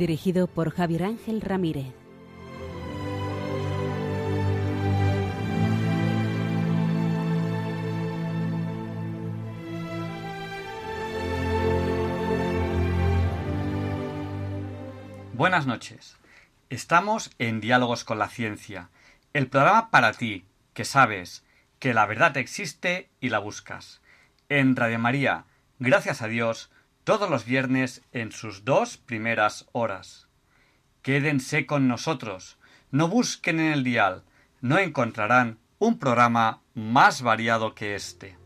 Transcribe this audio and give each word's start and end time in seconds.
Dirigido 0.00 0.46
por 0.46 0.70
Javier 0.70 1.04
Ángel 1.04 1.42
Ramírez. 1.42 1.92
Buenas 15.34 15.66
noches. 15.66 16.16
Estamos 16.70 17.30
en 17.38 17.60
Diálogos 17.60 18.04
con 18.04 18.18
la 18.18 18.28
Ciencia, 18.28 18.88
el 19.34 19.48
programa 19.48 19.90
para 19.90 20.14
ti, 20.14 20.46
que 20.72 20.86
sabes 20.86 21.44
que 21.78 21.92
la 21.92 22.06
verdad 22.06 22.38
existe 22.38 23.10
y 23.20 23.28
la 23.28 23.38
buscas. 23.38 24.00
En 24.48 24.76
Radio 24.76 24.98
María, 24.98 25.44
gracias 25.78 26.22
a 26.22 26.26
Dios, 26.26 26.70
todos 27.04 27.30
los 27.30 27.44
viernes 27.44 28.02
en 28.12 28.32
sus 28.32 28.64
dos 28.64 28.96
primeras 28.96 29.66
horas. 29.72 30.28
Quédense 31.02 31.66
con 31.66 31.88
nosotros, 31.88 32.58
no 32.90 33.08
busquen 33.08 33.60
en 33.60 33.72
el 33.72 33.84
dial, 33.84 34.24
no 34.60 34.78
encontrarán 34.78 35.58
un 35.78 35.98
programa 35.98 36.62
más 36.74 37.22
variado 37.22 37.74
que 37.74 37.94
este. 37.94 38.39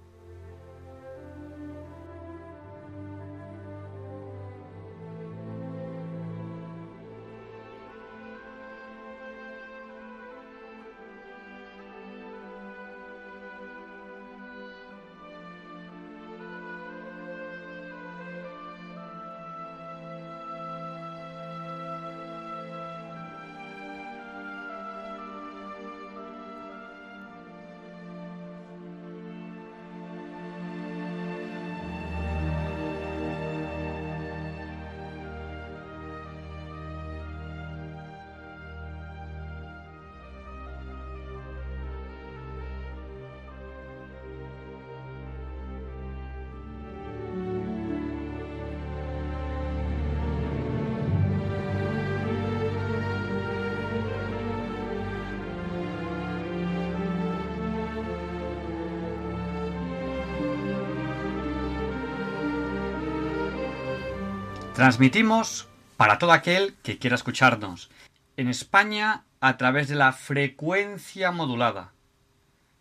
Transmitimos 64.84 65.67
para 65.96 66.18
todo 66.18 66.33
aquel 66.33 66.74
que 66.83 66.98
quiera 66.98 67.17
escucharnos. 67.17 67.90
En 68.36 68.48
España 68.48 69.24
a 69.40 69.56
través 69.56 69.89
de 69.89 69.95
la 69.95 70.12
frecuencia 70.12 71.30
modulada. 71.30 71.92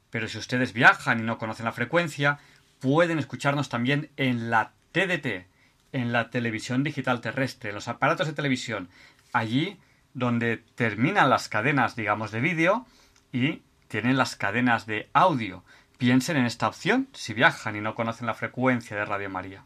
Pero 0.10 0.28
si 0.28 0.38
ustedes 0.38 0.74
viajan 0.74 1.22
y 1.22 1.24
no 1.24 1.38
conocen 1.38 1.64
la 1.64 1.72
frecuencia, 1.72 2.40
pueden 2.82 3.20
escucharnos 3.20 3.70
también 3.70 4.10
en 4.18 4.50
la 4.50 4.74
TDT, 4.92 5.48
en 5.94 6.12
la 6.12 6.30
televisión 6.30 6.84
digital 6.84 7.22
terrestre, 7.22 7.70
en 7.70 7.76
los 7.76 7.88
aparatos 7.88 8.28
de 8.28 8.34
televisión, 8.34 8.90
allí 9.32 9.80
donde 10.14 10.58
terminan 10.76 11.30
las 11.30 11.48
cadenas, 11.48 11.96
digamos, 11.96 12.32
de 12.32 12.42
vídeo 12.42 12.86
y 13.32 13.62
tienen 13.88 14.18
las 14.18 14.36
cadenas 14.36 14.86
de 14.88 15.10
audio. 15.14 15.64
Piensen 15.98 16.36
en 16.36 16.48
esta 16.48 16.68
opción 16.68 17.08
si 17.14 17.34
viajan 17.34 17.78
y 17.78 17.80
no 17.80 17.96
conocen 17.96 18.28
la 18.28 18.34
frecuencia 18.34 18.98
de 18.98 19.06
Radio 19.06 19.30
María 19.30 19.64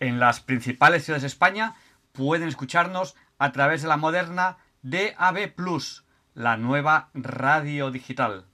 en 0.00 0.20
las 0.20 0.40
principales 0.40 1.04
ciudades 1.04 1.22
de 1.22 1.28
España 1.28 1.74
pueden 2.12 2.48
escucharnos 2.48 3.16
a 3.38 3.52
través 3.52 3.82
de 3.82 3.88
la 3.88 3.96
moderna 3.96 4.58
DAB 4.82 5.54
Plus, 5.54 6.04
la 6.34 6.56
nueva 6.56 7.10
radio 7.14 7.90
digital. 7.90 8.46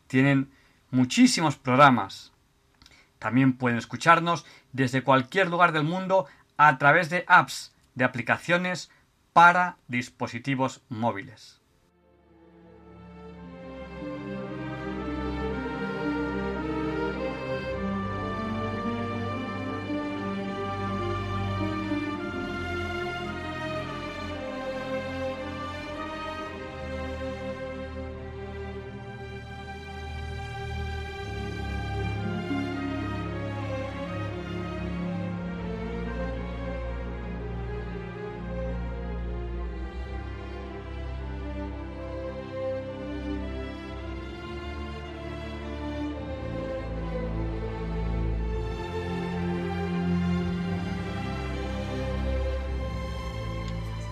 Tienen 0.07 0.51
muchísimos 0.92 1.58
programas. 1.58 2.32
También 3.20 3.54
pueden 3.54 3.78
escucharnos 3.78 4.46
desde 4.72 5.04
cualquier 5.04 5.50
lugar 5.50 5.72
del 5.72 5.84
mundo 5.84 6.26
a 6.58 6.78
través 6.78 7.10
de 7.10 7.26
apps, 7.28 7.74
de 7.96 8.06
aplicaciones 8.06 8.90
para 9.34 9.78
dispositivos 9.88 10.82
móviles. 10.90 11.59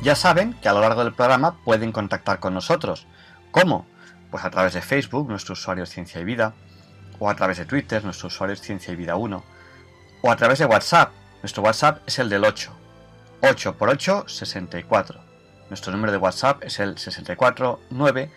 Ya 0.07 0.15
saben 0.15 0.55
que 0.61 0.69
a 0.69 0.73
lo 0.73 0.79
largo 0.79 1.03
del 1.03 1.13
programa 1.13 1.57
pueden 1.65 1.91
contactar 1.91 2.39
con 2.39 2.53
nosotros. 2.53 3.05
¿Cómo? 3.51 3.85
Pues 4.31 4.45
a 4.45 4.49
través 4.49 4.73
de 4.73 4.81
Facebook, 4.81 5.27
nuestro 5.27 5.51
usuario 5.51 5.83
es 5.83 5.89
Ciencia 5.89 6.21
y 6.21 6.23
Vida, 6.23 6.53
o 7.19 7.29
a 7.29 7.35
través 7.35 7.57
de 7.57 7.65
Twitter, 7.65 8.05
nuestro 8.05 8.27
usuario 8.27 8.53
es 8.53 8.61
Ciencia 8.61 8.93
y 8.93 8.95
Vida 8.95 9.17
1, 9.17 9.43
o 10.21 10.31
a 10.31 10.35
través 10.37 10.59
de 10.59 10.65
WhatsApp, 10.65 11.11
nuestro 11.41 11.61
WhatsApp 11.61 12.07
es 12.07 12.19
el 12.19 12.29
del 12.29 12.45
8, 12.45 12.71
8 13.41 13.77
por 13.77 13.89
8, 13.89 14.29
64. 14.29 15.19
Nuestro 15.67 15.91
número 15.91 16.13
de 16.13 16.19
WhatsApp 16.19 16.63
es 16.63 16.79
el 16.79 16.97
649 16.97 18.31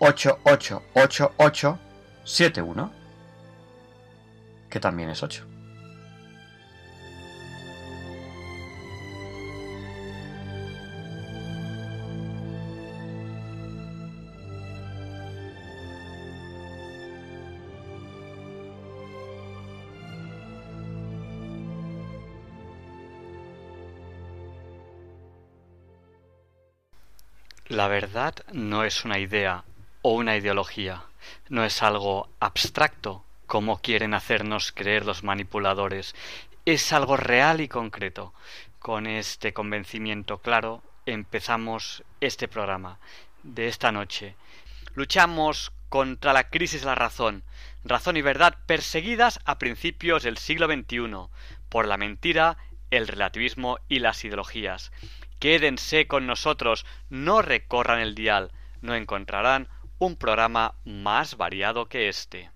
888871, 0.00 2.92
que 4.68 4.80
también 4.80 5.10
es 5.10 5.22
8. 5.22 5.51
La 27.72 27.88
verdad 27.88 28.34
no 28.52 28.84
es 28.84 29.06
una 29.06 29.18
idea 29.18 29.64
o 30.02 30.12
una 30.12 30.36
ideología, 30.36 31.04
no 31.48 31.64
es 31.64 31.82
algo 31.82 32.28
abstracto 32.38 33.24
como 33.46 33.80
quieren 33.80 34.12
hacernos 34.12 34.72
creer 34.72 35.06
los 35.06 35.24
manipuladores. 35.24 36.14
Es 36.66 36.92
algo 36.92 37.16
real 37.16 37.62
y 37.62 37.68
concreto. 37.68 38.34
Con 38.78 39.06
este 39.06 39.54
convencimiento 39.54 40.36
claro 40.36 40.82
empezamos 41.06 42.04
este 42.20 42.46
programa 42.46 42.98
de 43.42 43.68
esta 43.68 43.90
noche. 43.90 44.34
Luchamos 44.94 45.72
contra 45.88 46.34
la 46.34 46.50
crisis 46.50 46.82
de 46.82 46.88
la 46.88 46.94
razón, 46.94 47.42
razón 47.84 48.18
y 48.18 48.20
verdad 48.20 48.58
perseguidas 48.66 49.40
a 49.46 49.56
principios 49.56 50.24
del 50.24 50.36
siglo 50.36 50.66
XXI 50.66 51.30
por 51.70 51.88
la 51.88 51.96
mentira, 51.96 52.58
el 52.90 53.08
relativismo 53.08 53.78
y 53.88 54.00
las 54.00 54.22
ideologías. 54.26 54.92
Quédense 55.42 56.06
con 56.06 56.28
nosotros, 56.28 56.86
no 57.10 57.42
recorran 57.42 57.98
el 57.98 58.14
dial, 58.14 58.52
no 58.80 58.94
encontrarán 58.94 59.66
un 59.98 60.14
programa 60.14 60.76
más 60.84 61.36
variado 61.36 61.86
que 61.86 62.08
este. 62.08 62.52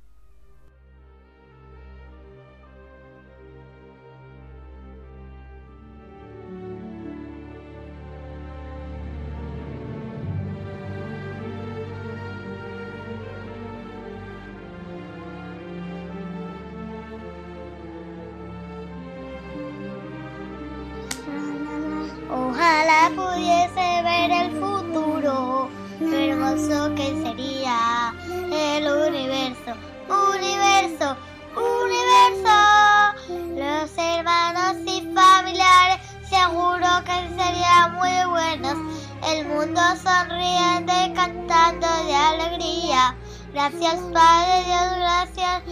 El 39.28 39.46
mundo 39.46 39.80
sonriente 40.02 41.12
cantando 41.14 41.86
de 42.06 42.14
alegría. 42.14 43.14
Gracias 43.52 43.96
Padre 44.12 44.64
Dios, 44.64 44.96
gracias 44.98 45.62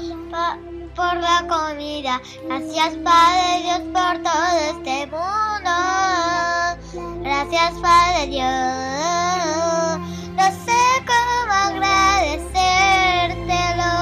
por 0.94 1.16
la 1.16 1.44
comida. 1.48 2.20
Gracias 2.46 2.94
Padre 3.04 3.62
Dios 3.62 3.80
por 3.92 4.22
todo 4.22 4.56
este 4.70 5.06
mundo. 5.06 5.70
Gracias 7.22 7.72
Padre 7.82 8.26
Dios. 8.28 9.98
No 10.36 10.46
sé 10.64 10.80
cómo 11.06 11.52
agradecértelo. 11.52 13.92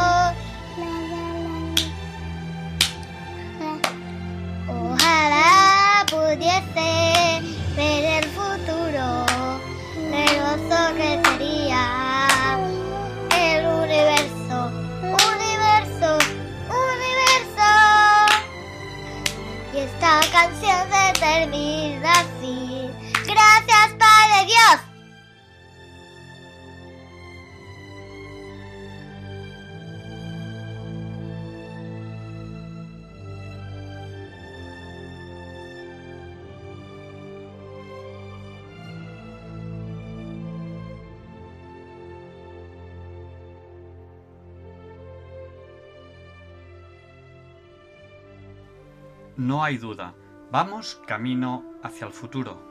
Ojalá 4.68 6.04
pudiese 6.10 7.11
esta 20.02 20.20
canción 20.32 20.76
se 20.90 21.20
termina 21.20 22.10
así. 22.10 22.90
Gracias, 23.24 23.94
Padre 24.00 24.46
Dios. 24.46 24.91
No 49.42 49.64
hay 49.64 49.76
duda, 49.76 50.14
vamos 50.52 51.02
camino 51.04 51.64
hacia 51.82 52.06
el 52.06 52.12
futuro. 52.12 52.62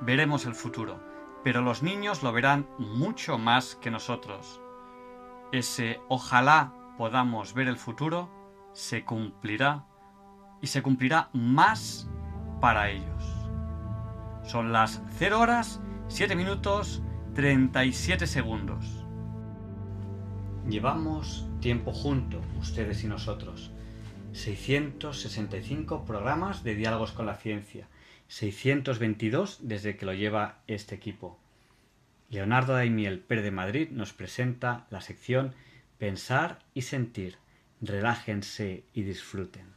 Veremos 0.00 0.44
el 0.44 0.56
futuro, 0.56 0.98
pero 1.44 1.62
los 1.62 1.84
niños 1.84 2.24
lo 2.24 2.32
verán 2.32 2.68
mucho 2.78 3.38
más 3.38 3.76
que 3.76 3.92
nosotros. 3.92 4.60
Ese 5.52 6.00
ojalá 6.08 6.72
podamos 6.98 7.54
ver 7.54 7.68
el 7.68 7.76
futuro 7.76 8.28
se 8.72 9.04
cumplirá 9.04 9.86
y 10.60 10.66
se 10.66 10.82
cumplirá 10.82 11.30
más 11.32 12.10
para 12.60 12.90
ellos. 12.90 13.24
Son 14.42 14.72
las 14.72 15.00
0 15.18 15.38
horas 15.38 15.80
7 16.08 16.34
minutos 16.34 17.04
37 17.34 18.26
segundos. 18.26 19.06
Llevamos 20.68 21.48
tiempo 21.60 21.92
juntos, 21.92 22.44
ustedes 22.58 23.04
y 23.04 23.06
nosotros. 23.06 23.75
665 24.36 26.04
programas 26.04 26.62
de 26.62 26.74
diálogos 26.74 27.12
con 27.12 27.24
la 27.24 27.36
ciencia, 27.36 27.88
622 28.28 29.60
desde 29.62 29.96
que 29.96 30.04
lo 30.04 30.12
lleva 30.12 30.60
este 30.66 30.94
equipo. 30.94 31.38
Leonardo 32.28 32.74
Daimiel 32.74 33.20
Per 33.20 33.40
de 33.40 33.50
Madrid 33.50 33.88
nos 33.90 34.12
presenta 34.12 34.86
la 34.90 35.00
sección 35.00 35.54
Pensar 35.96 36.58
y 36.74 36.82
sentir. 36.82 37.38
Relájense 37.80 38.84
y 38.92 39.02
disfruten. 39.02 39.75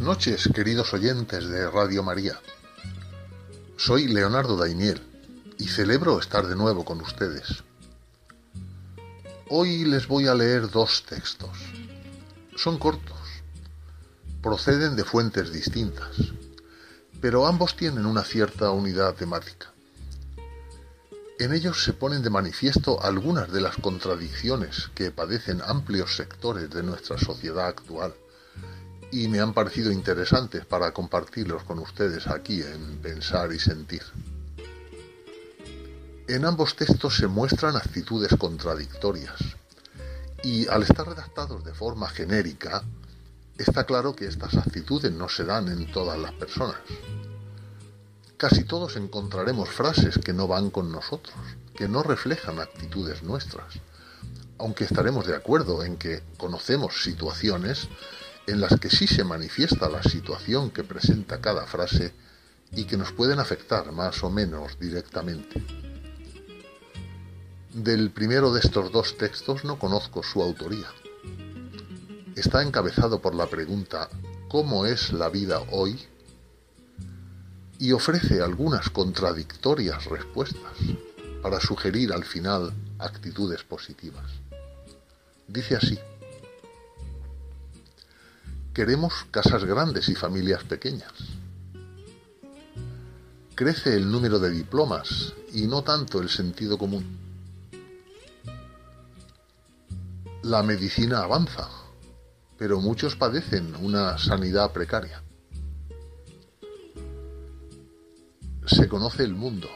Noches, 0.00 0.48
queridos 0.54 0.94
oyentes 0.94 1.48
de 1.48 1.68
Radio 1.68 2.04
María. 2.04 2.38
Soy 3.76 4.06
Leonardo 4.06 4.56
Daimiel 4.56 5.02
y 5.58 5.66
celebro 5.66 6.20
estar 6.20 6.46
de 6.46 6.54
nuevo 6.54 6.84
con 6.84 7.00
ustedes. 7.00 7.64
Hoy 9.48 9.84
les 9.84 10.06
voy 10.06 10.28
a 10.28 10.36
leer 10.36 10.70
dos 10.70 11.02
textos. 11.02 11.50
Son 12.54 12.78
cortos, 12.78 13.18
proceden 14.40 14.94
de 14.94 15.02
fuentes 15.02 15.52
distintas, 15.52 16.16
pero 17.20 17.48
ambos 17.48 17.74
tienen 17.74 18.06
una 18.06 18.22
cierta 18.22 18.70
unidad 18.70 19.16
temática. 19.16 19.72
En 21.40 21.52
ellos 21.52 21.82
se 21.82 21.92
ponen 21.92 22.22
de 22.22 22.30
manifiesto 22.30 23.02
algunas 23.02 23.50
de 23.50 23.62
las 23.62 23.76
contradicciones 23.76 24.90
que 24.94 25.10
padecen 25.10 25.60
amplios 25.60 26.14
sectores 26.14 26.70
de 26.70 26.84
nuestra 26.84 27.18
sociedad 27.18 27.66
actual 27.66 28.14
y 29.10 29.28
me 29.28 29.40
han 29.40 29.54
parecido 29.54 29.90
interesantes 29.90 30.64
para 30.66 30.92
compartirlos 30.92 31.64
con 31.64 31.78
ustedes 31.78 32.26
aquí 32.26 32.62
en 32.62 32.98
Pensar 32.98 33.52
y 33.52 33.58
Sentir. 33.58 34.02
En 36.28 36.44
ambos 36.44 36.76
textos 36.76 37.16
se 37.16 37.26
muestran 37.26 37.76
actitudes 37.76 38.34
contradictorias 38.38 39.40
y 40.42 40.68
al 40.68 40.82
estar 40.82 41.08
redactados 41.08 41.64
de 41.64 41.72
forma 41.72 42.08
genérica, 42.08 42.82
está 43.56 43.84
claro 43.84 44.14
que 44.14 44.26
estas 44.26 44.54
actitudes 44.54 45.10
no 45.10 45.28
se 45.28 45.44
dan 45.44 45.68
en 45.68 45.90
todas 45.90 46.18
las 46.18 46.32
personas. 46.32 46.76
Casi 48.36 48.64
todos 48.64 48.96
encontraremos 48.96 49.70
frases 49.70 50.18
que 50.18 50.32
no 50.32 50.46
van 50.46 50.70
con 50.70 50.92
nosotros, 50.92 51.34
que 51.74 51.88
no 51.88 52.02
reflejan 52.02 52.60
actitudes 52.60 53.22
nuestras, 53.22 53.80
aunque 54.58 54.84
estaremos 54.84 55.26
de 55.26 55.34
acuerdo 55.34 55.82
en 55.82 55.96
que 55.96 56.22
conocemos 56.36 57.02
situaciones 57.02 57.88
en 58.48 58.60
las 58.62 58.80
que 58.80 58.88
sí 58.88 59.06
se 59.06 59.24
manifiesta 59.24 59.90
la 59.90 60.02
situación 60.02 60.70
que 60.70 60.82
presenta 60.82 61.40
cada 61.40 61.66
frase 61.66 62.14
y 62.72 62.84
que 62.84 62.96
nos 62.96 63.12
pueden 63.12 63.38
afectar 63.38 63.92
más 63.92 64.24
o 64.24 64.30
menos 64.30 64.78
directamente. 64.78 65.62
Del 67.74 68.10
primero 68.10 68.52
de 68.52 68.60
estos 68.60 68.90
dos 68.90 69.18
textos 69.18 69.64
no 69.64 69.78
conozco 69.78 70.22
su 70.22 70.42
autoría. 70.42 70.88
Está 72.34 72.62
encabezado 72.62 73.20
por 73.20 73.34
la 73.34 73.46
pregunta 73.46 74.08
¿Cómo 74.48 74.86
es 74.86 75.12
la 75.12 75.28
vida 75.28 75.60
hoy? 75.70 76.00
y 77.78 77.92
ofrece 77.92 78.42
algunas 78.42 78.90
contradictorias 78.90 80.06
respuestas 80.06 80.72
para 81.42 81.60
sugerir 81.60 82.12
al 82.12 82.24
final 82.24 82.72
actitudes 82.98 83.62
positivas. 83.62 84.32
Dice 85.46 85.76
así, 85.76 85.98
Queremos 88.78 89.26
casas 89.32 89.64
grandes 89.64 90.08
y 90.08 90.14
familias 90.14 90.62
pequeñas. 90.62 91.10
Crece 93.56 93.96
el 93.96 94.08
número 94.08 94.38
de 94.38 94.52
diplomas 94.52 95.34
y 95.52 95.66
no 95.66 95.82
tanto 95.82 96.22
el 96.22 96.28
sentido 96.28 96.78
común. 96.78 97.18
La 100.44 100.62
medicina 100.62 101.24
avanza, 101.24 101.68
pero 102.56 102.80
muchos 102.80 103.16
padecen 103.16 103.74
una 103.80 104.16
sanidad 104.16 104.72
precaria. 104.72 105.24
Se 108.64 108.86
conoce 108.86 109.24
el 109.24 109.34
mundo, 109.34 109.66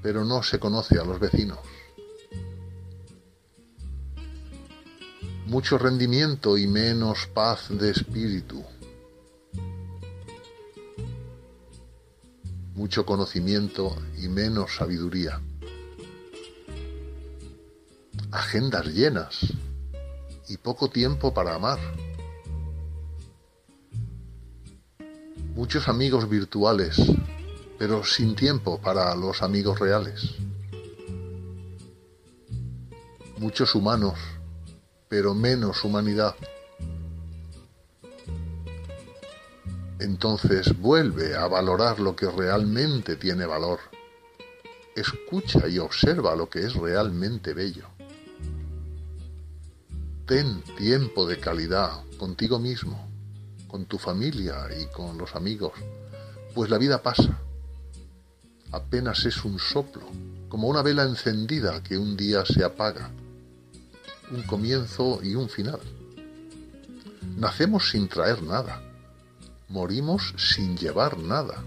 pero 0.00 0.24
no 0.24 0.44
se 0.44 0.60
conoce 0.60 0.96
a 1.00 1.04
los 1.04 1.18
vecinos. 1.18 1.58
Mucho 5.48 5.78
rendimiento 5.78 6.58
y 6.58 6.66
menos 6.66 7.26
paz 7.32 7.68
de 7.70 7.90
espíritu. 7.90 8.62
Mucho 12.74 13.06
conocimiento 13.06 13.96
y 14.18 14.28
menos 14.28 14.76
sabiduría. 14.76 15.40
Agendas 18.30 18.88
llenas 18.88 19.38
y 20.50 20.58
poco 20.58 20.90
tiempo 20.90 21.32
para 21.32 21.54
amar. 21.54 21.78
Muchos 25.54 25.88
amigos 25.88 26.28
virtuales, 26.28 27.00
pero 27.78 28.04
sin 28.04 28.36
tiempo 28.36 28.78
para 28.82 29.14
los 29.14 29.42
amigos 29.42 29.78
reales. 29.78 30.34
Muchos 33.38 33.74
humanos, 33.74 34.18
pero 35.08 35.34
menos 35.34 35.84
humanidad. 35.84 36.34
Entonces 39.98 40.78
vuelve 40.78 41.34
a 41.34 41.48
valorar 41.48 41.98
lo 41.98 42.14
que 42.14 42.30
realmente 42.30 43.16
tiene 43.16 43.46
valor. 43.46 43.80
Escucha 44.94 45.66
y 45.68 45.78
observa 45.78 46.36
lo 46.36 46.48
que 46.48 46.60
es 46.60 46.74
realmente 46.74 47.52
bello. 47.52 47.88
Ten 50.26 50.62
tiempo 50.76 51.26
de 51.26 51.38
calidad 51.38 52.04
contigo 52.18 52.58
mismo, 52.58 53.08
con 53.66 53.86
tu 53.86 53.98
familia 53.98 54.66
y 54.78 54.86
con 54.86 55.18
los 55.18 55.34
amigos, 55.34 55.72
pues 56.54 56.70
la 56.70 56.78
vida 56.78 57.02
pasa. 57.02 57.40
Apenas 58.70 59.24
es 59.24 59.44
un 59.44 59.58
soplo, 59.58 60.06
como 60.48 60.68
una 60.68 60.82
vela 60.82 61.04
encendida 61.04 61.82
que 61.82 61.96
un 61.96 62.16
día 62.16 62.44
se 62.44 62.62
apaga. 62.62 63.10
Un 64.30 64.42
comienzo 64.42 65.20
y 65.22 65.34
un 65.34 65.48
final. 65.48 65.80
Nacemos 67.36 67.90
sin 67.90 68.08
traer 68.08 68.42
nada. 68.42 68.82
Morimos 69.68 70.34
sin 70.36 70.76
llevar 70.76 71.18
nada. 71.18 71.62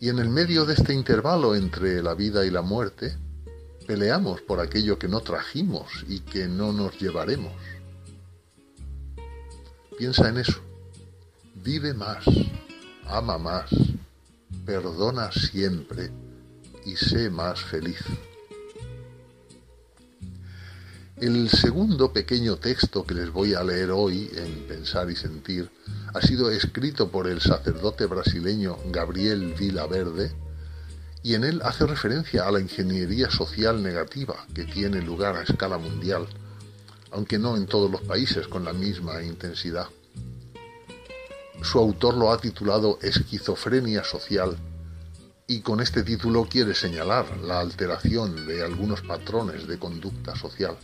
Y 0.00 0.08
en 0.08 0.18
el 0.18 0.28
medio 0.28 0.64
de 0.64 0.74
este 0.74 0.94
intervalo 0.94 1.54
entre 1.54 2.02
la 2.02 2.14
vida 2.14 2.44
y 2.44 2.50
la 2.50 2.62
muerte, 2.62 3.16
Peleamos 3.88 4.42
por 4.42 4.60
aquello 4.60 4.98
que 4.98 5.08
no 5.08 5.20
trajimos 5.20 6.04
y 6.06 6.20
que 6.20 6.46
no 6.46 6.74
nos 6.74 7.00
llevaremos. 7.00 7.54
Piensa 9.96 10.28
en 10.28 10.36
eso. 10.36 10.60
Vive 11.54 11.94
más, 11.94 12.22
ama 13.06 13.38
más, 13.38 13.70
perdona 14.66 15.32
siempre 15.32 16.10
y 16.84 16.96
sé 16.96 17.30
más 17.30 17.62
feliz. 17.62 17.96
El 21.20 21.50
segundo 21.50 22.12
pequeño 22.12 22.58
texto 22.58 23.04
que 23.04 23.12
les 23.12 23.32
voy 23.32 23.52
a 23.52 23.64
leer 23.64 23.90
hoy 23.90 24.30
en 24.36 24.68
Pensar 24.68 25.10
y 25.10 25.16
Sentir 25.16 25.68
ha 26.14 26.20
sido 26.20 26.48
escrito 26.48 27.10
por 27.10 27.26
el 27.26 27.40
sacerdote 27.40 28.06
brasileño 28.06 28.76
Gabriel 28.92 29.52
Verde 29.90 30.30
y 31.24 31.34
en 31.34 31.42
él 31.42 31.60
hace 31.64 31.86
referencia 31.86 32.46
a 32.46 32.52
la 32.52 32.60
ingeniería 32.60 33.32
social 33.32 33.82
negativa 33.82 34.46
que 34.54 34.64
tiene 34.64 35.02
lugar 35.02 35.34
a 35.34 35.42
escala 35.42 35.76
mundial, 35.76 36.28
aunque 37.10 37.36
no 37.36 37.56
en 37.56 37.66
todos 37.66 37.90
los 37.90 38.02
países 38.02 38.46
con 38.46 38.64
la 38.64 38.72
misma 38.72 39.20
intensidad. 39.24 39.88
Su 41.62 41.80
autor 41.80 42.16
lo 42.16 42.30
ha 42.30 42.40
titulado 42.40 43.00
Esquizofrenia 43.02 44.04
social 44.04 44.56
y 45.48 45.62
con 45.62 45.80
este 45.80 46.04
título 46.04 46.46
quiere 46.48 46.76
señalar 46.76 47.38
la 47.38 47.58
alteración 47.58 48.46
de 48.46 48.62
algunos 48.62 49.02
patrones 49.02 49.66
de 49.66 49.80
conducta 49.80 50.36
social. 50.36 50.76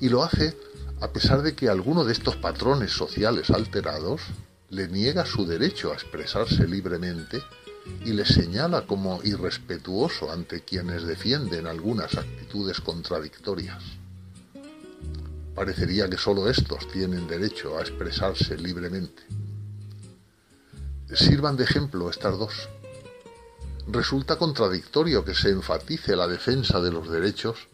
Y 0.00 0.08
lo 0.08 0.22
hace 0.22 0.56
a 1.00 1.12
pesar 1.12 1.42
de 1.42 1.54
que 1.54 1.68
alguno 1.68 2.04
de 2.04 2.12
estos 2.12 2.36
patrones 2.36 2.92
sociales 2.92 3.50
alterados 3.50 4.20
le 4.68 4.86
niega 4.86 5.24
su 5.24 5.46
derecho 5.46 5.90
a 5.90 5.94
expresarse 5.94 6.66
libremente 6.68 7.42
y 8.04 8.12
le 8.12 8.26
señala 8.26 8.86
como 8.86 9.20
irrespetuoso 9.24 10.30
ante 10.30 10.60
quienes 10.60 11.04
defienden 11.04 11.66
algunas 11.66 12.16
actitudes 12.16 12.80
contradictorias. 12.80 13.82
Parecería 15.54 16.08
que 16.08 16.18
sólo 16.18 16.48
estos 16.48 16.86
tienen 16.88 17.26
derecho 17.26 17.78
a 17.78 17.80
expresarse 17.80 18.56
libremente. 18.56 19.22
Sirvan 21.12 21.56
de 21.56 21.64
ejemplo 21.64 22.08
estas 22.10 22.38
dos. 22.38 22.68
Resulta 23.88 24.36
contradictorio 24.36 25.24
que 25.24 25.34
se 25.34 25.50
enfatice 25.50 26.14
la 26.14 26.28
defensa 26.28 26.80
de 26.80 26.92
los 26.92 27.10
derechos 27.10 27.69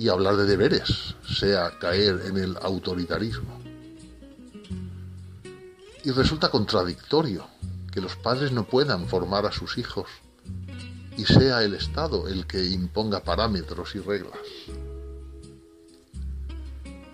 y 0.00 0.08
hablar 0.08 0.38
de 0.38 0.46
deberes 0.46 1.14
sea 1.28 1.78
caer 1.78 2.22
en 2.24 2.38
el 2.38 2.56
autoritarismo. 2.62 3.60
Y 6.02 6.10
resulta 6.12 6.48
contradictorio 6.48 7.46
que 7.92 8.00
los 8.00 8.16
padres 8.16 8.50
no 8.50 8.64
puedan 8.64 9.06
formar 9.08 9.44
a 9.44 9.52
sus 9.52 9.76
hijos 9.76 10.06
y 11.18 11.26
sea 11.26 11.62
el 11.62 11.74
Estado 11.74 12.28
el 12.28 12.46
que 12.46 12.64
imponga 12.64 13.22
parámetros 13.22 13.94
y 13.94 13.98
reglas. 13.98 14.38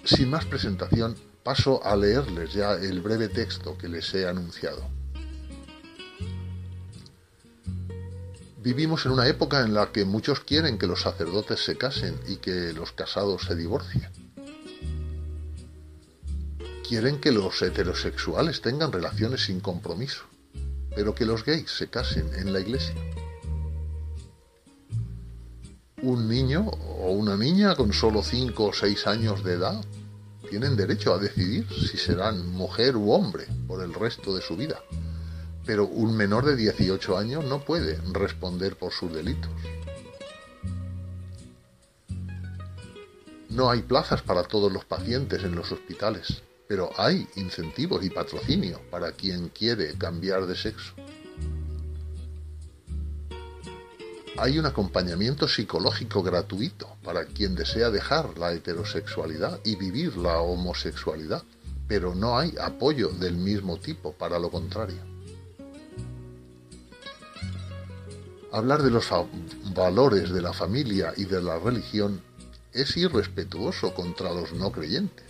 Sin 0.05 0.31
más 0.31 0.45
presentación, 0.45 1.17
paso 1.43 1.85
a 1.85 1.97
leerles 1.97 2.53
ya 2.53 2.75
el 2.75 3.01
breve 3.01 3.29
texto 3.29 3.77
que 3.77 3.89
les 3.89 4.15
he 4.15 4.29
anunciado. 4.29 4.96
Vivimos 8.67 9.07
en 9.07 9.13
una 9.13 9.29
época 9.29 9.61
en 9.61 9.75
la 9.75 9.93
que 9.93 10.05
muchos 10.05 10.41
quieren 10.41 10.77
que 10.77 10.89
los 10.89 11.03
sacerdotes 11.03 11.65
se 11.65 11.79
casen 11.79 12.19
y 12.27 12.39
que 12.39 12.73
los 12.73 12.91
casados 12.91 13.43
se 13.43 13.55
divorcien. 13.55 14.11
Quieren 16.89 17.21
que 17.21 17.31
los 17.31 17.63
heterosexuales 17.63 18.63
tengan 18.63 18.91
relaciones 18.91 19.45
sin 19.45 19.61
compromiso 19.61 20.25
pero 20.97 21.15
que 21.15 21.27
los 21.27 21.45
gays 21.45 21.71
se 21.71 21.89
casen 21.89 22.29
en 22.35 22.53
la 22.53 22.59
iglesia. 22.59 22.95
Un 26.03 26.27
niño 26.27 26.63
o 26.67 27.13
una 27.13 27.37
niña 27.37 27.77
con 27.77 27.93
solo 27.93 28.23
5 28.23 28.65
o 28.65 28.73
6 28.73 29.07
años 29.07 29.45
de 29.45 29.53
edad 29.53 29.85
tienen 30.49 30.75
derecho 30.75 31.13
a 31.13 31.19
decidir 31.19 31.69
si 31.71 31.99
serán 31.99 32.51
mujer 32.51 32.97
u 32.97 33.13
hombre 33.13 33.47
por 33.69 33.83
el 33.85 33.93
resto 33.93 34.35
de 34.35 34.41
su 34.41 34.57
vida, 34.57 34.81
pero 35.67 35.87
un 35.87 36.17
menor 36.17 36.47
de 36.47 36.57
18 36.57 37.19
años 37.19 37.45
no 37.45 37.61
puede 37.61 38.01
responder 38.13 38.77
por 38.77 38.93
sus 38.93 39.13
delitos. 39.13 39.51
No 43.51 43.71
hay 43.71 43.83
plazas 43.83 44.23
para 44.23 44.45
todos 44.45 44.73
los 44.73 44.85
pacientes 44.85 45.43
en 45.43 45.55
los 45.55 45.73
hospitales 45.73 46.43
pero 46.69 46.91
hay 46.97 47.27
incentivos 47.37 48.05
y 48.05 48.11
patrocinio 48.11 48.81
para 48.91 49.13
quien 49.13 49.49
quiere 49.49 49.95
cambiar 49.97 50.47
de 50.47 50.57
sexo. 50.57 50.95
Hay 54.39 54.59
un 54.59 54.67
acompañamiento 54.67 55.49
psicológico 55.49 56.23
gratuito 56.23 56.97
para 57.03 57.25
quien 57.25 57.55
desea 57.55 57.91
dejar 57.91 58.37
la 58.37 58.53
heterosexualidad 58.53 59.61
y 59.65 59.77
vivir 59.77 60.17
la 60.17 60.41
homosexualidad, 60.41 61.43
pero 61.89 62.15
no 62.15 62.37
hay 62.39 62.55
apoyo 62.61 63.09
del 63.09 63.37
mismo 63.37 63.79
tipo 63.79 64.13
para 64.13 64.39
lo 64.39 64.51
contrario. 64.51 65.01
Hablar 68.53 68.83
de 68.83 68.91
los 68.91 69.09
valores 69.75 70.31
de 70.31 70.43
la 70.43 70.53
familia 70.53 71.13
y 71.17 71.25
de 71.25 71.43
la 71.43 71.59
religión 71.59 72.21
es 72.73 72.97
irrespetuoso 72.97 73.95
contra 73.95 74.33
los 74.33 74.53
no 74.53 74.71
creyentes 74.73 75.27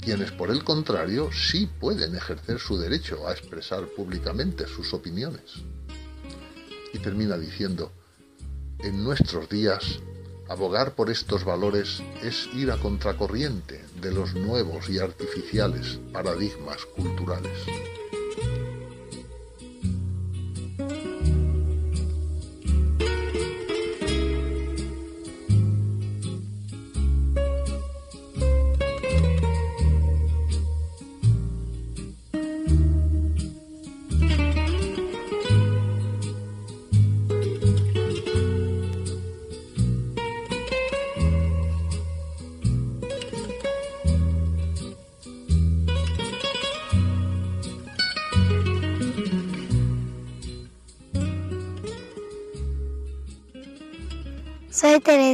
quienes 0.00 0.30
por 0.32 0.50
el 0.50 0.64
contrario 0.64 1.30
sí 1.32 1.68
pueden 1.80 2.16
ejercer 2.16 2.58
su 2.58 2.78
derecho 2.78 3.26
a 3.26 3.32
expresar 3.32 3.86
públicamente 3.88 4.66
sus 4.66 4.92
opiniones. 4.94 5.62
Y 6.92 6.98
termina 6.98 7.38
diciendo, 7.38 7.92
en 8.78 9.04
nuestros 9.04 9.48
días, 9.48 10.00
abogar 10.48 10.94
por 10.94 11.10
estos 11.10 11.44
valores 11.44 12.02
es 12.22 12.48
ir 12.54 12.70
a 12.70 12.78
contracorriente 12.78 13.84
de 14.00 14.12
los 14.12 14.34
nuevos 14.34 14.88
y 14.88 14.98
artificiales 14.98 16.00
paradigmas 16.12 16.84
culturales. 16.86 17.58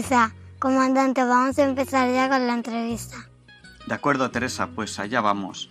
Teresa, 0.06 0.32
comandante. 0.60 1.24
Vamos 1.24 1.58
a 1.58 1.64
empezar 1.64 2.08
ya 2.12 2.28
con 2.28 2.46
la 2.46 2.54
entrevista. 2.54 3.16
De 3.88 3.94
acuerdo, 3.94 4.30
Teresa, 4.30 4.68
pues 4.68 5.00
allá 5.00 5.20
vamos. 5.20 5.68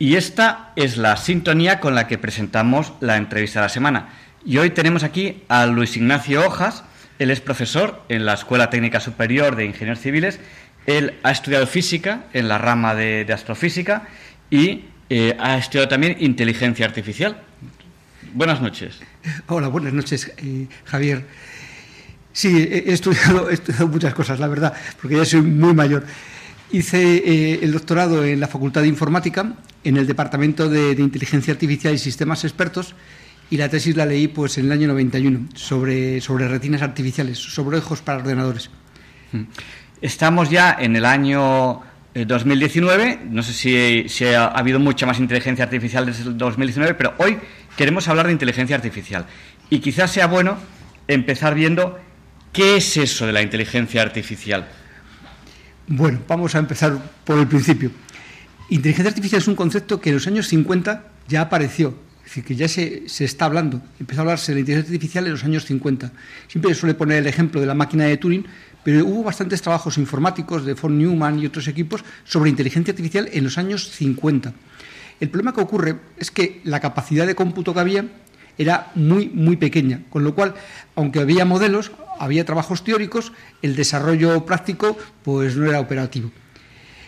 Y 0.00 0.16
esta 0.16 0.72
es 0.76 0.96
la 0.96 1.18
sintonía 1.18 1.78
con 1.78 1.94
la 1.94 2.08
que 2.08 2.16
presentamos 2.16 2.94
la 3.00 3.18
entrevista 3.18 3.60
de 3.60 3.66
la 3.66 3.68
semana. 3.68 4.08
Y 4.46 4.56
hoy 4.56 4.70
tenemos 4.70 5.02
aquí 5.02 5.42
a 5.48 5.66
Luis 5.66 5.94
Ignacio 5.94 6.46
Hojas. 6.46 6.84
Él 7.18 7.30
es 7.30 7.42
profesor 7.42 8.02
en 8.08 8.24
la 8.24 8.32
Escuela 8.32 8.70
Técnica 8.70 8.98
Superior 8.98 9.56
de 9.56 9.66
Ingenieros 9.66 10.00
Civiles. 10.00 10.40
Él 10.86 11.18
ha 11.22 11.30
estudiado 11.30 11.66
física 11.66 12.24
en 12.32 12.48
la 12.48 12.56
rama 12.56 12.94
de, 12.94 13.30
astrofísica 13.30 14.08
y 14.48 14.86
eh, 15.10 15.36
ha 15.38 15.58
estudiado 15.58 15.88
también 15.88 16.16
inteligencia 16.18 16.86
artificial. 16.86 17.36
Buenas 18.32 18.62
noches. 18.62 19.00
Hola, 19.48 19.68
buenas 19.68 19.92
noches, 19.92 20.32
eh, 20.38 20.66
Javier. 20.86 21.26
Sí, 22.32 22.56
he 22.56 22.90
estudiado, 22.90 23.50
he 23.50 23.52
estudiado 23.52 23.86
muchas 23.88 24.14
cosas, 24.14 24.40
la 24.40 24.48
verdad, 24.48 24.72
porque 24.98 25.18
ya 25.18 25.26
soy 25.26 25.42
muy 25.42 25.74
mayor. 25.74 26.06
Hice 26.72 27.16
eh, 27.16 27.58
el 27.62 27.72
doctorado 27.72 28.24
en 28.24 28.38
la 28.38 28.46
Facultad 28.46 28.82
de 28.82 28.88
Informática, 28.88 29.54
en 29.82 29.96
el 29.96 30.06
Departamento 30.06 30.68
de, 30.68 30.92
Inteligencia 30.92 31.52
Artificial 31.52 31.94
y 31.94 31.98
Sistemas 31.98 32.44
Expertos, 32.44 32.94
y 33.50 33.56
la 33.56 33.68
tesis 33.68 33.96
la 33.96 34.06
leí 34.06 34.28
pues, 34.28 34.56
en 34.58 34.66
el 34.66 34.72
año 34.72 34.86
91 34.86 35.48
sobre, 35.54 36.20
sobre 36.20 36.46
retinas 36.46 36.82
artificiales, 36.82 37.38
sobre 37.38 37.78
ojos 37.78 38.02
para 38.02 38.18
ordenadores. 38.18 38.70
Mm. 39.32 39.42
Estamos 40.00 40.48
ya 40.48 40.76
en 40.78 40.94
el 40.94 41.04
año 41.04 41.82
2019, 42.14 43.10
eh, 43.10 43.18
no 43.28 43.42
sé 43.42 43.52
si, 43.52 44.08
si, 44.08 44.26
ha 44.26 44.46
habido 44.46 44.78
mucha 44.78 45.06
más 45.06 45.18
inteligencia 45.18 45.64
artificial 45.64 46.06
desde 46.06 46.22
el 46.22 46.38
2019, 46.38 46.94
pero 46.94 47.14
hoy 47.18 47.36
queremos 47.76 48.06
hablar 48.06 48.26
de 48.26 48.32
inteligencia 48.32 48.76
artificial. 48.76 49.26
Y 49.70 49.80
quizás 49.80 50.12
sea 50.12 50.28
bueno 50.28 50.56
empezar 51.08 51.56
viendo 51.56 51.98
qué 52.52 52.76
es 52.76 52.96
eso 52.96 53.26
de 53.26 53.32
la 53.32 53.42
inteligencia 53.42 54.02
artificial. 54.02 54.68
Bueno, 55.92 56.20
vamos 56.28 56.54
a 56.54 56.60
empezar 56.60 56.96
por 57.24 57.36
el 57.36 57.48
principio. 57.48 57.90
Inteligencia 58.68 59.08
artificial 59.08 59.40
es 59.42 59.48
un 59.48 59.56
concepto 59.56 60.00
que 60.00 60.10
en 60.10 60.14
los 60.14 60.26
años 60.28 60.46
50 60.46 61.04
ya 61.26 61.40
apareció, 61.40 61.96
es 62.18 62.26
decir, 62.26 62.44
que 62.44 62.54
ya 62.54 62.68
se, 62.68 63.06
está 63.06 63.46
hablando. 63.46 63.82
Empezó 63.98 64.20
a 64.20 64.22
hablarse 64.22 64.52
de 64.52 64.54
la 64.54 64.60
inteligencia 64.60 64.94
artificial 64.94 65.26
en 65.26 65.32
los 65.32 65.42
años 65.42 65.64
50. 65.64 66.12
Siempre 66.46 66.74
suele 66.76 66.94
poner 66.94 67.18
el 67.18 67.26
ejemplo 67.26 67.60
de 67.60 67.66
la 67.66 67.74
máquina 67.74 68.04
de 68.04 68.16
Turing, 68.18 68.46
pero 68.84 69.04
hubo 69.04 69.24
bastantes 69.24 69.62
trabajos 69.62 69.98
informáticos 69.98 70.64
de 70.64 70.74
von 70.74 70.96
Neumann 70.96 71.40
y 71.40 71.46
otros 71.46 71.66
equipos 71.66 72.04
sobre 72.22 72.50
inteligencia 72.50 72.92
artificial 72.92 73.28
en 73.32 73.42
los 73.42 73.58
años 73.58 73.90
50. 73.90 74.52
El 75.18 75.28
problema 75.28 75.52
que 75.52 75.60
ocurre 75.60 75.96
es 76.18 76.30
que 76.30 76.60
la 76.62 76.78
capacidad 76.78 77.26
de 77.26 77.34
cómputo 77.34 77.74
que 77.74 77.80
había 77.80 78.04
era 78.58 78.92
muy, 78.94 79.28
muy 79.28 79.56
pequeña, 79.56 80.02
con 80.08 80.22
lo 80.22 80.36
cual, 80.36 80.54
aunque 80.94 81.18
había 81.18 81.44
modelos, 81.44 81.90
había 82.20 82.44
trabajos 82.44 82.84
teóricos, 82.84 83.32
el 83.62 83.74
desarrollo 83.74 84.44
práctico 84.44 84.96
pues 85.24 85.56
no 85.56 85.68
era 85.68 85.80
operativo. 85.80 86.30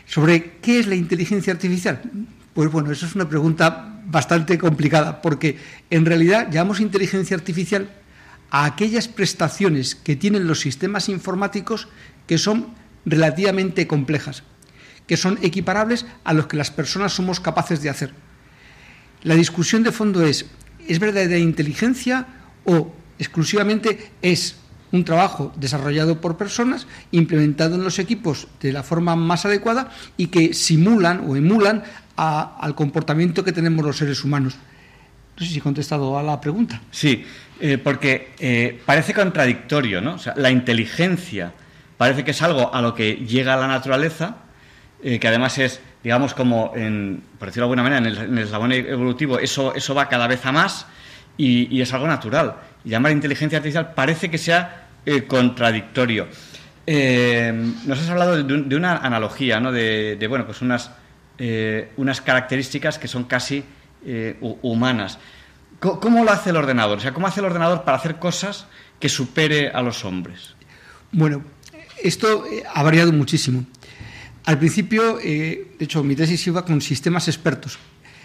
¿Sobre 0.07 0.57
qué 0.62 0.81
es 0.81 0.87
la 0.87 0.94
inteligencia 0.94 1.53
artificial? 1.53 2.01
Pues 2.55 2.72
bueno, 2.72 2.90
eso 2.90 3.05
es 3.05 3.14
una 3.14 3.29
pregunta 3.29 4.01
bastante 4.07 4.57
complicada, 4.57 5.20
porque 5.20 5.59
en 5.90 6.07
realidad 6.07 6.51
llamamos 6.51 6.81
inteligencia 6.81 7.37
artificial 7.37 7.90
a 8.51 8.64
aquellas 8.64 9.07
prestaciones 9.07 9.94
que 9.94 10.16
tienen 10.16 10.46
los 10.46 10.61
sistemas 10.61 11.11
informáticos 11.11 11.88
que 12.27 12.38
son 12.38 12.75
relativamente 13.05 13.87
complejas, 13.87 14.44
que 15.07 15.18
son 15.18 15.38
equiparables 15.42 16.07
a 16.25 16.33
los 16.33 16.46
que 16.46 16.57
las 16.57 16.70
personas 16.70 17.12
somos 17.12 17.38
capaces 17.38 17.83
de 17.83 17.90
hacer. 17.90 18.14
La 19.22 19.35
discusión 19.35 19.83
de 19.83 19.92
fondo 19.92 20.25
es, 20.25 20.46
¿es 20.88 20.98
verdadera 20.98 21.37
inteligencia 21.37 22.27
o 22.64 22.94
exclusivamente 23.18 24.11
es 24.22 24.57
un 24.93 25.05
trabajo 25.05 25.53
desarrollado 25.57 26.21
por 26.21 26.37
personas, 26.37 26.87
implementado 27.11 27.75
en 27.75 27.85
los 27.85 27.99
equipos 27.99 28.47
de 28.61 28.73
la 28.73 28.83
forma 28.83 29.17
más 29.17 29.45
adecuada 29.45 29.91
y 30.17 30.29
que 30.29 30.55
simulan 30.55 31.25
o 31.27 31.35
emulan 31.35 31.83
al 32.17 32.75
comportamiento 32.75 33.43
que 33.43 33.53
tenemos 33.53 33.85
los 33.85 33.97
seres 33.97 34.23
humanos. 34.23 34.57
No 35.37 35.47
sé 35.47 35.53
si 35.53 35.59
he 35.59 35.63
contestado 35.63 36.19
a 36.19 36.23
la 36.23 36.41
pregunta. 36.41 36.81
Sí, 36.91 37.25
eh, 37.59 37.79
porque 37.79 38.35
eh, 38.39 38.81
parece 38.85 39.15
contradictorio, 39.15 40.01
¿no? 40.01 40.15
O 40.15 40.19
sea, 40.19 40.35
la 40.37 40.51
inteligencia 40.51 41.53
parece 41.97 42.23
que 42.23 42.33
es 42.33 42.43
algo 42.43 42.75
a 42.75 42.83
lo 42.83 42.95
que 42.95 43.15
llega 43.15 43.57
la 43.57 43.67
naturaleza, 43.67 44.37
eh, 45.03 45.19
que 45.19 45.29
además 45.29 45.57
es, 45.59 45.81
digamos, 46.05 46.35
como, 46.35 46.73
en, 46.77 47.23
por 47.39 47.49
decirlo 47.49 47.67
de 47.69 47.73
alguna 47.73 47.83
manera, 47.83 48.25
en 48.25 48.37
el, 48.37 48.45
eslabón 48.45 48.73
evolutivo, 48.73 49.39
eso, 49.39 49.75
eso 49.75 49.95
va 49.95 50.09
cada 50.09 50.27
vez 50.27 50.45
a 50.45 50.53
más 50.53 50.87
y, 51.39 51.75
y 51.75 51.81
es 51.81 51.93
algo 51.95 52.07
natural. 52.07 52.57
Llamar 52.85 53.13
inteligencia 53.13 53.59
artificial 53.59 53.95
parece 53.95 54.31
que 54.31 54.39
sea 54.39 54.82
eh, 55.05 55.25
contradictorio. 55.25 56.29
Eh, 56.87 57.53
nos 57.87 57.99
has 57.99 58.09
hablado 58.09 58.41
de, 58.41 58.77
una 58.77 58.99
analogía, 58.99 59.59
¿no? 59.59 59.73
De, 59.73 60.27
bueno, 60.29 60.47
pues 60.47 60.62
unas, 60.62 60.93
eh, 61.38 61.91
unas 61.97 62.21
características 62.21 62.99
que 62.99 63.09
son 63.09 63.25
casi 63.25 63.65
humanas. 64.41 65.19
¿Cómo, 65.79 66.25
lo 66.25 66.31
hace 66.31 66.51
el 66.51 66.57
ordenador? 66.57 66.99
O 66.99 67.01
sea, 67.01 67.12
¿cómo 67.12 67.27
hace 67.27 67.41
el 67.41 67.47
ordenador 67.47 67.85
para 67.85 67.97
hacer 67.97 68.17
cosas 68.17 68.67
que 68.99 69.09
supere 69.09 69.71
a 69.71 69.83
los 69.83 70.05
hombres? 70.05 70.55
Bueno, 71.12 71.43
esto 72.03 72.45
ha 72.73 72.83
variado 72.83 73.12
muchísimo. 73.12 73.65
Al 74.45 74.59
principio, 74.59 75.19
de 75.19 75.67
hecho, 75.79 76.03
mi 76.03 76.17
tesis 76.17 76.47
iba 76.49 76.65
con 76.65 76.81
sistemas 76.81 77.29
expertos. 77.29 77.79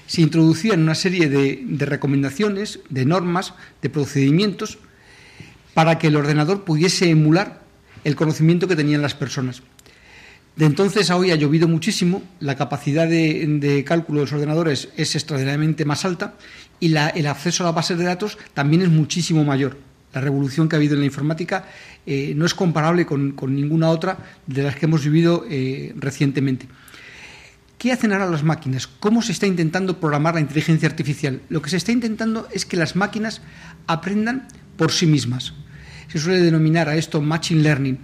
Se 0.08 0.22
introducían 0.22 0.82
una 0.82 0.96
serie 0.96 1.30
de 1.30 1.86
recomendaciones, 1.86 2.80
de 2.90 3.06
normas, 3.06 3.54
de 3.84 3.90
procedimientos 3.90 4.80
para 5.78 6.00
que 6.00 6.08
el 6.08 6.16
ordenador 6.16 6.64
pudiese 6.64 7.08
emular 7.08 7.62
el 8.04 8.16
conocimiento 8.16 8.68
que 8.68 8.76
tenían 8.76 9.04
las 9.04 9.14
personas. 9.14 9.62
De 10.56 10.66
entonces 10.66 11.12
a 11.12 11.18
hoy 11.18 11.30
ha 11.30 11.36
llovido 11.36 11.68
muchísimo, 11.68 12.24
la 12.40 12.56
capacidad 12.56 13.08
de, 13.08 13.84
cálculo 13.86 14.22
de 14.22 14.26
los 14.26 14.34
ordenadores 14.34 14.90
es 14.98 15.14
extraordinariamente 15.14 15.86
más 15.86 16.04
alta 16.04 16.34
y 16.80 16.88
el 16.88 17.28
acceso 17.28 17.62
a 17.62 17.68
la 17.68 17.74
base 17.74 17.96
de 17.96 18.06
datos 18.06 18.40
también 18.56 18.82
es 18.82 18.90
muchísimo 18.90 19.44
mayor. 19.44 19.78
La 20.16 20.22
revolución 20.22 20.68
que 20.68 20.76
ha 20.76 20.80
habido 20.80 20.96
en 20.96 21.02
la 21.02 21.06
informática 21.06 21.68
eh, 22.08 22.34
no 22.36 22.48
es 22.48 22.56
comparable 22.56 23.06
con, 23.06 23.36
ninguna 23.50 23.92
otra 23.92 24.18
de 24.48 24.64
las 24.64 24.78
que 24.78 24.88
hemos 24.88 25.04
vivido 25.04 25.46
eh, 25.48 25.94
recientemente. 25.96 26.68
¿Qué 27.78 27.92
hacen 27.92 28.14
ahora 28.14 28.26
las 28.26 28.42
máquinas? 28.42 28.88
¿Cómo 28.88 29.22
se 29.22 29.32
está 29.32 29.46
intentando 29.46 30.00
programar 30.00 30.34
la 30.34 30.42
inteligencia 30.42 30.90
artificial? 30.90 31.40
Lo 31.50 31.62
que 31.62 31.70
se 31.70 31.78
está 31.78 31.92
intentando 31.92 32.48
es 32.52 32.66
que 32.66 32.78
las 32.78 32.96
máquinas 32.96 33.44
aprendan 33.86 34.48
por 34.76 34.92
sí 34.92 35.06
mismas. 35.06 35.54
Se 36.08 36.20
suele 36.20 36.42
denominar 36.42 36.90
a 36.90 36.96
esto 36.96 37.22
machine 37.22 37.62
learning 37.62 37.98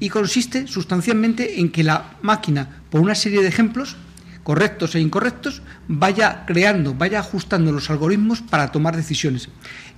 y 0.00 0.08
consiste 0.08 0.66
sustancialmente 0.66 1.60
en 1.60 1.70
que 1.70 1.84
la 1.84 2.16
máquina, 2.22 2.82
por 2.90 3.00
una 3.00 3.14
serie 3.14 3.42
de 3.42 3.48
ejemplos, 3.48 3.96
correctos 4.44 4.94
e 4.94 5.00
incorrectos, 5.00 5.62
vaya 5.88 6.44
creando, 6.46 6.94
vaya 6.94 7.18
ajustando 7.18 7.72
los 7.72 7.90
algoritmos 7.90 8.42
para 8.42 8.70
tomar 8.70 8.94
decisiones. 8.94 9.48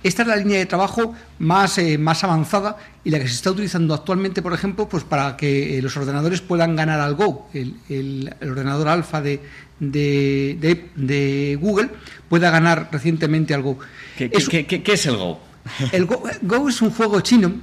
Esta 0.03 0.21
es 0.21 0.27
la 0.27 0.35
línea 0.37 0.57
de 0.57 0.65
trabajo 0.65 1.13
más, 1.37 1.77
eh, 1.77 1.97
más 1.97 2.23
avanzada 2.23 2.77
y 3.03 3.09
la 3.09 3.19
que 3.19 3.27
se 3.27 3.33
está 3.33 3.51
utilizando 3.51 3.93
actualmente, 3.93 4.41
por 4.41 4.53
ejemplo, 4.53 4.87
pues 4.87 5.03
para 5.03 5.35
que 5.35 5.77
eh, 5.77 5.81
los 5.81 5.97
ordenadores 5.97 6.41
puedan 6.41 6.75
ganar 6.75 6.99
al 6.99 7.15
Go, 7.15 7.49
el, 7.53 8.33
ordenador 8.41 8.87
alfa 8.87 9.21
de, 9.21 9.41
de, 9.79 11.57
Google, 11.59 11.89
pueda 12.29 12.49
ganar 12.49 12.89
recientemente 12.91 13.53
al 13.53 13.63
Go. 13.63 13.77
¿Qué 14.17 14.31
es, 14.33 15.05
el 15.05 15.17
Go? 15.17 15.46
El 15.91 16.05
Go, 16.05 16.69
es 16.69 16.81
un 16.81 16.91
juego 16.91 17.21
chino 17.21 17.53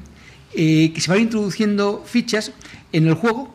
eh, 0.54 0.92
que 0.94 1.00
se 1.00 1.10
van 1.10 1.20
introduciendo 1.20 2.02
fichas 2.06 2.52
en 2.92 3.08
el 3.08 3.14
juego 3.14 3.54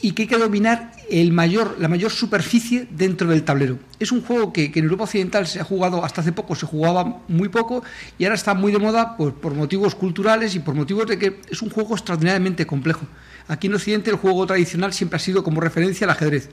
y 0.00 0.12
que 0.12 0.22
hay 0.22 0.28
que 0.28 0.38
dominar 0.38 0.92
el 1.10 1.32
mayor, 1.32 1.76
la 1.78 1.88
mayor 1.88 2.10
superficie 2.10 2.86
dentro 2.90 3.28
del 3.28 3.44
tablero. 3.44 3.78
Es 3.98 4.12
un 4.12 4.22
juego 4.22 4.52
que, 4.52 4.70
en 4.74 4.84
Europa 4.84 5.04
Occidental 5.04 5.46
se 5.46 5.60
ha 5.60 5.64
jugado 5.64 6.04
hasta 6.04 6.20
hace 6.20 6.32
poco, 6.32 6.54
se 6.54 6.66
jugaba 6.66 7.22
muy 7.28 7.48
poco 7.48 7.82
y 8.18 8.24
ahora 8.24 8.34
está 8.34 8.54
muy 8.54 8.72
de 8.72 8.78
moda 8.78 9.16
pues, 9.16 9.32
por 9.32 9.54
motivos 9.54 9.94
culturales 9.94 10.54
y 10.54 10.58
por 10.58 10.74
motivos 10.74 11.06
de 11.06 11.18
que 11.18 11.40
es 11.50 11.62
un 11.62 11.70
juego 11.70 11.94
extraordinariamente 11.94 12.66
complejo. 12.66 13.06
Aquí 13.48 13.68
en 13.68 13.74
Occidente 13.74 14.10
el 14.10 14.16
juego 14.16 14.46
tradicional 14.46 14.92
siempre 14.92 15.16
ha 15.16 15.20
sido 15.20 15.42
como 15.42 15.60
referencia 15.60 16.04
al 16.04 16.10
ajedrez. 16.10 16.50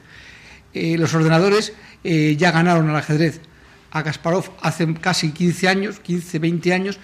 Eh, 0.74 0.98
los 0.98 1.14
ordenadores 1.14 1.74
eh, 2.04 2.36
ya 2.38 2.52
ganaron 2.52 2.90
al 2.90 2.96
ajedrez 2.96 3.42
a 3.94 4.04
Kasparov 4.04 4.52
hace 4.62 4.92
casi 4.96 5.32
15 5.32 5.68
años, 5.70 6.00
15, 6.02 6.40
20 6.40 6.74
años, 6.74 7.00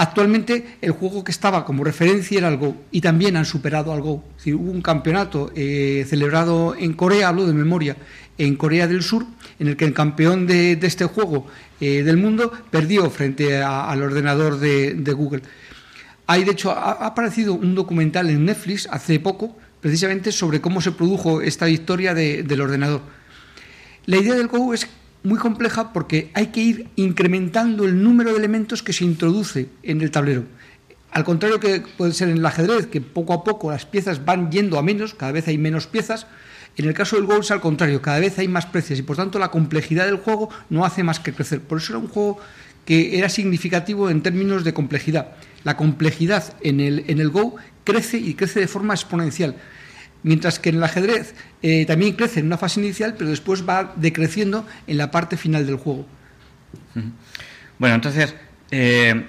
Actualmente 0.00 0.78
el 0.80 0.92
juego 0.92 1.22
que 1.24 1.30
estaba 1.30 1.66
como 1.66 1.84
referencia 1.84 2.38
era 2.38 2.48
el 2.48 2.56
Go 2.56 2.74
y 2.90 3.02
también 3.02 3.36
han 3.36 3.44
superado 3.44 3.92
al 3.92 4.00
Go. 4.00 4.24
hubo 4.46 4.70
un 4.70 4.80
campeonato 4.80 5.52
eh, 5.54 6.06
celebrado 6.08 6.74
en 6.74 6.94
Corea, 6.94 7.28
hablo 7.28 7.44
de 7.44 7.52
memoria, 7.52 7.98
en 8.38 8.56
Corea 8.56 8.86
del 8.86 9.02
Sur, 9.02 9.26
en 9.58 9.68
el 9.68 9.76
que 9.76 9.84
el 9.84 9.92
campeón 9.92 10.46
de, 10.46 10.72
este 10.80 11.04
juego 11.04 11.48
eh, 11.82 12.02
del 12.02 12.16
mundo 12.16 12.50
perdió 12.70 13.10
frente 13.10 13.62
al 13.62 14.02
ordenador 14.02 14.58
de, 14.58 15.12
Google. 15.12 15.42
Hay, 16.26 16.44
de 16.44 16.52
hecho, 16.52 16.70
ha, 16.70 16.92
aparecido 16.92 17.52
un 17.52 17.74
documental 17.74 18.30
en 18.30 18.46
Netflix 18.46 18.88
hace 18.90 19.20
poco, 19.20 19.54
precisamente 19.82 20.32
sobre 20.32 20.62
cómo 20.62 20.80
se 20.80 20.92
produjo 20.92 21.42
esta 21.42 21.66
victoria 21.66 22.14
del 22.14 22.60
ordenador. 22.62 23.02
La 24.06 24.16
idea 24.16 24.34
del 24.34 24.46
Go 24.46 24.72
es 24.72 24.88
muy 25.22 25.38
compleja 25.38 25.92
porque 25.92 26.30
hay 26.34 26.48
que 26.48 26.60
ir 26.60 26.88
incrementando 26.96 27.84
el 27.84 28.02
número 28.02 28.32
de 28.32 28.38
elementos 28.38 28.82
que 28.82 28.92
se 28.92 29.04
introduce 29.04 29.68
en 29.82 30.00
el 30.00 30.10
tablero. 30.10 30.44
Al 31.10 31.24
contrario 31.24 31.58
que 31.58 31.82
puede 31.96 32.12
ser 32.12 32.28
en 32.28 32.38
el 32.38 32.46
ajedrez, 32.46 32.86
que 32.86 33.00
poco 33.00 33.32
a 33.32 33.44
poco 33.44 33.70
las 33.70 33.84
piezas 33.84 34.24
van 34.24 34.50
yendo 34.50 34.78
a 34.78 34.82
menos, 34.82 35.14
cada 35.14 35.32
vez 35.32 35.48
hay 35.48 35.58
menos 35.58 35.86
piezas, 35.86 36.26
en 36.76 36.86
el 36.86 36.94
caso 36.94 37.16
del 37.16 37.26
Go 37.26 37.38
es 37.38 37.50
al 37.50 37.60
contrario, 37.60 38.00
cada 38.00 38.20
vez 38.20 38.38
hay 38.38 38.48
más 38.48 38.66
piezas 38.66 38.98
y 38.98 39.02
por 39.02 39.16
tanto 39.16 39.38
la 39.38 39.50
complejidad 39.50 40.06
del 40.06 40.16
juego 40.16 40.48
no 40.70 40.84
hace 40.84 41.02
más 41.02 41.18
que 41.18 41.32
crecer. 41.32 41.60
Por 41.60 41.78
eso 41.78 41.92
era 41.92 41.98
un 41.98 42.08
juego 42.08 42.38
que 42.84 43.18
era 43.18 43.28
significativo 43.28 44.08
en 44.08 44.22
términos 44.22 44.64
de 44.64 44.72
complejidad. 44.72 45.32
La 45.64 45.76
complejidad 45.76 46.54
en 46.62 46.80
el, 46.80 47.04
en 47.08 47.18
el 47.18 47.30
Go 47.30 47.56
crece 47.84 48.18
y 48.18 48.34
crece 48.34 48.60
de 48.60 48.68
forma 48.68 48.94
exponencial 48.94 49.56
mientras 50.22 50.58
que 50.58 50.70
en 50.70 50.76
el 50.76 50.84
ajedrez 50.84 51.34
eh, 51.62 51.86
también 51.86 52.14
crece 52.14 52.40
en 52.40 52.46
una 52.46 52.58
fase 52.58 52.80
inicial, 52.80 53.14
pero 53.16 53.30
después 53.30 53.68
va 53.68 53.92
decreciendo 53.96 54.66
en 54.86 54.98
la 54.98 55.10
parte 55.10 55.36
final 55.36 55.66
del 55.66 55.76
juego. 55.76 56.06
Bueno, 57.78 57.94
entonces, 57.94 58.34
eh, 58.70 59.26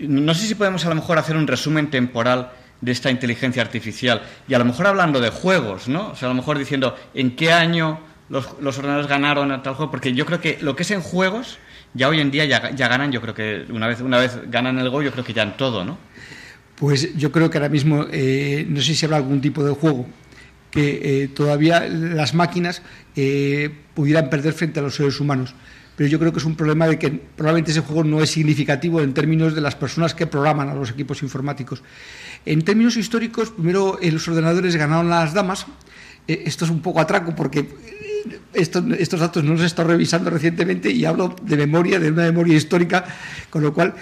no 0.00 0.34
sé 0.34 0.46
si 0.46 0.54
podemos 0.54 0.84
a 0.86 0.88
lo 0.88 0.94
mejor 0.94 1.18
hacer 1.18 1.36
un 1.36 1.46
resumen 1.46 1.90
temporal 1.90 2.52
de 2.80 2.92
esta 2.92 3.10
inteligencia 3.10 3.62
artificial 3.62 4.22
y 4.48 4.54
a 4.54 4.58
lo 4.58 4.64
mejor 4.64 4.86
hablando 4.86 5.20
de 5.20 5.30
juegos, 5.30 5.88
¿no? 5.88 6.10
O 6.10 6.16
sea, 6.16 6.28
a 6.28 6.30
lo 6.30 6.34
mejor 6.34 6.58
diciendo 6.58 6.96
en 7.14 7.36
qué 7.36 7.52
año 7.52 8.00
los, 8.30 8.46
ordenadores 8.78 9.08
ganaron 9.08 9.52
a 9.52 9.62
tal 9.62 9.74
juego, 9.74 9.90
porque 9.90 10.14
yo 10.14 10.24
creo 10.24 10.40
que 10.40 10.58
lo 10.60 10.76
que 10.76 10.84
es 10.84 10.90
en 10.92 11.02
juegos, 11.02 11.58
ya 11.94 12.08
hoy 12.08 12.20
en 12.20 12.30
día 12.30 12.44
ya, 12.44 12.60
ganan, 12.88 13.10
yo 13.12 13.20
creo 13.20 13.34
que 13.34 13.66
una 13.70 13.88
vez, 13.88 14.00
una 14.00 14.18
vez 14.18 14.38
ganan 14.46 14.78
el 14.78 14.88
Go, 14.88 15.02
yo 15.02 15.10
creo 15.10 15.24
que 15.24 15.32
ya 15.32 15.42
en 15.42 15.56
todo, 15.56 15.84
¿no? 15.84 15.98
Pues 16.80 17.14
yo 17.14 17.30
creo 17.30 17.50
que 17.50 17.58
ahora 17.58 17.68
mismo, 17.68 18.06
eh, 18.10 18.64
no 18.66 18.80
sé 18.80 18.94
si 18.94 19.04
habrá 19.04 19.18
algún 19.18 19.42
tipo 19.42 19.62
de 19.62 19.74
juego 19.74 20.06
que 20.70 21.24
eh, 21.24 21.28
todavía 21.28 21.86
las 21.86 22.32
máquinas 22.32 22.80
eh, 23.14 23.70
pudieran 23.92 24.30
perder 24.30 24.54
frente 24.54 24.80
a 24.80 24.82
los 24.82 24.94
seres 24.94 25.20
humanos. 25.20 25.54
Pero 25.94 26.08
yo 26.08 26.18
creo 26.18 26.32
que 26.32 26.38
es 26.38 26.44
un 26.46 26.56
problema 26.56 26.88
de 26.88 26.98
que 26.98 27.10
probablemente 27.10 27.72
ese 27.72 27.80
juego 27.80 28.02
no 28.02 28.22
es 28.22 28.30
significativo 28.30 29.02
en 29.02 29.12
términos 29.12 29.54
de 29.54 29.60
las 29.60 29.76
personas 29.76 30.14
que 30.14 30.26
programan 30.26 30.70
a 30.70 30.74
los 30.74 30.88
equipos 30.92 31.22
informáticos. 31.22 31.82
En 32.46 32.62
términos 32.62 32.96
históricos, 32.96 33.50
primero 33.50 33.98
los 34.00 34.26
ordenadores 34.26 34.74
ganaron 34.74 35.10
las 35.10 35.34
damas. 35.34 35.66
esto 36.26 36.64
es 36.64 36.70
un 36.70 36.80
poco 36.80 37.00
atraco 37.00 37.36
porque 37.36 37.68
estos 38.54 39.20
datos 39.20 39.44
no 39.44 39.52
los 39.52 39.60
he 39.60 39.66
estado 39.66 39.88
revisando 39.88 40.30
recientemente 40.30 40.90
y 40.90 41.04
hablo 41.04 41.36
de 41.42 41.58
memoria, 41.58 42.00
de 42.00 42.10
una 42.10 42.22
memoria 42.22 42.56
histórica, 42.56 43.04
con 43.50 43.62
lo 43.62 43.74
cual 43.74 43.94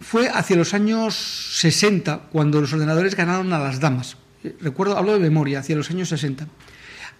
fue 0.00 0.28
hacia 0.28 0.56
los 0.56 0.74
años 0.74 1.14
60 1.58 2.28
cuando 2.32 2.60
los 2.60 2.72
ordenadores 2.72 3.14
ganaron 3.14 3.52
a 3.52 3.58
las 3.58 3.80
damas 3.80 4.16
recuerdo, 4.60 4.96
hablo 4.96 5.12
de 5.12 5.20
memoria, 5.20 5.60
hacia 5.60 5.76
los 5.76 5.90
años 5.90 6.08
60. 6.08 6.46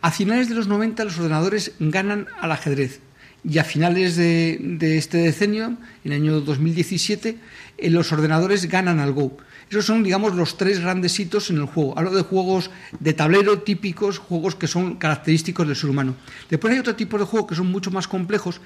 A 0.00 0.10
finales 0.10 0.48
de 0.48 0.54
los 0.54 0.68
90 0.68 1.04
los 1.04 1.18
ordenadores 1.18 1.72
ganan 1.78 2.26
al 2.40 2.52
ajedrez 2.52 3.00
y 3.42 3.58
a 3.58 3.64
finales 3.64 4.16
de, 4.16 4.78
este 4.96 5.18
decenio, 5.18 5.76
en 6.04 6.12
el 6.12 6.20
año 6.20 6.40
2017, 6.40 7.38
eh, 7.76 7.90
los 7.90 8.12
ordenadores 8.12 8.66
ganan 8.66 9.00
al 9.00 9.12
Go. 9.12 9.36
Esos 9.70 9.86
son, 9.86 10.02
digamos, 10.02 10.34
los 10.34 10.56
tres 10.56 10.80
grandes 10.80 11.18
hitos 11.18 11.50
en 11.50 11.56
el 11.56 11.66
juego. 11.66 11.94
Hablo 11.96 12.10
de 12.10 12.22
juegos 12.22 12.70
de 13.00 13.12
tablero 13.12 13.60
típicos, 13.60 14.18
juegos 14.18 14.54
que 14.54 14.66
son 14.66 14.96
característicos 14.96 15.66
del 15.66 15.76
ser 15.76 15.90
humano. 15.90 16.14
Después 16.50 16.72
hay 16.72 16.80
otro 16.80 16.94
tipo 16.94 17.18
de 17.18 17.24
juegos 17.24 17.48
que 17.48 17.54
son 17.54 17.70
mucho 17.70 17.90
más 17.90 18.08
complejos 18.08 18.60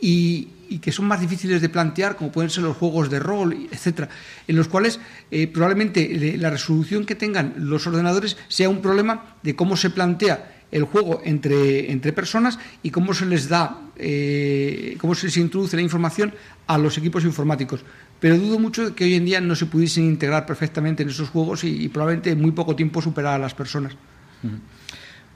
y, 0.00 0.78
que 0.82 0.92
son 0.92 1.06
más 1.06 1.20
difíciles 1.20 1.60
de 1.62 1.68
plantear, 1.68 2.16
como 2.16 2.32
pueden 2.32 2.50
ser 2.50 2.64
los 2.64 2.76
juegos 2.76 3.08
de 3.10 3.20
rol, 3.20 3.68
etcétera, 3.70 4.08
en 4.46 4.56
los 4.56 4.68
cuales 4.68 5.00
eh, 5.30 5.46
probablemente 5.46 6.36
la 6.36 6.50
resolución 6.50 7.06
que 7.06 7.14
tengan 7.14 7.54
los 7.56 7.86
ordenadores 7.86 8.36
sea 8.48 8.68
un 8.68 8.82
problema 8.82 9.36
de 9.42 9.54
cómo 9.54 9.76
se 9.76 9.90
plantea 9.90 10.64
el 10.72 10.84
juego 10.84 11.22
entre, 11.24 11.92
entre 11.92 12.12
personas 12.12 12.58
y 12.82 12.90
cómo 12.90 13.14
se 13.14 13.26
les 13.26 13.48
da, 13.48 13.78
eh, 13.96 14.96
cómo 15.00 15.14
se 15.14 15.26
les 15.26 15.36
introduce 15.36 15.76
la 15.76 15.82
información 15.82 16.34
a 16.66 16.76
los 16.78 16.98
equipos 16.98 17.24
informáticos. 17.24 17.84
Pero 18.24 18.38
dudo 18.38 18.58
mucho 18.58 18.86
de 18.86 18.94
que 18.94 19.04
hoy 19.04 19.16
en 19.16 19.26
día 19.26 19.38
no 19.42 19.54
se 19.54 19.66
pudiesen 19.66 20.04
integrar 20.04 20.46
perfectamente 20.46 21.02
en 21.02 21.10
esos 21.10 21.28
juegos 21.28 21.62
y, 21.62 21.90
probablemente 21.90 22.30
en 22.30 22.40
muy 22.40 22.52
poco 22.52 22.74
tiempo 22.74 23.02
superar 23.02 23.34
a 23.34 23.38
las 23.38 23.52
personas. 23.52 23.92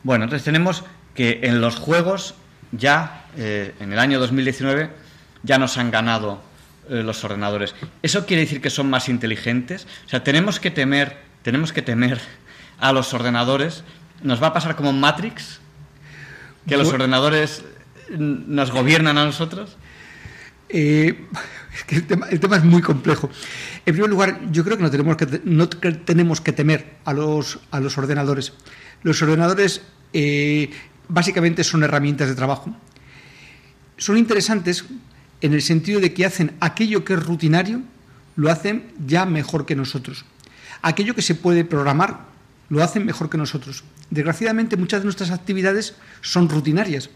Bueno, 0.02 0.24
entonces 0.24 0.42
tenemos 0.42 0.84
que 1.14 1.40
en 1.42 1.60
los 1.60 1.76
juegos 1.76 2.34
ya, 2.72 3.26
eh, 3.36 3.74
en 3.78 3.92
el 3.92 3.98
año 3.98 4.18
2019, 4.18 4.88
ya 5.42 5.58
nos 5.58 5.76
han 5.76 5.90
ganado 5.90 6.40
eh, 6.88 7.02
los 7.02 7.22
ordenadores. 7.24 7.74
¿Eso 8.02 8.24
quiere 8.24 8.44
decir 8.44 8.62
que 8.62 8.70
son 8.70 8.88
más 8.88 9.10
inteligentes? 9.10 9.86
O 10.06 10.08
sea, 10.08 10.24
tenemos 10.24 10.58
que 10.58 10.70
temer, 10.70 11.18
tenemos 11.42 11.74
que 11.74 11.82
temer 11.82 12.18
a 12.80 12.94
los 12.94 13.12
ordenadores. 13.12 13.84
¿Nos 14.22 14.42
va 14.42 14.46
a 14.46 14.52
pasar 14.54 14.76
como 14.76 14.94
Matrix? 14.94 15.60
¿Que 16.66 16.78
los 16.78 16.88
ordenadores 16.88 17.66
nos 18.16 18.70
gobiernan 18.70 19.18
a 19.18 19.26
nosotros? 19.26 19.76
Eh, 20.70 21.26
el, 21.88 22.40
tema, 22.40 22.56
es 22.56 22.64
muy 22.64 22.82
complejo. 22.82 23.30
En 23.86 23.94
primer 23.94 24.10
lugar, 24.10 24.40
yo 24.50 24.64
creo 24.64 24.76
que 24.76 24.82
no 24.82 24.90
tenemos 26.04 26.40
que, 26.40 26.52
temer 26.52 26.96
a 27.04 27.12
los, 27.12 27.58
a 27.70 27.80
los 27.80 27.96
ordenadores. 27.98 28.52
Los 29.02 29.22
ordenadores 29.22 29.82
básicamente 31.08 31.64
son 31.64 31.82
herramientas 31.82 32.28
de 32.28 32.34
trabajo. 32.34 32.74
Son 33.96 34.16
interesantes 34.16 34.84
en 35.40 35.54
el 35.54 35.62
sentido 35.62 36.00
de 36.00 36.14
que 36.14 36.24
hacen 36.24 36.56
aquello 36.60 37.04
que 37.04 37.14
es 37.14 37.24
rutinario, 37.24 37.82
lo 38.36 38.50
hacen 38.50 38.92
ya 39.06 39.24
mejor 39.26 39.66
que 39.66 39.76
nosotros. 39.76 40.24
Aquello 40.82 41.14
que 41.14 41.22
se 41.22 41.34
puede 41.34 41.64
programar, 41.64 42.26
lo 42.68 42.82
hacen 42.82 43.04
mejor 43.04 43.30
que 43.30 43.38
nosotros. 43.38 43.82
Desgraciadamente 44.10 44.76
muchas 44.76 45.00
de 45.00 45.04
nuestras 45.04 45.30
actividades 45.30 45.94
son 46.20 46.48
rutinarias. 46.48 47.10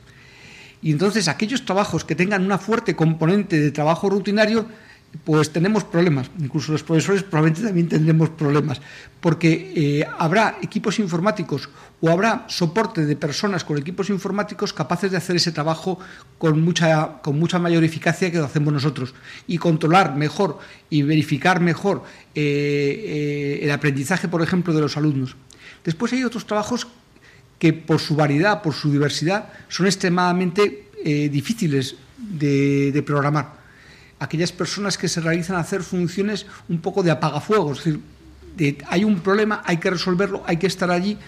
Y 0.83 0.91
entonces 0.91 1.29
aquellos 1.29 1.65
trabajos 1.65 2.05
que 2.05 2.15
tengan 2.15 2.45
una 2.45 2.59
fuerte 2.59 2.97
componente 2.97 3.59
de 3.61 3.71
trabajo 3.71 4.11
rutinario 4.11 4.67
pues 5.25 5.51
tenemos 5.51 5.85
problemas. 5.85 6.31
Incluso 6.39 6.73
los 6.73 6.83
profesores 6.83 7.23
probablemente 7.23 7.63
también 7.63 7.89
tendremos 7.89 8.31
problemas, 8.31 8.81
porque 9.21 9.73
eh, 9.77 10.07
habrá 10.19 10.57
equipos 10.63 10.99
informáticos 10.99 11.69
o 12.01 12.11
habrá 12.11 12.45
soporte 12.49 13.05
de 13.05 13.17
personas 13.17 13.65
con 13.65 13.79
equipos 13.79 14.11
informáticos 14.11 14.73
capaces 14.73 15.11
de 15.11 15.17
hacer 15.17 15.37
ese 15.37 15.53
trabajo 15.53 15.99
con 16.39 16.61
mucha, 16.63 17.21
con 17.23 17.39
mucha 17.39 17.59
mayor 17.59 17.85
eficacia 17.85 18.31
que 18.33 18.39
lo 18.39 18.47
hacemos 18.47 18.73
nosotros 18.73 19.15
y 19.47 19.59
controlar 19.59 20.17
mejor 20.17 20.59
y 20.91 21.03
verificar 21.03 21.61
mejor 21.61 22.03
eh, 22.35 23.61
el 23.63 23.71
aprendizaje, 23.71 24.29
por 24.29 24.43
ejemplo, 24.43 24.73
de 24.73 24.81
los 24.81 24.97
alumnos. 24.97 25.37
Después 25.85 26.13
hay 26.13 26.25
otros 26.25 26.47
trabajos 26.47 26.87
que 27.63 27.73
por 27.73 28.01
su 28.01 28.17
variedad, 28.17 28.61
por 28.61 28.75
su 28.75 28.91
diversidad, 28.91 29.53
son 29.69 29.87
extremadamente 29.87 30.89
difíciles 31.31 31.95
de 32.19 33.03
programar 33.07 33.63
aquellas 34.23 34.53
personas 34.53 34.97
que 34.97 35.09
se 35.09 35.21
realizan 35.21 35.57
a 35.57 35.61
hacer 35.61 35.83
funciones 35.83 36.47
un 36.69 36.81
poco 36.81 37.03
de 37.03 37.11
apagafuegos, 37.11 37.79
es 37.79 37.99
decir, 38.57 38.85
hay 38.89 39.03
un 39.03 39.19
problema, 39.19 39.63
hay 39.67 39.79
que 39.79 39.91
resolverlo, 39.91 40.45
hay 40.47 40.59
que 40.59 40.69
estar 40.69 40.93
allí, 40.93 41.19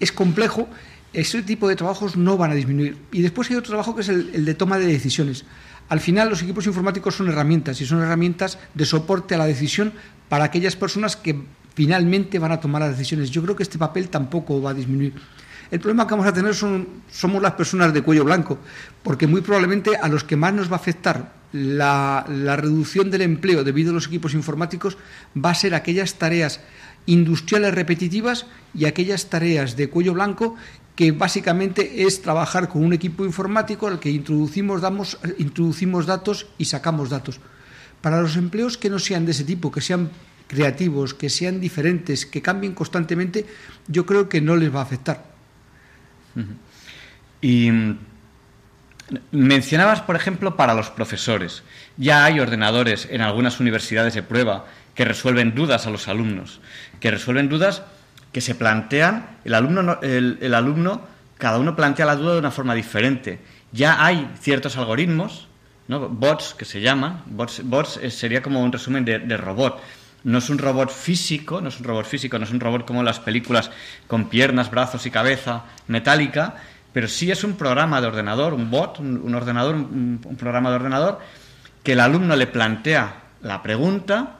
es 0.00 0.10
complejo, 0.10 0.66
ese 1.12 1.42
tipo 1.42 1.68
de 1.68 1.76
trabajos 1.76 2.16
no 2.16 2.36
van 2.36 2.50
a 2.50 2.54
disminuir. 2.54 2.96
Y 3.12 3.22
después 3.22 3.48
hay 3.50 3.56
otro 3.56 3.68
trabajo 3.68 3.94
que 3.94 4.02
es 4.02 4.08
el, 4.08 4.44
de 4.44 4.54
toma 4.54 4.78
de 4.78 4.86
decisiones. 4.86 5.44
Al 5.88 6.00
final 6.00 6.28
los 6.28 6.42
equipos 6.42 6.66
informáticos 6.66 7.14
son 7.14 7.28
herramientas 7.28 7.80
y 7.80 7.86
son 7.86 8.02
herramientas 8.02 8.58
de 8.74 8.84
soporte 8.84 9.36
a 9.36 9.38
la 9.38 9.46
decisión 9.46 9.92
para 10.28 10.44
aquellas 10.44 10.74
personas 10.74 11.14
que 11.14 11.40
finalmente 11.76 12.40
van 12.40 12.50
a 12.50 12.58
tomar 12.58 12.82
las 12.82 12.98
decisiones. 12.98 13.30
Yo 13.30 13.42
creo 13.44 13.54
que 13.54 13.62
este 13.62 13.78
papel 13.78 14.08
tampoco 14.08 14.60
va 14.60 14.70
a 14.70 14.74
disminuir. 14.74 15.14
El 15.70 15.80
problema 15.80 16.06
que 16.06 16.12
vamos 16.12 16.26
a 16.26 16.32
tener 16.32 16.54
son, 16.54 16.86
somos 17.10 17.42
las 17.42 17.52
personas 17.52 17.92
de 17.92 18.02
cuello 18.02 18.24
blanco, 18.24 18.58
porque 19.02 19.26
muy 19.26 19.40
probablemente 19.40 19.96
a 19.96 20.08
los 20.08 20.24
que 20.24 20.36
más 20.36 20.52
nos 20.52 20.68
va 20.68 20.76
a 20.76 20.80
afectar 20.80 21.44
la, 21.54 22.24
reducción 22.56 23.10
del 23.10 23.22
empleo 23.22 23.62
debido 23.62 23.90
a 23.90 23.94
los 23.94 24.08
equipos 24.08 24.34
informáticos 24.34 24.98
va 25.36 25.50
a 25.50 25.54
ser 25.54 25.74
aquellas 25.74 26.14
tareas 26.14 26.60
industriales 27.06 27.72
repetitivas 27.72 28.46
y 28.74 28.86
aquellas 28.86 29.30
tareas 29.30 29.76
de 29.76 29.88
cuello 29.88 30.14
blanco 30.14 30.56
que 30.96 31.12
básicamente 31.12 32.02
es 32.02 32.22
trabajar 32.22 32.68
con 32.68 32.84
un 32.84 32.92
equipo 32.92 33.24
informático 33.24 33.86
al 33.86 34.00
que 34.00 34.10
introducimos, 34.10 34.80
damos, 34.80 35.18
introducimos 35.38 36.06
datos 36.06 36.46
y 36.58 36.66
sacamos 36.66 37.10
datos. 37.10 37.40
Para 38.00 38.20
los 38.20 38.36
empleos 38.36 38.76
que 38.76 38.90
no 38.90 38.98
sean 38.98 39.24
de 39.24 39.32
ese 39.32 39.44
tipo, 39.44 39.70
que 39.70 39.80
sean 39.80 40.10
creativos, 40.46 41.14
que 41.14 41.30
sean 41.30 41.60
diferentes, 41.60 42.26
que 42.26 42.42
cambien 42.42 42.74
constantemente, 42.74 43.46
yo 43.88 44.06
creo 44.06 44.28
que 44.28 44.40
no 44.40 44.56
les 44.56 44.74
va 44.74 44.80
a 44.80 44.84
afectar. 44.84 45.33
Y 47.40 47.70
Mencionabas, 49.32 50.00
por 50.00 50.16
ejemplo, 50.16 50.56
para 50.56 50.74
los 50.74 50.88
profesores. 50.88 51.62
Ya 51.98 52.24
hay 52.24 52.40
ordenadores 52.40 53.06
en 53.10 53.20
algunas 53.20 53.60
universidades 53.60 54.14
de 54.14 54.22
prueba 54.22 54.64
que 54.94 55.04
resuelven 55.04 55.54
dudas 55.54 55.86
a 55.86 55.90
los 55.90 56.08
alumnos, 56.08 56.60
que 57.00 57.10
resuelven 57.10 57.48
dudas 57.48 57.82
que 58.32 58.40
se 58.40 58.54
plantean, 58.54 59.26
el 59.44 59.54
alumno, 59.54 59.98
el, 60.02 60.54
alumno 60.54 61.02
cada 61.38 61.58
uno 61.58 61.76
plantea 61.76 62.06
la 62.06 62.16
duda 62.16 62.32
de 62.32 62.38
una 62.38 62.50
forma 62.50 62.74
diferente. 62.74 63.40
Ya 63.72 64.04
hay 64.04 64.30
ciertos 64.40 64.76
algoritmos, 64.76 65.48
¿no? 65.86 66.08
bots 66.08 66.54
que 66.54 66.64
se 66.64 66.80
llaman, 66.80 67.22
bots, 67.26 67.60
bots 67.64 68.00
sería 68.08 68.42
como 68.42 68.62
un 68.62 68.72
resumen 68.72 69.04
de 69.04 69.36
robot. 69.36 69.80
No 70.24 70.38
es 70.38 70.50
un 70.50 70.58
robot 70.58 70.90
físico, 70.90 71.60
no 71.60 71.68
es 71.68 71.78
un 71.78 71.84
robot 71.84 72.06
físico, 72.06 72.38
no 72.38 72.44
es 72.44 72.50
un 72.50 72.60
robot 72.60 72.86
como 72.86 73.02
las 73.02 73.20
películas 73.20 73.70
con 74.06 74.28
piernas, 74.28 74.70
brazos 74.70 75.04
y 75.06 75.10
cabeza 75.10 75.64
metálica, 75.86 76.56
pero 76.94 77.08
sí 77.08 77.30
es 77.30 77.44
un 77.44 77.54
programa 77.54 78.00
de 78.00 78.06
ordenador, 78.06 78.54
un 78.54 78.70
bot, 78.70 79.00
un, 79.00 79.34
ordenador, 79.34 79.74
un, 79.74 80.36
programa 80.38 80.70
de 80.70 80.76
ordenador, 80.76 81.18
que 81.82 81.92
el 81.92 82.00
alumno 82.00 82.36
le 82.36 82.46
plantea 82.46 83.16
la 83.42 83.62
pregunta, 83.62 84.36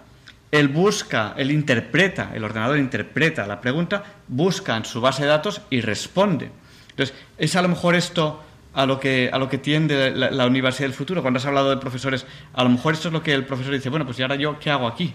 él 0.51 0.68
busca, 0.68 1.35
él 1.37 1.51
interpreta, 1.51 2.31
el 2.33 2.44
ordenador 2.44 2.79
interpreta 2.79 3.47
la 3.47 3.61
pregunta, 3.61 4.05
busca 4.29 4.77
en 4.77 4.85
su 4.85 5.01
base 5.01 5.23
de 5.23 5.29
datos 5.29 5.62
y 5.68 5.81
responde. 5.81 6.51
Entonces, 6.90 7.14
es 7.37 7.57
a 7.57 7.62
lo 7.62 7.68
mejor 7.68 7.97
esto 7.97 8.40
a 8.73 8.87
lo 8.87 9.01
que, 9.01 9.31
a 9.33 9.38
lo 9.38 9.49
que 9.49 9.59
tiende 9.59 10.12
la, 10.12 10.31
la 10.31 10.47
universidad 10.47 10.87
del 10.87 10.94
futuro. 10.94 11.23
Cuando 11.23 11.38
has 11.38 11.47
hablado 11.47 11.70
de 11.70 11.77
profesores, 11.77 12.25
a 12.55 12.62
lo 12.62 12.70
mejor 12.70 12.94
esto 12.94 13.09
es 13.09 13.12
lo 13.12 13.23
que 13.23 13.35
el 13.35 13.44
profesor 13.44 13.75
dice, 13.75 13.90
bueno, 13.90 14.07
pues 14.07 14.18
¿y 14.20 14.23
ahora 14.23 14.37
yo 14.37 14.59
qué 14.61 14.70
hago 14.70 14.87
aquí? 14.87 15.12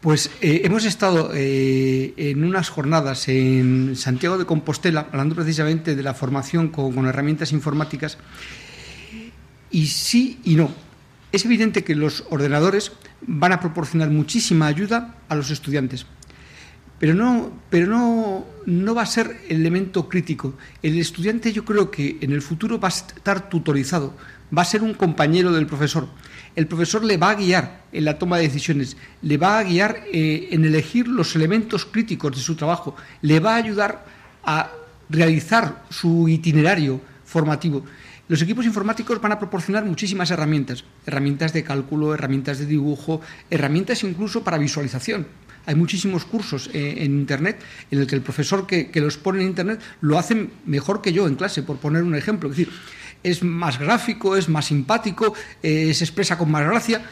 Pues 0.00 0.30
eh, 0.40 0.62
hemos 0.64 0.86
estado 0.86 1.30
eh, 1.34 2.14
en 2.16 2.42
unas 2.42 2.70
jornadas 2.70 3.28
en 3.28 3.96
Santiago 3.96 4.38
de 4.38 4.46
Compostela, 4.46 5.08
hablando 5.12 5.34
precisamente 5.34 5.94
de 5.94 6.02
la 6.02 6.14
formación 6.14 6.68
con, 6.68 7.06
herramientas 7.06 7.52
informáticas, 7.52 8.16
y 9.70 9.88
sí 9.88 10.40
y 10.42 10.54
no. 10.54 10.70
Es 11.32 11.44
evidente 11.44 11.84
que 11.84 11.94
los 11.94 12.24
ordenadores 12.30 12.92
van 13.26 13.52
a 13.52 13.60
proporcionar 13.60 14.08
muchísima 14.08 14.68
ayuda 14.68 15.16
a 15.28 15.34
los 15.34 15.50
estudiantes, 15.50 16.06
pero 16.98 17.12
no, 17.12 17.52
pero 17.68 17.86
no, 17.86 18.46
no 18.64 18.94
va 18.94 19.02
a 19.02 19.06
ser 19.06 19.42
el 19.50 19.60
elemento 19.60 20.08
crítico. 20.08 20.54
El 20.82 20.98
estudiante 20.98 21.52
yo 21.52 21.66
creo 21.66 21.90
que 21.90 22.16
en 22.22 22.32
el 22.32 22.40
futuro 22.40 22.80
va 22.80 22.88
a 22.88 22.90
estar 22.90 23.50
tutorizado, 23.50 24.16
va 24.56 24.62
a 24.62 24.64
ser 24.64 24.82
un 24.82 24.94
compañero 24.94 25.52
del 25.52 25.66
profesor 25.66 26.08
el 26.60 26.66
profesor 26.66 27.02
le 27.02 27.16
va 27.16 27.30
a 27.30 27.36
guiar 27.36 27.84
en 27.90 28.04
la 28.04 28.18
toma 28.18 28.36
de 28.36 28.42
decisiones, 28.42 28.94
le 29.22 29.38
va 29.38 29.58
a 29.58 29.62
guiar 29.62 30.04
eh, 30.12 30.48
en 30.50 30.66
elegir 30.66 31.08
los 31.08 31.34
elementos 31.34 31.86
críticos 31.86 32.36
de 32.36 32.42
su 32.42 32.54
trabajo, 32.54 32.94
le 33.22 33.40
va 33.40 33.54
a 33.54 33.56
ayudar 33.56 34.04
a 34.44 34.70
realizar 35.08 35.84
su 35.88 36.28
itinerario 36.28 37.00
formativo. 37.24 37.82
Los 38.28 38.42
equipos 38.42 38.66
informáticos 38.66 39.22
van 39.22 39.32
a 39.32 39.38
proporcionar 39.38 39.86
muchísimas 39.86 40.30
herramientas, 40.30 40.84
herramientas 41.06 41.54
de 41.54 41.64
cálculo, 41.64 42.12
herramientas 42.12 42.58
de 42.58 42.66
dibujo, 42.66 43.22
herramientas 43.48 44.04
incluso 44.04 44.44
para 44.44 44.58
visualización. 44.58 45.26
Hay 45.64 45.76
muchísimos 45.76 46.26
cursos 46.26 46.68
eh, 46.74 46.96
en 46.98 47.20
Internet 47.20 47.58
en 47.90 48.00
el 48.00 48.06
que 48.06 48.16
el 48.16 48.22
profesor 48.22 48.66
que, 48.66 48.90
que, 48.90 49.00
los 49.00 49.16
pone 49.16 49.40
en 49.40 49.48
Internet 49.48 49.80
lo 50.02 50.18
hace 50.18 50.50
mejor 50.66 51.00
que 51.00 51.14
yo 51.14 51.26
en 51.26 51.36
clase, 51.36 51.62
por 51.62 51.78
poner 51.78 52.02
un 52.02 52.16
ejemplo. 52.16 52.50
Es 52.50 52.56
decir, 52.58 52.74
es 53.22 53.42
más 53.42 53.78
gráfico, 53.78 54.36
es 54.36 54.48
más 54.48 54.66
simpático, 54.66 55.34
eh, 55.62 55.92
se 55.94 56.04
expresa 56.04 56.38
con 56.38 56.50
más 56.50 56.64
gracia, 56.64 57.02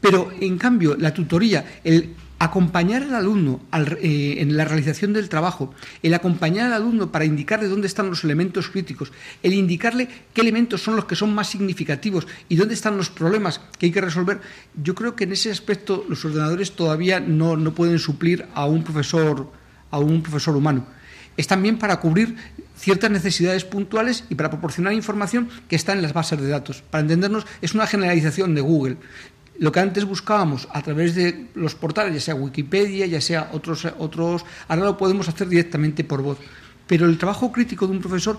pero 0.00 0.30
en 0.40 0.58
cambio 0.58 0.96
la 0.96 1.14
tutoría, 1.14 1.80
el 1.84 2.14
acompañar 2.38 3.02
al 3.04 3.14
alumno 3.14 3.60
eh, 3.72 4.36
en 4.38 4.56
la 4.56 4.64
realización 4.64 5.12
del 5.12 5.28
trabajo, 5.28 5.72
el 6.02 6.12
acompañar 6.14 6.66
al 6.66 6.74
alumno 6.74 7.10
para 7.10 7.24
indicarle 7.24 7.68
dónde 7.68 7.86
están 7.86 8.10
los 8.10 8.24
elementos 8.24 8.68
críticos, 8.68 9.12
el 9.42 9.54
indicarle 9.54 10.08
qué 10.32 10.42
elementos 10.42 10.82
son 10.82 10.96
los 10.96 11.06
que 11.06 11.16
son 11.16 11.34
más 11.34 11.48
significativos 11.48 12.26
y 12.48 12.56
dónde 12.56 12.74
están 12.74 12.96
los 12.96 13.08
problemas 13.08 13.60
que 13.78 13.86
hay 13.86 13.92
que 13.92 14.00
resolver, 14.00 14.40
yo 14.82 14.94
creo 14.94 15.16
que 15.16 15.24
en 15.24 15.32
ese 15.32 15.50
aspecto 15.50 16.04
los 16.08 16.24
ordenadores 16.24 16.72
todavía 16.72 17.20
no, 17.20 17.56
no 17.56 17.74
pueden 17.74 17.98
suplir 17.98 18.46
a 18.54 18.66
un 18.66 18.82
profesor, 18.82 19.50
a 19.90 19.98
un 19.98 20.22
profesor 20.22 20.56
humano. 20.56 20.86
Es 21.36 21.46
también 21.46 21.78
para 21.78 22.00
cubrir 22.00 22.36
ciertas 22.76 23.10
necesidades 23.10 23.64
puntuales 23.64 24.24
y 24.28 24.34
para 24.34 24.50
proporcionar 24.50 24.92
información 24.92 25.48
que 25.68 25.76
está 25.76 25.92
en 25.92 26.02
las 26.02 26.12
bases 26.12 26.40
de 26.40 26.48
datos. 26.48 26.82
Para 26.82 27.02
entendernos, 27.02 27.46
es 27.62 27.74
una 27.74 27.86
generalización 27.86 28.54
de 28.54 28.60
Google. 28.60 28.96
Lo 29.58 29.70
que 29.70 29.80
antes 29.80 30.04
buscábamos 30.04 30.68
a 30.72 30.82
través 30.82 31.14
de 31.14 31.46
los 31.54 31.74
portales, 31.74 32.14
ya 32.14 32.20
sea 32.20 32.34
Wikipedia, 32.34 33.06
ya 33.06 33.20
sea 33.20 33.50
otros, 33.52 33.86
otros, 33.98 34.44
ahora 34.68 34.84
lo 34.84 34.96
podemos 34.96 35.28
hacer 35.28 35.48
directamente 35.48 36.02
por 36.02 36.22
voz. 36.22 36.38
Pero 36.86 37.06
el 37.06 37.18
trabajo 37.18 37.52
crítico 37.52 37.86
de 37.86 37.92
un 37.92 38.00
profesor 38.00 38.38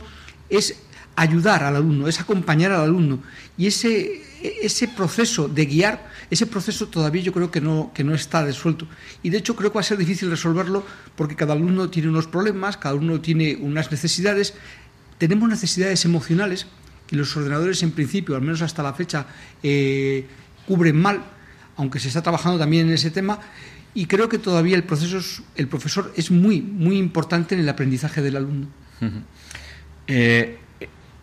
es 0.50 0.76
ayudar 1.16 1.64
al 1.64 1.76
alumno, 1.76 2.08
es 2.08 2.20
acompañar 2.20 2.72
al 2.72 2.82
alumno. 2.82 3.20
Y 3.58 3.68
ese, 3.68 4.22
ese 4.62 4.88
proceso 4.88 5.48
de 5.48 5.66
guiar, 5.66 6.10
ese 6.30 6.46
proceso 6.46 6.88
todavía 6.88 7.22
yo 7.22 7.32
creo 7.32 7.52
que 7.52 7.62
no, 7.62 7.92
que 7.94 8.04
no 8.04 8.14
está 8.14 8.44
resuelto. 8.44 8.88
Y 9.24 9.30
de 9.30 9.38
hecho 9.38 9.56
creo 9.56 9.72
que 9.72 9.76
va 9.76 9.82
a 9.82 9.84
ser 9.84 9.98
difícil 9.98 10.30
resolverlo 10.30 10.86
porque 11.16 11.36
cada 11.36 11.54
alumno 11.54 11.90
tiene 11.90 12.10
unos 12.10 12.28
problemas, 12.28 12.78
cada 12.78 12.96
uno 12.96 13.22
tiene 13.22 13.56
unas 13.56 13.92
necesidades. 13.92 14.54
Tenemos 15.18 15.48
necesidades 15.48 16.04
emocionales 16.06 16.68
que 17.08 17.16
los 17.16 17.36
ordenadores 17.38 17.84
en 17.84 17.92
principio, 17.92 18.36
al 18.36 18.42
menos 18.42 18.62
hasta 18.62 18.84
la 18.84 18.94
fecha, 18.94 19.28
eh, 19.64 20.26
cubren 20.68 21.00
mal, 21.00 21.24
aunque 21.78 22.00
se 22.00 22.08
está 22.08 22.22
trabajando 22.22 22.60
también 22.60 22.88
en 22.88 22.94
ese 22.94 23.12
tema. 23.12 23.40
Y 23.94 24.08
creo 24.08 24.28
que 24.28 24.40
todavía 24.40 24.76
el 24.76 24.84
proceso, 24.84 25.44
el 25.56 25.68
profesor 25.70 26.12
es 26.18 26.30
muy, 26.30 26.62
muy 26.62 26.98
importante 26.98 27.56
en 27.56 27.62
el 27.62 27.70
aprendizaje 27.70 28.22
del 28.22 28.36
alumno. 28.36 28.68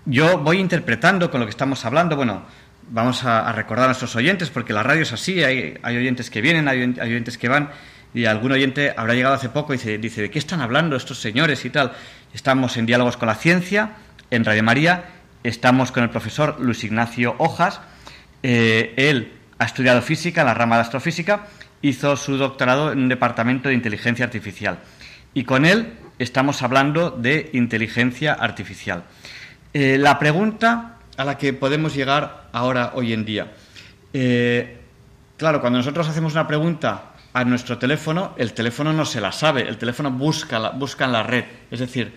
Yo 0.04 0.38
voy 0.38 0.58
interpretando 0.58 1.30
con 1.30 1.40
lo 1.40 1.46
que 1.46 1.50
estamos 1.50 1.84
hablando, 1.84 2.16
bueno, 2.16 2.42
vamos 2.90 3.24
a, 3.24 3.52
recordar 3.52 3.84
a 3.84 3.88
nuestros 3.88 4.16
oyentes, 4.16 4.50
porque 4.50 4.72
la 4.72 4.82
radio 4.82 5.02
es 5.02 5.12
así, 5.12 5.42
hay, 5.44 5.78
oyentes 5.84 6.30
que 6.30 6.40
vienen, 6.40 6.68
hay, 6.68 6.82
oyentes 6.82 7.38
que 7.38 7.48
van, 7.48 7.70
y 8.14 8.24
algún 8.24 8.52
oyente 8.52 8.92
habrá 8.96 9.14
llegado 9.14 9.34
hace 9.34 9.48
poco 9.48 9.72
y 9.72 9.76
dice, 9.76 9.98
dice, 9.98 10.22
¿de 10.22 10.30
qué 10.30 10.38
están 10.38 10.60
hablando 10.60 10.96
estos 10.96 11.18
señores 11.20 11.64
y 11.64 11.70
tal? 11.70 11.92
Estamos 12.34 12.76
en 12.76 12.86
Diálogos 12.86 13.16
con 13.16 13.28
la 13.28 13.34
Ciencia, 13.34 13.92
en 14.30 14.44
Radio 14.44 14.62
María, 14.62 15.04
estamos 15.44 15.92
con 15.92 16.02
el 16.02 16.10
profesor 16.10 16.56
Luis 16.60 16.84
Ignacio 16.84 17.34
Hojas, 17.38 17.80
eh, 18.42 18.94
él 18.96 19.32
ha 19.58 19.64
estudiado 19.64 20.02
física, 20.02 20.44
la 20.44 20.54
rama 20.54 20.76
de 20.76 20.82
astrofísica, 20.82 21.46
hizo 21.80 22.16
su 22.16 22.36
doctorado 22.36 22.92
en 22.92 22.98
un 22.98 23.08
departamento 23.08 23.68
de 23.68 23.74
inteligencia 23.76 24.24
artificial, 24.24 24.80
y 25.32 25.44
con 25.44 25.64
él 25.64 25.94
estamos 26.18 26.62
hablando 26.62 27.10
de 27.10 27.50
inteligencia 27.52 28.32
artificial. 28.32 29.04
Eh, 29.74 29.96
la 29.98 30.18
pregunta 30.18 30.98
a 31.16 31.24
la 31.24 31.38
que 31.38 31.52
podemos 31.52 31.94
llegar 31.94 32.48
ahora, 32.52 32.92
hoy 32.94 33.12
en 33.12 33.24
día, 33.24 33.52
Eh, 34.14 34.78
claro, 35.38 35.60
cuando 35.60 35.78
nosotros 35.78 36.06
hacemos 36.06 36.34
una 36.34 36.46
pregunta 36.46 37.12
a 37.32 37.44
nuestro 37.44 37.78
teléfono, 37.78 38.34
el 38.36 38.52
teléfono 38.52 38.92
no 38.92 39.06
se 39.06 39.20
la 39.20 39.32
sabe, 39.32 39.62
el 39.62 39.78
teléfono 39.78 40.10
busca, 40.10 40.70
busca 40.70 41.06
en 41.06 41.12
la 41.12 41.22
red. 41.22 41.44
Es 41.70 41.80
decir, 41.80 42.12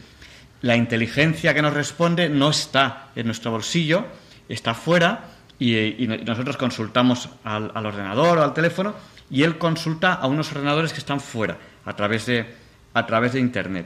la 0.62 0.76
inteligencia 0.76 1.54
que 1.54 1.62
nos 1.62 1.74
responde 1.74 2.28
no 2.28 2.50
está 2.50 3.12
en 3.16 3.28
nuestro 3.28 3.52
bolsillo, 3.52 4.06
está 4.50 4.74
fuera 4.74 5.26
y, 5.58 6.06
nosotros 6.26 6.58
consultamos 6.58 7.30
al, 7.44 7.72
ordenador 7.74 8.40
o 8.40 8.44
al 8.44 8.54
teléfono 8.54 8.94
y 9.30 9.44
él 9.44 9.58
consulta 9.58 10.14
a 10.14 10.28
unos 10.28 10.52
ordenadores 10.52 10.92
que 10.92 11.00
están 11.00 11.22
fuera 11.22 11.58
a 11.86 11.96
través 11.96 12.26
de, 12.26 12.46
a 12.94 13.06
través 13.06 13.34
de 13.34 13.40
Internet. 13.40 13.86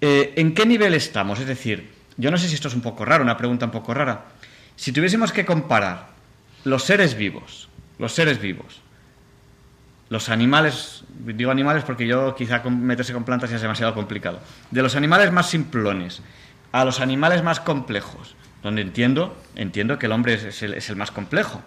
Eh, 0.00 0.32
¿En 0.36 0.54
qué 0.54 0.66
nivel 0.66 0.94
estamos? 0.94 1.38
Es 1.38 1.46
decir, 1.46 1.90
yo 2.20 2.30
no 2.30 2.36
sé 2.36 2.48
si 2.48 2.54
esto 2.54 2.68
es 2.68 2.74
un 2.74 2.82
poco 2.82 3.04
raro, 3.04 3.24
una 3.24 3.36
pregunta 3.36 3.64
un 3.64 3.72
poco 3.72 3.94
rara. 3.94 4.26
Si 4.76 4.92
tuviésemos 4.92 5.32
que 5.32 5.44
comparar 5.44 6.08
los 6.64 6.84
seres 6.84 7.16
vivos, 7.16 7.68
los 7.98 8.12
seres 8.12 8.40
vivos, 8.40 8.82
los 10.10 10.28
animales, 10.28 11.04
digo 11.08 11.50
animales 11.50 11.84
porque 11.84 12.06
yo 12.06 12.34
quizá 12.34 12.62
meterse 12.68 13.12
con 13.12 13.24
plantas 13.24 13.48
ya 13.48 13.56
es 13.56 13.62
demasiado 13.62 13.94
complicado, 13.94 14.40
de 14.70 14.82
los 14.82 14.96
animales 14.96 15.32
más 15.32 15.48
simplones 15.48 16.20
a 16.72 16.84
los 16.84 17.00
animales 17.00 17.42
más 17.42 17.60
complejos, 17.60 18.34
donde 18.62 18.82
entiendo, 18.82 19.36
entiendo 19.56 19.98
que 19.98 20.06
el 20.06 20.12
hombre 20.12 20.34
es 20.34 20.62
el, 20.62 20.96
más 20.96 21.10
complejo. 21.10 21.62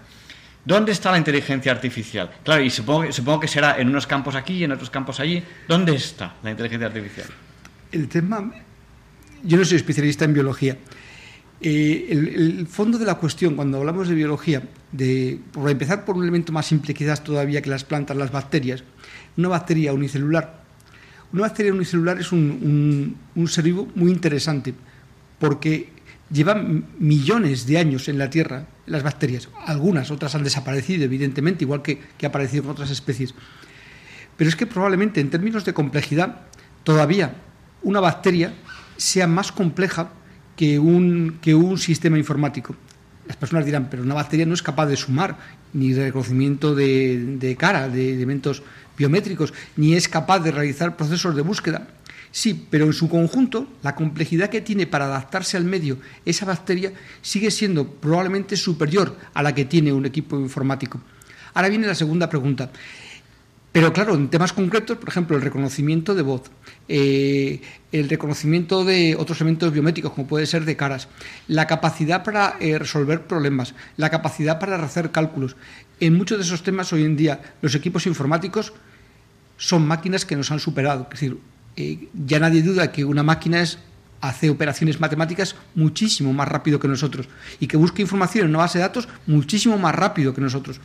¿Dónde 0.65 0.91
está 0.91 1.11
la 1.11 1.17
inteligencia 1.17 1.71
artificial? 1.71 2.31
Claro, 2.43 2.61
y 2.61 2.69
supongo, 2.69 3.11
supongo 3.11 3.41
que 3.41 3.47
será 3.49 3.79
en 3.79 3.89
unos 3.89 4.07
campos 4.07 4.35
aquí 4.35 4.53
y 4.53 4.63
en 4.63 4.71
otros 4.71 4.89
campos 4.89 5.19
allí. 5.19 5.43
¿Dónde 5.67 5.95
está 5.95 6.35
la 6.41 6.51
inteligencia 6.51 6.87
artificial? 6.87 7.27
El 7.91 8.07
tema, 8.07 8.49
yo 9.43 9.57
no 9.57 9.65
soy 9.65 9.77
especialista 9.77 10.25
en 10.25 10.33
biología. 10.33 10.77
Eh, 11.61 12.07
el, 12.09 12.67
fondo 12.67 12.97
de 12.97 13.05
la 13.05 13.15
cuestión, 13.15 13.55
cuando 13.55 13.77
hablamos 13.77 14.07
de 14.09 14.15
biología, 14.15 14.63
de, 14.91 15.39
empezar 15.67 16.03
por 16.03 16.17
un 16.17 16.23
elemento 16.23 16.51
más 16.51 16.65
simple 16.65 16.93
quizás 16.93 17.23
todavía 17.23 17.61
que 17.61 17.69
las 17.69 17.83
plantas, 17.83 18.17
las 18.17 18.31
bacterias, 18.31 18.83
una 19.37 19.49
bacteria 19.49 19.93
unicelular. 19.93 20.63
Una 21.31 21.43
bacteria 21.43 21.73
unicelular 21.73 22.19
es 22.19 22.31
un, 22.31 23.15
un 23.33 23.47
ser 23.47 23.63
vivo 23.63 23.87
muy 23.95 24.11
interesante 24.11 24.73
porque 25.39 25.89
llevan 26.31 26.85
millones 26.99 27.65
de 27.65 27.77
años 27.77 28.07
en 28.07 28.17
la 28.17 28.29
Tierra 28.29 28.65
las 28.85 29.03
bacterias. 29.03 29.49
Algunas, 29.65 30.11
otras 30.11 30.35
han 30.35 30.43
desaparecido, 30.43 31.03
evidentemente, 31.03 31.63
igual 31.63 31.81
que, 31.81 31.99
que 32.17 32.25
han 32.25 32.31
aparecido 32.31 32.63
en 32.63 32.69
otras 32.69 32.91
especies. 32.91 33.33
Pero 34.35 34.49
es 34.49 34.55
que 34.55 34.65
probablemente 34.65 35.21
en 35.21 35.29
términos 35.29 35.63
de 35.63 35.73
complejidad, 35.73 36.41
todavía 36.83 37.35
una 37.83 37.99
bacteria 37.99 38.53
sea 38.97 39.27
más 39.27 39.51
compleja 39.51 40.11
que 40.55 40.79
un, 40.79 41.39
que 41.41 41.55
un 41.55 41.77
sistema 41.77 42.17
informático. 42.17 42.75
Las 43.27 43.37
personas 43.37 43.65
dirán, 43.65 43.89
pero 43.89 44.03
una 44.03 44.13
bacteria 44.13 44.45
no 44.45 44.53
es 44.53 44.61
capaz 44.61 44.87
de 44.87 44.97
sumar, 44.97 45.37
ni 45.73 45.93
de 45.93 46.05
reconocimiento 46.05 46.75
de, 46.75 47.37
de 47.39 47.55
cara, 47.55 47.87
de 47.89 48.13
elementos 48.13 48.63
biométricos, 48.97 49.53
ni 49.75 49.95
es 49.95 50.07
capaz 50.07 50.39
de 50.39 50.51
realizar 50.51 50.95
procesos 50.95 51.35
de 51.35 51.41
búsqueda. 51.41 51.87
Sí, 52.31 52.67
pero 52.69 52.85
en 52.85 52.93
su 52.93 53.09
conjunto, 53.09 53.67
la 53.83 53.93
complejidad 53.93 54.49
que 54.49 54.61
tiene 54.61 54.87
para 54.87 55.05
adaptarse 55.05 55.55
al 55.55 55.65
medio 55.65 55.99
esa 56.25 56.45
bacteria 56.45 56.91
sigue 57.21 57.51
siendo 57.51 57.87
probablemente 57.87 58.57
superior 58.57 59.15
a 59.35 59.43
la 59.43 59.53
que 59.53 59.65
tiene 59.65 59.93
un 59.93 60.05
equipo 60.07 60.39
informático. 60.39 60.99
Ahora 61.53 61.69
viene 61.69 61.85
la 61.85 61.93
segunda 61.93 62.29
pregunta. 62.29 62.71
Pero 63.73 63.91
claro, 63.91 64.13
en 64.13 64.29
temas 64.29 64.53
concretos, 64.53 64.99
por 64.99 65.09
ejemplo, 65.09 65.35
el 65.35 65.41
reconocimiento 65.41 66.13
de 66.13 66.21
voz, 66.21 66.43
eh, 66.87 67.59
el 67.91 68.07
reconocimiento 68.07 68.85
de 68.85 69.15
otros 69.17 69.41
elementos 69.41 69.73
biométricos, 69.73 70.13
como 70.13 70.27
puede 70.27 70.45
ser 70.45 70.63
de 70.63 70.77
caras, 70.77 71.07
la 71.47 71.65
capacidad 71.65 72.23
para 72.23 72.55
eh, 72.59 72.77
resolver 72.77 73.23
problemas, 73.23 73.73
la 73.97 74.11
capacidad 74.11 74.59
para 74.59 74.75
hacer 74.75 75.09
cálculos. 75.09 75.55
En 75.99 76.15
muchos 76.15 76.37
de 76.37 76.43
esos 76.43 76.61
temas 76.61 76.93
hoy 76.93 77.03
en 77.03 77.17
día 77.17 77.41
los 77.63 77.73
equipos 77.73 78.05
informáticos 78.05 78.73
son 79.57 79.87
máquinas 79.87 80.23
que 80.23 80.35
nos 80.35 80.51
han 80.51 80.59
superado. 80.59 81.07
Es 81.11 81.19
decir, 81.19 81.39
eh, 81.75 82.09
ya 82.13 82.39
nadie 82.39 82.61
duda 82.61 82.91
que 82.91 83.03
una 83.03 83.23
máquina 83.23 83.63
hace 84.21 84.51
operaciones 84.51 84.99
matemáticas 84.99 85.55
muchísimo 85.73 86.31
más 86.31 86.47
rápido 86.47 86.79
que 86.79 86.87
nosotros 86.87 87.27
y 87.59 87.65
que 87.65 87.77
busca 87.77 88.03
información 88.03 88.45
en 88.45 88.49
una 88.51 88.59
base 88.59 88.77
de 88.77 88.83
datos 88.83 89.07
muchísimo 89.25 89.79
más 89.79 89.95
rápido 89.95 90.31
que 90.31 90.41
nosotros. 90.41 90.79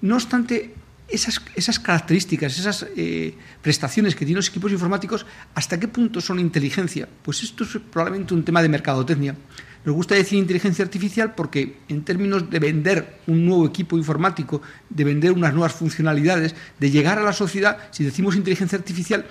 No 0.00 0.14
obstante, 0.14 0.74
esas, 1.08 1.78
características, 1.78 2.58
esas 2.58 2.86
eh, 2.96 3.34
prestaciones 3.62 4.14
que 4.14 4.24
tienen 4.24 4.36
los 4.36 4.48
equipos 4.48 4.72
informáticos, 4.72 5.24
¿hasta 5.54 5.78
qué 5.78 5.88
punto 5.88 6.20
son 6.20 6.40
inteligencia? 6.40 7.08
Pues 7.22 7.42
esto 7.42 7.64
es 7.64 7.78
probablemente 7.90 8.34
un 8.34 8.44
tema 8.44 8.62
de 8.62 8.68
mercadotecnia. 8.68 9.36
Nos 9.84 9.94
gusta 9.94 10.16
decir 10.16 10.36
inteligencia 10.38 10.84
artificial 10.84 11.34
porque 11.36 11.76
en 11.88 12.04
términos 12.04 12.50
de 12.50 12.58
vender 12.58 13.20
un 13.28 13.46
nuevo 13.46 13.66
equipo 13.66 13.96
informático, 13.96 14.60
de 14.90 15.04
vender 15.04 15.30
unas 15.30 15.54
nuevas 15.54 15.74
funcionalidades, 15.74 16.56
de 16.80 16.90
llegar 16.90 17.20
a 17.20 17.22
la 17.22 17.32
sociedad, 17.32 17.78
si 17.92 18.02
decimos 18.02 18.34
inteligencia 18.34 18.76
artificial, 18.76 19.24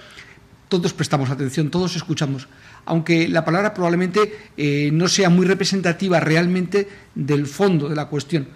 todos 0.70 0.94
prestamos 0.94 1.30
atención, 1.30 1.70
todos 1.70 1.98
escuchamos, 1.98 2.48
aunque 2.86 3.28
la 3.28 3.44
palabra 3.44 3.74
probablemente 3.74 4.50
eh, 4.56 4.90
no 4.94 5.10
sea 5.10 5.30
muy 5.30 5.46
representativa 5.46 6.22
realmente 6.22 6.88
del 7.14 7.48
fondo 7.48 7.90
de 7.90 7.96
la 7.96 8.06
cuestión. 8.06 8.48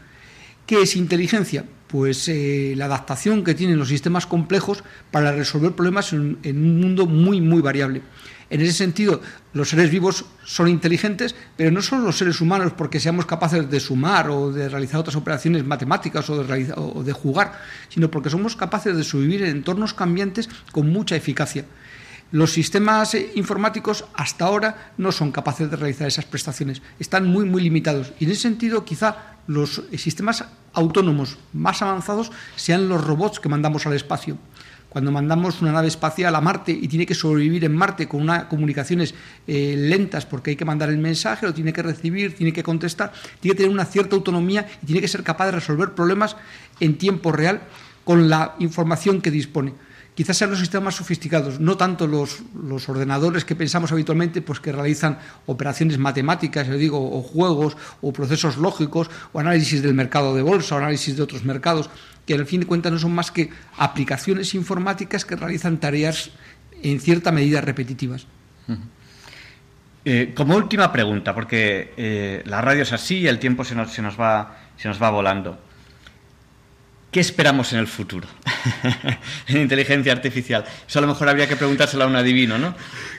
¿Qué 0.65 0.83
es 0.83 0.95
inteligencia? 0.95 1.65
Pues 1.89 2.27
eh, 2.27 2.75
la 2.77 2.85
adaptación 2.85 3.43
que 3.43 3.55
tienen 3.55 3.79
los 3.79 3.89
sistemas 3.89 4.27
complejos 4.27 4.83
para 5.11 5.31
resolver 5.31 5.73
problemas 5.73 6.13
en, 6.13 6.37
un 6.43 6.79
mundo 6.79 7.07
muy, 7.07 7.41
muy 7.41 7.61
variable. 7.61 8.03
En 8.51 8.61
ese 8.61 8.73
sentido, 8.73 9.21
los 9.53 9.69
seres 9.69 9.89
vivos 9.89 10.25
son 10.45 10.67
inteligentes, 10.67 11.35
pero 11.57 11.71
no 11.71 11.81
son 11.81 12.03
los 12.03 12.17
seres 12.17 12.41
humanos 12.41 12.73
porque 12.77 12.99
seamos 12.99 13.25
capaces 13.25 13.69
de 13.69 13.79
sumar 13.79 14.29
o 14.29 14.51
de 14.51 14.69
realizar 14.69 14.99
otras 14.99 15.15
operaciones 15.15 15.65
matemáticas 15.65 16.29
o 16.29 16.43
de, 16.43 16.73
o 16.75 17.03
de 17.03 17.13
jugar, 17.13 17.59
sino 17.89 18.09
porque 18.09 18.29
somos 18.29 18.55
capaces 18.55 18.95
de 18.95 19.03
sobrevivir 19.03 19.43
en 19.43 19.49
entornos 19.49 19.93
cambiantes 19.93 20.49
con 20.71 20.89
mucha 20.89 21.15
eficacia. 21.15 21.65
Los 22.31 22.53
sistemas 22.53 23.17
informáticos 23.33 24.05
hasta 24.13 24.45
ahora 24.45 24.93
no 24.97 25.11
son 25.11 25.31
capaces 25.31 25.69
de 25.69 25.75
realizar 25.75 26.07
esas 26.07 26.25
prestaciones, 26.25 26.81
están 26.99 27.27
muy, 27.27 27.45
muy 27.45 27.63
limitados. 27.63 28.13
Y 28.19 28.25
en 28.25 28.31
ese 28.31 28.41
sentido, 28.41 28.85
quizá 28.85 29.37
los 29.47 29.81
sistemas 29.97 30.45
autónomos 30.73 31.39
más 31.53 31.81
avanzados 31.81 32.31
sean 32.55 32.87
los 32.87 33.03
robots 33.03 33.39
que 33.39 33.49
mandamos 33.49 33.87
al 33.87 33.93
espacio. 33.93 34.37
Cuando 34.89 35.11
mandamos 35.11 35.61
una 35.61 35.71
nave 35.71 35.87
espacial 35.87 36.35
a 36.35 36.41
Marte 36.41 36.71
y 36.71 36.87
tiene 36.87 37.05
que 37.05 37.15
sobrevivir 37.15 37.65
en 37.65 37.75
Marte 37.75 38.07
con 38.07 38.21
unas 38.21 38.45
comunicaciones 38.45 39.15
eh, 39.47 39.75
lentas 39.77 40.25
porque 40.25 40.51
hay 40.51 40.55
que 40.55 40.65
mandar 40.65 40.89
el 40.89 40.97
mensaje, 40.97 41.47
lo 41.47 41.53
tiene 41.53 41.73
que 41.73 41.83
recibir, 41.83 42.35
tiene 42.35 42.53
que 42.53 42.63
contestar, 42.63 43.11
tiene 43.39 43.55
que 43.55 43.63
tener 43.63 43.73
una 43.73 43.85
cierta 43.85 44.15
autonomía 44.15 44.67
y 44.83 44.85
tiene 44.87 45.01
que 45.01 45.07
ser 45.07 45.23
capaz 45.23 45.47
de 45.47 45.51
resolver 45.53 45.93
problemas 45.93 46.37
en 46.79 46.97
tiempo 46.97 47.31
real 47.31 47.61
con 48.03 48.29
la 48.29 48.55
información 48.59 49.21
que 49.21 49.29
dispone 49.29 49.73
quizás 50.19 50.35
sean 50.35 50.49
los 50.49 50.59
sistemas 50.59 50.83
más 50.83 50.95
sofisticados, 50.95 51.61
no 51.61 51.77
tanto 51.77 52.05
los, 52.05 52.41
ordenadores 52.89 53.45
que 53.45 53.55
pensamos 53.55 53.93
habitualmente, 53.93 54.41
pues 54.41 54.59
que 54.59 54.73
realizan 54.73 55.17
operaciones 55.45 55.97
matemáticas, 55.97 56.67
digo, 56.77 56.99
o 56.99 57.21
juegos, 57.21 57.77
o 58.01 58.11
procesos 58.11 58.57
lógicos, 58.57 59.09
o 59.31 59.39
análisis 59.39 59.81
del 59.81 59.93
mercado 59.93 60.35
de 60.35 60.41
bolsa, 60.41 60.75
o 60.75 60.79
análisis 60.79 61.15
de 61.15 61.23
otros 61.23 61.45
mercados, 61.45 61.89
que 62.25 62.33
al 62.33 62.45
fin 62.45 62.59
de 62.59 62.67
cuentas 62.67 62.91
no 62.91 62.99
son 62.99 63.15
más 63.15 63.31
que 63.31 63.49
aplicaciones 63.77 64.53
informáticas 64.55 65.23
que 65.23 65.37
realizan 65.37 65.79
tareas 65.79 66.31
en 66.83 66.99
cierta 66.99 67.31
medida 67.31 67.61
repetitivas. 67.61 68.27
Eh, 70.03 70.33
como 70.35 70.57
última 70.57 70.91
pregunta, 70.91 71.33
porque 71.33 71.93
eh, 71.95 72.43
la 72.45 72.59
radio 72.59 72.83
es 72.83 72.91
así 72.91 73.19
y 73.19 73.27
el 73.27 73.39
tiempo 73.39 73.63
se 73.63 73.73
nos 73.73 74.19
va 74.19 75.09
volando. 75.11 75.68
¿Qué 77.11 77.19
esperamos 77.19 77.73
en 77.73 77.79
el 77.79 77.87
futuro 77.87 78.27
en 79.47 79.57
inteligencia 79.57 80.11
artificial? 80.11 80.63
Eso 80.87 80.99
a 80.99 81.01
lo 81.01 81.07
mejor 81.07 81.27
habría 81.27 81.47
que 81.47 81.55
preguntárselo 81.55 82.03
a 82.03 82.07
un 82.07 82.15
adivino, 82.15 82.59
¿no? 82.59 82.75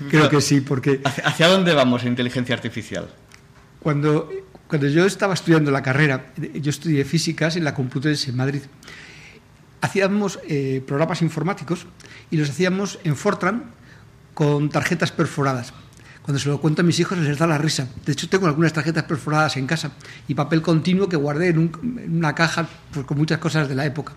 Creo 0.08 0.28
que 0.28 0.40
sí, 0.40 0.60
porque... 0.60 1.00
¿Hacia, 1.02 1.48
dónde 1.48 1.74
vamos 1.74 2.02
en 2.02 2.08
inteligencia 2.08 2.54
artificial? 2.54 3.08
Cuando, 3.80 4.30
cuando 4.68 4.86
yo 4.86 5.04
estaba 5.06 5.34
estudiando 5.34 5.72
la 5.72 5.82
carrera, 5.82 6.26
yo 6.36 6.70
estudié 6.70 7.04
físicas 7.04 7.56
en 7.56 7.64
la 7.64 7.74
Complutense 7.74 8.30
en 8.30 8.36
Madrid, 8.36 8.62
hacíamos 9.80 10.38
eh, 10.48 10.82
programas 10.86 11.22
informáticos 11.22 11.86
y 12.30 12.36
los 12.36 12.48
hacíamos 12.50 13.00
en 13.02 13.16
Fortran 13.16 13.72
con 14.34 14.68
tarjetas 14.68 15.10
perforadas. 15.10 15.72
Cuando 16.22 16.38
se 16.38 16.48
lo 16.48 16.60
cuento 16.60 16.82
a 16.82 16.84
mis 16.84 17.00
hijos 17.00 17.18
les 17.18 17.38
da 17.38 17.46
la 17.46 17.58
risa. 17.58 17.88
De 18.04 18.12
hecho, 18.12 18.28
tengo 18.28 18.46
algunas 18.46 18.72
tarjetas 18.72 19.04
perforadas 19.04 19.56
en 19.56 19.66
casa 19.66 19.92
y 20.28 20.34
papel 20.34 20.62
continuo 20.62 21.08
que 21.08 21.16
guardé 21.16 21.48
en, 21.48 21.72
una 22.08 22.34
caja 22.34 22.68
pues, 22.92 23.06
con 23.06 23.16
muchas 23.18 23.38
cosas 23.38 23.68
de 23.68 23.74
la 23.74 23.86
época. 23.86 24.14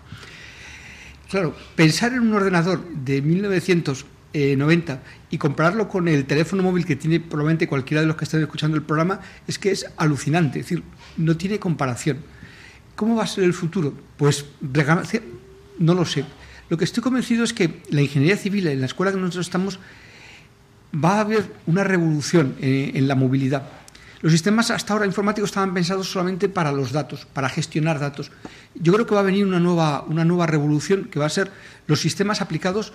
Claro, 1.30 1.56
pensar 1.74 2.12
en 2.12 2.20
un 2.20 2.34
ordenador 2.34 2.86
de 2.88 3.22
1990 3.22 5.02
y 5.30 5.38
compararlo 5.38 5.88
con 5.88 6.06
el 6.06 6.26
teléfono 6.26 6.62
móvil 6.62 6.84
que 6.84 6.94
tiene 6.94 7.20
probablemente 7.20 7.66
cualquiera 7.66 8.02
de 8.02 8.06
los 8.06 8.16
que 8.16 8.24
están 8.24 8.42
escuchando 8.42 8.76
el 8.76 8.82
programa 8.82 9.20
es 9.48 9.58
que 9.58 9.70
es 9.70 9.86
alucinante, 9.96 10.60
es 10.60 10.66
decir, 10.66 10.84
no 11.16 11.36
tiene 11.36 11.58
comparación. 11.58 12.18
¿Cómo 12.94 13.16
va 13.16 13.24
a 13.24 13.26
ser 13.26 13.44
el 13.44 13.54
futuro? 13.54 13.94
Pues 14.16 14.44
no 15.78 15.94
lo 15.94 16.04
sé. 16.04 16.24
Lo 16.68 16.78
que 16.78 16.84
estoy 16.84 17.02
convencido 17.02 17.44
es 17.44 17.52
que 17.52 17.82
la 17.90 18.02
ingeniería 18.02 18.36
civil 18.36 18.66
en 18.68 18.80
la 18.80 18.86
escuela 18.86 19.12
que 19.12 19.18
nosotros 19.18 19.46
estamos 19.46 19.80
va 20.94 21.16
a 21.16 21.20
haber 21.20 21.52
una 21.66 21.84
revolución 21.84 22.56
en, 22.60 23.08
la 23.08 23.14
movilidad. 23.14 23.62
Los 24.20 24.32
sistemas 24.32 24.70
hasta 24.70 24.92
ahora 24.92 25.06
informáticos 25.06 25.50
estaban 25.50 25.74
pensados 25.74 26.08
solamente 26.08 26.48
para 26.48 26.72
los 26.72 26.92
datos, 26.92 27.26
para 27.32 27.48
gestionar 27.48 27.98
datos. 27.98 28.30
Yo 28.74 28.92
creo 28.92 29.06
que 29.06 29.14
va 29.14 29.20
a 29.20 29.24
venir 29.24 29.44
una 29.46 29.60
nueva, 29.60 30.02
una 30.08 30.24
nueva 30.24 30.46
revolución 30.46 31.04
que 31.04 31.18
va 31.18 31.26
a 31.26 31.30
ser 31.30 31.50
los 31.86 32.00
sistemas 32.00 32.40
aplicados 32.40 32.92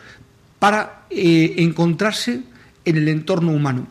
para 0.58 1.06
eh, 1.10 1.56
encontrarse 1.58 2.42
en 2.86 2.98
el 2.98 3.08
entorno 3.08 3.52
humano. 3.52 3.88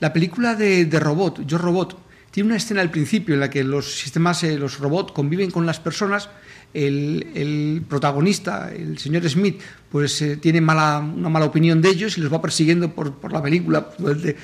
La 0.00 0.12
película 0.12 0.54
de, 0.54 0.88
Robot, 0.98 1.46
Yo 1.46 1.58
Robot, 1.58 1.98
tiene 2.30 2.48
una 2.48 2.56
escena 2.56 2.80
al 2.80 2.90
principio 2.90 3.34
en 3.34 3.40
la 3.40 3.50
que 3.50 3.64
los 3.64 3.98
sistemas, 3.98 4.42
eh, 4.44 4.56
los 4.56 4.78
robots 4.78 5.12
conviven 5.12 5.50
con 5.50 5.66
las 5.66 5.80
personas. 5.80 6.28
El, 6.72 7.82
protagonista, 7.88 8.70
el 8.72 8.98
señor 8.98 9.28
Smith, 9.28 9.60
pues 9.90 10.22
eh, 10.22 10.36
tiene 10.36 10.60
mala, 10.60 11.00
una 11.00 11.28
mala 11.28 11.46
opinión 11.46 11.82
de 11.82 11.88
ellos 11.88 12.16
y 12.16 12.20
los 12.20 12.32
va 12.32 12.40
persiguiendo 12.40 12.94
por, 12.94 13.14
por 13.14 13.32
la 13.32 13.42
película. 13.42 13.88
Pues, 13.90 14.36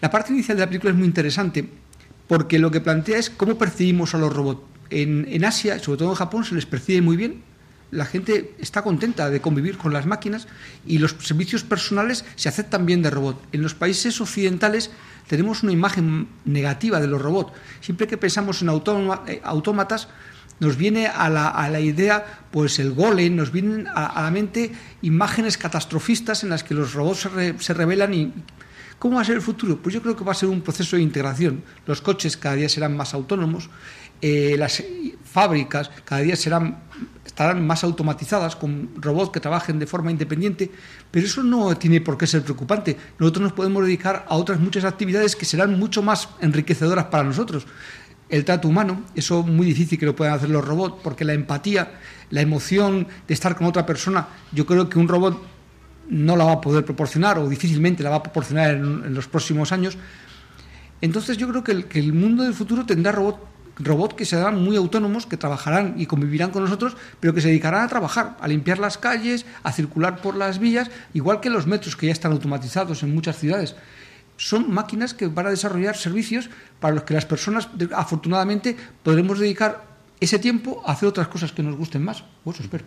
la 0.00 0.10
parte 0.10 0.32
inicial 0.32 0.58
de 0.58 0.64
la 0.64 0.68
película 0.68 0.92
es 0.92 0.98
muy 0.98 1.06
interesante 1.06 1.66
porque 2.28 2.58
lo 2.58 2.70
que 2.70 2.80
plantea 2.80 3.18
es 3.18 3.30
cómo 3.30 3.56
percibimos 3.56 4.14
a 4.14 4.18
los 4.18 4.32
robots. 4.32 4.62
En, 4.90 5.26
en 5.30 5.44
Asia, 5.44 5.78
sobre 5.78 5.98
todo 5.98 6.10
en 6.10 6.16
Japón, 6.16 6.44
se 6.44 6.54
les 6.54 6.66
percibe 6.66 7.00
muy 7.00 7.16
bien 7.16 7.42
la 7.90 8.04
gente 8.04 8.54
está 8.58 8.82
contenta 8.82 9.30
de 9.30 9.40
convivir 9.40 9.76
con 9.76 9.92
las 9.92 10.06
máquinas 10.06 10.46
y 10.86 10.98
los 10.98 11.16
servicios 11.20 11.64
personales 11.64 12.24
se 12.36 12.48
aceptan 12.48 12.86
bien 12.86 13.02
de 13.02 13.10
robot. 13.10 13.42
En 13.52 13.62
los 13.62 13.74
países 13.74 14.20
occidentales 14.20 14.90
tenemos 15.26 15.62
una 15.62 15.72
imagen 15.72 16.28
negativa 16.44 17.00
de 17.00 17.08
los 17.08 17.20
robots. 17.20 17.52
Siempre 17.80 18.06
que 18.06 18.16
pensamos 18.16 18.62
en 18.62 18.68
eh, 18.68 19.40
autómatas, 19.42 20.08
nos 20.60 20.76
viene 20.76 21.06
a 21.06 21.28
la, 21.28 21.80
idea 21.80 22.44
pues 22.50 22.78
el 22.78 22.92
golem, 22.92 23.34
nos 23.34 23.50
vienen 23.50 23.88
a, 23.88 24.22
la 24.22 24.30
mente 24.30 24.72
imágenes 25.02 25.58
catastrofistas 25.58 26.44
en 26.44 26.50
las 26.50 26.62
que 26.62 26.74
los 26.74 26.94
robots 26.94 27.28
se, 27.58 27.74
revelan 27.74 28.14
y 28.14 28.32
¿Cómo 28.98 29.16
va 29.16 29.22
a 29.22 29.24
ser 29.24 29.36
el 29.36 29.40
futuro? 29.40 29.78
Pues 29.78 29.94
yo 29.94 30.02
creo 30.02 30.14
que 30.14 30.24
va 30.24 30.32
a 30.32 30.34
ser 30.34 30.50
un 30.50 30.60
proceso 30.60 30.96
de 30.96 31.00
integración. 31.00 31.62
Los 31.86 32.02
coches 32.02 32.36
cada 32.36 32.56
día 32.56 32.68
serán 32.68 32.94
más 32.94 33.14
autónomos, 33.14 33.70
eh, 34.20 34.56
las 34.58 34.84
fábricas 35.24 35.90
cada 36.04 36.20
día 36.20 36.36
serán 36.36 36.82
estarán 37.30 37.66
más 37.66 37.84
automatizadas, 37.84 38.56
con 38.56 38.90
robots 38.96 39.30
que 39.30 39.40
trabajen 39.40 39.78
de 39.78 39.86
forma 39.86 40.10
independiente, 40.10 40.70
pero 41.10 41.24
eso 41.24 41.42
no 41.42 41.74
tiene 41.76 42.00
por 42.00 42.18
qué 42.18 42.26
ser 42.26 42.42
preocupante. 42.42 42.96
Nosotros 43.18 43.42
nos 43.44 43.52
podemos 43.52 43.84
dedicar 43.84 44.26
a 44.28 44.36
otras 44.36 44.60
muchas 44.60 44.84
actividades 44.84 45.36
que 45.36 45.46
serán 45.46 45.78
mucho 45.78 46.02
más 46.02 46.28
enriquecedoras 46.40 47.06
para 47.06 47.24
nosotros. 47.24 47.66
El 48.30 48.44
trato 48.44 48.68
humano, 48.68 49.02
eso 49.16 49.42
muy 49.42 49.66
difícil 49.66 49.98
que 49.98 50.06
lo 50.06 50.14
puedan 50.14 50.34
hacer 50.34 50.50
los 50.50 50.64
robots, 50.64 51.00
porque 51.02 51.24
la 51.24 51.34
empatía, 51.34 51.92
la 52.30 52.40
emoción 52.40 53.08
de 53.26 53.34
estar 53.34 53.56
con 53.56 53.66
otra 53.66 53.84
persona, 53.84 54.28
yo 54.52 54.64
creo 54.66 54.88
que 54.88 55.00
un 55.00 55.08
robot 55.08 55.42
no 56.08 56.36
la 56.36 56.44
va 56.44 56.52
a 56.52 56.60
poder 56.60 56.84
proporcionar 56.84 57.38
o 57.38 57.48
difícilmente 57.48 58.02
la 58.02 58.10
va 58.10 58.16
a 58.16 58.22
proporcionar 58.22 58.74
en, 58.74 59.14
los 59.14 59.26
próximos 59.26 59.72
años. 59.72 59.98
Entonces 61.00 61.38
yo 61.38 61.48
creo 61.48 61.64
que 61.64 61.98
el, 61.98 62.12
mundo 62.12 62.44
del 62.44 62.54
futuro 62.54 62.86
tendrá 62.86 63.10
robots 63.10 64.14
que 64.14 64.24
serán 64.24 64.62
muy 64.62 64.76
autónomos, 64.76 65.26
que 65.26 65.36
trabajarán 65.36 65.94
y 65.96 66.06
convivirán 66.06 66.50
con 66.50 66.62
nosotros, 66.62 66.96
pero 67.18 67.34
que 67.34 67.40
se 67.40 67.48
dedicarán 67.48 67.82
a 67.82 67.88
trabajar, 67.88 68.36
a 68.40 68.46
limpiar 68.46 68.78
las 68.78 68.96
calles, 68.96 69.44
a 69.64 69.72
circular 69.72 70.20
por 70.20 70.36
las 70.36 70.60
vías, 70.60 70.88
igual 71.14 71.40
que 71.40 71.50
los 71.50 71.66
metros 71.66 71.96
que 71.96 72.06
ya 72.06 72.12
están 72.12 72.30
automatizados 72.30 73.02
en 73.02 73.12
muchas 73.12 73.38
ciudades. 73.38 73.74
Son 74.40 74.72
máquinas 74.72 75.12
que 75.12 75.28
van 75.28 75.46
a 75.46 75.50
desarrollar 75.50 75.98
servicios 75.98 76.48
para 76.80 76.94
los 76.94 77.04
que 77.04 77.12
las 77.12 77.26
personas, 77.26 77.68
afortunadamente, 77.92 78.74
podremos 79.02 79.38
dedicar 79.38 79.84
ese 80.18 80.38
tiempo 80.38 80.82
a 80.86 80.92
hacer 80.92 81.10
otras 81.10 81.28
cosas 81.28 81.52
que 81.52 81.62
nos 81.62 81.76
gusten 81.76 82.02
más. 82.02 82.24
Pues 82.42 82.58
espero. 82.58 82.84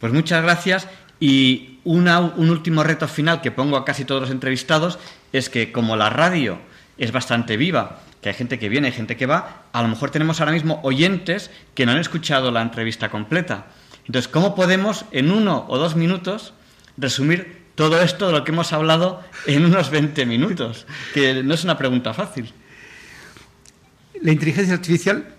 Pues 0.00 0.10
muchas 0.10 0.42
gracias. 0.42 0.88
Y 1.20 1.80
un 1.84 2.08
último 2.48 2.82
reto 2.82 3.06
final 3.08 3.42
que 3.42 3.50
pongo 3.50 3.76
a 3.76 3.84
casi 3.84 4.06
todos 4.06 4.22
los 4.22 4.30
entrevistados 4.30 4.98
es 5.34 5.50
que 5.50 5.70
como 5.70 5.96
la 5.96 6.08
radio 6.08 6.58
es 6.96 7.12
bastante 7.12 7.58
viva 7.58 8.00
que 8.22 8.30
hay 8.30 8.34
gente 8.34 8.58
que 8.58 8.70
viene, 8.70 8.88
hay 8.88 8.94
gente 8.94 9.18
que 9.18 9.26
va, 9.26 9.64
a 9.72 9.82
lo 9.82 9.88
mejor 9.88 10.10
tenemos 10.10 10.40
ahora 10.40 10.52
mismo 10.52 10.80
oyentes 10.82 11.50
que 11.74 11.84
no 11.84 11.92
han 11.92 11.98
escuchado 11.98 12.50
la 12.50 12.62
entrevista 12.62 13.10
completa. 13.10 13.66
Entonces, 14.06 14.28
¿cómo 14.28 14.54
podemos 14.54 15.04
en 15.12 15.30
uno 15.30 15.66
o 15.68 15.76
dos 15.76 15.94
minutos 15.94 16.54
resumir 16.96 17.59
todo 17.80 18.02
esto 18.02 18.26
de 18.26 18.32
lo 18.32 18.44
que 18.44 18.52
hemos 18.52 18.74
hablado 18.74 19.22
en 19.46 19.64
unos 19.64 19.88
20 19.88 20.26
minutos? 20.26 20.84
Que 21.14 21.42
no 21.42 21.54
es 21.54 21.64
una 21.64 21.78
pregunta 21.78 22.12
fácil. 22.12 22.52
La 24.20 24.32
inteligencia 24.32 24.74
artificial 24.74 25.34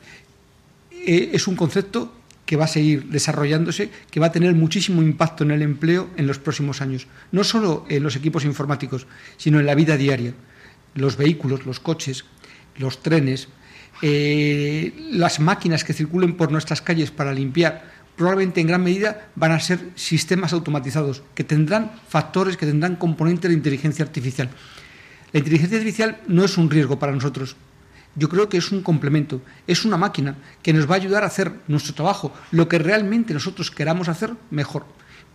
eh, 0.89 1.29
es 1.33 1.45
un 1.45 1.55
concepto 1.55 2.11
que 2.47 2.55
va 2.55 2.65
a 2.65 2.67
seguir 2.67 3.05
desarrollándose, 3.09 3.91
que 4.09 4.19
va 4.19 4.25
a 4.25 4.31
tener 4.31 4.55
muchísimo 4.55 5.03
impacto 5.03 5.43
en 5.43 5.51
el 5.51 5.61
empleo 5.61 6.09
en 6.17 6.25
los 6.25 6.39
próximos 6.39 6.81
años, 6.81 7.05
no 7.31 7.43
solo 7.43 7.85
en 7.89 8.01
los 8.01 8.15
equipos 8.15 8.43
informáticos, 8.43 9.05
sino 9.37 9.59
en 9.59 9.67
la 9.67 9.75
vida 9.75 9.95
diaria. 9.95 10.33
Los 10.95 11.17
vehículos, 11.17 11.67
los 11.67 11.79
coches, 11.79 12.25
los 12.75 13.03
trenes, 13.03 13.49
eh, 14.01 14.93
las 15.11 15.39
máquinas 15.39 15.83
que 15.83 15.93
circulen 15.93 16.33
por 16.33 16.51
nuestras 16.51 16.81
calles 16.81 17.11
para 17.11 17.33
limpiar, 17.33 17.90
probablemente 18.21 18.61
en 18.61 18.67
gran 18.67 18.83
medida 18.83 19.29
van 19.33 19.51
a 19.51 19.59
ser 19.59 19.79
sistemas 19.95 20.53
automatizados 20.53 21.23
que 21.33 21.43
tendrán 21.43 21.91
factores, 22.07 22.55
que 22.55 22.67
tendrán 22.67 22.95
componentes 22.95 23.49
de 23.49 23.57
inteligencia 23.57 24.05
artificial. 24.05 24.47
La 25.33 25.39
inteligencia 25.39 25.79
artificial 25.79 26.21
no 26.27 26.45
es 26.45 26.55
un 26.55 26.69
riesgo 26.69 26.99
para 26.99 27.13
nosotros. 27.13 27.55
Yo 28.13 28.29
creo 28.29 28.47
que 28.47 28.57
es 28.57 28.71
un 28.71 28.83
complemento, 28.83 29.41
es 29.65 29.85
una 29.85 29.97
máquina 29.97 30.37
que 30.61 30.71
nos 30.71 30.87
va 30.87 30.93
a 30.93 30.97
ayudar 30.97 31.23
a 31.23 31.27
hacer 31.33 31.51
nuestro 31.67 31.95
trabajo, 31.95 32.31
lo 32.51 32.69
que 32.69 32.77
realmente 32.77 33.33
nosotros 33.33 33.71
queramos 33.71 34.07
hacer 34.07 34.35
mejor. 34.51 34.85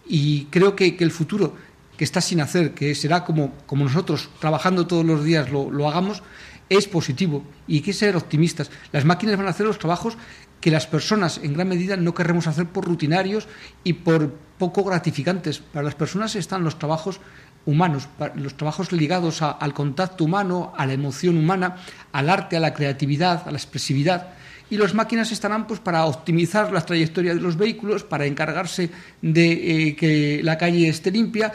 Y 0.07 0.45
creo 0.45 0.77
que, 0.77 0.97
el 1.01 1.11
futuro 1.11 1.57
que 1.97 2.05
está 2.05 2.21
sin 2.21 2.41
hacer, 2.41 2.73
que 2.73 2.95
será 2.95 3.25
como, 3.25 3.53
como 3.67 3.83
nosotros 3.83 4.31
trabajando 4.39 4.87
todos 4.87 5.05
los 5.05 5.25
días 5.25 5.51
lo, 5.51 5.73
lo 5.73 5.89
hagamos, 5.89 6.23
es 6.69 6.87
positivo 6.87 7.45
y 7.67 7.77
hay 7.77 7.81
que 7.81 7.93
ser 7.93 8.15
optimistas. 8.15 8.71
Las 8.93 9.05
máquinas 9.05 9.37
van 9.37 9.47
a 9.47 9.51
hacer 9.51 9.67
los 9.67 9.79
trabajos 9.79 10.17
que 10.61 10.71
las 10.71 10.87
personas 10.87 11.41
en 11.43 11.55
gran 11.55 11.69
medida 11.69 11.97
no 11.97 12.15
querremos 12.15 12.47
hacer 12.47 12.67
por 12.67 12.85
rutinarios 12.85 13.49
y 13.85 13.95
por 13.95 14.33
poco 14.59 14.85
gratificantes. 14.85 15.59
Para 15.59 15.85
las 15.85 15.95
personas 15.95 16.35
están 16.35 16.65
los 16.65 16.79
trabajos 16.79 17.21
humanos, 17.67 18.09
los 18.37 18.57
trabajos 18.57 18.93
ligados 18.93 19.43
al 19.43 19.75
contacto 19.75 20.25
humano, 20.25 20.73
a 20.77 20.87
la 20.87 20.93
emoción 20.93 21.37
humana, 21.37 21.77
al 22.13 22.31
arte, 22.31 22.57
a 22.57 22.61
la 22.61 22.73
creatividad, 22.73 23.47
a 23.47 23.51
la 23.51 23.59
expresividad. 23.59 24.29
Y 24.71 24.79
las 24.79 24.95
máquinas 24.95 25.31
estarán 25.31 25.67
pues, 25.67 25.79
para 25.79 26.05
optimizar 26.07 26.73
la 26.73 26.81
trayectoria 26.81 27.35
de 27.35 27.41
los 27.41 27.57
vehículos, 27.57 28.03
para 28.03 28.27
encargarse 28.27 28.91
de 29.23 29.89
eh, 29.89 29.97
que 29.97 30.41
la 30.43 30.59
calle 30.59 30.89
esté 30.89 31.11
limpia 31.11 31.53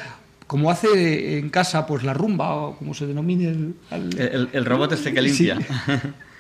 como 0.47 0.70
hace 0.70 1.38
en 1.38 1.49
casa 1.49 1.88
pues 1.88 2.04
la 2.04 2.14
rumba 2.14 2.54
o 2.56 2.76
como 2.76 2.93
se 2.93 3.08
denomine 3.08 3.74
el, 3.89 4.49
el, 4.52 4.66
robot 4.66 4.91
este 4.91 5.14
que 5.14 5.22
limpia. 5.22 5.58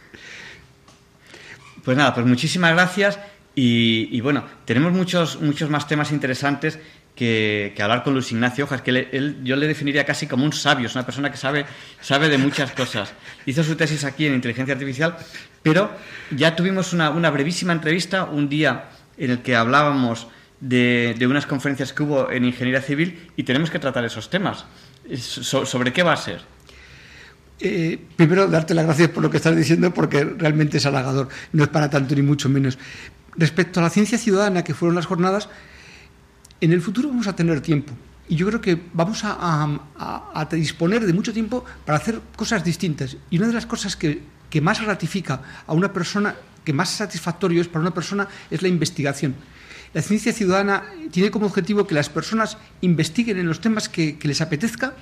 pues 1.83 1.97
nada, 1.97 2.13
pues 2.13 2.25
muchísimas 2.25 2.73
gracias 2.73 3.19
y, 3.53 4.19
bueno, 4.21 4.45
tenemos 4.65 4.93
muchos, 4.93 5.41
muchos 5.41 5.69
más 5.69 5.87
temas 5.87 6.11
interesantes 6.11 6.79
que, 7.15 7.73
hablar 7.81 8.03
con 8.03 8.13
Luis 8.13 8.31
Ignacio 8.31 8.65
Hojas, 8.65 8.81
que 8.81 8.91
él, 9.11 9.39
yo 9.43 9.55
le 9.55 9.67
definiría 9.67 10.05
casi 10.05 10.27
como 10.27 10.45
un 10.45 10.53
sabio, 10.53 10.87
es 10.87 10.95
una 10.95 11.05
persona 11.05 11.29
que 11.29 11.37
sabe, 11.37 11.65
sabe 11.99 12.29
de 12.29 12.37
muchas 12.37 12.71
cosas. 12.71 13.13
Hizo 13.45 13.63
su 13.63 13.75
tesis 13.75 14.05
aquí 14.05 14.25
en 14.25 14.35
inteligencia 14.35 14.73
artificial, 14.73 15.17
pero 15.61 15.91
ya 16.31 16.55
tuvimos 16.55 16.93
una, 16.93 17.09
una 17.09 17.29
brevísima 17.29 17.73
entrevista 17.73 18.23
un 18.23 18.47
día 18.47 18.85
en 19.17 19.31
el 19.31 19.41
que 19.41 19.55
hablábamos 19.55 20.27
de, 20.61 21.27
unas 21.27 21.45
conferencias 21.45 21.91
que 21.91 22.03
hubo 22.03 22.31
en 22.31 22.45
Ingeniería 22.45 22.81
Civil 22.81 23.29
y 23.35 23.43
tenemos 23.43 23.69
que 23.69 23.79
tratar 23.79 24.05
esos 24.05 24.29
temas. 24.29 24.65
¿Sobre 25.17 25.91
qué 25.91 26.03
va 26.03 26.13
a 26.13 26.17
ser? 26.17 26.41
Eh, 27.61 27.99
primero, 28.15 28.47
darte 28.47 28.73
las 28.73 28.85
gracias 28.85 29.09
por 29.09 29.23
lo 29.23 29.29
que 29.29 29.37
estás 29.37 29.55
diciendo, 29.55 29.93
porque 29.93 30.23
realmente 30.23 30.77
es 30.77 30.85
halagador, 30.85 31.29
no 31.53 31.63
es 31.63 31.69
para 31.69 31.89
tanto 31.89 32.15
ni 32.15 32.21
mucho 32.21 32.49
menos. 32.49 32.77
Respecto 33.35 33.79
a 33.79 33.83
la 33.83 33.89
ciencia 33.89 34.17
ciudadana, 34.17 34.63
que 34.63 34.73
fueron 34.73 34.95
las 34.95 35.05
jornadas, 35.05 35.47
en 36.59 36.71
el 36.71 36.81
futuro 36.81 37.09
vamos 37.09 37.27
a 37.27 37.35
tener 37.35 37.61
tiempo. 37.61 37.93
Y 38.27 38.35
yo 38.35 38.47
creo 38.47 38.61
que 38.61 38.81
vamos 38.93 39.21
a, 39.23 40.47
disponer 40.51 41.05
de 41.05 41.13
mucho 41.13 41.33
tiempo 41.33 41.65
para 41.85 41.97
hacer 41.97 42.21
cosas 42.35 42.63
distintas. 42.63 43.17
Y 43.29 43.37
una 43.37 43.47
de 43.47 43.53
las 43.53 43.65
cosas 43.65 43.95
que, 43.95 44.21
que 44.49 44.61
más 44.61 44.83
ratifica 44.83 45.41
a 45.67 45.73
una 45.73 45.91
persona, 45.91 46.35
que 46.63 46.73
más 46.73 46.89
satisfactorio 46.89 47.61
es 47.61 47.67
para 47.67 47.81
una 47.81 47.93
persona, 47.93 48.27
es 48.49 48.61
la 48.61 48.69
investigación. 48.69 49.35
La 49.93 50.01
ciencia 50.01 50.31
ciudadana 50.31 50.85
tiene 51.11 51.31
como 51.31 51.47
objetivo 51.47 51.85
que 51.85 51.95
las 51.95 52.09
personas 52.09 52.57
investiguen 52.79 53.37
en 53.37 53.47
los 53.47 53.59
temas 53.59 53.89
que, 53.89 54.17
les 54.23 54.39
apetezca, 54.39 54.93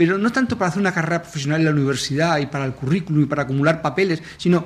pero 0.00 0.16
no 0.16 0.32
tanto 0.32 0.56
para 0.56 0.70
hacer 0.70 0.80
una 0.80 0.94
carrera 0.94 1.20
profesional 1.20 1.60
en 1.60 1.66
la 1.66 1.72
universidad 1.72 2.38
y 2.38 2.46
para 2.46 2.64
el 2.64 2.72
currículum 2.72 3.24
y 3.24 3.26
para 3.26 3.42
acumular 3.42 3.82
papeles, 3.82 4.22
sino 4.38 4.64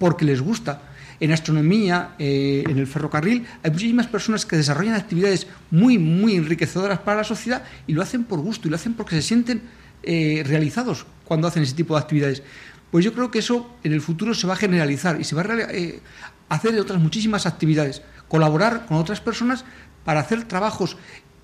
porque 0.00 0.24
les 0.24 0.40
gusta. 0.40 0.82
En 1.20 1.30
astronomía, 1.30 2.16
eh, 2.18 2.64
en 2.66 2.76
el 2.76 2.88
ferrocarril, 2.88 3.46
hay 3.62 3.70
muchísimas 3.70 4.08
personas 4.08 4.44
que 4.44 4.56
desarrollan 4.56 4.96
actividades 4.96 5.46
muy, 5.70 5.96
muy 5.96 6.34
enriquecedoras 6.34 6.98
para 6.98 7.18
la 7.18 7.22
sociedad 7.22 7.62
y 7.86 7.92
lo 7.92 8.02
hacen 8.02 8.24
por 8.24 8.40
gusto 8.40 8.66
y 8.66 8.70
lo 8.72 8.74
hacen 8.74 8.94
porque 8.94 9.14
se 9.14 9.22
sienten 9.22 9.62
eh, 10.02 10.42
realizados 10.44 11.06
cuando 11.24 11.46
hacen 11.46 11.62
ese 11.62 11.76
tipo 11.76 11.94
de 11.94 12.00
actividades. 12.00 12.42
Pues 12.90 13.04
yo 13.04 13.12
creo 13.12 13.30
que 13.30 13.38
eso 13.38 13.76
en 13.84 13.92
el 13.92 14.00
futuro 14.00 14.34
se 14.34 14.48
va 14.48 14.54
a 14.54 14.56
generalizar 14.56 15.20
y 15.20 15.22
se 15.22 15.36
va 15.36 15.42
a 15.42 15.70
eh, 15.70 16.00
hacer 16.48 16.76
otras 16.80 17.00
muchísimas 17.00 17.46
actividades 17.46 18.02
colaborar 18.26 18.86
con 18.86 18.96
otras 18.96 19.20
personas 19.20 19.64
para 20.04 20.18
hacer 20.18 20.48
trabajos 20.48 20.96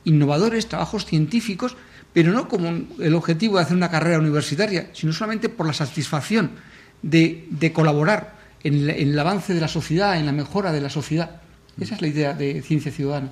innovadores, 0.03 0.69
trabajos 0.69 1.07
científicos, 1.07 1.77
pero 2.15 2.33
no 2.33 2.49
como 2.49 2.69
el 2.99 3.15
objetivo 3.15 3.57
de 3.57 3.65
hacer 3.65 3.77
una 3.77 3.91
carrera 3.91 4.19
universitaria, 4.19 4.89
sino 4.95 5.13
solamente 5.13 5.51
por 5.51 5.67
la 5.67 5.75
satisfacción 5.75 6.53
de, 7.03 7.47
de 7.51 7.73
colaborar 7.73 8.37
en, 8.63 8.89
en 8.89 9.09
el 9.11 9.19
avance 9.19 9.53
de 9.53 9.61
la 9.61 9.69
sociedad, 9.69 10.17
en 10.17 10.25
la 10.25 10.33
mejora 10.33 10.73
de 10.73 10.81
la 10.81 10.89
sociedad. 10.89 11.43
Esa 11.79 11.97
es 11.97 12.01
la 12.01 12.07
idea 12.07 12.33
de 12.33 12.63
ciencia 12.63 12.93
ciudadana. 12.93 13.31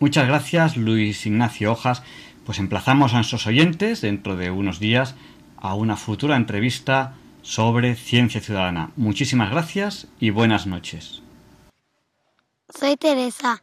Muchas 0.00 0.26
gracias, 0.26 0.76
Luis 0.76 1.24
Ignacio 1.26 1.72
Hojas. 1.72 2.02
Pues 2.44 2.58
emplazamos 2.58 3.12
a 3.12 3.16
nuestros 3.16 3.46
oyentes 3.46 4.00
dentro 4.00 4.36
de 4.36 4.50
unos 4.50 4.80
días 4.80 5.14
a 5.56 5.74
una 5.74 5.96
futura 5.96 6.34
entrevista 6.34 7.14
sobre 7.42 7.94
ciencia 7.94 8.40
ciudadana. 8.40 8.90
Muchísimas 8.96 9.50
gracias 9.50 10.08
y 10.18 10.30
buenas 10.30 10.66
noches. 10.66 11.22
Soy 12.68 12.96
Teresa. 12.96 13.62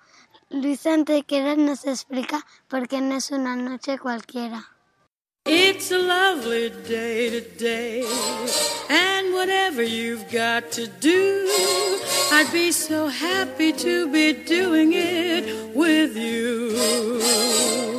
Luis 0.52 0.88
Antequera 0.88 1.56
nos 1.56 1.86
explica 1.86 2.43
por 2.68 2.88
qué 2.88 3.02
no 3.02 3.16
es 3.16 3.30
una 3.30 3.56
noche 3.56 4.00
cualquiera. 4.00 4.66
It's 5.45 5.91
a 5.91 6.00
lovely 6.00 6.72
day 6.88 7.30
today, 7.30 8.04
and 8.89 9.32
whatever 9.34 9.84
you've 9.84 10.28
got 10.32 10.72
to 10.72 10.88
do, 10.88 11.47
I'd 12.32 12.52
be 12.52 12.72
so 12.72 13.08
happy 13.10 13.72
to 13.74 14.12
be 14.12 14.34
doing 14.34 14.93
it 14.93 15.76
with 15.76 16.18
you. 16.18 17.99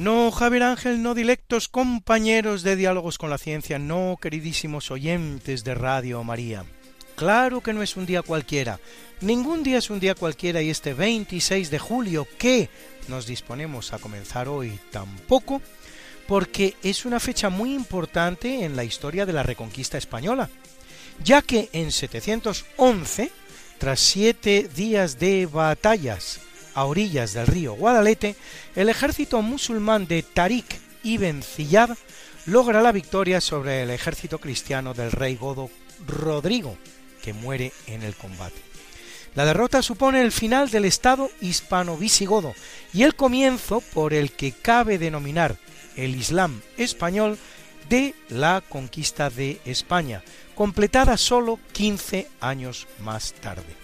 No, 0.00 0.30
Javier 0.30 0.62
Ángel, 0.62 1.02
no 1.02 1.14
dilectos 1.14 1.68
compañeros 1.68 2.62
de 2.62 2.74
diálogos 2.74 3.18
con 3.18 3.28
la 3.28 3.36
ciencia, 3.36 3.78
no, 3.78 4.16
queridísimos 4.18 4.90
oyentes 4.90 5.62
de 5.62 5.74
Radio 5.74 6.24
María. 6.24 6.64
Claro 7.16 7.60
que 7.60 7.74
no 7.74 7.82
es 7.82 7.98
un 7.98 8.06
día 8.06 8.22
cualquiera. 8.22 8.80
Ningún 9.20 9.62
día 9.62 9.76
es 9.76 9.90
un 9.90 10.00
día 10.00 10.14
cualquiera 10.14 10.62
y 10.62 10.70
este 10.70 10.94
26 10.94 11.70
de 11.70 11.78
julio 11.78 12.26
que 12.38 12.70
nos 13.08 13.26
disponemos 13.26 13.92
a 13.92 13.98
comenzar 13.98 14.48
hoy 14.48 14.80
tampoco, 14.90 15.60
porque 16.26 16.76
es 16.82 17.04
una 17.04 17.20
fecha 17.20 17.50
muy 17.50 17.74
importante 17.74 18.64
en 18.64 18.76
la 18.76 18.84
historia 18.84 19.26
de 19.26 19.34
la 19.34 19.42
Reconquista 19.42 19.98
española, 19.98 20.48
ya 21.22 21.42
que 21.42 21.68
en 21.74 21.92
711, 21.92 23.30
tras 23.76 24.00
siete 24.00 24.66
días 24.74 25.18
de 25.18 25.44
batallas 25.44 26.40
a 26.74 26.84
orillas 26.84 27.32
del 27.32 27.46
río 27.46 27.74
Guadalete, 27.74 28.36
el 28.76 28.88
ejército 28.88 29.42
musulmán 29.42 30.06
de 30.06 30.22
Tariq 30.22 30.66
ibn 31.02 31.42
Ziyad 31.42 31.96
logra 32.46 32.82
la 32.82 32.92
victoria 32.92 33.40
sobre 33.40 33.82
el 33.82 33.90
ejército 33.90 34.38
cristiano 34.38 34.94
del 34.94 35.12
rey 35.12 35.36
godo 35.36 35.70
Rodrigo, 36.06 36.76
que 37.22 37.32
muere 37.32 37.72
en 37.86 38.02
el 38.02 38.14
combate. 38.14 38.60
La 39.34 39.44
derrota 39.44 39.82
supone 39.82 40.22
el 40.22 40.32
final 40.32 40.70
del 40.70 40.84
estado 40.84 41.30
hispano-visigodo 41.40 42.54
y 42.92 43.04
el 43.04 43.14
comienzo 43.14 43.80
por 43.80 44.12
el 44.12 44.32
que 44.32 44.52
cabe 44.52 44.98
denominar 44.98 45.56
el 45.96 46.16
Islam 46.16 46.60
español 46.76 47.38
de 47.88 48.14
la 48.28 48.62
conquista 48.68 49.30
de 49.30 49.60
España, 49.64 50.22
completada 50.54 51.16
solo 51.16 51.58
15 51.72 52.28
años 52.40 52.86
más 53.00 53.32
tarde. 53.34 53.79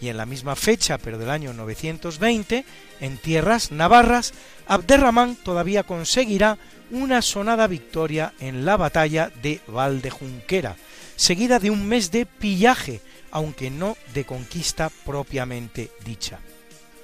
Y 0.00 0.08
en 0.08 0.16
la 0.16 0.26
misma 0.26 0.56
fecha, 0.56 0.98
pero 0.98 1.18
del 1.18 1.30
año 1.30 1.52
920, 1.52 2.64
en 3.00 3.18
tierras 3.18 3.70
navarras, 3.70 4.32
Abderramán 4.66 5.36
todavía 5.36 5.82
conseguirá 5.82 6.58
una 6.90 7.22
sonada 7.22 7.66
victoria 7.66 8.32
en 8.40 8.64
la 8.64 8.76
batalla 8.76 9.30
de 9.42 9.60
Valdejunquera, 9.66 10.76
seguida 11.16 11.58
de 11.58 11.70
un 11.70 11.86
mes 11.86 12.10
de 12.10 12.26
pillaje, 12.26 13.00
aunque 13.30 13.70
no 13.70 13.96
de 14.14 14.24
conquista 14.24 14.90
propiamente 15.04 15.90
dicha. 16.04 16.38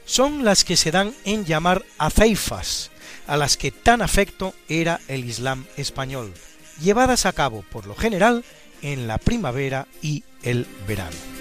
Son 0.04 0.44
las 0.44 0.64
que 0.64 0.76
se 0.76 0.90
dan 0.90 1.12
en 1.24 1.44
llamar 1.44 1.84
aceifas, 1.98 2.90
a 3.26 3.36
las 3.36 3.56
que 3.56 3.72
tan 3.72 4.02
afecto 4.02 4.54
era 4.68 5.00
el 5.08 5.24
Islam 5.24 5.66
español, 5.76 6.32
llevadas 6.80 7.26
a 7.26 7.32
cabo 7.32 7.64
por 7.70 7.86
lo 7.86 7.94
general 7.94 8.44
en 8.82 9.06
la 9.06 9.18
primavera 9.18 9.86
y 10.02 10.24
el 10.42 10.66
verano. 10.86 11.35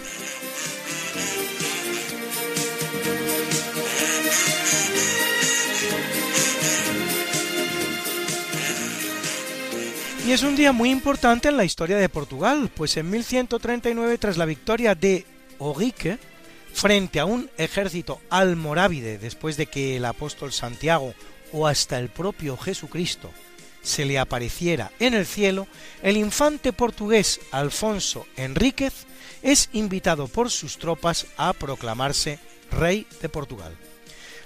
Y 10.25 10.31
es 10.31 10.41
un 10.41 10.55
día 10.55 10.71
muy 10.71 10.89
importante 10.89 11.49
en 11.49 11.57
la 11.57 11.65
historia 11.65 11.97
de 11.97 12.09
Portugal, 12.09 12.71
pues 12.75 12.97
en 12.97 13.07
1139, 13.11 14.17
tras 14.17 14.37
la 14.37 14.45
victoria 14.45 14.95
de 14.95 15.23
Oguique, 15.59 16.17
frente 16.73 17.19
a 17.19 17.25
un 17.25 17.47
ejército 17.57 18.19
almorávide 18.31 19.19
después 19.19 19.55
de 19.55 19.67
que 19.67 19.97
el 19.97 20.05
apóstol 20.05 20.51
Santiago 20.51 21.13
o 21.53 21.67
hasta 21.67 21.99
el 21.99 22.09
propio 22.09 22.57
Jesucristo 22.57 23.29
se 23.83 24.03
le 24.03 24.17
apareciera 24.17 24.91
en 24.99 25.13
el 25.13 25.27
cielo, 25.27 25.67
el 26.01 26.17
infante 26.17 26.73
portugués 26.73 27.39
Alfonso 27.51 28.25
Enríquez 28.35 29.05
es 29.43 29.69
invitado 29.73 30.27
por 30.27 30.49
sus 30.49 30.79
tropas 30.79 31.27
a 31.37 31.53
proclamarse 31.53 32.39
rey 32.71 33.05
de 33.21 33.29
Portugal. 33.29 33.77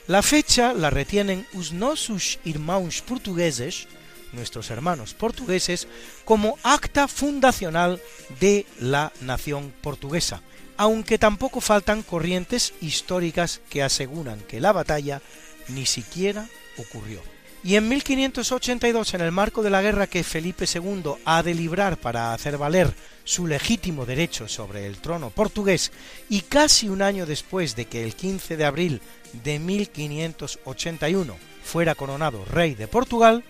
La 0.07 0.23
fecha 0.23 0.73
la 0.73 0.89
retienen 0.89 1.47
os 1.55 1.71
nossos 1.71 2.39
irmãos 2.43 3.01
portugueses, 3.01 3.87
nuestros 4.33 4.69
hermanos 4.69 5.13
portugueses, 5.13 5.87
como 6.25 6.57
acta 6.63 7.07
fundacional 7.07 8.01
de 8.39 8.65
la 8.79 9.11
nación 9.21 9.73
portuguesa, 9.81 10.41
aunque 10.77 11.17
tampoco 11.17 11.61
faltan 11.61 12.03
corrientes 12.03 12.73
históricas 12.81 13.61
que 13.69 13.83
aseguran 13.83 14.39
que 14.41 14.61
la 14.61 14.71
batalla 14.71 15.21
ni 15.67 15.85
siquiera 15.85 16.47
ocurrió. 16.77 17.21
Y 17.61 17.75
en 17.75 17.89
1582, 17.89 19.15
en 19.15 19.21
el 19.21 19.33
marco 19.33 19.61
de 19.61 19.69
la 19.69 19.81
guerra 19.81 20.07
que 20.07 20.23
Felipe 20.23 20.65
II 20.73 21.15
ha 21.25 21.43
de 21.43 21.53
librar 21.53 21.97
para 21.97 22.33
hacer 22.33 22.57
valer 22.57 22.93
su 23.25 23.47
legítimo 23.47 24.05
derecho 24.05 24.47
sobre 24.47 24.85
el 24.87 24.99
trono 24.99 25.29
portugués, 25.29 25.91
y 26.29 26.41
casi 26.41 26.87
un 26.87 27.01
año 27.01 27.25
después 27.25 27.75
de 27.75 27.85
que 27.85 28.03
el 28.05 28.15
15 28.15 28.55
de 28.55 28.65
abril 28.65 29.01
de 29.43 29.59
1581 29.59 31.35
fuera 31.61 31.95
coronado 31.95 32.45
rey 32.45 32.75
de 32.75 32.87
Portugal, 32.87 33.43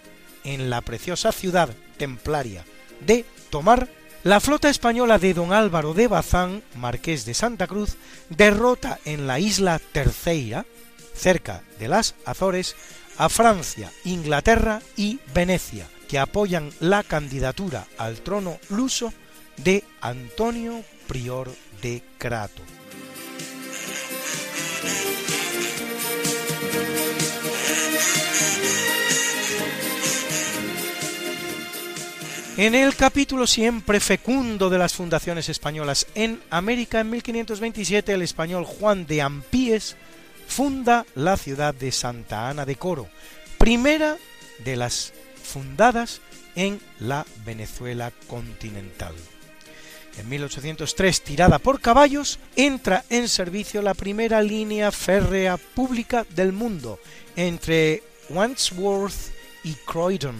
en 0.43 0.69
la 0.69 0.81
preciosa 0.81 1.31
ciudad 1.31 1.69
templaria 1.97 2.65
de 3.01 3.25
Tomar, 3.49 3.87
la 4.23 4.39
flota 4.39 4.69
española 4.69 5.17
de 5.17 5.33
don 5.33 5.53
Álvaro 5.53 5.93
de 5.93 6.07
Bazán, 6.07 6.61
marqués 6.75 7.25
de 7.25 7.33
Santa 7.33 7.67
Cruz, 7.67 7.95
derrota 8.29 8.99
en 9.05 9.27
la 9.27 9.39
isla 9.39 9.79
Terceira, 9.79 10.65
cerca 11.13 11.63
de 11.79 11.87
las 11.87 12.15
Azores, 12.25 12.75
a 13.17 13.29
Francia, 13.29 13.91
Inglaterra 14.05 14.81
y 14.95 15.19
Venecia, 15.33 15.87
que 16.07 16.19
apoyan 16.19 16.71
la 16.79 17.03
candidatura 17.03 17.87
al 17.97 18.21
trono 18.21 18.59
luso 18.69 19.13
de 19.57 19.83
Antonio 20.01 20.83
Prior 21.07 21.51
de 21.81 22.03
Crato. 22.17 22.78
En 32.60 32.76
el 32.76 32.93
capítulo 32.97 33.47
siempre 33.47 34.01
fecundo 34.01 34.70
de 34.70 34.78
las 34.78 34.93
fundaciones 34.93 35.47
españolas 35.47 36.07
en 36.14 36.41
América, 36.49 36.99
en 36.99 37.10
1527 37.10 38.12
el 38.12 38.22
español 38.22 38.66
Juan 38.66 39.05
de 39.05 39.22
Ampíes 39.22 39.95
funda 40.45 41.05
la 41.16 41.38
ciudad 41.38 41.74
de 41.74 41.93
Santa 41.93 42.49
Ana 42.49 42.66
de 42.66 42.76
Coro, 42.76 43.07
primera 43.57 44.18
de 44.66 44.76
las 44.76 45.14
fundadas 45.41 46.20
en 46.57 46.82
la 46.99 47.26
Venezuela 47.45 48.12
continental. 48.28 49.16
En 50.18 50.28
1803, 50.28 51.22
tirada 51.22 51.60
por 51.60 51.80
caballos, 51.80 52.39
entra 52.57 53.05
en 53.10 53.30
servicio 53.30 53.82
la 53.82 53.93
primera 53.93 54.41
línea 54.41 54.91
férrea 54.91 55.55
pública 55.55 56.26
del 56.32 56.51
mundo 56.51 56.99
entre 57.38 58.03
Wandsworth 58.30 59.32
y 59.64 59.76
Croydon, 59.86 60.36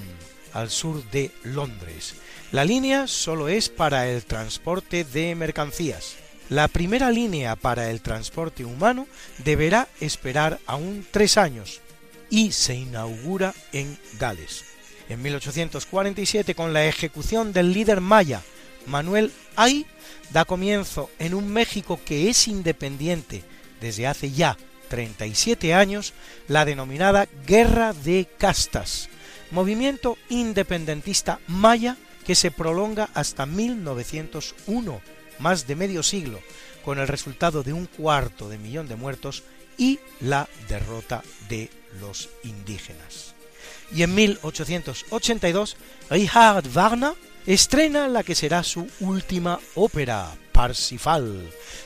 al 0.54 0.70
sur 0.70 1.04
de 1.12 1.32
Londres. 1.44 2.16
La 2.52 2.66
línea 2.66 3.08
solo 3.08 3.48
es 3.48 3.70
para 3.70 4.10
el 4.10 4.26
transporte 4.26 5.04
de 5.04 5.36
mercancías. 5.36 6.16
La 6.50 6.68
primera 6.68 7.12
línea 7.12 7.56
para 7.56 7.92
el 7.92 8.02
transporte 8.02 8.66
humano 8.66 9.08
deberá 9.40 9.88
esperar 10.00 10.60
aún 10.66 11.06
tres 11.12 11.38
años 11.38 11.82
y 12.30 12.52
se 12.52 12.76
inaugura 12.76 13.54
en 13.72 13.98
Gales. 14.20 14.66
En 15.10 15.22
1847, 15.22 16.56
con 16.56 16.74
la 16.74 16.86
ejecución 16.86 17.54
del 17.54 17.74
líder 17.74 18.02
maya 18.02 18.42
Manuel 18.86 19.32
Ahí 19.56 19.86
da 20.32 20.46
comienzo 20.46 21.10
en 21.20 21.34
un 21.34 21.52
México 21.52 22.00
que 22.04 22.30
es 22.30 22.48
independiente 22.48 23.44
desde 23.82 24.08
hace 24.08 24.32
ya 24.32 24.58
37 24.90 25.74
años 25.74 26.14
la 26.48 26.66
denominada 26.66 27.28
Guerra 27.46 27.94
de 27.94 28.28
Castas, 28.38 29.10
movimiento 29.52 30.18
independentista 30.30 31.40
maya 31.48 31.98
que 32.26 32.36
se 32.36 32.52
prolonga 32.52 33.10
hasta 33.14 33.46
1901, 33.46 35.02
más 35.40 35.68
de 35.68 35.76
medio 35.76 36.04
siglo, 36.04 36.40
con 36.84 37.00
el 37.00 37.08
resultado 37.08 37.64
de 37.64 37.74
un 37.74 37.86
cuarto 37.86 38.50
de 38.50 38.58
millón 38.58 38.88
de 38.88 38.96
muertos 38.96 39.44
y 39.78 40.00
la 40.20 40.48
derrota 40.68 41.24
de 41.48 41.70
los 42.00 42.30
indígenas. 42.44 43.34
Y 43.92 44.04
en 44.04 44.14
1882, 44.14 45.78
Richard 46.10 46.68
Wagner 46.70 47.14
estrena 47.46 48.08
la 48.08 48.24
que 48.24 48.36
será 48.36 48.64
su 48.64 48.88
última 49.00 49.60
ópera, 49.76 50.36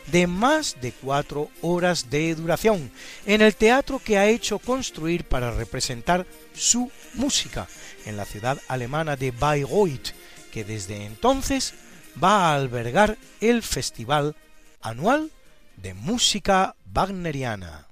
De 0.07 0.25
más 0.25 0.77
de 0.81 0.91
cuatro 0.91 1.49
horas 1.61 2.09
de 2.09 2.33
duración, 2.33 2.91
en 3.25 3.41
el 3.41 3.55
teatro 3.55 3.99
que 3.99 4.17
ha 4.17 4.27
hecho 4.27 4.57
construir 4.57 5.25
para 5.25 5.51
representar 5.51 6.25
su 6.55 6.91
música 7.13 7.67
en 8.05 8.17
la 8.17 8.25
ciudad 8.25 8.59
alemana 8.67 9.15
de 9.15 9.29
Bayreuth, 9.29 10.13
que 10.51 10.63
desde 10.63 11.05
entonces 11.05 11.75
va 12.21 12.49
a 12.49 12.55
albergar 12.55 13.17
el 13.41 13.61
festival 13.61 14.35
anual 14.81 15.31
de 15.77 15.93
música 15.93 16.75
wagneriana. 16.91 17.87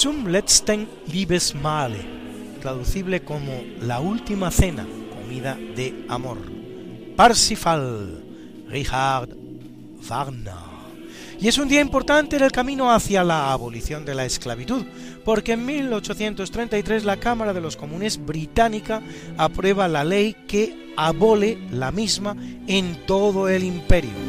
Zum 0.00 0.28
letzten 0.28 0.88
Liebesmahle, 1.12 2.00
traducible 2.62 3.20
como 3.20 3.52
La 3.82 4.00
última 4.00 4.50
cena, 4.50 4.86
comida 5.14 5.58
de 5.76 6.06
amor. 6.08 6.38
Parsifal, 7.16 8.24
Richard 8.66 9.28
Wagner. 10.00 10.54
Y 11.38 11.48
es 11.48 11.58
un 11.58 11.68
día 11.68 11.82
importante 11.82 12.36
en 12.36 12.44
el 12.44 12.50
camino 12.50 12.90
hacia 12.90 13.22
la 13.22 13.52
abolición 13.52 14.06
de 14.06 14.14
la 14.14 14.24
esclavitud, 14.24 14.86
porque 15.22 15.52
en 15.52 15.66
1833 15.66 17.04
la 17.04 17.18
Cámara 17.18 17.52
de 17.52 17.60
los 17.60 17.76
Comunes 17.76 18.24
británica 18.24 19.02
aprueba 19.36 19.86
la 19.86 20.02
ley 20.02 20.34
que 20.48 20.94
abole 20.96 21.58
la 21.70 21.92
misma 21.92 22.34
en 22.66 23.04
todo 23.04 23.50
el 23.50 23.64
imperio. 23.64 24.19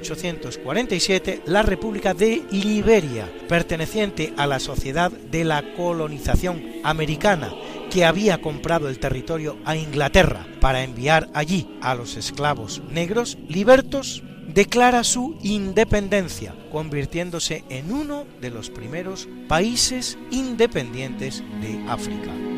1847 0.00 1.42
la 1.46 1.62
República 1.62 2.14
de 2.14 2.42
Liberia, 2.50 3.30
perteneciente 3.48 4.32
a 4.36 4.46
la 4.46 4.60
Sociedad 4.60 5.10
de 5.10 5.44
la 5.44 5.74
Colonización 5.74 6.62
Americana, 6.84 7.52
que 7.90 8.04
había 8.04 8.40
comprado 8.40 8.88
el 8.88 8.98
territorio 8.98 9.56
a 9.64 9.76
Inglaterra 9.76 10.46
para 10.60 10.82
enviar 10.82 11.28
allí 11.34 11.68
a 11.80 11.94
los 11.94 12.16
esclavos 12.16 12.82
negros 12.90 13.38
libertos, 13.48 14.22
declara 14.46 15.04
su 15.04 15.36
independencia, 15.42 16.54
convirtiéndose 16.70 17.64
en 17.68 17.92
uno 17.92 18.26
de 18.40 18.50
los 18.50 18.70
primeros 18.70 19.28
países 19.48 20.18
independientes 20.30 21.42
de 21.60 21.84
África. 21.88 22.57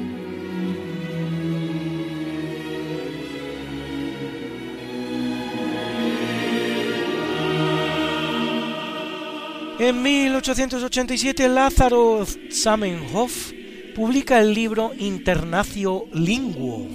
En 9.83 10.03
1887 10.03 11.49
Lázaro 11.49 12.27
Zamenhof 12.53 13.53
publica 13.95 14.39
el 14.39 14.53
libro 14.53 14.93
Internacio 14.99 16.05
Linguo, 16.13 16.87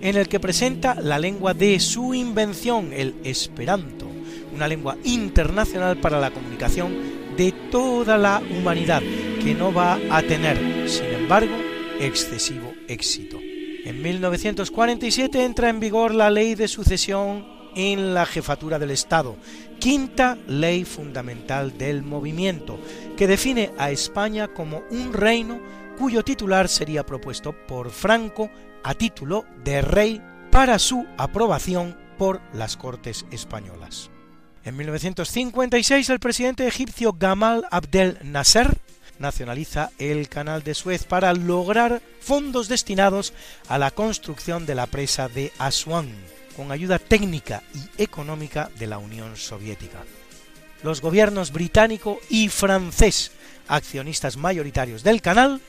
en 0.00 0.16
el 0.16 0.26
que 0.26 0.40
presenta 0.40 0.94
la 0.94 1.18
lengua 1.18 1.52
de 1.52 1.78
su 1.80 2.14
invención, 2.14 2.94
el 2.94 3.16
Esperanto, 3.24 4.06
una 4.54 4.66
lengua 4.66 4.96
internacional 5.04 5.98
para 5.98 6.18
la 6.18 6.30
comunicación 6.30 7.36
de 7.36 7.52
toda 7.70 8.16
la 8.16 8.42
humanidad, 8.58 9.02
que 9.44 9.54
no 9.54 9.70
va 9.70 9.98
a 10.08 10.22
tener, 10.22 10.88
sin 10.88 11.12
embargo, 11.12 11.54
excesivo 12.00 12.72
éxito. 12.88 13.38
En 13.84 14.00
1947 14.00 15.44
entra 15.44 15.68
en 15.68 15.78
vigor 15.78 16.14
la 16.14 16.30
ley 16.30 16.54
de 16.54 16.68
sucesión 16.68 17.59
en 17.74 18.14
la 18.14 18.26
jefatura 18.26 18.78
del 18.78 18.90
Estado, 18.90 19.36
quinta 19.78 20.36
ley 20.46 20.84
fundamental 20.84 21.76
del 21.76 22.02
movimiento, 22.02 22.78
que 23.16 23.26
define 23.26 23.72
a 23.78 23.90
España 23.90 24.48
como 24.48 24.82
un 24.90 25.12
reino 25.12 25.60
cuyo 25.98 26.24
titular 26.24 26.68
sería 26.68 27.04
propuesto 27.04 27.54
por 27.66 27.90
Franco 27.90 28.50
a 28.82 28.94
título 28.94 29.44
de 29.64 29.82
rey 29.82 30.22
para 30.50 30.78
su 30.78 31.06
aprobación 31.18 31.96
por 32.18 32.40
las 32.52 32.76
Cortes 32.76 33.26
españolas. 33.30 34.10
En 34.64 34.76
1956 34.76 36.10
el 36.10 36.20
presidente 36.20 36.66
egipcio 36.66 37.14
Gamal 37.18 37.66
Abdel 37.70 38.18
Nasser 38.22 38.76
nacionaliza 39.18 39.90
el 39.98 40.28
canal 40.28 40.62
de 40.62 40.74
Suez 40.74 41.04
para 41.04 41.32
lograr 41.32 42.02
fondos 42.20 42.68
destinados 42.68 43.32
a 43.68 43.78
la 43.78 43.90
construcción 43.90 44.66
de 44.66 44.74
la 44.74 44.86
presa 44.86 45.28
de 45.28 45.52
Aswan, 45.58 46.10
con 46.56 46.72
ayuda 46.72 46.98
técnica 46.98 47.62
y 47.74 48.02
económica 48.02 48.70
de 48.78 48.86
la 48.86 48.98
Unión 48.98 49.36
Soviética. 49.36 50.04
Los 50.82 51.00
gobiernos 51.00 51.52
británico 51.52 52.20
y 52.28 52.48
francés, 52.48 53.32
accionistas 53.68 54.36
mayoritarios 54.36 55.02
del 55.02 55.20
canal, 55.20 55.60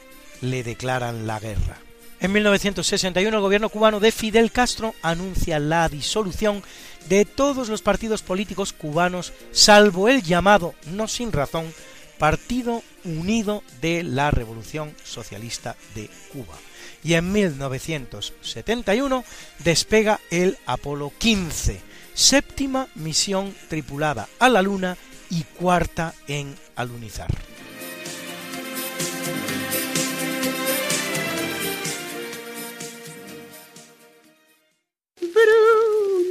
le 0.42 0.64
declaran 0.64 1.28
la 1.28 1.40
guerra. 1.40 1.78
En 2.20 2.32
1961 2.32 3.36
el 3.36 3.42
gobierno 3.42 3.70
cubano 3.70 4.00
de 4.00 4.12
Fidel 4.12 4.52
Castro 4.52 4.94
anuncia 5.02 5.58
la 5.58 5.90
disolución 5.90 6.64
de 7.10 7.26
todos 7.26 7.68
los 7.68 7.82
partidos 7.82 8.22
políticos 8.22 8.74
cubanos, 8.74 9.34
salvo 9.52 10.08
el 10.08 10.22
llamado, 10.22 10.76
no 10.86 11.08
sin 11.08 11.32
razón, 11.32 11.74
Partido 12.20 12.84
Unido 13.04 13.64
de 13.82 14.04
la 14.04 14.30
Revolución 14.30 14.94
Socialista 15.04 15.76
de 15.96 16.08
Cuba. 16.32 16.54
Y 17.04 17.16
en 17.16 17.32
1971 17.32 19.24
despega 19.64 20.20
el 20.30 20.58
Apolo 20.66 21.12
15, 21.18 21.82
séptima 22.14 22.88
misión 22.96 23.54
tripulada 23.70 24.28
a 24.40 24.50
la 24.50 24.62
Luna 24.62 24.98
y 25.30 25.44
cuarta 25.44 26.14
en 26.28 26.56
alunizar. 26.76 27.30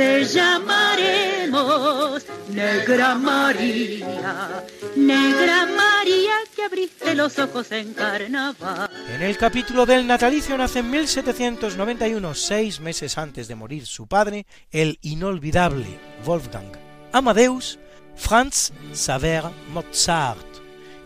te 0.00 0.24
llamaremos 0.24 2.24
Negra 2.48 3.14
María, 3.16 4.64
Negra 4.96 5.66
María 5.66 6.32
que 6.56 6.62
abriste 6.62 7.14
los 7.14 7.38
ojos 7.38 7.70
en 7.70 7.92
carnaval. 7.92 8.88
En 9.14 9.20
el 9.20 9.36
capítulo 9.36 9.84
del 9.84 10.06
natalicio 10.06 10.56
nace 10.56 10.78
en 10.78 10.90
1791, 10.90 12.34
seis 12.34 12.80
meses 12.80 13.18
antes 13.18 13.46
de 13.46 13.56
morir 13.56 13.84
su 13.84 14.06
padre, 14.06 14.46
el 14.70 14.98
inolvidable 15.02 16.00
Wolfgang 16.24 16.72
Amadeus 17.12 17.78
Franz 18.16 18.72
Xaver 18.94 19.50
Mozart, 19.68 20.46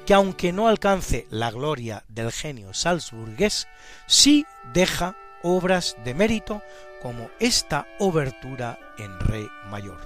que 0.07 0.15
aunque 0.15 0.53
no 0.53 0.69
alcance 0.69 1.27
la 1.31 1.51
gloria 1.51 2.05
del 2.07 2.31
genio 2.31 2.73
salzburgués, 2.73 3.67
sí 4.07 4.47
deja 4.73 5.17
obras 5.43 5.97
de 6.05 6.15
mérito 6.15 6.63
como 7.05 7.29
esta 7.39 7.87
obertura 7.99 8.79
en 8.97 9.21
re 9.21 9.47
mayor. 9.69 9.99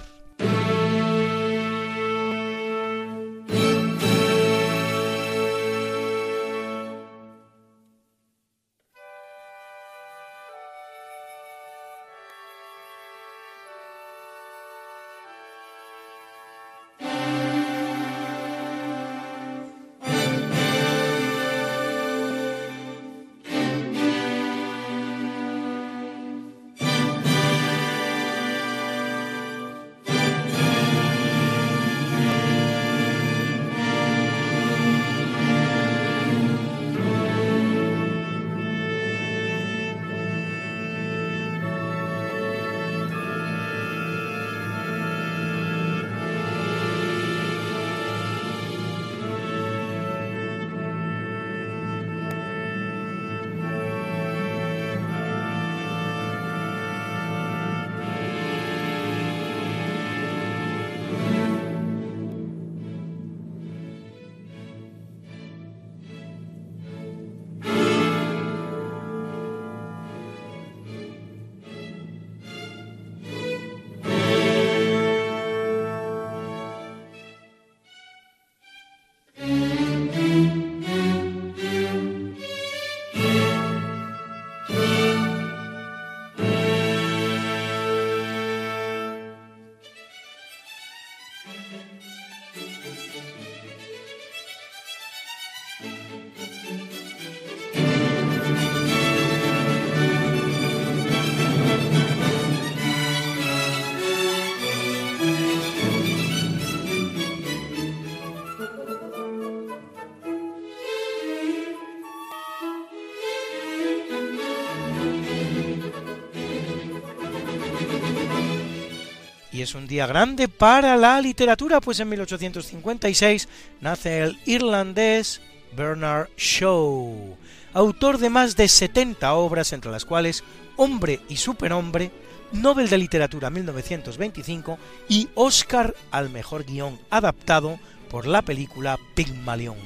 Es 119.61 119.75
un 119.75 119.87
día 119.87 120.07
grande 120.07 120.47
para 120.47 120.95
la 120.95 121.19
literatura, 121.19 121.81
pues 121.81 121.99
en 121.99 122.07
1856 122.07 123.49
nace 123.81 124.19
el 124.19 124.39
irlandés 124.45 125.41
Bernard 125.75 126.29
Shaw, 126.37 127.35
autor 127.73 128.19
de 128.19 128.29
más 128.29 128.55
de 128.55 128.69
70 128.69 129.33
obras, 129.33 129.73
entre 129.73 129.91
las 129.91 130.05
cuales 130.05 130.45
Hombre 130.77 131.19
y 131.27 131.35
Superhombre, 131.35 132.09
Nobel 132.53 132.87
de 132.87 132.99
Literatura 132.99 133.49
1925 133.49 134.79
y 135.09 135.27
Oscar 135.35 135.93
al 136.09 136.29
mejor 136.29 136.63
guion 136.63 136.97
adaptado 137.09 137.79
por 138.09 138.27
la 138.27 138.41
película 138.41 138.97
Pygmalion. 139.13 139.77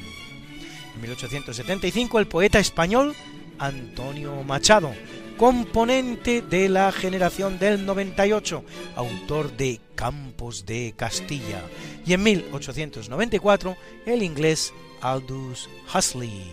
En 0.93 1.01
1875 1.01 2.19
el 2.19 2.27
poeta 2.27 2.59
español 2.59 3.15
Antonio 3.63 4.43
Machado 4.43 4.93
componente 5.37 6.41
de 6.41 6.69
la 6.69 6.91
generación 6.91 7.57
del 7.59 7.85
98, 7.85 8.63
autor 8.95 9.55
de 9.57 9.79
Campos 9.95 10.65
de 10.65 10.93
Castilla, 10.95 11.61
y 12.05 12.13
en 12.13 12.23
1894 12.23 13.75
el 14.05 14.23
inglés 14.23 14.73
Aldous 15.01 15.69
Huxley, 15.93 16.51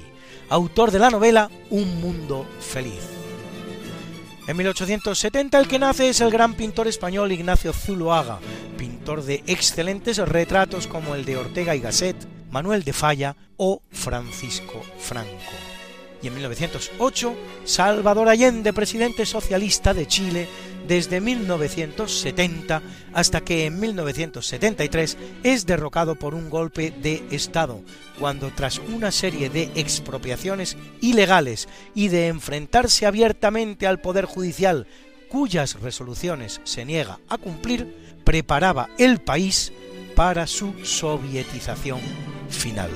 autor 0.48 0.90
de 0.90 0.98
la 0.98 1.10
novela 1.10 1.50
Un 1.70 2.00
mundo 2.00 2.46
feliz. 2.60 3.02
En 4.46 4.56
1870 4.56 5.58
el 5.58 5.68
que 5.68 5.78
nace 5.78 6.08
es 6.08 6.20
el 6.20 6.30
gran 6.30 6.54
pintor 6.54 6.88
español 6.88 7.30
Ignacio 7.30 7.72
Zuloaga, 7.72 8.40
pintor 8.76 9.22
de 9.22 9.44
excelentes 9.46 10.16
retratos 10.16 10.86
como 10.86 11.14
el 11.14 11.24
de 11.24 11.36
Ortega 11.36 11.76
y 11.76 11.80
Gasset, 11.80 12.16
Manuel 12.50 12.82
de 12.82 12.92
Falla 12.92 13.36
o 13.56 13.82
Francisco 13.92 14.82
Franco. 14.98 15.69
Y 16.22 16.28
en 16.28 16.34
1908, 16.34 17.34
Salvador 17.64 18.28
Allende, 18.28 18.72
presidente 18.72 19.24
socialista 19.24 19.94
de 19.94 20.06
Chile, 20.06 20.48
desde 20.86 21.20
1970 21.20 22.82
hasta 23.12 23.40
que 23.42 23.66
en 23.66 23.78
1973 23.78 25.16
es 25.42 25.66
derrocado 25.66 26.16
por 26.16 26.34
un 26.34 26.50
golpe 26.50 26.90
de 26.90 27.22
Estado, 27.30 27.80
cuando 28.18 28.50
tras 28.50 28.78
una 28.78 29.12
serie 29.12 29.50
de 29.50 29.70
expropiaciones 29.74 30.76
ilegales 31.00 31.68
y 31.94 32.08
de 32.08 32.28
enfrentarse 32.28 33.06
abiertamente 33.06 33.86
al 33.86 34.00
Poder 34.00 34.24
Judicial, 34.24 34.86
cuyas 35.28 35.80
resoluciones 35.80 36.60
se 36.64 36.84
niega 36.84 37.20
a 37.28 37.38
cumplir, 37.38 38.18
preparaba 38.24 38.90
el 38.98 39.20
país 39.20 39.72
para 40.16 40.46
su 40.46 40.74
sovietización 40.84 42.00
final. 42.48 42.90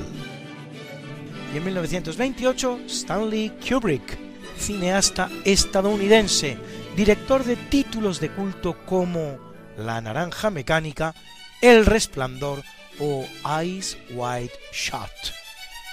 Y 1.55 1.59
en 1.59 1.65
1928, 1.67 2.81
Stanley 2.89 3.53
Kubrick, 3.65 4.19
cineasta 4.59 5.31
estadounidense, 5.45 6.59
director 6.97 7.45
de 7.45 7.55
títulos 7.55 8.19
de 8.19 8.29
culto 8.31 8.85
como 8.85 9.39
La 9.77 10.01
Naranja 10.01 10.51
Mecánica, 10.51 11.15
El 11.63 11.87
Resplandor 11.87 12.65
o 12.99 13.25
Eyes 13.61 13.97
Wide 14.11 14.51
Shut, 14.73 15.13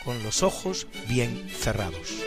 con 0.03 0.23
los 0.23 0.41
ojos 0.41 0.87
bien 1.07 1.47
cerrados. 1.47 2.23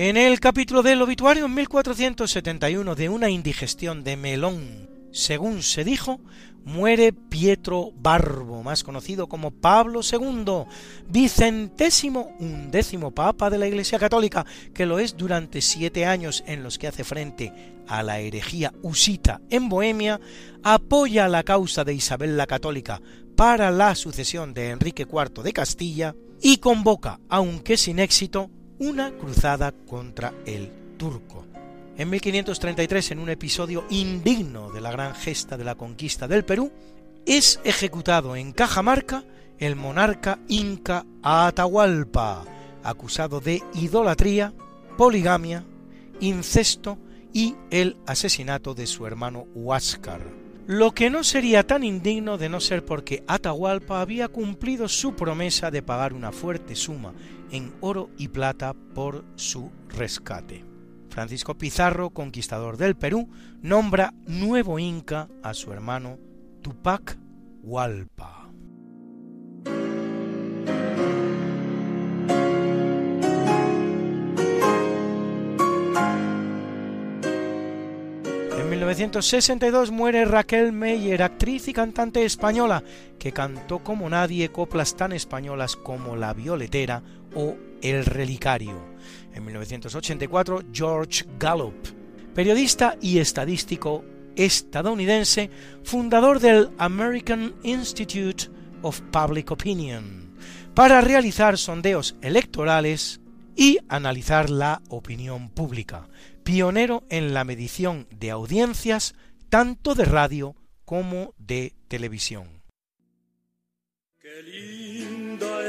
En 0.00 0.16
el 0.16 0.38
capítulo 0.38 0.84
del 0.84 1.02
obituario 1.02 1.46
en 1.46 1.54
1471 1.54 2.94
de 2.94 3.08
una 3.08 3.30
indigestión 3.30 4.04
de 4.04 4.16
melón, 4.16 4.88
según 5.10 5.64
se 5.64 5.82
dijo, 5.82 6.20
muere 6.64 7.12
Pietro 7.12 7.90
Barbo, 7.96 8.62
más 8.62 8.84
conocido 8.84 9.28
como 9.28 9.50
Pablo 9.50 10.02
II, 10.08 10.66
vicentésimo 11.08 12.30
undécimo 12.38 13.10
papa 13.10 13.50
de 13.50 13.58
la 13.58 13.66
Iglesia 13.66 13.98
Católica, 13.98 14.46
que 14.72 14.86
lo 14.86 15.00
es 15.00 15.16
durante 15.16 15.60
siete 15.60 16.06
años 16.06 16.44
en 16.46 16.62
los 16.62 16.78
que 16.78 16.86
hace 16.86 17.02
frente 17.02 17.52
a 17.88 18.04
la 18.04 18.20
herejía 18.20 18.72
usita 18.82 19.40
en 19.50 19.68
Bohemia, 19.68 20.20
apoya 20.62 21.26
la 21.26 21.42
causa 21.42 21.82
de 21.82 21.94
Isabel 21.94 22.36
la 22.36 22.46
Católica 22.46 23.02
para 23.34 23.72
la 23.72 23.96
sucesión 23.96 24.54
de 24.54 24.70
Enrique 24.70 25.08
IV 25.12 25.42
de 25.42 25.52
Castilla 25.52 26.14
y 26.40 26.58
convoca, 26.58 27.18
aunque 27.28 27.76
sin 27.76 27.98
éxito, 27.98 28.48
una 28.78 29.10
cruzada 29.12 29.72
contra 29.72 30.32
el 30.46 30.70
turco. 30.96 31.44
En 31.96 32.10
1533, 32.10 33.12
en 33.12 33.18
un 33.18 33.30
episodio 33.30 33.84
indigno 33.90 34.70
de 34.70 34.80
la 34.80 34.92
gran 34.92 35.14
gesta 35.14 35.56
de 35.56 35.64
la 35.64 35.74
conquista 35.74 36.28
del 36.28 36.44
Perú, 36.44 36.70
es 37.26 37.60
ejecutado 37.64 38.36
en 38.36 38.52
Cajamarca 38.52 39.24
el 39.58 39.74
monarca 39.74 40.38
inca 40.46 41.04
Atahualpa, 41.22 42.44
acusado 42.84 43.40
de 43.40 43.62
idolatría, 43.74 44.54
poligamia, 44.96 45.64
incesto 46.20 46.98
y 47.32 47.56
el 47.70 47.96
asesinato 48.06 48.74
de 48.74 48.86
su 48.86 49.04
hermano 49.06 49.46
Huáscar. 49.54 50.20
Lo 50.68 50.92
que 50.92 51.10
no 51.10 51.24
sería 51.24 51.66
tan 51.66 51.82
indigno 51.82 52.38
de 52.38 52.48
no 52.48 52.60
ser 52.60 52.84
porque 52.84 53.24
Atahualpa 53.26 54.00
había 54.00 54.28
cumplido 54.28 54.86
su 54.86 55.14
promesa 55.14 55.70
de 55.70 55.82
pagar 55.82 56.12
una 56.12 56.30
fuerte 56.30 56.76
suma 56.76 57.12
en 57.50 57.72
oro 57.80 58.10
y 58.16 58.28
plata 58.28 58.74
por 58.94 59.24
su 59.36 59.70
rescate. 59.88 60.64
Francisco 61.08 61.56
Pizarro, 61.56 62.10
conquistador 62.10 62.76
del 62.76 62.96
Perú, 62.96 63.28
nombra 63.60 64.14
nuevo 64.26 64.78
inca 64.78 65.28
a 65.42 65.54
su 65.54 65.72
hermano 65.72 66.18
Tupac 66.62 67.18
Hualpa. 67.62 68.50
En 78.58 78.70
1962 78.70 79.90
muere 79.90 80.24
Raquel 80.24 80.72
Meyer, 80.72 81.22
actriz 81.22 81.68
y 81.68 81.72
cantante 81.72 82.24
española, 82.24 82.82
que 83.18 83.32
cantó 83.32 83.80
como 83.80 84.08
nadie 84.08 84.50
coplas 84.50 84.94
tan 84.94 85.12
españolas 85.12 85.74
como 85.74 86.16
La 86.16 86.32
Violetera 86.32 87.02
o 87.34 87.56
El 87.82 88.04
Relicario. 88.04 88.80
En 89.34 89.44
1984, 89.44 90.62
George 90.72 91.24
Gallup, 91.38 91.74
periodista 92.34 92.96
y 93.00 93.18
estadístico 93.18 94.04
estadounidense, 94.36 95.50
fundador 95.82 96.40
del 96.40 96.70
American 96.78 97.54
Institute 97.62 98.48
of 98.82 99.00
Public 99.10 99.50
Opinion, 99.50 100.34
para 100.74 101.00
realizar 101.00 101.58
sondeos 101.58 102.16
electorales 102.22 103.20
y 103.56 103.78
analizar 103.88 104.48
la 104.48 104.80
opinión 104.88 105.50
pública, 105.50 106.08
pionero 106.44 107.02
en 107.10 107.34
la 107.34 107.42
medición 107.44 108.06
de 108.10 108.30
audiencias 108.30 109.14
tanto 109.48 109.94
de 109.94 110.04
radio 110.04 110.54
como 110.84 111.34
de 111.38 111.74
televisión. 111.88 112.62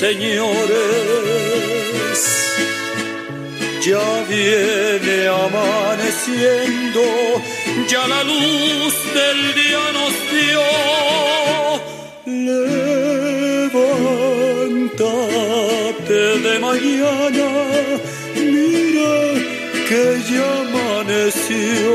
señores. 0.00 0.78
Ya 3.86 4.08
viene 4.28 5.18
amaneciendo, 5.28 7.02
ya 7.88 8.02
la 8.08 8.22
luz 8.24 8.94
del 9.18 9.54
día 9.60 9.84
nos 9.98 10.14
dio. 10.34 10.62
Levántate 13.66 14.08
de 16.46 16.54
mañana, 16.58 17.48
mira 18.34 19.14
que 19.88 20.02
ya 20.30 20.48
amaneció. 20.62 21.92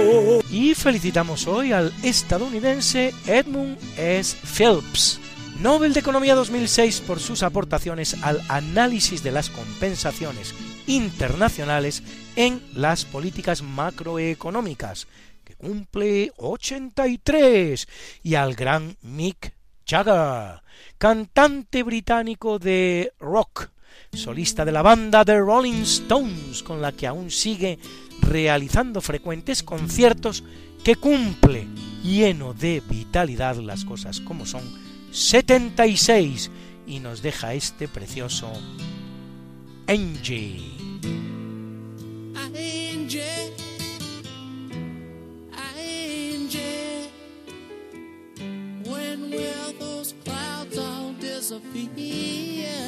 Y 0.52 0.76
felicitamos 0.76 1.48
hoy 1.48 1.72
al 1.72 1.94
estadounidense 2.04 3.14
Edmund 3.28 3.78
S. 3.98 4.36
Phelps, 4.44 5.20
Nobel 5.62 5.94
de 5.94 6.02
Economía 6.02 6.36
2006 6.36 7.02
por 7.02 7.20
sus 7.20 7.42
aportaciones 7.42 8.18
al 8.24 8.42
análisis 8.50 9.24
de 9.24 9.32
las 9.32 9.50
compensaciones 9.50 10.54
internacionales 10.86 12.04
en 12.36 12.62
las 12.74 13.06
políticas 13.06 13.62
macroeconómicas, 13.62 15.08
que 15.46 15.56
cumple 15.56 16.34
83, 16.38 17.88
y 18.22 18.36
al 18.36 18.54
gran 18.54 18.98
Mick 19.02 19.54
Jagger, 19.88 20.62
cantante 20.98 21.84
británico 21.84 22.60
de 22.60 23.14
rock, 23.20 23.70
solista 24.12 24.66
de 24.66 24.74
la 24.74 24.82
banda 24.82 25.24
The 25.24 25.40
Rolling 25.40 25.84
Stones, 25.84 26.64
con 26.64 26.82
la 26.82 26.92
que 26.92 27.08
aún 27.08 27.32
sigue 27.32 27.80
realizando 28.22 29.00
frecuentes 29.00 29.64
conciertos, 29.64 30.44
que 30.84 30.98
cumple, 30.98 31.66
lleno 32.04 32.54
de 32.54 32.84
vitalidad 32.88 33.56
las 33.56 33.86
cosas 33.86 34.20
como 34.20 34.46
son, 34.46 34.85
76, 35.16 36.52
y 36.86 37.00
nos 37.00 37.22
deja 37.22 37.54
este 37.54 37.88
precioso 37.88 38.52
Angie. 39.88 40.76
Disappear? 51.22 52.85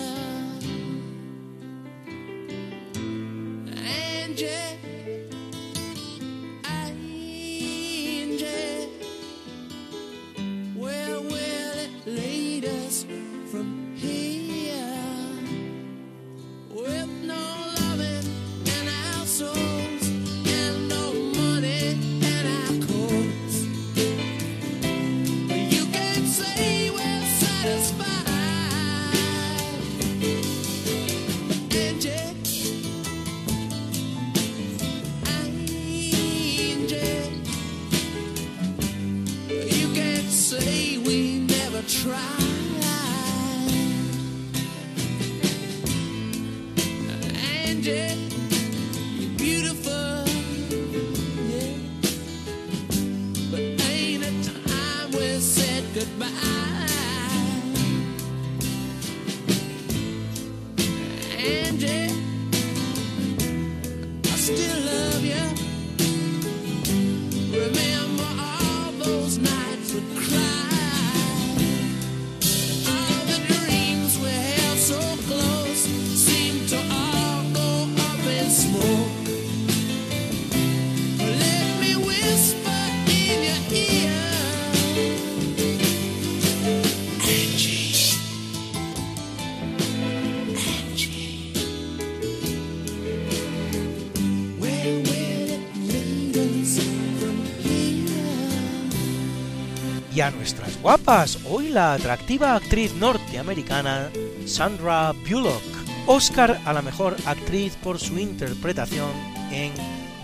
A 100.27 100.31
nuestras 100.31 100.81
guapas, 100.81 101.39
hoy 101.45 101.69
la 101.69 101.93
atractiva 101.93 102.53
actriz 102.53 102.93
norteamericana 102.93 104.09
Sandra 104.45 105.13
Bullock, 105.13 105.63
Oscar 106.05 106.59
a 106.65 106.73
la 106.73 106.81
mejor 106.81 107.15
actriz 107.25 107.77
por 107.77 107.97
su 107.97 108.19
interpretación 108.19 109.09
en 109.51 109.71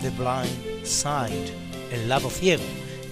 The 0.02 0.10
Blind 0.10 0.84
Side, 0.84 1.54
El 1.90 2.08
lado 2.08 2.28
ciego, 2.28 2.62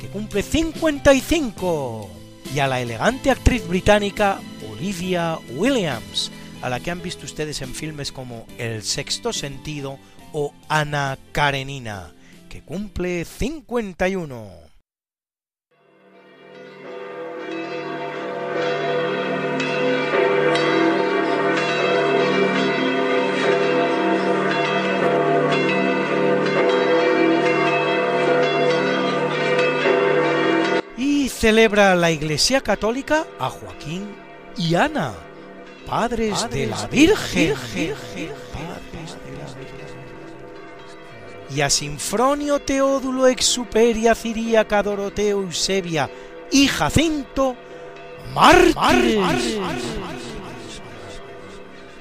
que 0.03 0.09
cumple 0.09 0.43
55, 0.43 2.11
y 2.55 2.59
a 2.59 2.67
la 2.67 2.83
elegante 2.83 3.31
actriz 3.31 3.67
británica 3.67 4.39
Olivia 4.71 5.39
Williams, 5.55 6.31
a 6.61 6.69
la 6.69 6.81
que 6.81 6.91
han 6.91 7.01
visto 7.01 7.25
ustedes 7.25 7.63
en 7.63 7.75
filmes 7.75 8.13
como 8.13 8.47
El 8.59 8.83
sexto 8.83 9.33
sentido 9.33 9.99
o 10.35 10.53
Ana 10.69 11.19
Karenina, 11.33 12.13
que 12.51 12.61
cumple 12.61 13.25
51. 13.25 14.62
Celebra 31.43 31.97
la 31.97 32.13
Iglesia 32.13 32.61
Católica 32.61 33.27
a 33.41 33.51
Joaquín 33.51 34.15
y 34.57 34.77
Ana, 34.77 35.13
padres, 35.89 36.49
de 36.53 36.69
la 36.69 36.87
Virgen. 36.87 37.55
Padres 37.55 37.99
de 38.15 38.29
la 38.29 39.49
Virgen. 39.59 39.91
Y 41.51 41.61
a 41.63 41.69
Sinfronio 41.69 42.61
Teodulo 42.61 43.27
Exuperia 43.27 44.15
Ciríaca 44.15 44.85
Doroteo 44.85 45.43
Eusebia 45.43 46.09
y 46.53 46.69
Jacinto 46.69 47.57
mártires. 48.33 49.59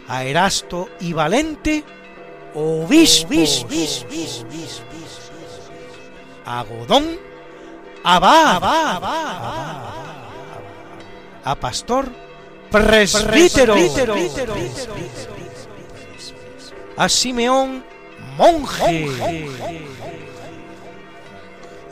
A 0.08 0.24
Erasto 0.24 0.88
y 1.00 1.14
Valente 1.14 1.84
obispos. 2.54 3.66
A 6.46 6.62
Godón 6.62 7.31
abad. 8.04 8.64
A 11.44 11.56
pastor 11.56 12.10
presbítero. 12.70 13.76
A 16.98 17.10
Simeón 17.10 17.84
monje. 18.38 19.48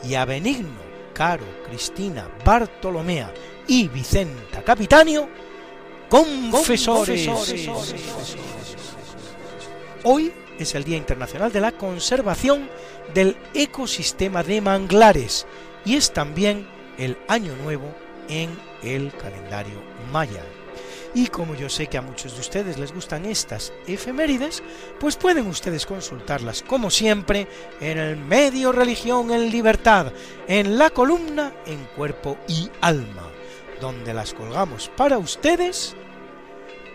Y 0.02 0.14
a 0.14 0.24
Benigno, 0.24 0.80
Caro, 1.12 1.44
Cristina, 1.66 2.26
Bartolomea 2.44 3.32
y 3.66 3.88
Vicenta 3.88 4.62
Capitanio, 4.62 5.28
confesores. 6.08 7.28
Hoy 10.04 10.32
es 10.58 10.74
el 10.74 10.84
Día 10.84 10.96
Internacional 10.96 11.52
de 11.52 11.60
la 11.60 11.72
Conservación 11.72 12.70
del 13.12 13.36
Ecosistema 13.52 14.42
de 14.42 14.60
Manglares 14.60 15.46
y 15.84 15.96
es 15.96 16.12
también 16.12 16.66
el 16.98 17.16
Año 17.28 17.54
Nuevo 17.56 17.94
en 18.28 18.50
el 18.82 19.12
calendario 19.12 19.82
maya. 20.12 20.42
Y 21.12 21.26
como 21.26 21.56
yo 21.56 21.68
sé 21.68 21.88
que 21.88 21.98
a 21.98 22.02
muchos 22.02 22.34
de 22.34 22.40
ustedes 22.40 22.78
les 22.78 22.92
gustan 22.92 23.24
estas 23.24 23.72
efemérides, 23.86 24.62
pues 25.00 25.16
pueden 25.16 25.48
ustedes 25.48 25.84
consultarlas 25.84 26.62
como 26.62 26.88
siempre 26.88 27.48
en 27.80 27.98
el 27.98 28.16
medio 28.16 28.70
Religión 28.70 29.32
en 29.32 29.50
Libertad, 29.50 30.12
en 30.46 30.78
la 30.78 30.90
columna 30.90 31.52
En 31.66 31.84
Cuerpo 31.96 32.38
y 32.46 32.70
Alma, 32.80 33.28
donde 33.80 34.14
las 34.14 34.34
colgamos 34.34 34.88
para 34.96 35.18
ustedes 35.18 35.96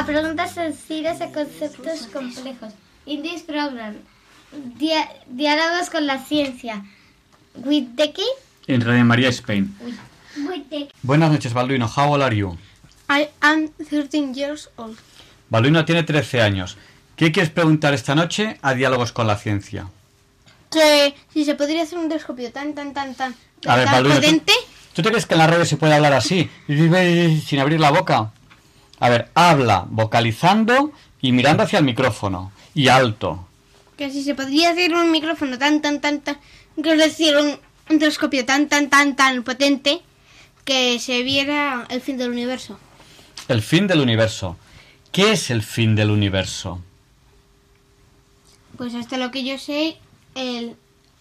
A 0.00 0.06
preguntas 0.06 0.52
sencillas 0.54 1.20
a 1.20 1.30
conceptos 1.30 2.06
complejos. 2.10 2.72
In 3.04 3.22
this 3.22 3.42
program, 3.42 3.96
dia- 4.78 5.08
diálogos 5.26 5.90
con 5.90 6.06
la 6.06 6.18
ciencia. 6.18 6.84
With 7.54 7.88
the 7.96 8.10
key? 8.12 8.30
En 8.66 8.80
Radio 8.80 9.04
María 9.04 9.28
Spain. 9.28 9.76
With 10.36 10.64
the 10.70 10.88
Buenas 11.02 11.30
noches, 11.32 11.52
Balduino. 11.52 11.86
How 11.86 12.12
old 12.14 12.22
are 12.22 12.34
you? 12.34 12.56
I 13.10 13.28
am 13.40 13.68
13 13.90 14.32
years 14.34 14.70
old. 14.76 14.96
Balduino 15.50 15.84
tiene 15.84 16.02
13 16.02 16.40
años. 16.40 16.78
¿Qué 17.16 17.30
quieres 17.30 17.50
preguntar 17.52 17.92
esta 17.92 18.14
noche 18.14 18.56
a 18.62 18.72
Diálogos 18.72 19.12
con 19.12 19.26
la 19.26 19.36
Ciencia? 19.36 19.86
Que 20.70 21.14
si 21.34 21.44
se 21.44 21.56
podría 21.56 21.82
hacer 21.82 21.98
un 21.98 22.08
telescopio 22.08 22.50
tan, 22.52 22.74
tan, 22.74 22.94
tan, 22.94 23.14
tan, 23.14 23.34
A 23.66 23.76
ver, 23.76 23.84
tan 23.84 23.94
Balduino, 23.96 24.16
¿tú, 24.20 24.22
potente. 24.22 24.52
tú 24.94 25.02
te 25.02 25.10
crees 25.10 25.26
que 25.26 25.34
en 25.34 25.38
la 25.40 25.46
radio 25.46 25.66
se 25.66 25.76
puede 25.76 25.92
hablar 25.94 26.14
así? 26.14 26.48
Sin 26.66 27.58
abrir 27.60 27.80
la 27.80 27.90
boca. 27.90 28.32
A 29.00 29.08
ver, 29.08 29.30
habla 29.34 29.86
vocalizando 29.88 30.92
y 31.20 31.32
mirando 31.32 31.62
hacia 31.64 31.78
el 31.78 31.84
micrófono. 31.84 32.52
Y 32.74 32.88
alto. 32.88 33.46
Que 33.96 34.10
si 34.10 34.22
se 34.22 34.34
podría 34.34 34.70
hacer 34.70 34.94
un 34.94 35.10
micrófono 35.10 35.58
tan, 35.58 35.80
tan, 35.82 36.00
tan, 36.00 36.20
tan. 36.20 36.38
Quiero 36.80 36.96
decir, 37.02 37.36
un, 37.36 37.58
un 37.90 37.98
telescopio 37.98 38.44
tan, 38.46 38.68
tan, 38.68 38.88
tan, 38.88 39.16
tan 39.16 39.42
potente 39.42 40.00
que 40.64 40.98
se 41.00 41.22
viera 41.22 41.86
el 41.90 42.00
fin 42.00 42.16
del 42.16 42.30
universo. 42.30 42.78
El 43.48 43.62
fin 43.62 43.86
del 43.86 44.00
universo. 44.00 44.56
¿Qué 45.12 45.32
es 45.32 45.50
el 45.50 45.62
fin 45.62 45.96
del 45.96 46.10
universo? 46.10 46.80
Pues 48.76 48.94
hasta 48.94 49.18
lo 49.18 49.30
que 49.30 49.44
yo 49.44 49.58
sé, 49.58 49.96
el 50.34 50.76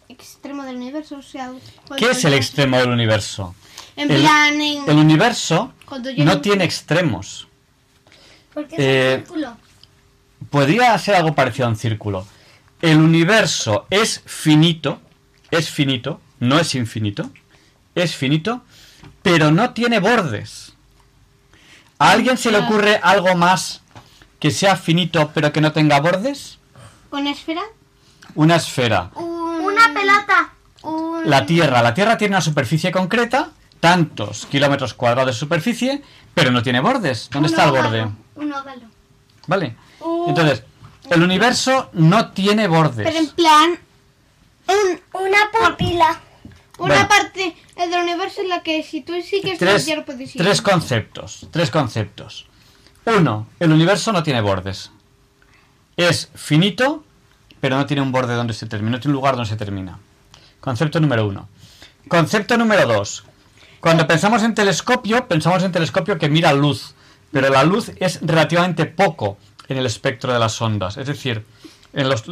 extremo 0.07 0.63
del 0.63 0.75
universo, 0.77 1.17
o 1.17 1.21
sea... 1.21 1.51
¿Qué 1.97 2.11
es 2.11 2.23
el 2.23 2.33
extremo 2.33 2.77
del 2.77 2.89
universo? 2.89 3.55
En 3.95 4.11
El- 4.11 4.21
plan, 4.21 4.61
en... 4.61 4.89
El 4.89 4.97
universo 4.97 5.73
no- 6.17 6.41
tiene 6.41 6.63
extremos. 6.63 7.47
¿Por 8.59 8.67
qué 8.67 8.75
eh, 8.77 9.13
es 9.13 9.19
un 9.19 9.25
círculo? 9.25 9.57
Podría 10.49 10.97
ser 10.97 11.15
algo 11.15 11.33
parecido 11.33 11.67
a 11.67 11.69
un 11.69 11.77
círculo. 11.77 12.27
El 12.81 12.97
universo 12.97 13.87
es 13.89 14.21
finito, 14.25 14.99
es 15.49 15.69
finito, 15.69 16.19
no 16.39 16.59
es 16.59 16.75
infinito, 16.75 17.29
es 17.95 18.17
finito, 18.17 18.61
pero 19.21 19.49
no 19.51 19.69
tiene 19.71 19.99
bordes. 19.99 20.73
¿A 21.99 22.11
alguien 22.11 22.37
se 22.37 22.51
le 22.51 22.57
ocurre 22.57 22.99
algo 23.01 23.33
más 23.35 23.81
que 24.39 24.51
sea 24.51 24.75
finito 24.75 25.31
pero 25.33 25.53
que 25.53 25.61
no 25.61 25.71
tenga 25.71 26.01
bordes? 26.01 26.59
¿Una 27.11 27.31
esfera? 27.31 27.61
Una 28.35 28.57
esfera. 28.57 29.11
Una 29.15 29.93
pelota. 29.93 30.53
La 31.25 31.45
Tierra. 31.45 31.81
La 31.81 31.93
Tierra 31.93 32.17
tiene 32.17 32.35
una 32.35 32.41
superficie 32.41 32.91
concreta, 32.91 33.51
tantos 33.79 34.45
kilómetros 34.47 34.93
cuadrados 34.93 35.33
de 35.33 35.39
superficie, 35.39 36.01
pero 36.33 36.51
no 36.51 36.61
tiene 36.63 36.79
bordes. 36.79 37.29
¿Dónde 37.31 37.49
está 37.49 37.65
el 37.65 37.71
borde? 37.71 38.07
Un 38.35 38.53
óvalo. 38.53 38.87
¿Vale? 39.47 39.75
Entonces, 40.27 40.63
el 41.09 41.23
universo 41.23 41.89
no 41.93 42.31
tiene 42.31 42.67
bordes. 42.67 43.05
Pero 43.07 43.17
en 43.19 43.29
plan... 43.29 43.79
una 45.13 45.37
pupila. 45.51 46.19
Una 46.77 46.93
Bueno. 46.93 47.07
parte 47.09 47.55
del 47.75 48.01
universo 48.01 48.41
en 48.41 48.49
la 48.49 48.63
que 48.63 48.83
si 48.83 49.01
tú 49.01 49.13
sigues 49.21 49.59
tres, 49.59 49.85
ya 49.85 49.97
no 49.97 50.05
puedes 50.05 50.33
ir. 50.35 50.41
tres 50.41 50.61
conceptos. 50.61 51.47
Tres 51.51 51.71
conceptos. 51.71 52.45
Uno, 53.05 53.47
el 53.59 53.71
universo 53.73 54.11
no 54.13 54.23
tiene 54.23 54.39
bordes. 54.39 54.91
Es 55.97 56.29
finito, 56.35 57.03
pero 57.59 57.75
no 57.75 57.85
tiene 57.85 58.01
un 58.01 58.11
borde 58.13 58.33
donde 58.35 58.53
se 58.53 58.65
termina, 58.67 58.91
no 58.91 58.99
tiene 59.01 59.11
un 59.11 59.15
lugar 59.15 59.35
donde 59.35 59.49
se 59.49 59.57
termina. 59.57 59.99
Concepto 60.61 60.99
número 61.01 61.27
uno. 61.27 61.49
Concepto 62.07 62.55
número 62.57 62.85
dos. 62.87 63.25
Cuando 63.79 64.07
pensamos 64.07 64.43
en 64.43 64.53
telescopio, 64.53 65.27
pensamos 65.27 65.63
en 65.63 65.71
telescopio 65.71 66.17
que 66.17 66.29
mira 66.29 66.53
luz, 66.53 66.95
pero 67.31 67.49
la 67.49 67.63
luz 67.63 67.91
es 67.97 68.19
relativamente 68.21 68.85
poco 68.85 69.37
en 69.67 69.77
el 69.77 69.85
espectro 69.85 70.33
de 70.33 70.39
las 70.39 70.61
ondas. 70.61 70.97
Es 70.97 71.07
decir, 71.07 71.45
en 71.93 72.09
los, 72.09 72.23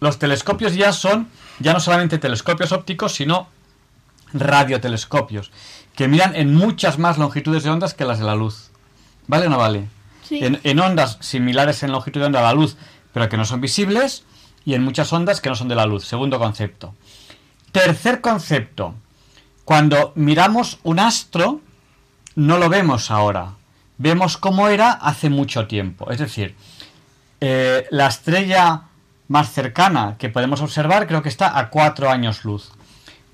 los 0.00 0.18
telescopios 0.18 0.74
ya 0.74 0.92
son 0.92 1.28
ya 1.58 1.72
no 1.72 1.80
solamente 1.80 2.18
telescopios 2.18 2.72
ópticos, 2.72 3.14
sino 3.14 3.48
radiotelescopios, 4.32 5.50
que 5.94 6.08
miran 6.08 6.34
en 6.34 6.54
muchas 6.54 6.98
más 6.98 7.18
longitudes 7.18 7.64
de 7.64 7.70
ondas 7.70 7.94
que 7.94 8.04
las 8.04 8.18
de 8.18 8.24
la 8.24 8.34
luz. 8.34 8.70
¿Vale 9.26 9.46
o 9.46 9.50
no 9.50 9.58
vale? 9.58 9.88
Sí. 10.26 10.38
En, 10.42 10.60
en 10.64 10.80
ondas 10.80 11.18
similares 11.20 11.82
en 11.82 11.92
longitud 11.92 12.20
de 12.20 12.26
onda 12.26 12.40
a 12.40 12.42
la 12.42 12.54
luz, 12.54 12.76
pero 13.12 13.28
que 13.28 13.36
no 13.36 13.44
son 13.44 13.60
visibles, 13.60 14.24
y 14.64 14.74
en 14.74 14.82
muchas 14.82 15.12
ondas 15.12 15.40
que 15.40 15.48
no 15.48 15.56
son 15.56 15.68
de 15.68 15.74
la 15.74 15.86
luz. 15.86 16.04
Segundo 16.04 16.38
concepto. 16.38 16.94
Tercer 17.72 18.20
concepto. 18.20 18.94
Cuando 19.64 20.12
miramos 20.16 20.78
un 20.82 20.98
astro, 20.98 21.60
no 22.34 22.58
lo 22.58 22.68
vemos 22.68 23.10
ahora. 23.10 23.52
Vemos 23.98 24.36
cómo 24.36 24.68
era 24.68 24.90
hace 24.92 25.30
mucho 25.30 25.66
tiempo. 25.66 26.10
Es 26.10 26.18
decir, 26.18 26.56
eh, 27.40 27.86
la 27.90 28.08
estrella 28.08 28.82
más 29.28 29.52
cercana 29.52 30.16
que 30.18 30.28
podemos 30.28 30.60
observar 30.60 31.06
creo 31.06 31.22
que 31.22 31.28
está 31.28 31.58
a 31.58 31.70
cuatro 31.70 32.10
años 32.10 32.44
luz. 32.44 32.72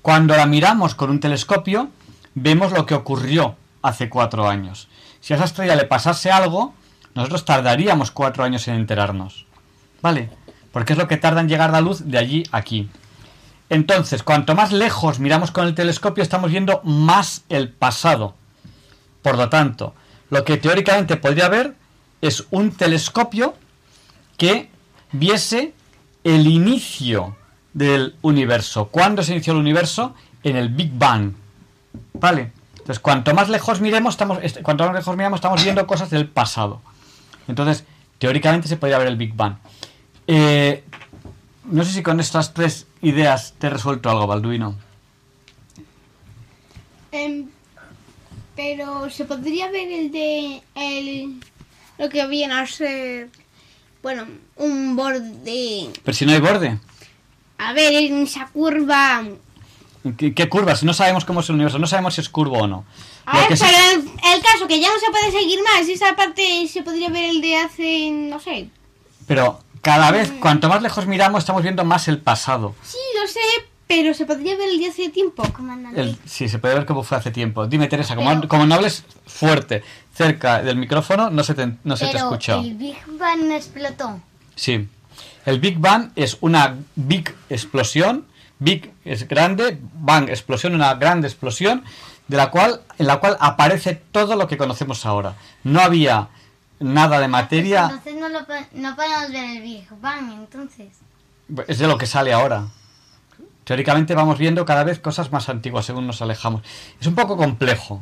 Cuando 0.01 0.35
la 0.35 0.45
miramos 0.45 0.95
con 0.95 1.09
un 1.09 1.19
telescopio, 1.19 1.89
vemos 2.35 2.71
lo 2.71 2.85
que 2.85 2.95
ocurrió 2.95 3.55
hace 3.81 4.09
cuatro 4.09 4.47
años. 4.47 4.87
Si 5.19 5.33
a 5.33 5.35
esa 5.35 5.45
estrella 5.45 5.75
le 5.75 5.85
pasase 5.85 6.31
algo, 6.31 6.73
nosotros 7.15 7.45
tardaríamos 7.45 8.11
cuatro 8.11 8.43
años 8.43 8.67
en 8.67 8.75
enterarnos. 8.75 9.45
¿Vale? 10.01 10.29
Porque 10.71 10.93
es 10.93 10.99
lo 10.99 11.07
que 11.07 11.17
tarda 11.17 11.41
en 11.41 11.49
llegar 11.49 11.71
la 11.71 11.81
luz 11.81 12.05
de 12.05 12.17
allí 12.17 12.43
a 12.51 12.57
aquí. 12.57 12.89
Entonces, 13.69 14.23
cuanto 14.23 14.55
más 14.55 14.71
lejos 14.71 15.19
miramos 15.19 15.51
con 15.51 15.67
el 15.67 15.75
telescopio, 15.75 16.23
estamos 16.23 16.49
viendo 16.51 16.81
más 16.83 17.43
el 17.49 17.69
pasado. 17.69 18.35
Por 19.21 19.37
lo 19.37 19.49
tanto, 19.49 19.93
lo 20.29 20.43
que 20.43 20.57
teóricamente 20.57 21.17
podría 21.17 21.45
haber 21.45 21.75
es 22.21 22.45
un 22.49 22.71
telescopio 22.71 23.55
que 24.37 24.69
viese 25.11 25.73
el 26.23 26.47
inicio 26.47 27.35
del 27.73 28.15
universo. 28.21 28.87
¿Cuándo 28.87 29.21
se 29.23 29.33
inició 29.33 29.53
el 29.53 29.59
universo? 29.59 30.15
En 30.43 30.55
el 30.55 30.69
Big 30.69 30.91
Bang. 30.97 31.33
¿Vale? 32.13 32.51
Entonces, 32.71 32.99
cuanto 32.99 33.33
más 33.35 33.49
lejos 33.49 33.81
miremos, 33.81 34.15
estamos, 34.15 34.39
est- 34.41 34.61
cuanto 34.61 34.85
más 34.85 34.95
lejos 34.95 35.15
miramos, 35.15 35.37
estamos 35.37 35.63
viendo 35.63 35.85
cosas 35.85 36.09
del 36.09 36.27
pasado. 36.27 36.81
Entonces, 37.47 37.83
teóricamente 38.17 38.67
se 38.67 38.77
podría 38.77 38.97
ver 38.97 39.07
el 39.07 39.15
Big 39.15 39.35
Bang. 39.35 39.55
Eh, 40.27 40.83
no 41.65 41.83
sé 41.83 41.91
si 41.91 42.01
con 42.03 42.19
estas 42.19 42.53
tres 42.53 42.87
ideas 43.01 43.53
te 43.57 43.67
he 43.67 43.69
resuelto 43.69 44.09
algo, 44.09 44.27
Balduino. 44.27 44.75
Em, 47.11 47.47
pero 48.55 49.09
se 49.09 49.25
podría 49.25 49.69
ver 49.71 49.91
el 49.91 50.11
de 50.11 50.61
el 50.75 51.39
lo 51.97 52.07
que 52.09 52.25
viene 52.27 52.53
a 52.53 52.67
ser 52.67 53.29
bueno 54.03 54.25
un 54.57 54.95
borde 54.95 55.89
Pero 56.03 56.15
si 56.15 56.25
no 56.25 56.33
hay 56.33 56.39
borde. 56.39 56.77
a 57.57 57.73
ver 57.73 57.93
en 57.93 58.23
esa 58.23 58.47
curva 58.47 59.23
¿Qué, 60.17 60.33
qué 60.33 60.47
curva? 60.47 60.75
Si 60.77 60.85
no 60.85 60.93
sabemos 60.93 61.25
cómo 61.25 61.41
es 61.41 61.49
el 61.49 61.55
universo, 61.55 61.77
no 61.77 61.85
sabemos 61.87 62.13
si 62.15 62.21
es 62.21 62.29
curvo 62.29 62.59
o 62.59 62.67
no. 62.67 62.85
a 63.25 63.39
ver 63.39 63.47
pero 63.59 63.77
el, 63.93 63.99
el 64.35 64.41
caso 64.43 64.67
que 64.67 64.79
ya 64.79 64.87
no 64.87 64.99
se 64.99 65.11
puede 65.11 65.31
seguir 65.31 65.59
más 65.63 65.87
esa 65.89 66.15
parte 66.15 66.67
se 66.67 66.83
podría 66.83 67.09
ver 67.09 67.25
el 67.31 67.41
de 67.41 67.57
hace 67.57 68.11
no 68.11 68.39
sé 68.39 68.69
Pero 69.25 69.61
cada 69.81 70.11
vez, 70.11 70.31
cuanto 70.39 70.69
más 70.69 70.81
lejos 70.81 71.05
miramos, 71.07 71.39
estamos 71.39 71.63
viendo 71.63 71.83
más 71.85 72.07
el 72.07 72.19
pasado. 72.19 72.75
Sí, 72.83 72.97
lo 73.19 73.27
sé, 73.27 73.39
pero 73.87 74.13
se 74.13 74.25
podría 74.25 74.55
ver 74.57 74.69
el 74.69 74.77
día 74.77 74.89
hace 74.89 75.09
tiempo. 75.09 75.43
El- 75.95 76.17
sí, 76.25 76.47
se 76.49 76.59
puede 76.59 76.75
ver 76.75 76.85
cómo 76.85 77.03
fue 77.03 77.17
hace 77.17 77.31
tiempo. 77.31 77.65
Dime, 77.67 77.87
Teresa, 77.87 78.15
como, 78.15 78.29
Pero- 78.29 78.47
como 78.47 78.65
no 78.65 78.75
hables 78.75 79.03
fuerte, 79.25 79.83
cerca 80.13 80.61
del 80.61 80.75
micrófono, 80.77 81.29
no 81.29 81.43
se 81.43 81.53
te, 81.53 81.71
no 81.83 81.95
se 81.97 82.07
te 82.07 82.17
escucha. 82.17 82.59
el 82.59 82.75
Big 82.75 82.97
Bang 83.07 83.51
explotó. 83.51 84.19
Sí. 84.55 84.87
El 85.45 85.59
Big 85.59 85.79
Bang 85.79 86.11
es 86.15 86.37
una 86.41 86.75
big 86.95 87.33
explosión. 87.49 88.25
Big 88.59 88.91
es 89.05 89.27
grande, 89.27 89.79
Bang 89.93 90.29
explosión, 90.29 90.75
una 90.75 90.93
grande 90.95 91.27
explosión, 91.27 91.83
de 92.27 92.35
la 92.37 92.51
cual, 92.51 92.81
en 92.97 93.07
la 93.07 93.19
cual 93.21 93.37
aparece 93.39 93.95
todo 94.11 94.35
lo 94.35 94.47
que 94.47 94.57
conocemos 94.57 95.05
ahora. 95.05 95.35
No 95.63 95.79
había 95.79 96.27
nada 96.79 97.19
de 97.19 97.27
materia, 97.27 97.83
Entonces 97.83 98.15
no, 98.15 98.29
lo, 98.29 98.39
no 98.73 98.95
podemos 98.95 99.31
ver 99.31 99.57
el 99.57 99.61
Big 99.61 99.87
Bang, 100.01 100.31
entonces. 100.31 100.87
es 101.67 101.79
de 101.79 101.87
lo 101.87 101.97
que 101.97 102.05
sale 102.05 102.33
ahora. 102.33 102.67
Teóricamente 103.63 104.15
vamos 104.15 104.37
viendo 104.39 104.65
cada 104.65 104.83
vez 104.83 104.99
cosas 104.99 105.31
más 105.31 105.47
antiguas 105.49 105.85
según 105.85 106.07
nos 106.07 106.21
alejamos. 106.21 106.63
Es 106.99 107.05
un 107.07 107.15
poco 107.15 107.37
complejo. 107.37 108.01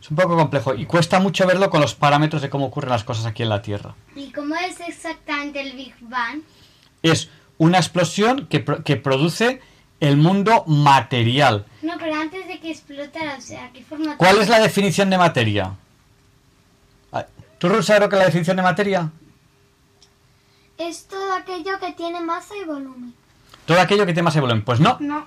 Es 0.00 0.10
un 0.10 0.16
poco 0.16 0.36
complejo 0.36 0.74
y 0.74 0.86
cuesta 0.86 1.18
mucho 1.20 1.46
verlo 1.46 1.68
con 1.68 1.80
los 1.80 1.94
parámetros 1.94 2.40
de 2.42 2.48
cómo 2.48 2.66
ocurren 2.66 2.90
las 2.90 3.04
cosas 3.04 3.26
aquí 3.26 3.42
en 3.42 3.48
la 3.50 3.60
Tierra. 3.60 3.94
¿Y 4.14 4.30
cómo 4.32 4.54
es 4.56 4.80
exactamente 4.80 5.60
el 5.60 5.72
Big 5.76 5.94
Bang? 6.00 6.40
Es 7.02 7.28
una 7.58 7.78
explosión 7.78 8.46
que, 8.46 8.64
que 8.64 8.96
produce 8.96 9.60
el 10.00 10.16
mundo 10.16 10.64
material. 10.66 11.66
No, 11.82 11.94
pero 11.98 12.14
antes 12.14 12.46
de 12.48 12.58
que 12.58 12.70
explotara, 12.70 13.36
o 13.36 13.40
sea, 13.40 13.70
¿qué 13.72 13.82
forma 13.82 14.16
¿Cuál 14.16 14.38
es 14.38 14.48
la 14.48 14.58
definición 14.60 15.10
de 15.10 15.18
materia? 15.18 15.74
¿Tú 17.60 17.68
Ruth, 17.68 17.82
sabes 17.82 18.00
lo 18.00 18.08
que 18.08 18.16
es 18.16 18.20
la 18.20 18.24
definición 18.26 18.56
de 18.56 18.62
materia? 18.62 19.10
Es 20.78 21.04
todo 21.08 21.34
aquello 21.34 21.78
que 21.78 21.92
tiene 21.92 22.20
masa 22.22 22.54
y 22.56 22.64
volumen. 22.64 23.12
Todo 23.66 23.78
aquello 23.80 24.06
que 24.06 24.14
tiene 24.14 24.22
más 24.24 24.34
volumen. 24.34 24.64
Pues 24.64 24.80
no. 24.80 24.96
No, 24.98 25.26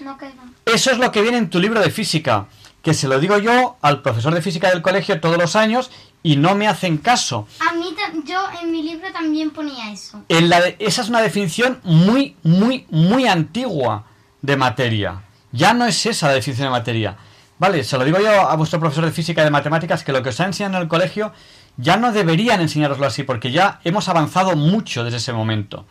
no 0.00 0.16
que 0.16 0.26
no. 0.26 0.42
Eso 0.64 0.92
es 0.92 0.98
lo 0.98 1.10
que 1.10 1.22
viene 1.22 1.38
en 1.38 1.50
tu 1.50 1.58
libro 1.58 1.80
de 1.80 1.90
física. 1.90 2.46
Que 2.82 2.94
se 2.94 3.08
lo 3.08 3.18
digo 3.18 3.36
yo 3.38 3.76
al 3.82 4.00
profesor 4.00 4.32
de 4.32 4.42
física 4.42 4.70
del 4.70 4.80
colegio 4.80 5.20
todos 5.20 5.36
los 5.38 5.56
años 5.56 5.90
y 6.22 6.36
no 6.36 6.54
me 6.54 6.68
hacen 6.68 6.98
caso. 6.98 7.48
A 7.68 7.72
mí, 7.72 7.96
yo 8.24 8.38
en 8.62 8.70
mi 8.70 8.84
libro 8.84 9.12
también 9.12 9.50
ponía 9.50 9.90
eso. 9.90 10.22
En 10.28 10.48
la 10.48 10.60
de- 10.60 10.76
esa 10.78 11.02
es 11.02 11.08
una 11.08 11.20
definición 11.20 11.80
muy, 11.82 12.36
muy, 12.44 12.86
muy 12.90 13.26
antigua 13.26 14.04
de 14.40 14.56
materia. 14.56 15.24
Ya 15.50 15.74
no 15.74 15.84
es 15.84 16.06
esa 16.06 16.28
la 16.28 16.34
definición 16.34 16.66
de 16.68 16.70
materia. 16.78 17.16
Vale, 17.58 17.84
se 17.84 17.96
lo 17.96 18.04
digo 18.04 18.18
yo 18.18 18.48
a 18.48 18.54
vuestro 18.56 18.78
profesor 18.80 19.04
de 19.04 19.12
física 19.12 19.40
y 19.40 19.44
de 19.44 19.50
matemáticas 19.50 20.04
que 20.04 20.12
lo 20.12 20.22
que 20.22 20.28
os 20.28 20.34
está 20.34 20.44
enseñando 20.44 20.78
en 20.78 20.82
el 20.82 20.88
colegio 20.88 21.32
ya 21.76 21.96
no 21.96 22.12
deberían 22.12 22.60
enseñaroslo 22.60 23.06
así 23.06 23.22
porque 23.22 23.50
ya 23.50 23.80
hemos 23.84 24.08
avanzado 24.08 24.56
mucho 24.56 25.04
desde 25.04 25.18
ese 25.18 25.32
momento. 25.32 25.86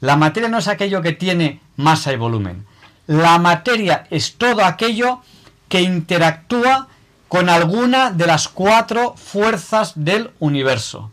La 0.00 0.16
materia 0.16 0.48
no 0.48 0.58
es 0.58 0.68
aquello 0.68 1.02
que 1.02 1.12
tiene 1.12 1.60
masa 1.76 2.12
y 2.12 2.16
volumen. 2.16 2.66
La 3.06 3.38
materia 3.38 4.06
es 4.10 4.36
todo 4.36 4.64
aquello 4.64 5.20
que 5.68 5.82
interactúa 5.82 6.88
con 7.28 7.48
alguna 7.48 8.10
de 8.10 8.26
las 8.26 8.48
cuatro 8.48 9.14
fuerzas 9.16 9.92
del 9.96 10.30
universo. 10.38 11.10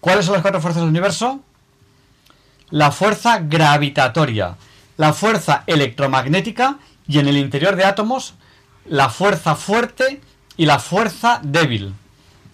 ¿Cuáles 0.00 0.24
son 0.24 0.34
las 0.34 0.42
cuatro 0.42 0.60
fuerzas 0.60 0.82
del 0.82 0.90
universo? 0.90 1.40
la 2.70 2.90
fuerza 2.90 3.38
gravitatoria, 3.38 4.56
la 4.96 5.12
fuerza 5.12 5.62
electromagnética 5.66 6.78
y 7.06 7.18
en 7.18 7.28
el 7.28 7.36
interior 7.36 7.76
de 7.76 7.84
átomos 7.84 8.34
la 8.88 9.08
fuerza 9.08 9.54
fuerte 9.54 10.20
y 10.56 10.66
la 10.66 10.78
fuerza 10.78 11.40
débil. 11.42 11.94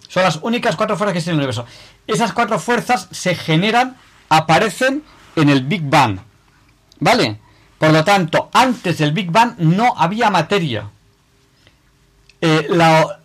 Son 0.07 0.23
las 0.23 0.39
únicas 0.41 0.75
cuatro 0.75 0.97
fuerzas 0.97 1.13
que 1.13 1.19
existen 1.19 1.33
en 1.33 1.39
el 1.39 1.47
universo. 1.47 1.65
Esas 2.05 2.33
cuatro 2.33 2.59
fuerzas 2.59 3.07
se 3.11 3.35
generan, 3.35 3.97
aparecen 4.29 5.03
en 5.35 5.49
el 5.49 5.63
Big 5.63 5.83
Bang. 5.83 6.19
¿Vale? 6.99 7.39
Por 7.77 7.91
lo 7.91 8.03
tanto, 8.03 8.49
antes 8.53 8.97
del 8.97 9.11
Big 9.11 9.31
Bang 9.31 9.55
no 9.57 9.93
había 9.97 10.29
materia. 10.29 10.89
Eh, 12.41 12.67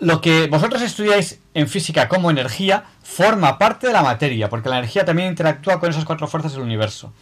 lo 0.00 0.20
que 0.20 0.46
vosotros 0.46 0.80
estudiáis 0.80 1.40
en 1.52 1.68
física 1.68 2.08
como 2.08 2.30
energía 2.30 2.84
forma 3.02 3.58
parte 3.58 3.88
de 3.88 3.92
la 3.92 4.02
materia, 4.02 4.48
porque 4.48 4.68
la 4.68 4.78
energía 4.78 5.04
también 5.04 5.28
interactúa 5.28 5.80
con 5.80 5.90
esas 5.90 6.04
cuatro 6.04 6.28
fuerzas 6.28 6.52
del 6.52 6.62
universo. 6.62 7.12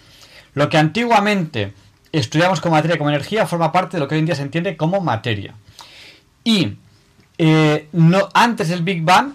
Lo 0.52 0.68
que 0.68 0.78
antiguamente 0.78 1.72
estudiamos 2.12 2.60
como 2.60 2.74
materia, 2.74 2.98
como 2.98 3.10
energía, 3.10 3.46
forma 3.46 3.72
parte 3.72 3.96
de 3.96 4.00
lo 4.00 4.08
que 4.08 4.14
hoy 4.14 4.20
en 4.20 4.26
día 4.26 4.34
se 4.34 4.42
entiende 4.42 4.76
como 4.76 5.00
materia. 5.00 5.54
Y 6.46 6.76
eh, 7.38 7.88
no, 7.90 8.28
antes 8.32 8.68
del 8.68 8.82
Big 8.82 9.02
Bang 9.02 9.32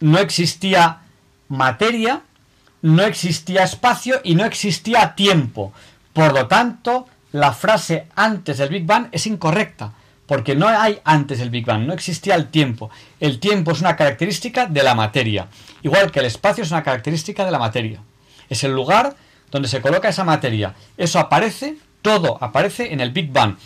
no 0.00 0.18
existía 0.18 0.98
materia, 1.48 2.20
no 2.82 3.02
existía 3.04 3.64
espacio 3.64 4.20
y 4.22 4.34
no 4.34 4.44
existía 4.44 5.14
tiempo. 5.14 5.72
Por 6.12 6.34
lo 6.34 6.46
tanto, 6.46 7.08
la 7.32 7.54
frase 7.54 8.06
antes 8.16 8.58
del 8.58 8.68
Big 8.68 8.84
Bang 8.84 9.08
es 9.12 9.26
incorrecta, 9.26 9.94
porque 10.26 10.54
no 10.54 10.68
hay 10.68 11.00
antes 11.04 11.38
del 11.38 11.48
Big 11.48 11.64
Bang, 11.64 11.86
no 11.86 11.94
existía 11.94 12.34
el 12.34 12.48
tiempo. 12.48 12.90
El 13.18 13.40
tiempo 13.40 13.72
es 13.72 13.80
una 13.80 13.96
característica 13.96 14.66
de 14.66 14.82
la 14.82 14.94
materia, 14.94 15.48
igual 15.82 16.10
que 16.10 16.20
el 16.20 16.26
espacio 16.26 16.64
es 16.64 16.70
una 16.70 16.82
característica 16.82 17.46
de 17.46 17.50
la 17.50 17.58
materia. 17.58 18.02
Es 18.50 18.62
el 18.62 18.72
lugar 18.72 19.16
donde 19.50 19.68
se 19.68 19.80
coloca 19.80 20.10
esa 20.10 20.24
materia. 20.24 20.74
Eso 20.98 21.18
aparece, 21.18 21.78
todo 22.02 22.36
aparece 22.42 22.92
en 22.92 23.00
el 23.00 23.10
Big 23.10 23.32
Bang. 23.32 23.56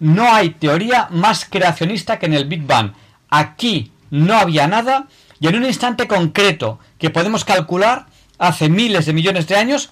No 0.00 0.32
hay 0.32 0.50
teoría 0.50 1.08
más 1.10 1.44
creacionista 1.44 2.18
que 2.18 2.26
en 2.26 2.34
el 2.34 2.44
Big 2.44 2.66
Bang. 2.66 2.92
Aquí 3.28 3.92
no 4.10 4.34
había 4.34 4.66
nada 4.68 5.08
y 5.40 5.48
en 5.48 5.56
un 5.56 5.64
instante 5.64 6.08
concreto 6.08 6.78
que 6.98 7.10
podemos 7.10 7.44
calcular, 7.44 8.06
hace 8.38 8.68
miles 8.68 9.06
de 9.06 9.12
millones 9.12 9.46
de 9.46 9.56
años, 9.56 9.90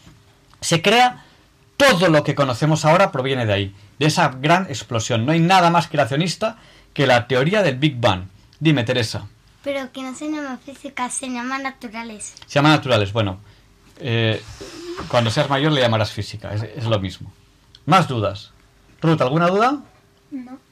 se 0.61 0.83
crea 0.83 1.25
todo 1.77 2.09
lo 2.09 2.25
que 2.25 2.35
conocemos 2.35 2.85
ahora 2.85 3.13
proviene 3.13 3.47
de 3.47 3.53
ahí, 3.53 3.75
de 3.99 4.07
esa 4.07 4.29
gran 4.29 4.65
explosión. 4.65 5.27
No 5.27 5.33
hay 5.33 5.41
nada 5.41 5.71
más 5.71 5.89
creacionista 5.89 6.59
que 6.93 7.07
la 7.07 7.27
teoría 7.29 7.63
del 7.63 7.77
Big 7.77 8.01
Bang. 8.01 8.25
Dime, 8.59 8.85
Teresa. 8.85 9.27
Pero 9.63 9.93
que 9.93 10.03
no 10.03 10.15
se 10.15 10.31
llama 10.31 10.59
física, 10.65 11.11
se 11.11 11.29
llama 11.29 11.59
naturales. 11.59 12.35
Se 12.47 12.55
llama 12.55 12.71
naturales. 12.71 13.13
Bueno, 13.13 13.41
eh, 13.99 14.43
cuando 15.09 15.31
seas 15.31 15.51
mayor 15.51 15.73
le 15.73 15.81
llamarás 15.81 16.11
física. 16.11 16.55
Es, 16.55 16.63
es 16.63 16.85
lo 16.85 16.99
mismo. 17.01 17.33
Más 17.85 18.09
dudas. 18.09 18.53
Ruth, 19.03 19.21
¿alguna 19.21 19.49
duda? 19.49 19.83
No. 20.31 20.66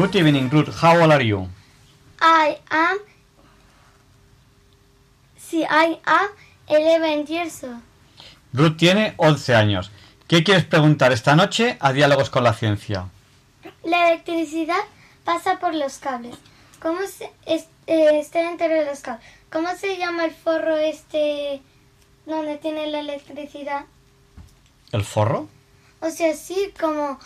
Good 0.00 0.14
evening, 0.16 0.48
Ruth. 0.50 0.70
How 0.82 0.98
old 1.02 1.12
are 1.12 1.22
you? 1.22 1.46
I 2.22 2.56
am. 2.70 2.96
Sí, 5.36 5.62
I 5.68 5.98
am 6.06 6.28
11 6.68 7.26
years 7.30 7.62
old. 7.64 7.82
Ruth 8.54 8.78
tiene 8.78 9.12
11 9.18 9.54
años. 9.54 9.90
¿Qué 10.26 10.42
quieres 10.42 10.64
preguntar 10.64 11.12
esta 11.12 11.36
noche 11.36 11.76
a 11.80 11.92
Diálogos 11.92 12.30
con 12.30 12.44
la 12.44 12.54
Ciencia? 12.54 13.08
La 13.84 14.08
electricidad 14.12 14.80
pasa 15.24 15.58
por 15.58 15.74
los 15.74 15.98
cables. 15.98 16.36
¿Cómo 16.80 17.00
se 17.06 17.30
es- 17.44 17.68
eh, 17.86 18.18
está 18.20 18.38
dentro 18.38 18.68
de 18.68 18.86
los 18.86 19.00
cables? 19.00 19.22
¿Cómo 19.52 19.68
se 19.76 19.98
llama 19.98 20.24
el 20.24 20.30
forro 20.32 20.78
este 20.78 21.60
donde 22.24 22.56
tiene 22.56 22.86
la 22.86 23.00
electricidad? 23.00 23.84
¿El 24.92 25.04
forro? 25.04 25.46
O 26.00 26.08
sea, 26.08 26.34
sí, 26.34 26.72
como 26.80 27.18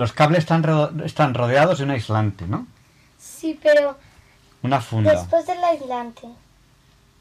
Los 0.00 0.14
cables 0.14 0.38
están, 0.38 0.64
están 1.04 1.34
rodeados 1.34 1.76
de 1.76 1.84
un 1.84 1.90
aislante, 1.90 2.46
¿no? 2.46 2.66
sí, 3.18 3.58
pero 3.62 3.98
Una 4.62 4.80
funda. 4.80 5.12
después 5.12 5.46
del 5.46 5.62
aislante. 5.62 6.22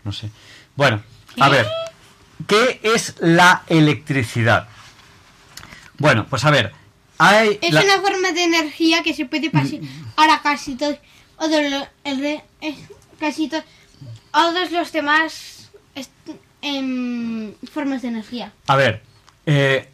No 0.06 0.14
sé. 0.14 0.30
Bueno, 0.78 1.04
a 1.42 1.50
ver. 1.50 1.68
¿Qué 2.48 2.80
es 2.82 3.16
la 3.20 3.64
electricidad? 3.68 4.70
Bueno, 5.98 6.26
pues 6.30 6.46
a 6.46 6.52
ver. 6.52 6.72
Hay 7.18 7.60
Es 7.62 7.74
la- 7.74 7.84
una 7.84 8.00
forma 8.00 8.32
de 8.32 8.44
energía 8.46 9.04
que 9.04 9.14
se 9.14 9.26
puede 9.26 9.50
pasar 9.50 9.80
ahora 10.16 10.40
casi 10.42 10.76
todos, 10.76 10.96
todos 11.38 11.88
casi 13.20 13.50
to- 13.50 13.64
todos 14.32 14.72
los 14.72 14.92
demás 14.94 15.70
est- 15.96 16.12
em, 16.62 17.54
formas 17.74 18.02
de 18.04 18.08
energía. 18.08 18.54
A 18.68 18.78
ver. 18.78 19.04
eh, 19.46 19.90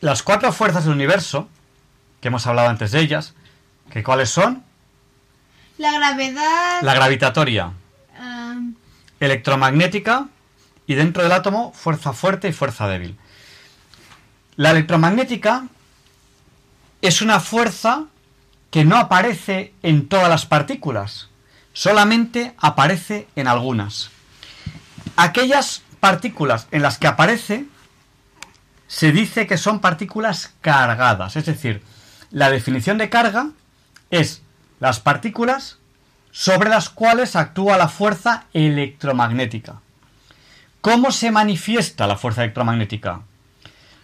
las 0.00 0.22
cuatro 0.22 0.52
fuerzas 0.52 0.84
del 0.84 0.94
universo, 0.94 1.48
que 2.20 2.28
hemos 2.28 2.46
hablado 2.46 2.68
antes 2.68 2.92
de 2.92 3.00
ellas, 3.00 3.34
que 3.90 4.02
¿cuáles 4.02 4.30
son? 4.30 4.62
La 5.78 5.92
gravedad, 5.92 6.82
La 6.82 6.94
gravitatoria, 6.94 7.72
am, 8.18 8.74
electromagnética 9.18 10.28
y 10.86 10.94
dentro 10.94 11.22
del 11.22 11.32
átomo 11.32 11.72
fuerza 11.72 12.12
fuerte 12.12 12.48
y 12.48 12.52
fuerza 12.52 12.86
débil. 12.86 13.16
La 14.56 14.72
electromagnética 14.72 15.64
es 17.00 17.22
una 17.22 17.40
fuerza 17.40 18.04
que 18.70 18.84
no 18.84 18.96
aparece 18.96 19.72
en 19.82 20.08
todas 20.08 20.28
las 20.28 20.46
partículas, 20.46 21.28
solamente 21.72 22.54
aparece 22.58 23.26
en 23.36 23.48
algunas. 23.48 24.10
Aquellas 25.16 25.82
partículas 25.98 26.68
en 26.70 26.82
las 26.82 26.98
que 26.98 27.06
aparece 27.06 27.64
se 28.86 29.12
dice 29.12 29.46
que 29.46 29.56
son 29.56 29.80
partículas 29.80 30.52
cargadas, 30.60 31.36
es 31.36 31.46
decir, 31.46 31.82
la 32.30 32.50
definición 32.50 32.98
de 32.98 33.10
carga 33.10 33.50
es 34.10 34.42
las 34.78 35.00
partículas 35.00 35.78
sobre 36.30 36.70
las 36.70 36.88
cuales 36.88 37.36
actúa 37.36 37.76
la 37.76 37.88
fuerza 37.88 38.44
electromagnética. 38.52 39.80
¿Cómo 40.80 41.10
se 41.10 41.30
manifiesta 41.30 42.06
la 42.06 42.16
fuerza 42.16 42.42
electromagnética? 42.42 43.22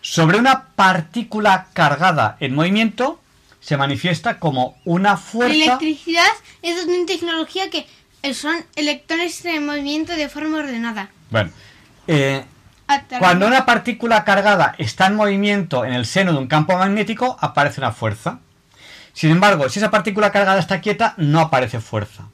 Sobre 0.00 0.38
una 0.38 0.68
partícula 0.74 1.68
cargada 1.72 2.36
en 2.40 2.54
movimiento 2.54 3.20
se 3.60 3.76
manifiesta 3.76 4.38
como 4.38 4.76
una 4.84 5.10
La 5.10 5.16
fuerza... 5.16 5.54
electricidad 5.54 6.26
es 6.62 6.84
una 6.84 7.06
tecnología 7.06 7.70
que 7.70 7.86
son 8.34 8.64
electrones 8.76 9.44
en 9.44 9.66
movimiento 9.66 10.12
de 10.14 10.28
forma 10.28 10.58
ordenada. 10.58 11.10
Bueno, 11.30 11.50
eh, 12.06 12.44
cuando 13.18 13.46
una 13.46 13.66
partícula 13.66 14.24
cargada 14.24 14.74
está 14.78 15.06
en 15.06 15.16
movimiento 15.16 15.84
en 15.84 15.92
el 15.92 16.06
seno 16.06 16.32
de 16.32 16.38
un 16.38 16.46
campo 16.46 16.76
magnético, 16.76 17.36
aparece 17.40 17.80
una 17.80 17.92
fuerza. 17.92 18.40
Sin 19.12 19.30
embargo, 19.30 19.68
si 19.68 19.78
esa 19.78 19.90
partícula 19.90 20.30
cargada 20.30 20.60
está 20.60 20.80
quieta, 20.80 21.14
no 21.16 21.40
aparece 21.40 21.80
fuerza. 21.80 22.24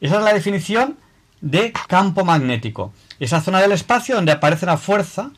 Esa 0.00 0.18
es 0.18 0.22
la 0.22 0.32
definición 0.32 0.98
de 1.40 1.72
campo 1.88 2.24
magnético. 2.24 2.92
Esa 3.18 3.40
zona 3.40 3.60
del 3.60 3.72
espacio 3.72 4.14
donde 4.14 4.32
aparece 4.32 4.64
una 4.64 4.76
fuerza 4.76 5.30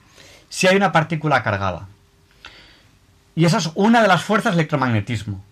si 0.48 0.66
hay 0.66 0.76
una 0.76 0.92
partícula 0.92 1.42
cargada. 1.42 1.88
Y 3.34 3.44
esa 3.44 3.58
es 3.58 3.70
una 3.74 4.02
de 4.02 4.08
las 4.08 4.22
fuerzas 4.22 4.52
del 4.52 4.60
electromagnetismo. 4.60 5.42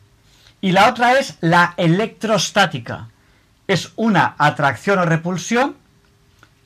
Y 0.60 0.72
la 0.72 0.88
otra 0.88 1.18
es 1.18 1.38
la 1.40 1.74
electrostática. 1.76 3.08
Es 3.66 3.92
una 3.96 4.34
atracción 4.38 4.98
o 4.98 5.04
repulsión 5.04 5.76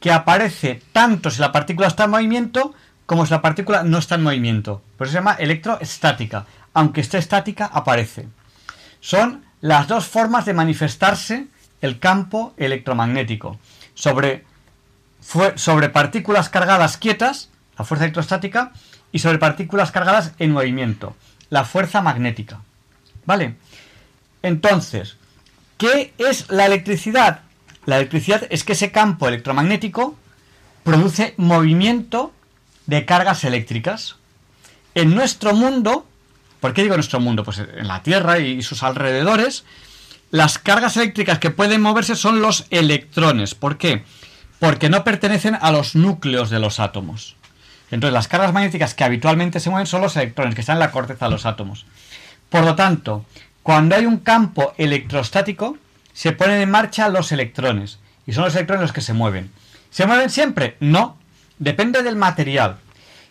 que 0.02 0.12
aparece 0.12 0.82
tanto 0.92 1.30
si 1.30 1.40
la 1.40 1.52
partícula 1.52 1.86
está 1.86 2.04
en 2.04 2.10
movimiento 2.10 2.74
como 3.06 3.24
si 3.24 3.30
la 3.30 3.40
partícula 3.40 3.84
no 3.84 3.98
está 3.98 4.16
en 4.16 4.24
movimiento. 4.24 4.82
Por 4.98 5.06
eso 5.06 5.12
se 5.12 5.18
llama 5.18 5.36
electroestática. 5.38 6.44
Aunque 6.74 7.00
esté 7.00 7.18
estática, 7.18 7.66
aparece. 7.66 8.28
Son 9.00 9.44
las 9.60 9.86
dos 9.86 10.06
formas 10.06 10.44
de 10.44 10.54
manifestarse 10.54 11.46
el 11.80 12.00
campo 12.00 12.52
electromagnético. 12.56 13.58
Sobre, 13.94 14.44
sobre 15.54 15.88
partículas 15.88 16.48
cargadas 16.48 16.96
quietas, 16.96 17.50
la 17.78 17.84
fuerza 17.84 18.04
electrostática, 18.04 18.72
y 19.12 19.20
sobre 19.20 19.38
partículas 19.38 19.92
cargadas 19.92 20.32
en 20.38 20.52
movimiento, 20.52 21.14
la 21.50 21.64
fuerza 21.64 22.00
magnética. 22.00 22.60
¿Vale? 23.24 23.56
Entonces, 24.42 25.16
¿qué 25.76 26.12
es 26.18 26.50
la 26.50 26.66
electricidad? 26.66 27.42
La 27.84 27.96
electricidad 27.96 28.46
es 28.50 28.64
que 28.64 28.74
ese 28.74 28.92
campo 28.92 29.28
electromagnético 29.28 30.16
produce 30.84 31.34
movimiento 31.36 32.32
de 32.86 33.04
cargas 33.04 33.44
eléctricas. 33.44 34.16
En 34.94 35.14
nuestro 35.14 35.54
mundo, 35.54 36.06
¿por 36.60 36.74
qué 36.74 36.82
digo 36.82 36.94
nuestro 36.94 37.20
mundo? 37.20 37.44
Pues 37.44 37.59
en 37.59 37.88
la 37.88 38.02
Tierra 38.02 38.38
y 38.38 38.62
sus 38.62 38.82
alrededores, 38.82 39.64
las 40.30 40.59
cargas 40.59 40.96
eléctricas 40.96 41.38
que 41.38 41.50
pueden 41.50 41.82
moverse 41.82 42.16
son 42.16 42.40
los 42.40 42.66
electrones. 42.70 43.54
¿Por 43.54 43.78
qué? 43.78 44.04
Porque 44.59 44.88
no 44.88 45.04
pertenecen 45.04 45.56
a 45.60 45.72
los 45.72 45.94
núcleos 45.94 46.50
de 46.50 46.59
los 46.59 46.78
átomos. 46.80 47.36
Entonces, 47.90 48.14
las 48.14 48.28
cargas 48.28 48.52
magnéticas 48.54 48.94
que 48.94 49.04
habitualmente 49.04 49.60
se 49.60 49.68
mueven 49.68 49.86
son 49.86 50.00
los 50.00 50.16
electrones, 50.16 50.54
que 50.54 50.62
están 50.62 50.76
en 50.76 50.80
la 50.80 50.90
corteza 50.90 51.26
de 51.26 51.32
los 51.32 51.44
átomos. 51.44 51.84
Por 52.48 52.64
lo 52.64 52.74
tanto, 52.74 53.26
cuando 53.62 53.94
hay 53.96 54.06
un 54.06 54.18
campo 54.18 54.72
electrostático, 54.78 55.76
se 56.12 56.32
ponen 56.32 56.60
en 56.60 56.70
marcha 56.70 57.09
los 57.09 57.32
electrones. 57.32 57.98
Y 58.26 58.32
son 58.32 58.44
los 58.44 58.55
electrones 58.55 58.82
los 58.82 58.93
que 58.93 59.01
se 59.01 59.12
mueven. 59.12 59.51
¿Se 59.90 60.06
mueven 60.06 60.30
siempre? 60.30 60.76
No. 60.80 61.16
Depende 61.59 62.02
del 62.02 62.16
material. 62.16 62.78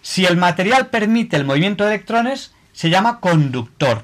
Si 0.02 0.26
el 0.26 0.38
material 0.38 0.88
permite 0.88 1.36
el 1.36 1.46
movimiento 1.46 1.84
de 1.84 1.96
electrones, 1.96 2.54
se 2.74 2.90
llama 2.90 3.20
conductor. 3.20 4.04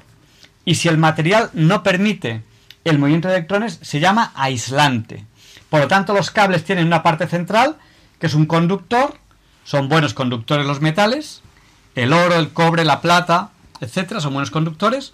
Y 0.64 0.76
si 0.76 0.88
el 0.88 0.98
material 0.98 1.50
no 1.54 1.82
permite 1.82 2.42
el 2.84 2.98
movimiento 2.98 3.28
de 3.28 3.36
electrones, 3.36 3.78
se 3.82 4.00
llama 4.00 4.32
aislante. 4.34 5.24
Por 5.70 5.80
lo 5.80 5.88
tanto, 5.88 6.14
los 6.14 6.30
cables 6.30 6.64
tienen 6.64 6.86
una 6.86 7.02
parte 7.02 7.26
central, 7.26 7.76
que 8.18 8.26
es 8.26 8.34
un 8.34 8.46
conductor. 8.46 9.18
Son 9.64 9.88
buenos 9.88 10.14
conductores 10.14 10.66
los 10.66 10.80
metales. 10.80 11.42
El 11.94 12.12
oro, 12.12 12.36
el 12.36 12.50
cobre, 12.50 12.84
la 12.84 13.00
plata, 13.00 13.50
etcétera, 13.80 14.20
son 14.20 14.32
buenos 14.32 14.50
conductores. 14.50 15.12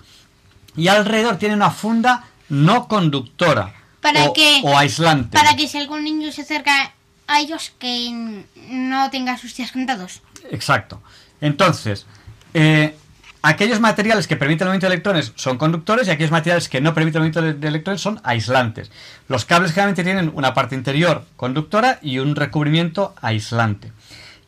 Y 0.76 0.88
alrededor 0.88 1.36
tiene 1.36 1.54
una 1.54 1.70
funda 1.70 2.24
no 2.54 2.88
conductora 2.88 3.74
Para 4.00 4.24
o, 4.24 4.32
que- 4.32 4.60
o 4.64 4.76
aislante. 4.78 5.36
Para 5.36 5.56
que 5.56 5.66
si 5.68 5.78
algún 5.78 6.04
niño 6.04 6.30
se 6.32 6.42
acerca 6.42 6.92
a 7.26 7.40
ellos, 7.40 7.72
que 7.78 8.44
no 8.70 9.10
tenga 9.10 9.36
sus 9.38 9.54
días 9.56 9.72
contados. 9.72 10.20
Exacto. 10.50 11.00
Entonces, 11.40 12.06
eh, 12.52 12.94
aquellos 13.42 13.80
materiales 13.80 14.26
que 14.26 14.36
permiten 14.36 14.66
el 14.66 14.68
movimiento 14.70 14.86
de 14.88 14.94
electrones 14.94 15.32
son 15.36 15.56
conductores 15.58 16.06
y 16.06 16.10
aquellos 16.10 16.30
materiales 16.30 16.68
que 16.68 16.80
no 16.80 16.92
permiten 16.94 17.22
el 17.22 17.28
movimiento 17.30 17.42
de- 17.42 17.54
de 17.60 17.68
electrones 17.68 18.00
son 18.02 18.20
aislantes. 18.24 18.90
Los 19.28 19.44
cables 19.46 19.72
generalmente 19.72 20.04
tienen 20.04 20.30
una 20.34 20.52
parte 20.54 20.74
interior 20.74 21.26
conductora 21.36 21.98
y 22.02 22.18
un 22.18 22.36
recubrimiento 22.36 23.14
aislante. 23.22 23.92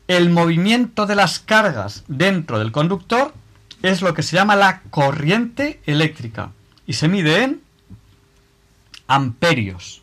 El 0.08 0.30
movimiento 0.30 1.06
de 1.06 1.16
las 1.16 1.38
cargas 1.40 2.04
dentro 2.08 2.58
del 2.58 2.72
conductor 2.72 3.34
es 3.82 4.02
lo 4.02 4.14
que 4.14 4.22
se 4.22 4.36
llama 4.36 4.54
la 4.54 4.82
corriente 4.90 5.80
eléctrica 5.86 6.50
y 6.86 6.92
se 6.92 7.08
mide 7.08 7.42
en 7.42 7.60
amperios. 9.08 10.02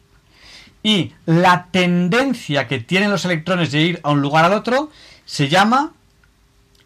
Y 0.82 1.14
la 1.26 1.68
tendencia 1.72 2.68
que 2.68 2.80
tienen 2.80 3.10
los 3.10 3.26
electrones 3.26 3.72
de 3.72 3.82
ir 3.82 4.00
a 4.04 4.12
un 4.12 4.22
lugar 4.22 4.46
al 4.46 4.54
otro 4.54 4.92
se 5.26 5.48
llama 5.48 5.94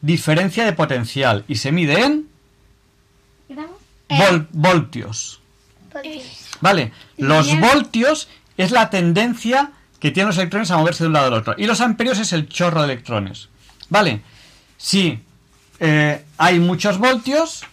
diferencia 0.01 0.65
de 0.65 0.73
potencial 0.73 1.43
y 1.47 1.55
se 1.55 1.71
mide 1.71 2.03
en 2.03 2.27
vol- 4.09 4.47
voltios. 4.51 5.41
¿Vale? 6.61 6.91
Los 7.17 7.59
voltios 7.59 8.27
es 8.57 8.71
la 8.71 8.89
tendencia 8.89 9.71
que 9.99 10.11
tienen 10.11 10.27
los 10.27 10.37
electrones 10.37 10.69
a 10.69 10.77
moverse 10.77 11.03
de 11.03 11.07
un 11.07 11.13
lado 11.13 11.27
al 11.27 11.33
otro. 11.33 11.55
Y 11.57 11.65
los 11.65 11.81
amperios 11.81 12.19
es 12.19 12.33
el 12.33 12.47
chorro 12.47 12.81
de 12.81 12.93
electrones. 12.93 13.49
¿Vale? 13.89 14.21
Si 14.77 15.19
eh, 15.79 16.23
hay 16.37 16.59
muchos 16.59 16.99
voltios, 16.99 17.63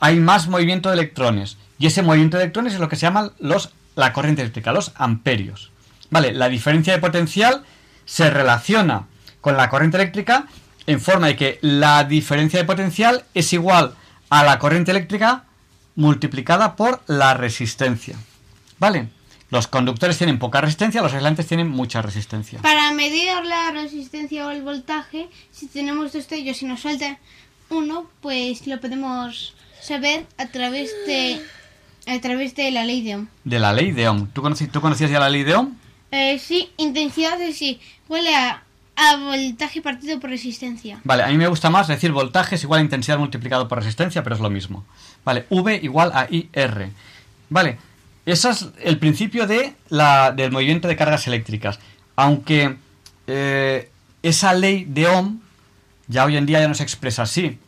hay 0.00 0.16
más 0.16 0.48
movimiento 0.48 0.88
de 0.88 0.94
electrones. 0.94 1.58
Y 1.78 1.86
ese 1.86 2.02
movimiento 2.02 2.38
de 2.38 2.44
electrones 2.44 2.72
es 2.74 2.80
lo 2.80 2.88
que 2.88 2.96
se 2.96 3.02
llama 3.02 3.32
los, 3.38 3.70
la 3.98 4.12
corriente 4.12 4.42
eléctrica, 4.42 4.72
los 4.72 4.92
amperios. 4.94 5.72
¿Vale? 6.08 6.32
La 6.32 6.48
diferencia 6.48 6.92
de 6.92 7.00
potencial 7.00 7.64
se 8.04 8.30
relaciona 8.30 9.08
con 9.40 9.56
la 9.56 9.68
corriente 9.68 9.96
eléctrica 9.96 10.46
en 10.86 11.00
forma 11.00 11.26
de 11.26 11.36
que 11.36 11.58
la 11.62 12.04
diferencia 12.04 12.60
de 12.60 12.64
potencial 12.64 13.24
es 13.34 13.52
igual 13.52 13.94
a 14.30 14.44
la 14.44 14.60
corriente 14.60 14.92
eléctrica 14.92 15.46
multiplicada 15.96 16.76
por 16.76 17.02
la 17.08 17.34
resistencia. 17.34 18.16
¿Vale? 18.78 19.08
Los 19.50 19.66
conductores 19.66 20.16
tienen 20.16 20.38
poca 20.38 20.60
resistencia, 20.60 21.02
los 21.02 21.12
aislantes 21.12 21.48
tienen 21.48 21.68
mucha 21.68 22.00
resistencia. 22.00 22.60
Para 22.62 22.92
medir 22.92 23.32
la 23.44 23.72
resistencia 23.72 24.46
o 24.46 24.50
el 24.50 24.62
voltaje, 24.62 25.28
si 25.50 25.66
tenemos 25.66 26.12
dos 26.12 26.28
de 26.28 26.36
ellos 26.36 26.62
y 26.62 26.66
nos 26.66 26.80
falta 26.80 27.18
uno, 27.68 28.08
pues 28.20 28.64
lo 28.68 28.80
podemos 28.80 29.54
saber 29.80 30.24
a 30.36 30.46
través 30.46 30.90
de 31.06 31.42
a 32.08 32.20
través 32.20 32.54
de 32.54 32.70
la 32.70 32.84
ley 32.84 33.02
de 33.02 33.16
Ohm. 33.16 33.26
De 33.44 33.58
la 33.58 33.72
ley 33.72 33.92
de 33.92 34.08
Ohm. 34.08 34.28
¿Tú, 34.32 34.42
conocí- 34.42 34.70
tú 34.70 34.80
conocías 34.80 35.10
ya 35.10 35.20
la 35.20 35.28
ley 35.28 35.42
de 35.44 35.54
Ohm? 35.54 35.74
Eh, 36.10 36.38
sí, 36.38 36.70
intensidad 36.78 37.40
es 37.42 37.56
sí, 37.56 37.80
huele 38.08 38.34
a, 38.34 38.62
a 38.96 39.16
voltaje 39.16 39.82
partido 39.82 40.18
por 40.20 40.30
resistencia. 40.30 41.00
Vale, 41.04 41.22
a 41.22 41.28
mí 41.28 41.36
me 41.36 41.46
gusta 41.48 41.68
más 41.70 41.86
decir 41.88 42.12
voltaje 42.12 42.54
es 42.54 42.62
igual 42.62 42.80
a 42.80 42.82
intensidad 42.84 43.18
multiplicado 43.18 43.68
por 43.68 43.78
resistencia, 43.78 44.22
pero 44.22 44.34
es 44.36 44.40
lo 44.40 44.48
mismo. 44.50 44.84
Vale, 45.24 45.44
V 45.50 45.78
igual 45.82 46.10
a 46.14 46.26
IR. 46.30 46.90
Vale, 47.50 47.78
ese 48.24 48.50
es 48.50 48.68
el 48.82 48.98
principio 48.98 49.46
de 49.46 49.74
la, 49.90 50.32
del 50.32 50.50
movimiento 50.50 50.88
de 50.88 50.96
cargas 50.96 51.26
eléctricas. 51.26 51.78
Aunque 52.16 52.76
eh, 53.26 53.90
esa 54.22 54.54
ley 54.54 54.84
de 54.86 55.06
Ohm 55.08 55.40
ya 56.06 56.24
hoy 56.24 56.36
en 56.38 56.46
día 56.46 56.60
ya 56.60 56.68
no 56.68 56.74
se 56.74 56.82
expresa 56.82 57.22
así. 57.22 57.58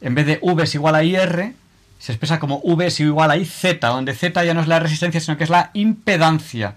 En 0.00 0.14
vez 0.16 0.26
de 0.26 0.38
V 0.42 0.62
es 0.64 0.74
igual 0.74 0.94
a 0.96 1.04
IR, 1.04 1.54
se 1.98 2.12
expresa 2.12 2.38
como 2.38 2.60
V 2.62 2.86
es 2.86 3.00
igual 3.00 3.30
a 3.30 3.36
IZ, 3.36 3.80
donde 3.80 4.14
Z 4.14 4.44
ya 4.44 4.54
no 4.54 4.60
es 4.60 4.68
la 4.68 4.78
resistencia, 4.78 5.20
sino 5.20 5.36
que 5.36 5.44
es 5.44 5.50
la 5.50 5.70
impedancia. 5.74 6.76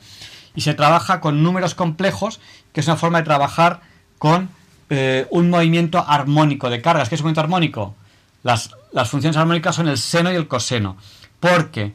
Y 0.56 0.62
se 0.62 0.74
trabaja 0.74 1.22
con 1.22 1.44
números 1.44 1.76
complejos, 1.76 2.40
que 2.74 2.82
es 2.82 2.88
una 2.88 2.98
forma 2.98 3.20
de 3.20 3.26
trabajar 3.26 3.82
con 4.18 4.50
eh, 4.90 5.28
un 5.30 5.50
movimiento 5.50 6.04
armónico 6.06 6.70
de 6.70 6.82
cargas. 6.82 7.08
¿Qué 7.08 7.16
es 7.16 7.22
un 7.22 7.26
movimiento 7.26 7.42
armónico? 7.42 7.96
Las, 8.44 8.72
las 8.92 9.10
funciones 9.10 9.38
armónicas 9.38 9.76
son 9.76 9.88
el 9.88 9.98
seno 9.98 10.32
y 10.32 10.36
el 10.36 10.48
coseno. 10.48 10.98
Porque 11.40 11.94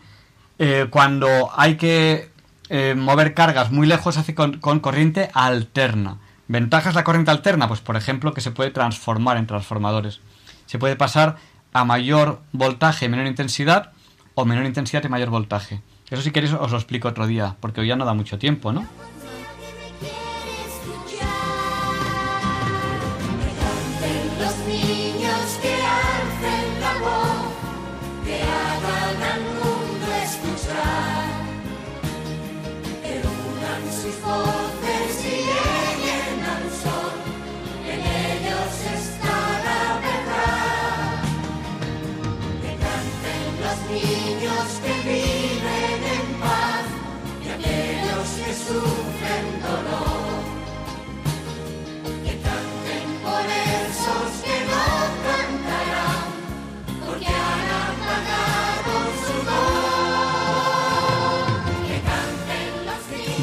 eh, 0.59 0.87
cuando 0.89 1.51
hay 1.55 1.77
que 1.77 2.31
eh, 2.69 2.95
mover 2.97 3.35
cargas 3.35 3.71
muy 3.71 3.87
lejos 3.87 4.15
se 4.15 4.21
hace 4.21 4.35
con, 4.35 4.59
con 4.59 4.81
corriente 4.81 5.31
alterna. 5.35 6.19
¿Ventajas 6.49 6.95
la 6.95 7.05
corriente 7.05 7.31
alterna? 7.31 7.69
Pues 7.69 7.81
por 7.81 7.97
ejemplo 7.97 8.33
que 8.33 8.41
se 8.41 8.53
puede 8.53 8.71
transformar 8.71 9.37
en 9.37 9.47
transformadores. 9.47 10.21
Se 10.67 10.79
puede 10.79 10.97
pasar 10.97 11.37
a 11.77 11.85
mayor 11.85 12.41
voltaje 12.53 13.07
menor 13.11 13.27
intensidad 13.27 13.93
o 14.35 14.47
menor 14.47 14.65
intensidad 14.65 15.05
y 15.05 15.09
mayor 15.11 15.29
voltaje. 15.29 15.83
Eso 16.09 16.23
si 16.23 16.31
queréis 16.31 16.55
os 16.55 16.71
lo 16.71 16.79
explico 16.79 17.09
otro 17.09 17.27
día, 17.27 17.57
porque 17.61 17.83
hoy 17.83 17.89
ya 17.89 17.97
no 17.97 18.07
da 18.07 18.15
mucho 18.15 18.39
tiempo, 18.39 18.73
¿no? 18.73 18.87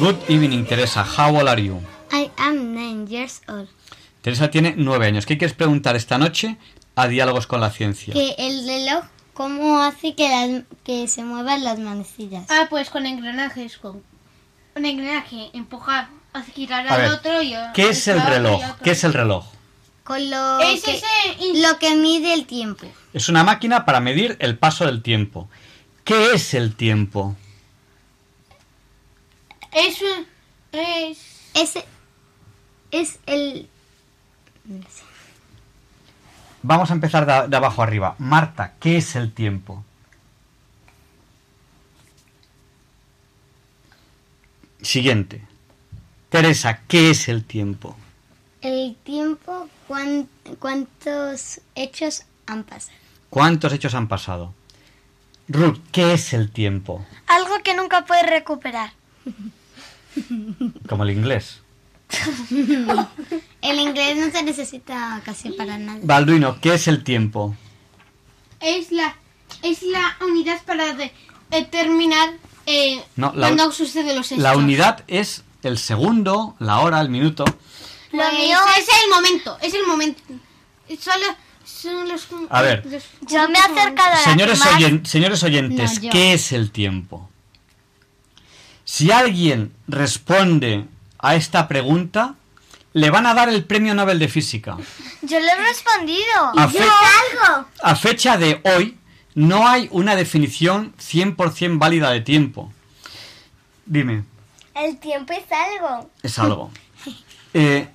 Good 0.04 0.28
evening, 0.28 0.66
Teresa. 0.66 1.02
How 1.02 1.34
old 1.34 1.48
are 1.48 1.62
you? 1.62 1.80
I 2.12 2.30
am 2.36 2.74
nine 2.74 3.06
years 3.08 3.40
old. 3.48 3.68
Teresa 4.20 4.50
tiene 4.50 4.74
nueve 4.76 5.06
años. 5.06 5.24
¿Qué 5.24 5.38
quieres 5.38 5.56
preguntar 5.56 5.96
esta 5.96 6.18
noche 6.18 6.58
a 6.94 7.08
Diálogos 7.08 7.46
con 7.46 7.62
la 7.62 7.70
Ciencia? 7.70 8.12
Que 8.12 8.34
el 8.36 8.66
reloj, 8.66 9.06
¿cómo 9.32 9.80
hace 9.80 10.14
que, 10.14 10.28
las- 10.28 10.64
que 10.84 11.08
se 11.08 11.24
muevan 11.24 11.64
las 11.64 11.78
manecillas? 11.78 12.44
Ah, 12.50 12.66
pues 12.68 12.90
con 12.90 13.06
engranajes, 13.06 13.78
con 13.78 14.02
un 14.76 14.84
engranaje, 14.84 15.48
empujar, 15.54 16.08
hace 16.34 16.52
girar 16.52 16.86
al 16.86 17.00
ver, 17.00 17.10
otro 17.10 17.40
y 17.40 17.54
¿Qué 17.72 17.88
es 17.88 18.06
el 18.06 18.20
reloj? 18.20 18.60
¿Qué 18.82 18.90
es 18.90 19.04
el 19.04 19.14
reloj? 19.14 19.46
Con 20.02 20.30
lo, 20.30 20.60
Es 20.60 20.82
que, 20.82 20.96
ese 20.96 21.62
lo 21.62 21.78
que 21.78 21.96
mide 21.96 22.34
el 22.34 22.44
tiempo. 22.44 22.86
Es 23.14 23.30
una 23.30 23.42
máquina 23.42 23.86
para 23.86 24.00
medir 24.00 24.36
el 24.40 24.58
paso 24.58 24.84
del 24.84 25.00
tiempo. 25.00 25.48
¿Qué 26.04 26.34
es 26.34 26.52
el 26.52 26.76
tiempo? 26.76 27.36
Es 29.74 30.00
un- 30.02 30.26
es 30.72 31.18
Ese 31.54 31.84
es 32.90 33.18
el... 33.26 33.68
Vamos 36.62 36.90
a 36.90 36.94
empezar 36.94 37.26
de, 37.26 37.48
de 37.48 37.56
abajo 37.56 37.82
arriba. 37.82 38.16
Marta, 38.18 38.74
¿qué 38.80 38.96
es 38.96 39.14
el 39.16 39.32
tiempo? 39.32 39.84
Siguiente. 44.82 45.42
Teresa, 46.28 46.80
¿qué 46.88 47.10
es 47.10 47.28
el 47.28 47.44
tiempo? 47.44 47.96
El 48.60 48.96
tiempo, 49.04 49.68
cuán- 49.86 50.28
cuántos 50.58 51.60
hechos 51.74 52.24
han 52.46 52.64
pasado. 52.64 52.98
¿Cuántos 53.30 53.72
hechos 53.72 53.94
han 53.94 54.08
pasado? 54.08 54.54
Ruth, 55.48 55.78
¿qué 55.92 56.14
es 56.14 56.32
el 56.32 56.50
tiempo? 56.50 57.04
Algo 57.26 57.62
que 57.62 57.74
nunca 57.74 58.04
puedes 58.04 58.26
recuperar. 58.28 58.92
Como 60.88 61.04
el 61.04 61.10
inglés. 61.10 61.60
El 63.62 63.78
inglés 63.80 64.16
no 64.16 64.30
se 64.30 64.42
necesita 64.42 65.20
casi 65.24 65.50
para 65.50 65.78
nada. 65.78 65.98
Balduino, 66.02 66.60
¿qué 66.60 66.74
es 66.74 66.86
el 66.88 67.02
tiempo? 67.02 67.56
es 68.60 68.90
la 68.92 69.16
es 69.62 69.82
la 69.82 70.16
unidad 70.26 70.62
para 70.64 70.94
de- 70.94 71.12
determinar 71.50 72.30
eh, 72.66 73.02
No, 73.16 73.32
cuando 73.34 73.70
suceden 73.72 74.16
los 74.16 74.30
hechos. 74.32 74.42
La 74.42 74.56
unidad 74.56 75.04
es 75.06 75.44
el 75.62 75.76
segundo, 75.78 76.56
la 76.58 76.80
hora, 76.80 77.00
el 77.00 77.08
minuto. 77.10 77.44
Pues 78.10 78.32
mío 78.34 78.58
es 78.78 78.86
el 79.04 79.10
momento, 79.10 79.58
es 79.60 79.74
el 79.74 79.86
momento. 79.86 80.22
Solo 81.00 81.24
son 81.64 82.08
los 82.08 82.28
A 82.50 82.62
ver. 82.62 82.84
los- 82.86 83.02
Yo 83.22 83.48
me 83.48 83.58
he 83.58 83.62
acercado 83.62 84.12
a 84.12 84.14
la 84.14 84.18
Señores, 84.24 84.60
oyen- 84.66 85.04
señores 85.06 85.42
oyentes, 85.42 86.02
No. 86.02 86.10
¿qué 86.10 86.32
es 86.34 86.52
el 86.52 86.70
tiempo? 86.70 87.28
Si 88.94 89.10
alguien 89.10 89.72
responde 89.88 90.84
a 91.18 91.34
esta 91.34 91.66
pregunta, 91.66 92.36
le 92.92 93.10
van 93.10 93.26
a 93.26 93.34
dar 93.34 93.48
el 93.48 93.64
premio 93.64 93.92
Nobel 93.92 94.20
de 94.20 94.28
Física. 94.28 94.76
Yo 95.22 95.40
le 95.40 95.50
he 95.50 95.56
respondido. 95.56 96.40
A 96.56 96.68
fe- 96.68 96.78
algo? 96.78 97.66
A 97.82 97.96
fecha 97.96 98.36
de 98.38 98.60
hoy, 98.62 98.96
no 99.34 99.66
hay 99.66 99.88
una 99.90 100.14
definición 100.14 100.94
100% 100.98 101.76
válida 101.80 102.12
de 102.12 102.20
tiempo. 102.20 102.72
Dime, 103.84 104.22
El 104.76 104.96
tiempo 104.98 105.32
es 105.32 105.42
algo. 105.50 106.08
es 106.22 106.38
algo. 106.38 106.70
Eh, 107.56 107.88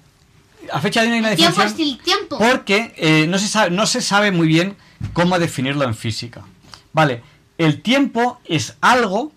a 0.72 0.82
fecha 0.82 1.02
de 1.02 1.08
hoy 1.08 1.12
no 1.12 1.16
hay 1.16 1.20
una 1.22 1.32
El 1.32 1.38
tiempo 1.38 1.62
definición... 1.62 1.88
es 1.90 1.98
el 1.98 2.04
tiempo. 2.04 2.38
Porque 2.40 2.94
eh, 2.98 3.26
no, 3.28 3.40
se 3.40 3.48
sabe, 3.48 3.72
no 3.72 3.86
se 3.86 4.02
sabe 4.02 4.32
muy 4.32 4.48
bien 4.50 4.76
cómo 5.14 5.40
definirlo 5.40 5.86
en 5.86 5.96
física. 5.96 6.44
Vale, 6.92 7.24
el 7.58 7.82
tiempo 7.82 8.42
es 8.44 8.76
algo, 8.82 9.32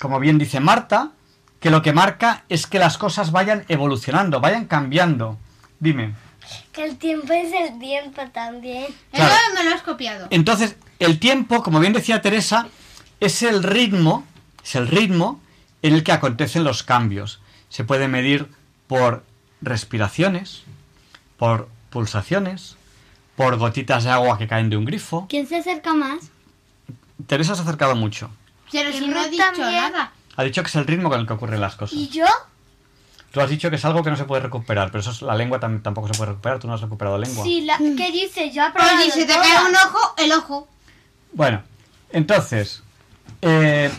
como 0.00 0.18
bien 0.18 0.38
dice 0.38 0.60
Marta, 0.60 1.12
que 1.60 1.70
lo 1.70 1.82
que 1.82 1.92
marca 1.92 2.44
es 2.48 2.66
que 2.66 2.78
las 2.78 2.96
cosas 2.96 3.32
vayan 3.32 3.66
evolucionando, 3.68 4.40
vayan 4.40 4.64
cambiando. 4.64 5.38
Dime. 5.78 6.14
Que 6.72 6.84
el 6.84 6.96
tiempo 6.96 7.34
es 7.34 7.52
el 7.52 7.78
tiempo 7.78 8.22
también. 8.32 8.86
Claro. 9.12 9.34
Eso 9.34 9.54
me 9.54 9.68
lo 9.68 9.76
has 9.76 9.82
copiado. 9.82 10.26
Entonces, 10.30 10.76
el 10.98 11.18
tiempo, 11.20 11.62
como 11.62 11.80
bien 11.80 11.92
decía 11.92 12.22
Teresa, 12.22 12.68
es 13.20 13.42
el 13.42 13.62
ritmo, 13.62 14.24
es 14.64 14.74
el 14.74 14.88
ritmo 14.88 15.38
en 15.82 15.94
el 15.94 16.02
que 16.02 16.12
acontecen 16.12 16.64
los 16.64 16.82
cambios. 16.82 17.42
Se 17.68 17.84
puede 17.84 18.08
medir 18.08 18.48
por 18.86 19.22
respiraciones, 19.60 20.62
por 21.36 21.68
pulsaciones, 21.90 22.76
por 23.36 23.58
gotitas 23.58 24.04
de 24.04 24.10
agua 24.10 24.38
que 24.38 24.48
caen 24.48 24.70
de 24.70 24.78
un 24.78 24.86
grifo. 24.86 25.26
¿Quién 25.28 25.46
se 25.46 25.56
acerca 25.56 25.92
más? 25.92 26.30
Teresa 27.26 27.54
se 27.54 27.60
ha 27.60 27.64
acercado 27.64 27.94
mucho. 27.96 28.30
Pero 28.72 28.90
si 28.92 28.98
El 28.98 29.10
no 29.10 29.20
he 29.24 29.28
dicho 29.30 29.42
también. 29.42 29.70
nada. 29.92 30.12
Ha 30.36 30.42
dicho 30.44 30.62
que 30.62 30.68
es 30.68 30.76
el 30.76 30.86
ritmo 30.86 31.08
con 31.10 31.20
el 31.20 31.26
que 31.26 31.32
ocurren 31.32 31.60
las 31.60 31.76
cosas. 31.76 31.96
¿Y 31.98 32.08
yo? 32.08 32.26
Tú 33.32 33.40
has 33.40 33.48
dicho 33.50 33.70
que 33.70 33.76
es 33.76 33.84
algo 33.84 34.02
que 34.02 34.10
no 34.10 34.16
se 34.16 34.24
puede 34.24 34.42
recuperar, 34.42 34.90
pero 34.90 35.00
eso 35.00 35.10
es, 35.10 35.22
la 35.22 35.34
lengua 35.34 35.60
tam- 35.60 35.82
tampoco 35.82 36.08
se 36.08 36.14
puede 36.14 36.30
recuperar. 36.30 36.58
Tú 36.58 36.66
no 36.66 36.74
has 36.74 36.80
recuperado 36.80 37.16
lengua. 37.18 37.44
Sí, 37.44 37.60
la, 37.62 37.78
¿qué 37.78 38.10
dice? 38.10 38.50
Yo 38.50 38.62
he 38.64 39.04
si 39.04 39.10
se 39.20 39.26
te 39.26 39.34
cae 39.34 39.68
un 39.68 39.74
ojo, 39.76 40.14
el 40.18 40.32
ojo. 40.32 40.68
Bueno, 41.32 41.62
entonces, 42.10 42.82
eh, 43.42 43.90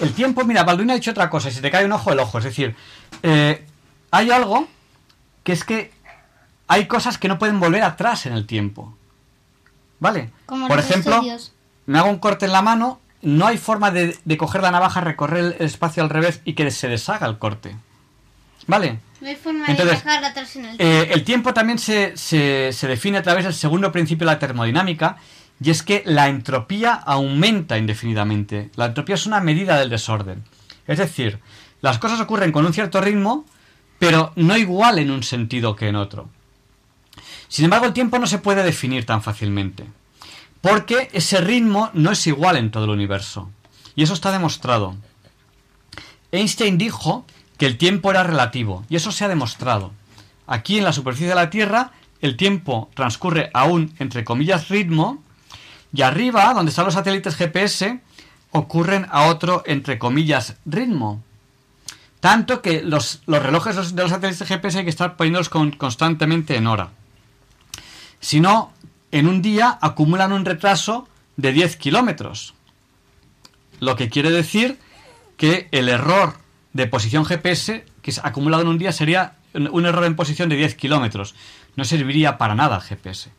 el 0.00 0.12
tiempo, 0.14 0.44
mira, 0.44 0.62
Balduino 0.62 0.92
ha 0.92 0.96
dicho 0.96 1.10
otra 1.10 1.28
cosa, 1.30 1.50
si 1.50 1.60
te 1.60 1.70
cae 1.70 1.84
un 1.84 1.92
ojo, 1.92 2.12
el 2.12 2.20
ojo. 2.20 2.38
Es 2.38 2.44
decir, 2.44 2.76
eh, 3.22 3.66
hay 4.12 4.30
algo 4.30 4.68
que 5.42 5.52
es 5.52 5.64
que 5.64 5.92
hay 6.68 6.86
cosas 6.86 7.18
que 7.18 7.26
no 7.28 7.38
pueden 7.38 7.58
volver 7.58 7.82
atrás 7.82 8.26
en 8.26 8.32
el 8.34 8.46
tiempo. 8.46 8.96
¿Vale? 9.98 10.30
Como 10.46 10.68
Por 10.68 10.78
ejemplo, 10.78 11.14
estudios. 11.16 11.52
me 11.86 11.98
hago 11.98 12.10
un 12.10 12.18
corte 12.18 12.46
en 12.46 12.52
la 12.52 12.62
mano, 12.62 13.00
no 13.24 13.46
hay 13.46 13.58
forma 13.58 13.90
de, 13.90 14.16
de 14.24 14.36
coger 14.36 14.62
la 14.62 14.70
navaja, 14.70 15.00
recorrer 15.00 15.56
el 15.58 15.66
espacio 15.66 16.02
al 16.02 16.10
revés 16.10 16.40
y 16.44 16.52
que 16.52 16.70
se 16.70 16.88
deshaga 16.88 17.26
el 17.26 17.38
corte. 17.38 17.76
¿Vale? 18.66 19.00
No 19.20 19.28
hay 19.28 19.36
forma 19.36 19.66
Entonces, 19.66 19.98
de 20.04 20.10
dejar 20.10 20.24
atrás 20.24 20.56
en 20.56 20.64
el 20.66 20.76
Eh, 20.80 21.08
el 21.12 21.24
tiempo 21.24 21.52
también 21.52 21.78
se, 21.78 22.16
se- 22.16 22.70
se 22.72 22.86
define 22.88 23.18
a 23.18 23.22
través 23.22 23.44
del 23.44 23.52
segundo 23.54 23.90
principio 23.92 24.26
de 24.26 24.32
la 24.32 24.38
termodinámica, 24.38 25.16
y 25.62 25.70
es 25.70 25.82
que 25.82 26.02
la 26.06 26.28
entropía 26.28 26.94
aumenta 26.94 27.76
indefinidamente. 27.78 28.70
La 28.76 28.86
entropía 28.86 29.14
es 29.16 29.26
una 29.26 29.40
medida 29.40 29.78
del 29.78 29.90
desorden. 29.90 30.44
Es 30.86 30.98
decir, 30.98 31.40
las 31.80 31.98
cosas 31.98 32.20
ocurren 32.20 32.52
con 32.52 32.64
un 32.66 32.72
cierto 32.72 33.00
ritmo, 33.00 33.44
pero 33.98 34.32
no 34.36 34.56
igual 34.56 34.98
en 34.98 35.10
un 35.10 35.22
sentido 35.22 35.76
que 35.76 35.88
en 35.88 35.96
otro. 35.96 36.28
Sin 37.48 37.64
embargo, 37.66 37.86
el 37.86 37.92
tiempo 37.92 38.18
no 38.18 38.26
se 38.26 38.38
puede 38.38 38.62
definir 38.64 39.06
tan 39.06 39.22
fácilmente, 39.22 39.84
porque 40.64 41.10
ese 41.12 41.40
ritmo 41.42 41.90
no 41.92 42.10
es 42.10 42.26
igual 42.26 42.56
en 42.56 42.70
todo 42.70 42.84
el 42.84 42.90
universo. 42.90 43.50
Y 43.94 44.02
eso 44.02 44.14
está 44.14 44.32
demostrado. 44.32 44.96
Einstein 46.32 46.78
dijo 46.78 47.26
que 47.58 47.66
el 47.66 47.76
tiempo 47.76 48.10
era 48.10 48.22
relativo, 48.22 48.84
y 48.88 48.96
eso 48.96 49.12
se 49.12 49.24
ha 49.24 49.28
demostrado. 49.28 49.92
Aquí 50.46 50.78
en 50.78 50.84
la 50.84 50.92
superficie 50.92 51.28
de 51.28 51.34
la 51.34 51.50
Tierra, 51.50 51.92
el 52.20 52.36
tiempo 52.36 52.90
transcurre 52.94 53.50
a 53.54 53.64
un, 53.64 53.94
entre 53.98 54.24
comillas, 54.24 54.68
ritmo, 54.68 55.22
y 55.92 56.02
arriba, 56.02 56.52
donde 56.54 56.70
están 56.70 56.86
los 56.86 56.94
satélites 56.94 57.36
GPS, 57.36 58.00
ocurren 58.50 59.06
a 59.10 59.24
otro, 59.26 59.62
entre 59.66 59.98
comillas, 59.98 60.56
ritmo. 60.64 61.22
Tanto 62.20 62.62
que 62.62 62.82
los, 62.82 63.20
los 63.26 63.42
relojes 63.42 63.76
de 63.94 64.02
los- 64.02 64.10
satélites 64.10 64.48
GPS 64.48 64.78
hay 64.78 64.84
que 64.84 64.90
estar 64.90 65.16
poniéndolos 65.16 65.50
con- 65.50 65.72
constantemente 65.72 66.56
en 66.56 66.66
hora. 66.66 66.88
Si 68.18 68.40
no, 68.40 68.72
en 69.14 69.28
un 69.28 69.42
día 69.42 69.78
acumulan 69.80 70.32
un 70.32 70.44
retraso 70.44 71.08
de 71.36 71.52
10 71.52 71.76
kilómetros. 71.76 72.54
Lo 73.78 73.94
que 73.94 74.08
quiere 74.08 74.32
decir 74.32 74.78
que 75.36 75.68
el 75.70 75.88
error 75.88 76.34
de 76.72 76.88
posición 76.88 77.24
GPS 77.24 77.84
que 78.02 78.10
es 78.10 78.18
acumulado 78.24 78.64
en 78.64 78.68
un 78.68 78.78
día 78.78 78.90
sería 78.90 79.36
un 79.54 79.86
error 79.86 80.04
en 80.04 80.16
posición 80.16 80.48
de 80.48 80.56
10 80.56 80.74
kilómetros. 80.74 81.36
No 81.76 81.84
serviría 81.84 82.38
para 82.38 82.56
nada 82.56 82.76
el 82.76 82.82
GPS. 82.82 83.30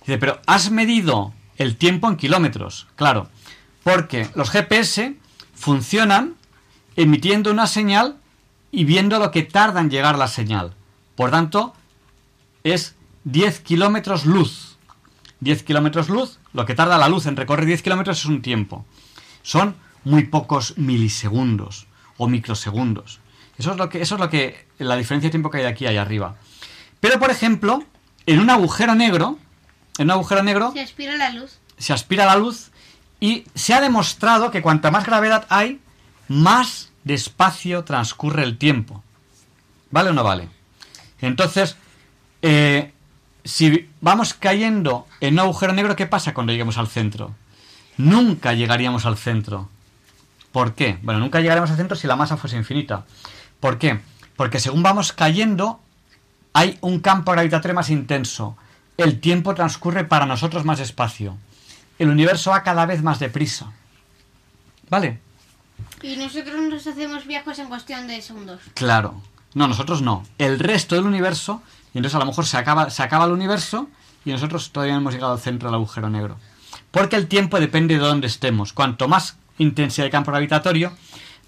Dice, 0.00 0.18
pero 0.18 0.40
has 0.46 0.70
medido 0.70 1.34
el 1.56 1.76
tiempo 1.76 2.08
en 2.08 2.16
kilómetros. 2.16 2.86
Claro, 2.94 3.28
porque 3.82 4.30
los 4.36 4.50
GPS 4.50 5.16
funcionan 5.52 6.36
emitiendo 6.94 7.50
una 7.50 7.66
señal 7.66 8.18
y 8.70 8.84
viendo 8.84 9.18
lo 9.18 9.32
que 9.32 9.42
tarda 9.42 9.80
en 9.80 9.90
llegar 9.90 10.16
la 10.16 10.28
señal. 10.28 10.74
Por 11.16 11.32
tanto, 11.32 11.74
es 12.62 12.94
10 13.24 13.60
kilómetros 13.60 14.26
luz. 14.26 14.67
10 15.40 15.62
kilómetros 15.62 16.08
luz, 16.08 16.38
lo 16.52 16.66
que 16.66 16.74
tarda 16.74 16.98
la 16.98 17.08
luz 17.08 17.26
en 17.26 17.36
recorrer 17.36 17.66
10 17.66 17.82
kilómetros 17.82 18.18
es 18.18 18.24
un 18.24 18.42
tiempo. 18.42 18.84
Son 19.42 19.76
muy 20.04 20.24
pocos 20.24 20.76
milisegundos 20.78 21.86
o 22.16 22.28
microsegundos. 22.28 23.20
Eso 23.56 23.72
es 23.72 23.76
lo 23.76 23.88
que, 23.88 24.02
eso 24.02 24.14
es 24.14 24.20
lo 24.20 24.30
que 24.30 24.66
la 24.78 24.96
diferencia 24.96 25.28
de 25.28 25.32
tiempo 25.32 25.50
que 25.50 25.58
hay 25.58 25.62
de 25.64 25.70
aquí 25.70 25.86
allá 25.86 26.02
arriba. 26.02 26.36
Pero, 27.00 27.18
por 27.18 27.30
ejemplo, 27.30 27.84
en 28.26 28.40
un 28.40 28.50
agujero 28.50 28.94
negro, 28.94 29.38
en 29.98 30.06
un 30.06 30.10
agujero 30.12 30.42
negro 30.42 30.72
Se 30.72 30.80
aspira 30.80 31.16
la 31.16 31.30
luz. 31.30 31.58
se 31.76 31.92
aspira 31.92 32.24
la 32.24 32.36
luz 32.36 32.70
y 33.20 33.44
se 33.54 33.74
ha 33.74 33.80
demostrado 33.80 34.50
que 34.50 34.62
cuanta 34.62 34.90
más 34.90 35.04
gravedad 35.04 35.46
hay, 35.48 35.80
más 36.28 36.90
despacio 37.04 37.84
transcurre 37.84 38.44
el 38.44 38.58
tiempo. 38.58 39.02
¿Vale 39.90 40.10
o 40.10 40.12
no 40.12 40.22
vale? 40.22 40.48
Entonces, 41.20 41.76
eh, 42.42 42.92
si 43.44 43.88
vamos 44.00 44.34
cayendo 44.34 45.06
en 45.20 45.34
un 45.34 45.40
agujero 45.40 45.72
negro, 45.72 45.96
¿qué 45.96 46.06
pasa 46.06 46.34
cuando 46.34 46.52
lleguemos 46.52 46.78
al 46.78 46.88
centro? 46.88 47.34
Nunca 47.96 48.52
llegaríamos 48.52 49.06
al 49.06 49.16
centro. 49.16 49.68
¿Por 50.52 50.74
qué? 50.74 50.98
Bueno, 51.02 51.20
nunca 51.20 51.40
llegaríamos 51.40 51.70
al 51.70 51.76
centro 51.76 51.96
si 51.96 52.06
la 52.06 52.16
masa 52.16 52.36
fuese 52.36 52.56
infinita. 52.56 53.04
¿Por 53.60 53.78
qué? 53.78 54.00
Porque 54.36 54.60
según 54.60 54.82
vamos 54.82 55.12
cayendo, 55.12 55.80
hay 56.52 56.78
un 56.80 57.00
campo 57.00 57.32
gravitatorio 57.32 57.74
más 57.74 57.90
intenso. 57.90 58.56
El 58.96 59.20
tiempo 59.20 59.54
transcurre 59.54 60.04
para 60.04 60.26
nosotros 60.26 60.64
más 60.64 60.78
despacio. 60.78 61.36
El 61.98 62.10
universo 62.10 62.50
va 62.50 62.62
cada 62.62 62.86
vez 62.86 63.02
más 63.02 63.18
deprisa. 63.18 63.72
¿Vale? 64.88 65.20
Y 66.02 66.16
nosotros 66.16 66.60
nos 66.68 66.86
hacemos 66.86 67.26
viajes 67.26 67.58
en 67.58 67.68
cuestión 67.68 68.06
de 68.06 68.22
segundos. 68.22 68.60
Claro. 68.74 69.20
No, 69.54 69.66
nosotros 69.66 70.02
no. 70.02 70.24
El 70.38 70.58
resto 70.58 70.94
del 70.94 71.06
universo, 71.06 71.62
y 71.94 71.98
entonces 71.98 72.14
a 72.14 72.18
lo 72.18 72.26
mejor 72.26 72.46
se 72.46 72.56
acaba, 72.56 72.90
se 72.90 73.02
acaba 73.02 73.24
el 73.24 73.32
universo 73.32 73.88
y 74.24 74.30
nosotros 74.30 74.70
todavía 74.70 74.94
no 74.94 75.00
hemos 75.00 75.14
llegado 75.14 75.32
al 75.32 75.40
centro 75.40 75.68
del 75.68 75.76
agujero 75.76 76.10
negro. 76.10 76.38
Porque 76.90 77.16
el 77.16 77.28
tiempo 77.28 77.60
depende 77.60 77.94
de 77.94 78.00
dónde 78.00 78.26
estemos. 78.26 78.72
Cuanto 78.72 79.08
más 79.08 79.36
intensidad 79.58 80.04
de 80.06 80.10
campo 80.10 80.30
gravitatorio, 80.30 80.92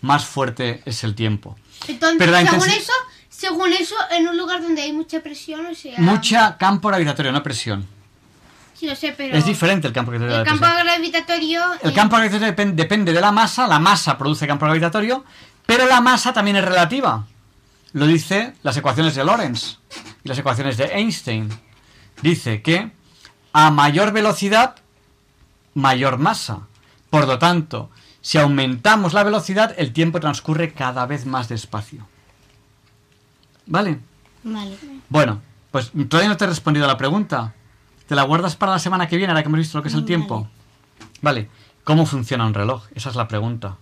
más 0.00 0.24
fuerte 0.24 0.82
es 0.84 1.04
el 1.04 1.14
tiempo. 1.14 1.56
Entonces, 1.88 2.18
Pero 2.18 2.32
la 2.32 2.46
según 2.46 2.68
eso, 2.68 2.92
según 3.28 3.72
eso, 3.72 3.94
en 4.10 4.28
un 4.28 4.36
lugar 4.36 4.62
donde 4.62 4.82
hay 4.82 4.92
mucha 4.92 5.20
presión, 5.20 5.66
o 5.66 5.74
sea... 5.74 5.94
Mucha 5.98 6.56
campo 6.58 6.88
gravitatorio, 6.88 7.32
no 7.32 7.42
presión. 7.42 7.86
Sí, 8.74 8.86
lo 8.86 8.96
sé, 8.96 9.14
pero... 9.16 9.36
Es 9.36 9.44
diferente 9.44 9.88
el 9.88 9.92
campo 9.92 10.10
gravitatorio. 10.10 10.40
El 10.40 10.60
la 10.60 10.66
campo 10.68 10.84
gravitatorio... 10.84 11.62
El 11.82 11.90
eh, 11.90 11.94
campo 11.94 12.16
gravitatorio 12.16 12.54
depen- 12.54 12.74
depende 12.74 13.12
de 13.12 13.20
la 13.20 13.32
masa, 13.32 13.66
la 13.66 13.78
masa 13.78 14.16
produce 14.16 14.46
campo 14.46 14.64
gravitatorio, 14.64 15.24
pero 15.66 15.86
la 15.86 16.00
masa 16.00 16.32
también 16.32 16.56
es 16.56 16.64
relativa. 16.64 17.26
Lo 17.92 18.06
dice 18.06 18.54
las 18.62 18.76
ecuaciones 18.76 19.14
de 19.14 19.24
Lorentz 19.24 19.78
y 20.24 20.28
las 20.28 20.38
ecuaciones 20.38 20.76
de 20.76 20.84
Einstein. 20.84 21.48
Dice 22.22 22.62
que 22.62 22.90
a 23.52 23.70
mayor 23.70 24.12
velocidad, 24.12 24.76
mayor 25.74 26.18
masa. 26.18 26.66
Por 27.08 27.26
lo 27.26 27.38
tanto, 27.38 27.90
si 28.20 28.38
aumentamos 28.38 29.14
la 29.14 29.24
velocidad, 29.24 29.74
el 29.78 29.92
tiempo 29.92 30.20
transcurre 30.20 30.72
cada 30.72 31.06
vez 31.06 31.26
más 31.26 31.48
despacio. 31.48 32.06
¿Vale? 33.66 34.00
Vale. 34.42 34.76
Bueno, 35.08 35.40
pues 35.70 35.90
todavía 36.08 36.28
no 36.28 36.36
te 36.36 36.44
he 36.44 36.48
respondido 36.48 36.84
a 36.84 36.88
la 36.88 36.98
pregunta. 36.98 37.54
¿Te 38.06 38.14
la 38.14 38.22
guardas 38.22 38.56
para 38.56 38.72
la 38.72 38.78
semana 38.78 39.06
que 39.08 39.16
viene, 39.16 39.32
ahora 39.32 39.42
que 39.42 39.48
hemos 39.48 39.58
visto 39.58 39.78
lo 39.78 39.82
que 39.82 39.88
es 39.88 39.94
el 39.94 40.04
tiempo? 40.04 40.48
Vale. 41.22 41.48
¿Cómo 41.84 42.06
funciona 42.06 42.46
un 42.46 42.54
reloj? 42.54 42.84
Esa 42.94 43.10
es 43.10 43.16
la 43.16 43.26
pregunta. 43.26 43.76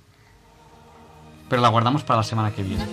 Pero 1.48 1.62
la 1.62 1.68
guardamos 1.68 2.04
para 2.04 2.18
la 2.18 2.24
semana 2.24 2.52
que 2.52 2.62
viene. 2.62 2.86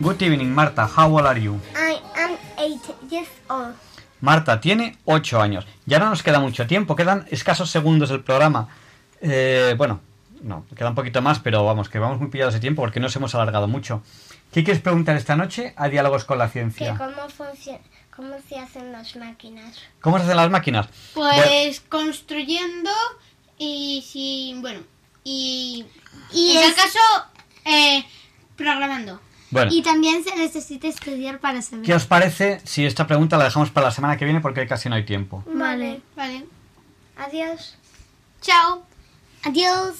Good 0.00 0.22
evening, 0.22 0.54
Marta. 0.54 0.86
How 0.86 1.10
old 1.14 1.26
are 1.26 1.38
you? 1.40 1.60
I 1.76 2.00
am 2.16 2.36
eight 2.58 2.82
years 3.10 3.28
old. 3.48 3.74
Marta 4.20 4.60
tiene 4.60 4.98
8 5.06 5.40
años. 5.40 5.66
Ya 5.86 5.98
no 5.98 6.10
nos 6.10 6.22
queda 6.22 6.40
mucho 6.40 6.66
tiempo, 6.66 6.94
quedan 6.94 7.26
escasos 7.30 7.70
segundos 7.70 8.10
del 8.10 8.22
programa. 8.22 8.68
Eh, 9.22 9.74
bueno, 9.78 10.00
no, 10.42 10.66
queda 10.76 10.90
un 10.90 10.94
poquito 10.94 11.22
más, 11.22 11.38
pero 11.38 11.64
vamos, 11.64 11.88
que 11.88 11.98
vamos 11.98 12.18
muy 12.20 12.28
pillados 12.28 12.54
de 12.54 12.60
tiempo 12.60 12.82
porque 12.82 13.00
nos 13.00 13.14
hemos 13.16 13.34
alargado 13.34 13.66
mucho. 13.66 14.02
¿Qué 14.52 14.62
quieres 14.64 14.82
preguntar 14.82 15.16
esta 15.16 15.36
noche 15.36 15.72
a 15.76 15.88
Diálogos 15.88 16.24
con 16.24 16.38
la 16.38 16.48
Ciencia? 16.48 16.96
cómo 16.98 17.12
cómo 18.14 18.34
se 18.48 18.58
hacen 18.58 18.92
las 18.92 19.16
máquinas. 19.16 19.76
¿Cómo 20.02 20.18
se 20.18 20.24
hacen 20.24 20.36
las 20.36 20.50
máquinas? 20.50 20.88
Pues 21.14 21.80
construyendo 21.88 22.90
y 23.58 24.04
si... 24.06 24.54
Bueno, 24.60 24.80
y... 25.24 25.86
Y 26.32 26.50
en 26.56 26.62
es- 26.62 26.68
el 26.68 26.74
caso, 26.74 26.98
eh, 27.64 28.04
programando. 28.56 29.20
Bueno, 29.50 29.70
Y 29.72 29.82
también 29.82 30.22
se 30.22 30.34
necesita 30.36 30.86
estudiar 30.88 31.40
para 31.40 31.60
saber. 31.60 31.84
¿qué 31.84 31.94
os 31.94 32.06
parece 32.06 32.60
si 32.64 32.86
esta 32.86 33.06
pregunta 33.06 33.36
la 33.36 33.44
dejamos 33.44 33.70
para 33.70 33.86
la 33.86 33.90
semana 33.92 34.16
que 34.16 34.24
viene 34.24 34.40
porque 34.40 34.66
casi 34.66 34.88
no 34.88 34.94
hay 34.94 35.04
tiempo? 35.04 35.42
Vale. 35.46 36.00
Vale. 36.16 36.46
Adiós. 37.16 37.76
Chao. 38.40 38.82
Adiós. 39.44 39.94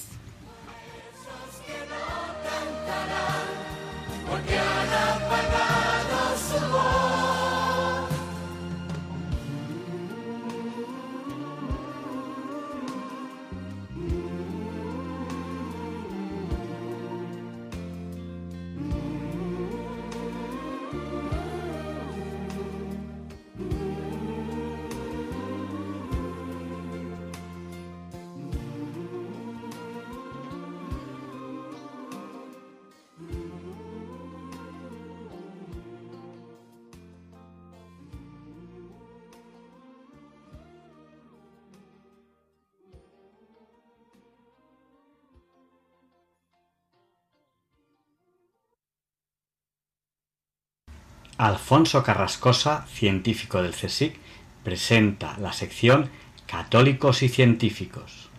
Porque 4.28 4.58
han 4.58 4.92
apagado 5.18 6.36
su 6.38 6.72
voz. 6.72 7.29
Alfonso 51.40 52.02
Carrascosa, 52.02 52.84
científico 52.92 53.62
del 53.62 53.72
CSIC, 53.72 54.14
presenta 54.62 55.38
la 55.38 55.54
sección 55.54 56.10
Católicos 56.46 57.22
y 57.22 57.30
científicos. 57.30 58.29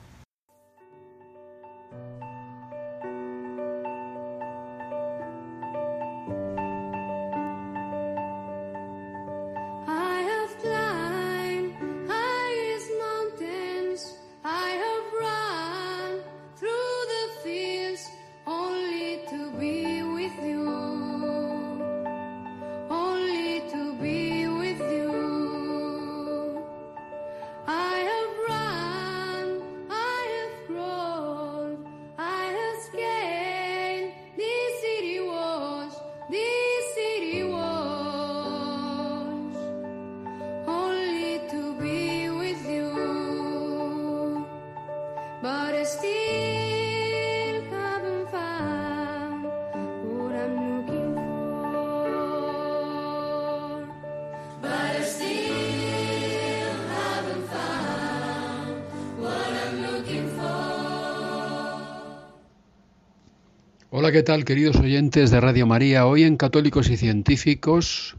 Hola, 64.01 64.11
¿qué 64.11 64.23
tal, 64.23 64.45
queridos 64.45 64.77
oyentes 64.77 65.29
de 65.29 65.39
Radio 65.39 65.67
María? 65.67 66.07
Hoy 66.07 66.23
en 66.23 66.35
Católicos 66.35 66.89
y 66.89 66.97
Científicos, 66.97 68.17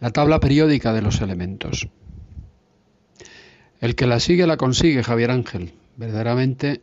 la 0.00 0.10
tabla 0.10 0.40
periódica 0.40 0.92
de 0.92 1.00
los 1.00 1.20
elementos. 1.20 1.88
El 3.80 3.94
que 3.94 4.08
la 4.08 4.18
sigue 4.18 4.48
la 4.48 4.56
consigue, 4.56 5.04
Javier 5.04 5.30
Ángel. 5.30 5.74
Verdaderamente, 5.96 6.82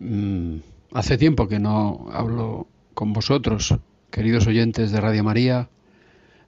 mm, 0.00 0.56
hace 0.94 1.16
tiempo 1.16 1.46
que 1.46 1.60
no 1.60 2.08
hablo 2.10 2.66
con 2.92 3.12
vosotros, 3.12 3.76
queridos 4.10 4.48
oyentes 4.48 4.90
de 4.90 5.00
Radio 5.00 5.22
María, 5.22 5.68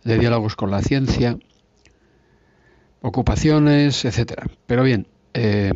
de 0.03 0.19
diálogos 0.19 0.57
con 0.57 0.73
la 0.73 0.83
ciencia, 0.83 1.39
ocupaciones, 3.01 4.05
etcétera. 4.05 4.49
Pero 4.67 4.83
bien, 4.83 5.07
eh, 5.35 5.73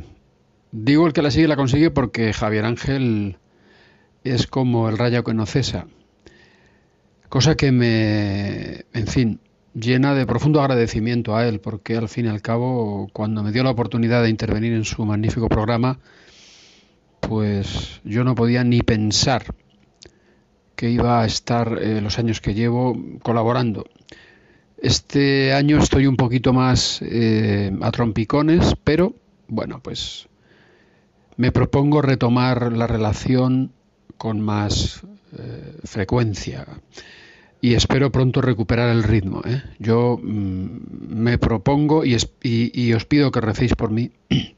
digo 0.72 1.06
el 1.06 1.12
que 1.12 1.22
la 1.22 1.30
sigue 1.30 1.46
la 1.46 1.54
consigue 1.54 1.92
porque 1.92 2.32
Javier 2.32 2.64
Ángel 2.64 3.38
es 4.24 4.46
como 4.46 4.88
el 4.88 4.98
rayo 4.98 5.22
que 5.22 5.34
no 5.34 5.46
cesa. 5.46 5.86
Cosa 7.28 7.56
que 7.56 7.72
me, 7.72 8.84
en 8.92 9.06
fin, 9.06 9.40
llena 9.74 10.14
de 10.14 10.26
profundo 10.26 10.60
agradecimiento 10.60 11.36
a 11.36 11.46
él, 11.46 11.60
porque 11.60 11.96
al 11.96 12.08
fin 12.08 12.26
y 12.26 12.28
al 12.28 12.42
cabo, 12.42 13.08
cuando 13.12 13.42
me 13.42 13.52
dio 13.52 13.62
la 13.62 13.70
oportunidad 13.70 14.22
de 14.22 14.30
intervenir 14.30 14.72
en 14.72 14.84
su 14.84 15.04
magnífico 15.04 15.48
programa, 15.48 15.98
pues 17.20 18.00
yo 18.04 18.24
no 18.24 18.34
podía 18.34 18.64
ni 18.64 18.80
pensar 18.80 19.54
que 20.76 20.90
iba 20.90 21.22
a 21.22 21.26
estar 21.26 21.78
eh, 21.80 22.00
los 22.00 22.18
años 22.18 22.40
que 22.40 22.54
llevo 22.54 22.96
colaborando. 23.22 23.84
Este 24.78 25.52
año 25.54 25.78
estoy 25.78 26.06
un 26.06 26.16
poquito 26.16 26.52
más 26.52 27.00
eh, 27.02 27.72
a 27.80 27.90
trompicones, 27.90 28.74
pero 28.84 29.14
bueno, 29.48 29.80
pues 29.82 30.28
me 31.36 31.52
propongo 31.52 32.02
retomar 32.02 32.72
la 32.72 32.86
relación 32.86 33.72
con 34.16 34.40
más 34.40 35.02
eh, 35.36 35.78
frecuencia 35.84 36.66
y 37.60 37.74
espero 37.74 38.12
pronto 38.12 38.42
recuperar 38.42 38.90
el 38.90 39.02
ritmo. 39.02 39.40
¿eh? 39.44 39.62
Yo 39.78 40.20
mm, 40.22 40.78
me 41.08 41.38
propongo 41.38 42.04
y, 42.04 42.14
os 42.92 43.04
pido 43.06 43.30
que 43.30 43.40
recéis 43.40 43.74
por 43.74 43.90
mí 43.90 44.10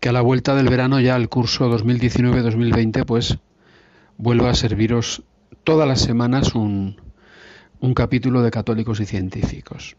que 0.00 0.08
a 0.08 0.12
la 0.12 0.20
vuelta 0.20 0.54
del 0.54 0.68
verano 0.68 1.00
ya 1.00 1.16
el 1.16 1.30
curso 1.30 1.70
2019-2020 1.70 3.06
pues 3.06 3.38
vuelva 4.18 4.50
a 4.50 4.54
serviros 4.54 5.22
todas 5.64 5.88
las 5.88 6.00
semanas 6.00 6.54
un 6.54 6.96
capítulo 7.94 8.42
de 8.42 8.50
católicos 8.50 9.00
y 9.00 9.06
científicos. 9.06 9.96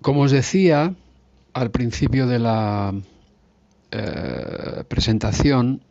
Como 0.00 0.22
os 0.22 0.30
decía 0.30 0.94
al 1.54 1.70
principio 1.70 2.26
de 2.26 2.38
la 2.38 2.94
eh, 3.92 4.84
presentación, 4.88 5.82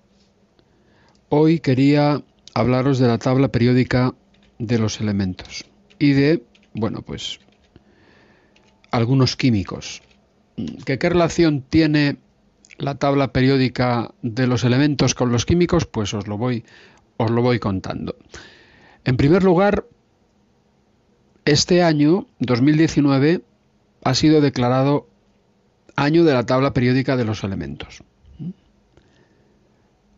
hoy 1.30 1.60
quería 1.60 2.24
hablaros 2.54 2.98
de 3.00 3.08
la 3.08 3.20
tabla 3.20 3.50
periódica 3.50 4.16
de 4.58 4.80
los 4.80 5.00
elementos 5.00 5.66
y 6.00 6.14
de, 6.14 6.44
bueno, 6.74 7.04
pues 7.04 7.40
algunos 8.90 9.36
químicos. 9.36 10.02
¿Que 10.86 10.98
¿Qué 10.98 11.10
relación 11.10 11.62
tiene 11.62 12.18
la 12.78 12.96
tabla 12.96 13.32
periódica 13.32 14.12
de 14.22 14.48
los 14.48 14.64
elementos 14.64 15.16
con 15.16 15.32
los 15.32 15.46
químicos? 15.46 15.86
Pues 15.86 16.14
os 16.14 16.28
lo 16.28 16.38
voy, 16.38 16.66
os 17.18 17.30
lo 17.30 17.42
voy 17.42 17.60
contando. 17.60 18.16
En 19.06 19.16
primer 19.16 19.44
lugar, 19.44 19.86
este 21.46 21.84
año, 21.84 22.28
2019, 22.40 23.42
ha 24.04 24.16
sido 24.16 24.42
declarado 24.42 25.08
año 25.96 26.24
de 26.24 26.34
la 26.34 26.46
tabla 26.46 26.74
periódica 26.74 27.18
de 27.18 27.26
los 27.26 27.44
elementos. 27.44 28.04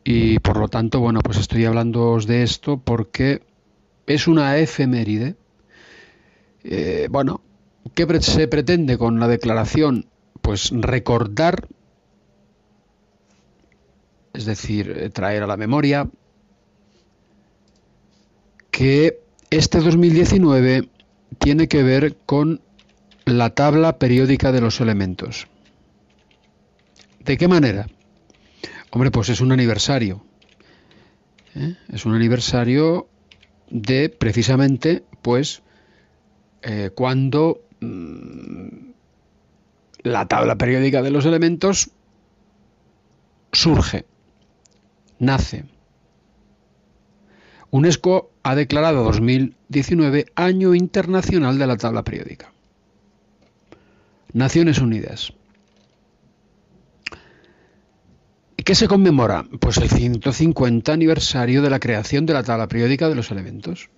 Y 0.03 0.39
por 0.39 0.57
lo 0.57 0.67
tanto, 0.67 0.99
bueno, 0.99 1.21
pues 1.21 1.37
estoy 1.37 1.65
hablándoos 1.65 2.27
de 2.27 2.43
esto 2.43 2.77
porque 2.77 3.41
es 4.05 4.27
una 4.27 4.57
efeméride. 4.57 5.35
Eh, 6.63 7.07
bueno, 7.09 7.41
¿qué 7.93 8.05
se 8.21 8.47
pretende 8.47 8.97
con 8.97 9.19
la 9.19 9.27
declaración? 9.27 10.07
Pues 10.41 10.71
recordar, 10.73 11.67
es 14.33 14.45
decir, 14.45 14.93
eh, 14.97 15.09
traer 15.09 15.43
a 15.43 15.47
la 15.47 15.55
memoria 15.55 16.09
que 18.71 19.19
este 19.51 19.79
2019 19.79 20.89
tiene 21.37 21.67
que 21.67 21.83
ver 21.83 22.17
con 22.25 22.61
la 23.25 23.51
tabla 23.51 23.99
periódica 23.99 24.51
de 24.51 24.61
los 24.61 24.81
elementos. 24.81 25.47
¿De 27.25 27.37
qué 27.37 27.47
manera? 27.47 27.87
Hombre, 28.91 29.11
pues 29.11 29.29
es 29.29 29.41
un 29.41 29.51
aniversario. 29.51 30.23
¿eh? 31.55 31.75
Es 31.91 32.05
un 32.05 32.13
aniversario 32.13 33.07
de 33.69 34.09
precisamente, 34.09 35.03
pues, 35.21 35.63
eh, 36.61 36.91
cuando 36.93 37.61
mm, 37.79 38.67
la 40.03 40.27
tabla 40.27 40.57
periódica 40.57 41.01
de 41.01 41.11
los 41.11 41.25
elementos 41.25 41.91
surge, 43.51 44.05
nace. 45.19 45.65
UNESCO 47.71 48.31
ha 48.43 48.53
declarado 48.53 49.03
2019 49.03 50.27
Año 50.35 50.75
Internacional 50.75 51.57
de 51.57 51.67
la 51.67 51.77
Tabla 51.77 52.03
Periódica. 52.03 52.53
Naciones 54.31 54.79
Unidas. 54.79 55.33
¿Y 58.52 58.52
qué 58.63 58.75
se 58.75 58.87
conmemora? 58.87 59.45
Pues 59.59 59.77
el 59.77 59.89
150 59.89 60.93
aniversario 60.93 61.61
de 61.61 61.69
la 61.69 61.79
creación 61.79 62.25
de 62.25 62.33
la 62.33 62.43
tabla 62.43 62.67
periódica 62.67 63.07
de 63.09 63.15
los 63.15 63.29
elementos. 63.31 63.89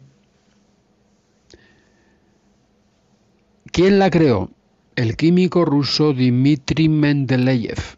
¿Quién 3.72 4.00
la 4.00 4.10
creó? 4.10 4.50
El 4.96 5.16
químico 5.18 5.66
ruso 5.66 6.14
Dmitry 6.14 6.88
Mendeleev 6.88 7.98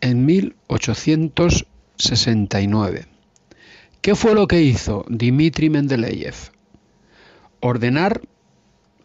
en 0.00 0.24
1869. 0.24 3.06
¿Qué 4.00 4.14
fue 4.14 4.34
lo 4.34 4.46
que 4.46 4.62
hizo 4.62 5.04
Dmitry 5.08 5.68
Mendeleev? 5.70 6.36
Ordenar 7.60 8.20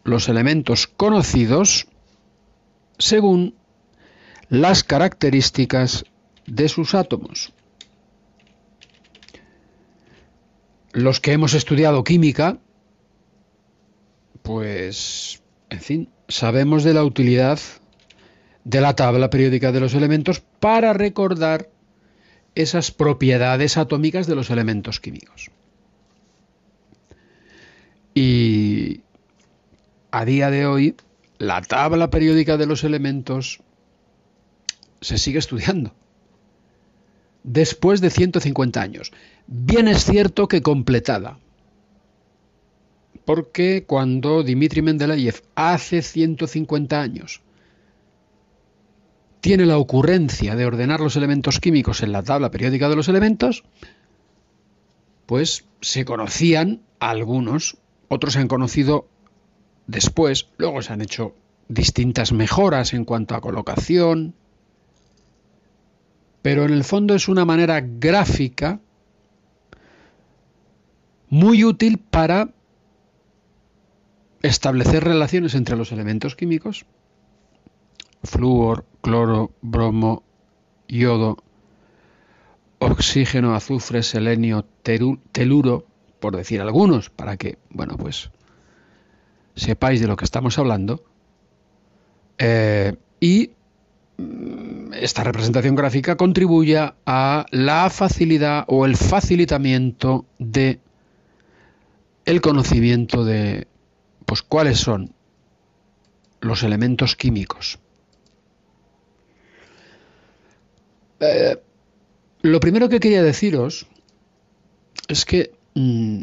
los 0.04 0.28
elementos 0.28 0.86
conocidos 0.86 1.88
según 2.98 3.56
las 4.48 4.84
características 4.84 6.04
de 6.48 6.68
sus 6.68 6.94
átomos. 6.94 7.52
Los 10.92 11.20
que 11.20 11.32
hemos 11.32 11.54
estudiado 11.54 12.02
química, 12.02 12.58
pues, 14.42 15.42
en 15.68 15.80
fin, 15.80 16.08
sabemos 16.28 16.82
de 16.84 16.94
la 16.94 17.04
utilidad 17.04 17.60
de 18.64 18.80
la 18.80 18.96
tabla 18.96 19.30
periódica 19.30 19.72
de 19.72 19.80
los 19.80 19.94
elementos 19.94 20.40
para 20.40 20.92
recordar 20.92 21.68
esas 22.54 22.90
propiedades 22.90 23.76
atómicas 23.76 24.26
de 24.26 24.34
los 24.34 24.50
elementos 24.50 25.00
químicos. 25.00 25.50
Y 28.14 29.02
a 30.10 30.24
día 30.24 30.50
de 30.50 30.66
hoy, 30.66 30.96
la 31.38 31.62
tabla 31.62 32.10
periódica 32.10 32.56
de 32.56 32.66
los 32.66 32.82
elementos 32.82 33.60
se 35.00 35.18
sigue 35.18 35.38
estudiando. 35.38 35.94
Después 37.50 38.02
de 38.02 38.10
150 38.10 38.78
años. 38.78 39.10
Bien 39.46 39.88
es 39.88 40.04
cierto 40.04 40.48
que 40.48 40.60
completada. 40.60 41.38
Porque 43.24 43.84
cuando 43.86 44.42
Dmitri 44.42 44.82
Mendeleev 44.82 45.42
hace 45.54 46.02
150 46.02 47.00
años 47.00 47.40
tiene 49.40 49.64
la 49.64 49.78
ocurrencia 49.78 50.56
de 50.56 50.66
ordenar 50.66 51.00
los 51.00 51.16
elementos 51.16 51.58
químicos 51.58 52.02
en 52.02 52.12
la 52.12 52.22
tabla 52.22 52.50
periódica 52.50 52.90
de 52.90 52.96
los 52.96 53.08
elementos, 53.08 53.64
pues 55.24 55.64
se 55.80 56.04
conocían 56.04 56.82
algunos, 57.00 57.78
otros 58.08 58.34
se 58.34 58.40
han 58.40 58.48
conocido 58.48 59.08
después, 59.86 60.48
luego 60.58 60.82
se 60.82 60.92
han 60.92 61.00
hecho 61.00 61.34
distintas 61.68 62.32
mejoras 62.32 62.92
en 62.92 63.06
cuanto 63.06 63.34
a 63.34 63.40
colocación, 63.40 64.34
pero 66.48 66.64
en 66.64 66.72
el 66.72 66.82
fondo 66.82 67.14
es 67.14 67.28
una 67.28 67.44
manera 67.44 67.82
gráfica 67.82 68.80
muy 71.28 71.62
útil 71.62 71.98
para 71.98 72.48
establecer 74.40 75.04
relaciones 75.04 75.54
entre 75.54 75.76
los 75.76 75.92
elementos 75.92 76.36
químicos, 76.36 76.86
flúor, 78.22 78.86
cloro, 79.02 79.50
bromo, 79.60 80.22
yodo, 80.88 81.36
oxígeno, 82.78 83.54
azufre, 83.54 84.02
selenio, 84.02 84.64
teluro, 84.82 85.84
por 86.18 86.34
decir 86.34 86.62
algunos, 86.62 87.10
para 87.10 87.36
que, 87.36 87.58
bueno, 87.68 87.98
pues 87.98 88.30
sepáis 89.54 90.00
de 90.00 90.06
lo 90.06 90.16
que 90.16 90.24
estamos 90.24 90.58
hablando. 90.58 91.04
Eh, 92.38 92.96
y 93.20 93.50
esta 94.92 95.22
representación 95.22 95.76
gráfica 95.76 96.16
contribuye 96.16 96.78
a 96.78 97.46
la 97.50 97.90
facilidad 97.90 98.64
o 98.66 98.84
el 98.84 98.96
facilitamiento 98.96 100.26
de 100.38 100.80
el 102.24 102.40
conocimiento 102.40 103.24
de 103.24 103.66
pues 104.26 104.42
cuáles 104.42 104.78
son 104.78 105.14
los 106.40 106.62
elementos 106.62 107.16
químicos. 107.16 107.78
Eh, 111.20 111.56
lo 112.42 112.60
primero 112.60 112.88
que 112.88 113.00
quería 113.00 113.22
deciros 113.22 113.86
es 115.08 115.24
que 115.24 115.52
mm, 115.74 116.20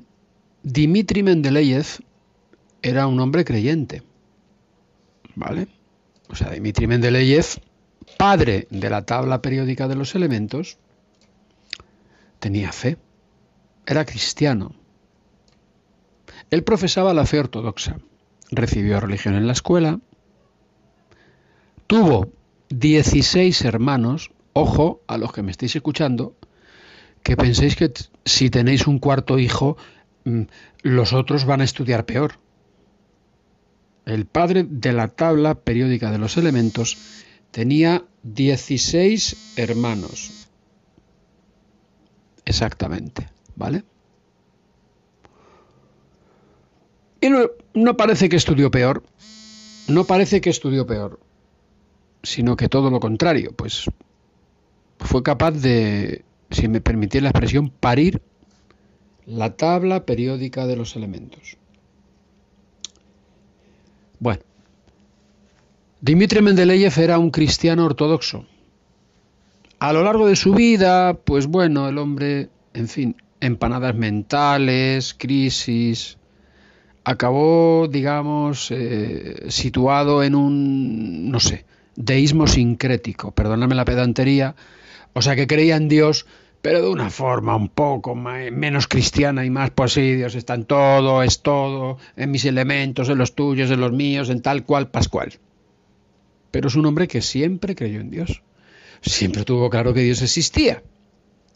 Dmitri 0.64 1.24
Mendeleev 1.24 1.86
era 2.82 3.08
un 3.08 3.20
hombre 3.20 3.44
creyente. 3.44 4.04
¿Vale? 5.36 5.68
O 6.30 6.36
sea, 6.36 6.52
Dmitri 6.52 6.88
Mendeleev, 6.88 7.46
padre 8.18 8.68
de 8.69 8.90
la 8.90 9.06
tabla 9.06 9.41
periódica 9.41 9.88
de 9.88 9.95
los 9.95 10.15
elementos, 10.15 10.77
tenía 12.40 12.72
fe. 12.72 12.98
Era 13.86 14.06
cristiano. 14.06 14.73
Él 16.49 16.64
profesaba 16.64 17.14
la 17.14 17.26
fe 17.26 17.40
ortodoxa. 17.40 17.98
Recibió 18.52 18.99
religión 18.99 19.36
en 19.36 19.48
la 19.48 19.53
escuela. 19.53 19.99
Tuvo 21.88 22.32
16 22.69 23.65
hermanos. 23.65 24.32
Ojo 24.53 25.02
a 25.07 25.18
los 25.18 25.34
que 25.34 25.44
me 25.44 25.52
estáis 25.52 25.76
escuchando, 25.76 26.34
que 27.23 27.36
penséis 27.36 27.76
que 27.76 27.91
si 28.23 28.49
tenéis 28.49 28.88
un 28.88 28.99
cuarto 28.99 29.38
hijo, 29.38 29.76
mm, 30.23 30.44
los 30.82 31.11
otros 31.11 31.44
van 31.44 31.60
a 31.60 31.65
estudiar 31.65 32.06
peor. 32.06 32.40
El 34.06 34.26
padre 34.26 34.65
de 34.69 34.94
la 34.94 35.10
tabla 35.10 35.56
periódica 35.56 36.10
de 36.10 36.19
los 36.19 36.38
elementos 36.38 36.98
tenía 37.56 38.03
16 38.23 39.53
hermanos. 39.56 40.49
Exactamente, 42.44 43.30
¿vale? 43.56 43.86
Y 47.22 47.30
no, 47.30 47.95
parece 47.95 48.27
que 48.27 48.36
estudió 48.36 48.69
peor, 48.72 49.03
no 49.88 50.03
parece 50.03 50.41
que 50.41 50.49
estudió 50.49 50.86
peor, 50.86 51.22
sino 52.23 52.57
que 52.57 52.68
todo 52.68 52.91
lo 52.91 52.99
contrario, 52.99 53.53
pues 53.56 53.86
fue 54.99 55.23
capaz 55.23 55.52
de, 55.52 56.26
si 56.52 56.68
me 56.68 56.82
permitís 56.82 57.22
la 57.22 57.30
expresión, 57.30 57.69
parir 57.69 58.22
la 59.26 59.56
tabla 59.56 60.06
periódica 60.06 60.68
de 60.68 60.76
los 60.76 60.98
elementos. 60.98 61.56
Bueno, 64.19 64.44
Dmitri 66.06 66.40
Mendeleev 66.44 66.99
era 66.99 67.18
un 67.18 67.32
cristiano 67.32 67.84
ortodoxo. 67.84 68.45
A 69.80 69.91
lo 69.91 70.03
largo 70.03 70.27
de 70.27 70.36
su 70.36 70.53
vida, 70.53 71.15
pues 71.15 71.48
bueno, 71.48 71.90
el 71.90 71.98
hombre, 71.98 72.49
en 72.76 72.88
fin, 72.88 73.15
empanadas 73.40 73.95
mentales, 73.95 75.15
crisis, 75.15 76.19
acabó, 77.06 77.88
digamos, 77.88 78.69
eh, 78.69 79.45
situado 79.48 80.22
en 80.22 80.36
un, 80.36 81.32
no 81.32 81.40
sé, 81.40 81.65
deísmo 81.95 82.45
sincrético, 82.45 83.32
perdóname 83.32 83.73
la 83.73 83.86
pedantería, 83.86 84.56
o 85.14 85.23
sea 85.23 85.36
que 85.36 85.48
creía 85.48 85.76
en 85.76 85.90
Dios, 85.90 86.27
pero 86.61 86.84
de 86.84 86.90
una 86.90 87.10
forma 87.10 87.56
un 87.56 87.69
poco 87.69 88.14
menos 88.14 88.88
cristiana 88.88 89.44
y 89.44 89.49
más, 89.49 89.72
pues 89.72 89.94
sí, 89.94 90.14
Dios 90.14 90.36
está 90.36 90.53
en 90.53 90.65
todo, 90.65 91.23
es 91.23 91.41
todo, 91.41 91.98
en 92.15 92.30
mis 92.30 92.45
elementos, 92.45 93.10
en 93.10 93.18
los 93.18 93.34
tuyos, 93.34 93.72
en 93.72 93.80
los 93.80 93.91
míos, 93.91 94.30
en 94.30 94.44
tal 94.44 94.65
cual, 94.65 94.91
pascual. 94.91 95.40
Pero 96.56 96.69
es 96.69 96.76
un 96.76 96.86
hombre 96.86 97.10
que 97.10 97.22
siempre 97.22 97.76
creyó 97.76 97.99
en 97.99 98.10
Dios, 98.10 98.41
siempre 99.02 99.44
tuvo 99.44 99.69
claro 99.69 99.94
que 99.94 99.99
Dios 99.99 100.22
existía, 100.22 100.84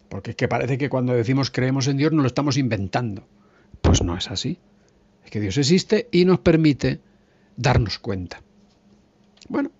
porque 0.09 0.31
es 0.31 0.35
que 0.35 0.49
parece 0.49 0.77
que 0.77 0.89
cuando 0.89 1.13
decimos 1.13 1.51
creemos 1.51 1.87
en 1.87 1.95
Dios 1.95 2.11
no 2.11 2.21
lo 2.21 2.27
estamos 2.27 2.57
inventando. 2.57 3.25
Pues 3.79 4.03
no 4.03 4.17
es 4.17 4.29
así, 4.29 4.57
es 5.23 5.31
que 5.31 5.39
Dios 5.39 5.57
existe 5.57 6.09
y 6.11 6.25
nos 6.25 6.39
permite 6.39 6.99
darnos 7.55 7.97
cuenta. 7.97 8.41
Bueno, 9.47 9.71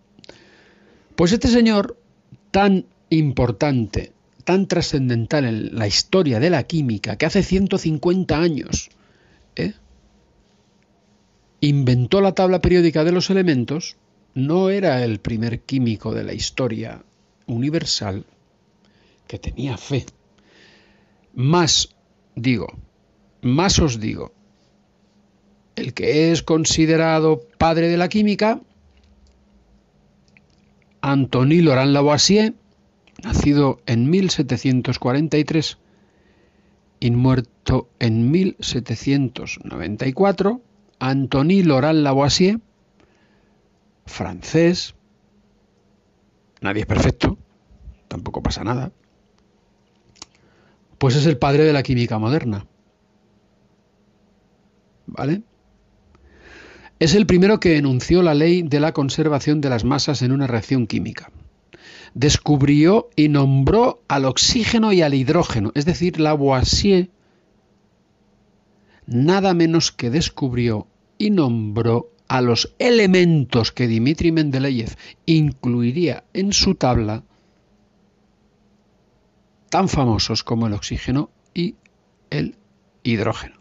pues 1.17 1.33
este 1.33 1.49
señor 1.49 1.97
tan 2.51 2.85
importante, 3.09 4.13
tan 4.45 4.69
trascendental 4.69 5.43
en 5.43 5.77
la 5.77 5.85
historia 5.85 6.39
de 6.39 6.49
la 6.49 6.63
química, 6.63 7.17
que 7.17 7.25
hace 7.25 7.43
150 7.43 8.39
años 8.39 8.89
¿eh? 9.57 9.73
inventó 11.59 12.21
la 12.21 12.33
tabla 12.35 12.61
periódica 12.61 13.03
de 13.03 13.11
los 13.11 13.29
elementos, 13.29 13.97
no 14.34 14.69
era 14.69 15.03
el 15.03 15.19
primer 15.19 15.61
químico 15.61 16.14
de 16.14 16.23
la 16.23 16.34
historia 16.34 17.03
universal 17.47 18.26
que 19.27 19.39
tenía 19.39 19.77
fe. 19.77 20.06
Más 21.34 21.89
digo, 22.35 22.68
más 23.41 23.80
os 23.80 23.99
digo, 23.99 24.34
el 25.76 25.93
que 25.93 26.31
es 26.31 26.43
considerado 26.43 27.41
padre 27.57 27.88
de 27.88 27.97
la 27.97 28.10
química, 28.10 28.61
Antony 31.01 31.61
Laurent 31.61 31.91
Lavoisier, 31.91 32.53
nacido 33.23 33.81
en 33.85 34.10
1743 34.10 35.77
y 36.99 37.11
muerto 37.11 37.88
en 37.99 38.31
1794, 38.31 40.61
Antony 40.99 41.64
Laurent 41.64 41.99
Lavoisier, 41.99 42.60
francés, 44.10 44.95
nadie 46.61 46.81
es 46.81 46.88
perfecto, 46.88 47.38
tampoco 48.07 48.44
pasa 48.44 48.64
nada, 48.64 48.91
pues 50.98 51.15
es 51.15 51.26
el 51.26 51.38
padre 51.38 51.64
de 51.64 51.73
la 51.73 51.84
química 51.84 52.18
moderna. 52.18 52.65
¿Vale? 55.07 55.41
Es 56.99 57.15
el 57.15 57.26
primero 57.26 57.60
que 57.60 57.77
enunció 57.77 58.22
la 58.22 58.34
ley 58.34 58.61
de 58.61 58.80
la 58.81 58.91
conservación 58.91 59.61
de 59.61 59.69
las 59.69 59.86
masas 59.86 60.22
en 60.22 60.34
una 60.34 60.48
reacción 60.48 60.86
química. 60.86 61.31
Descubrió 62.14 63.10
y 63.15 63.30
nombró 63.30 64.03
al 64.07 64.26
oxígeno 64.26 64.91
y 64.91 65.02
al 65.02 65.14
hidrógeno, 65.14 65.72
es 65.76 65.86
decir, 65.86 66.19
Lavoisier 66.19 67.10
nada 69.10 69.53
menos 69.53 69.91
que 69.91 70.10
descubrió 70.10 70.88
y 71.18 71.31
nombró 71.31 72.11
a 72.30 72.41
los 72.41 72.73
elementos 72.77 73.72
que 73.72 73.88
Dmitri 73.88 74.31
Mendeleev 74.31 74.95
incluiría 75.26 76.23
en 76.34 76.53
su 76.53 76.76
tabla, 76.76 77.23
tan 79.69 79.89
famosos 79.89 80.43
como 80.43 80.68
el 80.68 80.73
oxígeno 80.73 81.31
y 81.53 81.76
el 82.30 82.56
hidrógeno. 83.03 83.60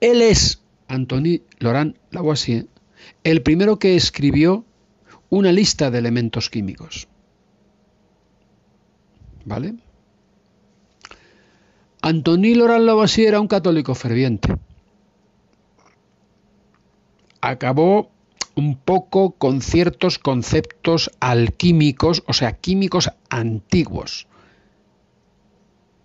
Él 0.00 0.22
es, 0.22 0.62
Antony 0.86 1.42
Laurent 1.58 1.96
Lavoisier, 2.12 2.68
el 3.24 3.42
primero 3.42 3.78
que 3.78 3.96
escribió 3.96 4.64
una 5.28 5.50
lista 5.50 5.90
de 5.90 5.98
elementos 5.98 6.50
químicos. 6.50 7.08
¿Vale? 9.44 9.74
Antony 12.02 12.54
Laurent 12.54 12.84
Lavoisier 12.84 13.28
era 13.28 13.40
un 13.40 13.48
católico 13.48 13.96
ferviente. 13.96 14.56
Acabó 17.46 18.10
un 18.54 18.74
poco 18.74 19.32
con 19.32 19.60
ciertos 19.60 20.18
conceptos 20.18 21.10
alquímicos, 21.20 22.22
o 22.26 22.32
sea, 22.32 22.52
químicos 22.52 23.10
antiguos, 23.28 24.26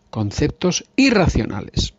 conceptos 0.09 0.83
irracionales. 0.97 1.93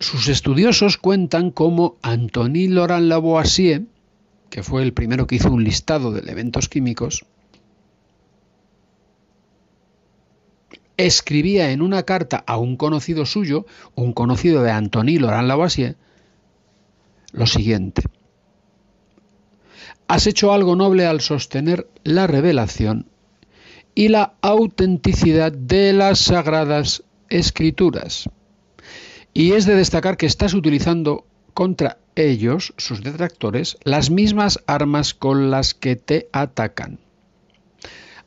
Sus 0.00 0.28
estudiosos 0.28 0.98
cuentan 0.98 1.50
cómo 1.50 1.96
Antoine 2.02 2.68
Laurent 2.68 3.06
Lavoisier, 3.06 3.86
que 4.50 4.62
fue 4.62 4.82
el 4.82 4.92
primero 4.92 5.26
que 5.26 5.36
hizo 5.36 5.50
un 5.50 5.64
listado 5.64 6.12
de 6.12 6.20
elementos 6.20 6.68
químicos, 6.68 7.24
escribía 10.96 11.70
en 11.70 11.82
una 11.82 12.02
carta 12.04 12.42
a 12.46 12.56
un 12.56 12.76
conocido 12.76 13.26
suyo, 13.26 13.66
un 13.94 14.12
conocido 14.12 14.62
de 14.62 14.70
Antoine 14.70 15.18
Laurent 15.18 15.48
Lavoisier, 15.48 15.96
lo 17.32 17.46
siguiente. 17.46 18.02
Has 20.06 20.26
hecho 20.26 20.52
algo 20.52 20.76
noble 20.76 21.06
al 21.06 21.20
sostener 21.20 21.88
la 22.04 22.26
revelación 22.26 23.06
y 23.94 24.08
la 24.08 24.34
autenticidad 24.42 25.52
de 25.52 25.92
las 25.92 26.18
sagradas 26.18 27.04
escrituras. 27.28 28.28
Y 29.34 29.52
es 29.52 29.64
de 29.64 29.74
destacar 29.74 30.16
que 30.16 30.26
estás 30.26 30.52
utilizando 30.52 31.26
contra 31.54 31.98
ellos, 32.14 32.74
sus 32.76 33.02
detractores, 33.02 33.78
las 33.84 34.10
mismas 34.10 34.60
armas 34.66 35.14
con 35.14 35.50
las 35.50 35.74
que 35.74 35.96
te 35.96 36.28
atacan. 36.32 36.98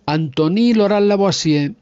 Antony 0.08 0.74
Laurent 0.74 1.08
Lavoisier, 1.08 1.74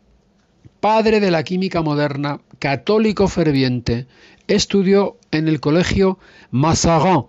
padre 0.83 1.21
de 1.21 1.31
la 1.31 1.43
química 1.43 1.81
moderna, 1.81 2.41
católico 2.59 3.29
ferviente, 3.29 4.05
estudió 4.49 5.15
en 5.31 5.47
el 5.47 5.61
colegio 5.61 6.19
Mazarin, 6.51 7.23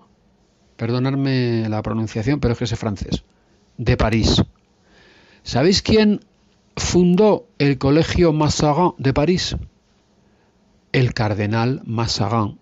perdonadme 0.76 1.68
la 1.68 1.80
pronunciación, 1.80 2.40
pero 2.40 2.54
es 2.54 2.58
que 2.58 2.64
es 2.64 2.74
francés, 2.76 3.22
de 3.78 3.96
París. 3.96 4.42
¿Sabéis 5.44 5.82
quién 5.82 6.24
fundó 6.74 7.46
el 7.60 7.78
colegio 7.78 8.32
Mazarin 8.32 8.94
de 8.98 9.14
París? 9.14 9.54
el 10.90 11.14
cardenal 11.14 11.80
Mazarin. 11.84 12.58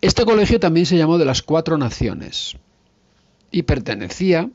Este 0.00 0.24
colegio 0.24 0.60
también 0.60 0.86
se 0.86 0.96
llamó 0.96 1.18
de 1.18 1.24
las 1.24 1.42
Cuatro 1.42 1.76
Naciones 1.76 2.56
y 3.50 3.62
pertenecía 3.62 4.48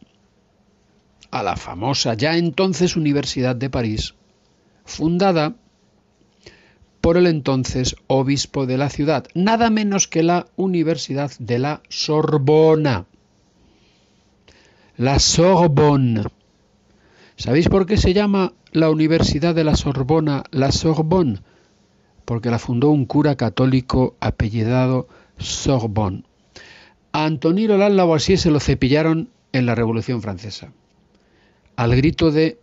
a 1.34 1.42
la 1.42 1.56
famosa 1.56 2.14
ya 2.14 2.38
entonces 2.38 2.96
Universidad 2.96 3.56
de 3.56 3.72
París, 3.72 4.14
fundada 4.86 5.56
por 7.02 7.18
el 7.18 7.26
entonces 7.26 7.96
obispo 8.06 8.68
de 8.68 8.78
la 8.78 8.92
ciudad, 8.92 9.26
nada 9.34 9.72
menos 9.72 10.08
que 10.08 10.22
la 10.22 10.46
Universidad 10.58 11.32
de 11.40 11.58
la 11.58 11.82
Sorbona. 11.90 13.08
La 14.96 15.18
Sorbonne. 15.18 16.26
¿Sabéis 17.36 17.68
por 17.68 17.88
qué 17.88 17.98
se 17.98 18.14
llama 18.14 18.54
la 18.72 18.92
Universidad 18.92 19.56
de 19.56 19.64
la 19.64 19.76
Sorbona 19.76 20.44
la 20.52 20.72
Sorbonne? 20.72 21.40
Porque 22.26 22.52
la 22.52 22.60
fundó 22.60 22.92
un 22.92 23.06
cura 23.06 23.36
católico 23.36 24.16
apellidado 24.20 25.08
Sorbonne. 25.40 26.26
A 27.12 27.28
Roland 27.28 27.96
Lavoisier 27.96 28.38
se 28.38 28.52
lo 28.52 28.60
cepillaron 28.60 29.30
en 29.52 29.66
la 29.66 29.74
Revolución 29.74 30.22
Francesa. 30.22 30.72
Al 31.76 31.95
grito 31.95 32.32
de 32.32 32.60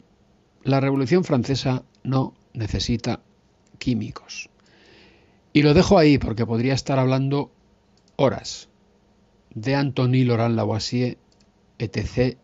la 0.62 0.80
Revolución 0.80 1.24
Francesa 1.24 1.82
no 2.04 2.34
necesita 2.54 3.20
químicos. 3.78 4.50
Y 5.52 5.62
lo 5.62 5.74
dejo 5.74 5.98
ahí 5.98 6.18
porque 6.18 6.46
podría 6.46 6.74
estar 6.74 6.98
hablando 6.98 7.50
horas 8.16 8.68
de 9.54 9.74
Antoine 9.74 10.24
Laurent 10.24 10.54
Lavoisier, 10.54 11.18
etc., 11.78 12.36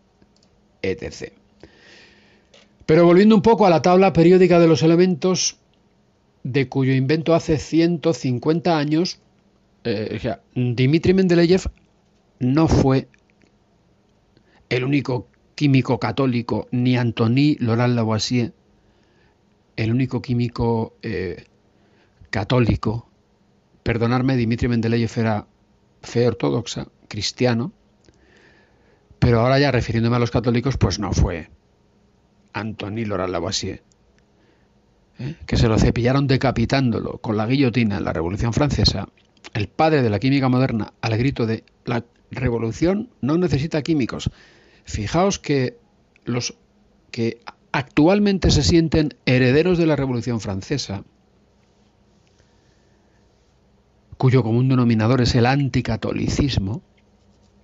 etc. 0.82 1.32
Pero 2.84 3.05
volviendo 3.05 3.36
un 3.36 3.43
poco 3.43 3.66
a 3.66 3.70
la 3.70 3.82
tabla 3.82 4.12
periódica 4.12 4.59
de 4.59 4.66
los 4.66 4.82
elementos, 4.82 5.59
de 6.43 6.68
cuyo 6.68 6.93
invento 6.93 7.34
hace 7.34 7.59
150 7.59 8.78
años, 8.78 9.18
eh, 9.84 10.14
o 10.16 10.20
sea, 10.20 10.40
Dmitri 10.55 11.14
Mendeleev 11.14 11.62
no 12.38 12.68
fue 12.68 13.09
el 14.68 14.84
único 14.84 15.28
químico 15.56 15.98
católico, 15.98 16.68
ni 16.70 16.96
Antony 16.96 17.56
Laurent 17.58 17.94
Lavoisier, 17.94 18.52
el 19.74 19.90
único 19.90 20.22
químico 20.22 20.94
eh, 21.02 21.46
católico. 22.30 23.08
Perdonadme, 23.82 24.36
Dmitri 24.36 24.68
Mendeleev 24.68 25.10
era 25.16 25.46
fe 26.02 26.28
ortodoxa, 26.28 26.86
cristiano, 27.08 27.72
pero 29.18 29.40
ahora 29.40 29.58
ya 29.58 29.72
refiriéndome 29.72 30.16
a 30.16 30.20
los 30.20 30.30
católicos, 30.30 30.76
pues 30.76 30.98
no 30.98 31.12
fue 31.12 31.48
Antony 32.52 33.06
Laurent 33.06 33.32
Lavoisier, 33.32 33.82
¿eh? 35.18 35.36
que 35.46 35.56
se 35.56 35.68
lo 35.68 35.78
cepillaron 35.78 36.26
decapitándolo 36.26 37.18
con 37.18 37.36
la 37.36 37.46
guillotina 37.46 37.96
en 37.96 38.04
la 38.04 38.12
Revolución 38.12 38.52
Francesa, 38.52 39.08
el 39.54 39.68
padre 39.68 40.02
de 40.02 40.10
la 40.10 40.18
química 40.18 40.50
moderna, 40.50 40.92
al 41.00 41.16
grito 41.16 41.46
de 41.46 41.64
la 41.86 42.04
revolución 42.30 43.08
no 43.22 43.38
necesita 43.38 43.82
químicos. 43.82 44.30
Fijaos 44.86 45.38
que 45.38 45.78
los 46.24 46.56
que 47.10 47.40
actualmente 47.72 48.50
se 48.50 48.62
sienten 48.62 49.14
herederos 49.26 49.76
de 49.78 49.86
la 49.86 49.96
Revolución 49.96 50.40
Francesa, 50.40 51.04
cuyo 54.16 54.42
común 54.42 54.68
denominador 54.68 55.20
es 55.20 55.34
el 55.34 55.44
anticatolicismo, 55.44 56.82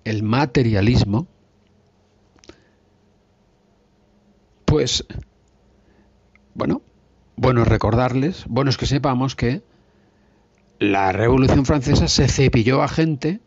el 0.03 0.21
materialismo, 0.21 1.27
pues, 4.65 5.05
bueno, 6.53 6.81
bueno 7.35 7.63
recordarles, 7.63 8.45
bueno 8.47 8.69
es 8.69 8.77
que 8.77 8.85
sepamos 8.85 9.35
que 9.35 9.63
la 10.77 11.11
Revolución 11.11 11.65
Francesa 11.65 12.07
se 12.07 12.27
cepilló 12.27 12.83
a 12.83 12.87
gente 12.87 13.39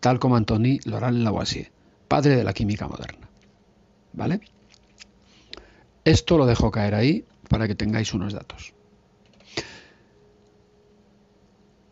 tal 0.00 0.18
como 0.18 0.36
Antony 0.36 0.78
Laurent 0.84 1.18
Lavoisier, 1.18 1.72
padre 2.08 2.36
de 2.36 2.44
la 2.44 2.52
química 2.52 2.88
moderna. 2.88 3.28
¿Vale? 4.14 4.40
Esto 6.04 6.38
lo 6.38 6.46
dejo 6.46 6.70
caer 6.70 6.94
ahí 6.94 7.24
para 7.48 7.68
que 7.68 7.74
tengáis 7.74 8.14
unos 8.14 8.32
datos. 8.32 8.72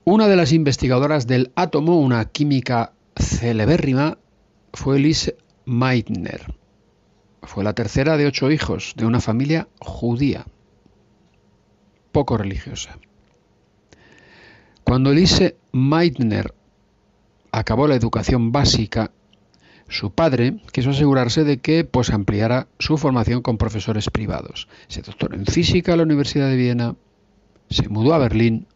Una 0.05 0.29
de 0.29 0.37
las 0.37 0.53
investigadoras 0.53 1.27
del 1.27 1.53
átomo, 1.57 1.99
una 1.99 2.25
química 2.27 2.93
celebérrima, 3.17 4.19
fue 4.73 4.99
Lise 4.99 5.37
Meitner. 5.65 6.55
Fue 7.43 7.65
la 7.65 7.75
tercera 7.75 8.17
de 8.17 8.27
ocho 8.27 8.51
hijos 8.51 8.95
de 8.97 9.05
una 9.05 9.21
familia 9.21 9.69
judía, 9.81 10.47
poco 12.13 12.39
religiosa. 12.39 12.99
Cuando 14.85 15.13
Lise 15.13 15.57
Meitner 15.73 16.55
acabó 17.51 17.89
la 17.89 17.97
educación 17.97 18.53
básica, 18.53 19.11
su 19.89 20.13
padre 20.13 20.61
quiso 20.73 20.91
asegurarse 20.91 21.45
de 21.45 21.59
que 21.59 21.85
pues 21.85 22.11
ampliara 22.11 22.69
su 22.79 22.99
formación 22.99 23.43
con 23.43 23.59
profesores 23.59 24.11
privados. 24.11 24.69
Se 24.89 25.03
doctoró 25.03 25.37
en 25.37 25.47
física 25.47 25.93
en 25.93 25.99
la 25.99 26.05
Universidad 26.05 26.49
de 26.49 26.57
Viena, 26.57 26.97
se 27.71 27.89
mudó 27.89 28.15
a 28.15 28.19
Berlín 28.19 28.67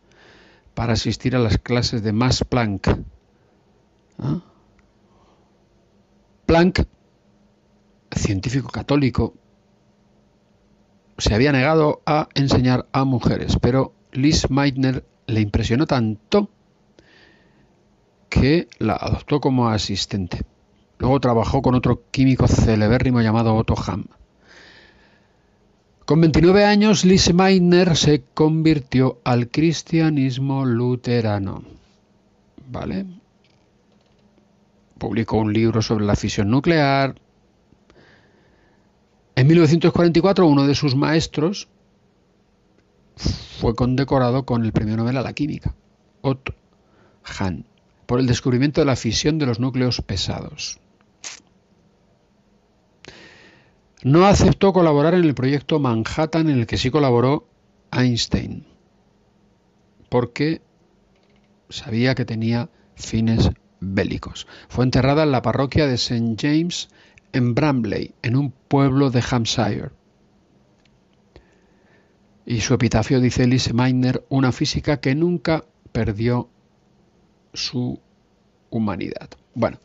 para 0.74 0.92
asistir 0.92 1.34
a 1.34 1.40
las 1.40 1.58
clases 1.58 2.02
de 2.02 2.12
Max 2.12 2.44
Planck. 2.48 2.88
¿Ah? 4.18 4.40
Planck, 6.46 6.86
científico 8.12 8.68
católico, 8.68 9.34
se 11.18 11.34
había 11.34 11.52
negado 11.52 12.02
a 12.06 12.28
enseñar 12.34 12.86
a 12.92 13.04
mujeres, 13.04 13.56
pero 13.60 13.94
Liz 14.12 14.50
Meitner 14.50 15.04
le 15.26 15.40
impresionó 15.40 15.86
tanto 15.86 16.50
que 18.28 18.68
la 18.78 18.94
adoptó 18.94 19.40
como 19.40 19.68
asistente. 19.68 20.42
Luego 21.00 21.18
trabajó 21.18 21.62
con 21.62 21.74
otro 21.74 22.02
químico 22.10 22.46
celebérrimo 22.46 23.22
llamado 23.22 23.56
Otto 23.56 23.74
Hahn. 23.74 24.04
Con 26.04 26.20
29 26.20 26.66
años, 26.66 27.06
Lise 27.06 27.32
Meitner 27.32 27.96
se 27.96 28.22
convirtió 28.34 29.18
al 29.24 29.48
cristianismo 29.48 30.66
luterano. 30.66 31.64
¿Vale? 32.68 33.06
Publicó 34.98 35.38
un 35.38 35.54
libro 35.54 35.80
sobre 35.80 36.04
la 36.04 36.16
fisión 36.16 36.50
nuclear. 36.50 37.14
En 39.36 39.46
1944, 39.46 40.46
uno 40.46 40.66
de 40.66 40.74
sus 40.74 40.94
maestros 40.94 41.68
fue 43.58 43.74
condecorado 43.74 44.44
con 44.44 44.66
el 44.66 44.72
premio 44.72 44.98
Nobel 44.98 45.16
a 45.16 45.22
la 45.22 45.32
química, 45.32 45.74
Otto 46.20 46.54
Hahn, 47.24 47.64
por 48.04 48.20
el 48.20 48.26
descubrimiento 48.26 48.82
de 48.82 48.84
la 48.84 48.96
fisión 48.96 49.38
de 49.38 49.46
los 49.46 49.60
núcleos 49.60 50.02
pesados. 50.02 50.78
No 54.02 54.26
aceptó 54.26 54.72
colaborar 54.72 55.14
en 55.14 55.24
el 55.24 55.34
proyecto 55.34 55.78
Manhattan 55.78 56.48
en 56.48 56.60
el 56.60 56.66
que 56.66 56.78
sí 56.78 56.90
colaboró 56.90 57.46
Einstein, 57.92 58.66
porque 60.08 60.62
sabía 61.68 62.14
que 62.14 62.24
tenía 62.24 62.70
fines 62.94 63.50
bélicos. 63.80 64.46
Fue 64.68 64.84
enterrada 64.84 65.24
en 65.24 65.32
la 65.32 65.42
parroquia 65.42 65.86
de 65.86 65.94
St. 65.94 66.36
James 66.38 66.88
en 67.32 67.54
Bramley, 67.54 68.14
en 68.22 68.36
un 68.36 68.52
pueblo 68.52 69.10
de 69.10 69.22
Hampshire. 69.28 69.90
Y 72.46 72.60
su 72.60 72.74
epitafio 72.74 73.20
dice 73.20 73.44
Elise 73.44 73.72
Meitner, 73.74 74.24
una 74.28 74.50
física 74.50 74.98
que 74.98 75.14
nunca 75.14 75.64
perdió 75.92 76.48
su 77.52 78.00
humanidad. 78.70 79.28
Bueno, 79.54 79.78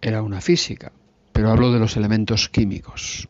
era 0.00 0.22
una 0.22 0.40
física, 0.40 0.92
pero 1.36 1.50
hablo 1.50 1.70
de 1.70 1.78
los 1.78 1.98
elementos 1.98 2.48
químicos. 2.48 3.28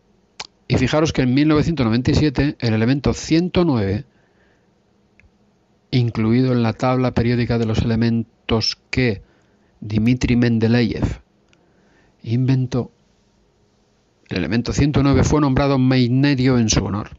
Y 0.68 0.76
fijaros 0.76 1.12
que 1.12 1.22
en 1.22 1.34
1997 1.34 2.54
el 2.60 2.74
elemento 2.74 3.12
109, 3.12 4.04
incluido 5.90 6.52
en 6.52 6.62
la 6.62 6.72
tabla 6.72 7.14
periódica 7.14 7.58
de 7.58 7.66
los 7.66 7.78
elementos 7.80 8.78
que 8.90 9.22
Dmitri 9.80 10.36
Mendeleev 10.36 11.20
inventó, 12.22 12.92
el 14.28 14.36
elemento 14.36 14.72
109 14.72 15.24
fue 15.24 15.40
nombrado 15.40 15.76
Meitnerio 15.76 16.58
en 16.58 16.70
su 16.70 16.84
honor. 16.84 17.10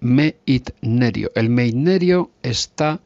Meitnerio. 0.00 1.32
El 1.34 1.50
Meitnerio 1.50 2.30
está 2.42 3.02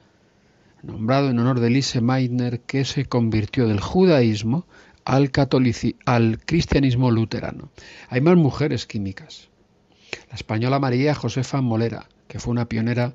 nombrado 0.85 1.31
en 1.31 1.39
honor 1.41 1.59
de 1.59 1.71
Lise 1.71 2.01
Meitner, 2.01 2.61
que 2.61 2.85
se 2.85 3.07
convirtió 3.07 3.67
del 3.67 3.81
judaísmo 3.81 4.67
al, 5.05 5.31
al 6.07 6.39
cristianismo 6.45 7.11
luterano. 7.11 7.71
Hay 8.09 8.21
más 8.21 8.37
mujeres 8.37 8.87
químicas. 8.87 9.49
La 10.29 10.37
española 10.37 10.79
María 10.79 11.15
Josefa 11.15 11.61
Molera, 11.61 12.09
que 12.29 12.39
fue 12.39 12.53
una 12.53 12.69
pionera 12.69 13.15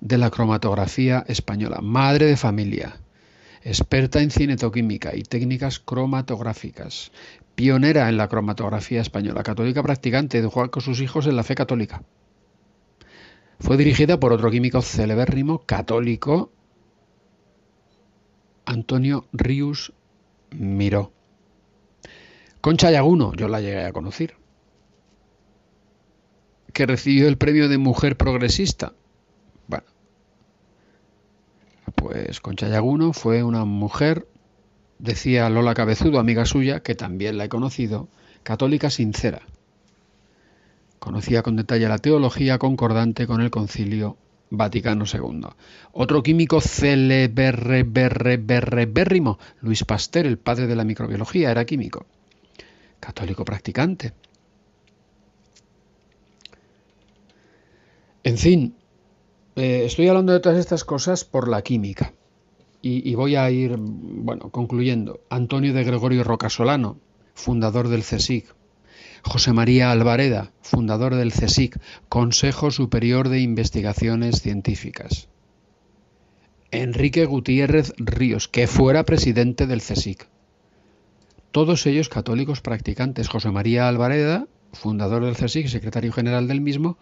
de 0.00 0.18
la 0.18 0.30
cromatografía 0.30 1.24
española, 1.28 1.80
madre 1.82 2.26
de 2.26 2.36
familia, 2.36 2.96
experta 3.62 4.22
en 4.22 4.30
cinetoquímica 4.30 5.14
y 5.14 5.22
técnicas 5.22 5.78
cromatográficas, 5.78 7.12
pionera 7.54 8.08
en 8.08 8.16
la 8.16 8.28
cromatografía 8.28 9.02
española, 9.02 9.42
católica 9.42 9.82
practicante, 9.82 10.38
educó 10.38 10.70
con 10.70 10.82
sus 10.82 11.00
hijos 11.00 11.26
en 11.26 11.36
la 11.36 11.42
fe 11.42 11.54
católica. 11.54 12.02
Fue 13.58 13.76
dirigida 13.76 14.18
por 14.18 14.32
otro 14.32 14.50
químico 14.50 14.80
celebérrimo, 14.80 15.58
católico, 15.66 16.50
Antonio 18.64 19.26
Rius 19.32 19.92
Miró. 20.52 21.12
Concha 22.60 22.90
Yaguno, 22.90 23.32
yo 23.34 23.48
la 23.48 23.60
llegué 23.60 23.84
a 23.84 23.92
conocer, 23.92 24.36
que 26.72 26.86
recibió 26.86 27.28
el 27.28 27.38
premio 27.38 27.68
de 27.68 27.78
Mujer 27.78 28.16
Progresista. 28.16 28.92
Bueno, 29.66 29.86
pues 31.94 32.40
Concha 32.40 32.68
Yaguno 32.68 33.12
fue 33.12 33.42
una 33.42 33.64
mujer, 33.64 34.26
decía 34.98 35.48
Lola 35.48 35.74
Cabezudo, 35.74 36.18
amiga 36.18 36.44
suya, 36.44 36.80
que 36.80 36.94
también 36.94 37.38
la 37.38 37.44
he 37.44 37.48
conocido, 37.48 38.08
católica 38.42 38.90
sincera. 38.90 39.42
Conocía 40.98 41.42
con 41.42 41.56
detalle 41.56 41.88
la 41.88 41.98
teología 41.98 42.58
concordante 42.58 43.26
con 43.26 43.40
el 43.40 43.50
concilio 43.50 44.18
Vaticano 44.50 45.04
II. 45.10 45.46
Otro 45.92 46.22
químico 46.22 46.60
celeberrebérrimo, 46.60 49.38
Luis 49.60 49.84
Pasteur, 49.84 50.26
el 50.26 50.38
padre 50.38 50.66
de 50.66 50.76
la 50.76 50.84
microbiología, 50.84 51.50
era 51.50 51.64
químico. 51.64 52.04
Católico 52.98 53.44
practicante. 53.44 54.12
En 58.22 58.36
fin, 58.36 58.74
eh, 59.56 59.84
estoy 59.86 60.08
hablando 60.08 60.32
de 60.32 60.40
todas 60.40 60.58
estas 60.58 60.84
cosas 60.84 61.24
por 61.24 61.48
la 61.48 61.62
química. 61.62 62.12
Y, 62.82 63.08
y, 63.08 63.14
voy 63.14 63.36
a 63.36 63.50
ir, 63.50 63.76
bueno, 63.78 64.50
concluyendo. 64.50 65.20
Antonio 65.28 65.74
de 65.74 65.84
Gregorio 65.84 66.24
Rocasolano, 66.24 66.98
fundador 67.34 67.88
del 67.88 68.02
CSIC, 68.02 68.54
José 69.22 69.52
María 69.52 69.90
Alvareda, 69.90 70.52
fundador 70.62 71.14
del 71.14 71.32
CSIC, 71.32 71.78
Consejo 72.08 72.70
Superior 72.70 73.28
de 73.28 73.40
Investigaciones 73.40 74.40
Científicas. 74.40 75.28
Enrique 76.70 77.24
Gutiérrez 77.24 77.92
Ríos, 77.98 78.48
que 78.48 78.66
fuera 78.66 79.04
presidente 79.04 79.66
del 79.66 79.80
CSIC. 79.80 80.28
Todos 81.50 81.84
ellos 81.86 82.08
católicos 82.08 82.60
practicantes. 82.60 83.28
José 83.28 83.50
María 83.50 83.88
Alvareda, 83.88 84.46
fundador 84.72 85.24
del 85.24 85.36
CSIC, 85.36 85.66
secretario 85.66 86.12
general 86.12 86.46
del 86.46 86.60
mismo, 86.60 86.96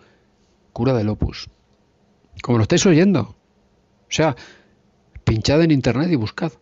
cura 0.72 0.94
del 0.94 1.10
Opus. 1.10 1.50
Como 2.42 2.58
lo 2.58 2.62
estáis 2.62 2.86
oyendo. 2.86 3.20
O 3.20 4.10
sea, 4.10 4.36
pinchad 5.24 5.62
en 5.62 5.70
internet 5.70 6.10
y 6.10 6.16
buscad. 6.16 6.52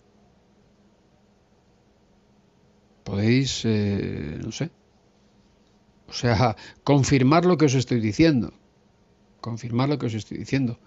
Podéis, 3.04 3.62
eh, 3.64 4.40
no 4.42 4.50
sé, 4.50 4.70
o 6.08 6.12
sea, 6.12 6.56
confirmar 6.84 7.44
lo 7.44 7.56
que 7.56 7.66
os 7.66 7.74
estoy 7.74 8.00
diciendo. 8.00 8.52
Confirmar 9.40 9.88
lo 9.88 9.98
que 9.98 10.06
os 10.06 10.14
estoy 10.14 10.38
diciendo. 10.38 10.78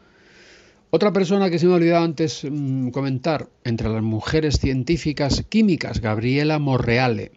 Otra 0.91 1.13
persona 1.13 1.49
que 1.49 1.59
se 1.59 1.67
me 1.67 1.73
ha 1.73 1.75
olvidado 1.75 2.03
antes 2.03 2.43
mmm, 2.43 2.89
comentar, 2.89 3.47
entre 3.63 3.89
las 3.89 4.01
mujeres 4.01 4.59
científicas 4.59 5.45
químicas, 5.47 6.01
Gabriela 6.01 6.57
Morreale. 6.57 7.31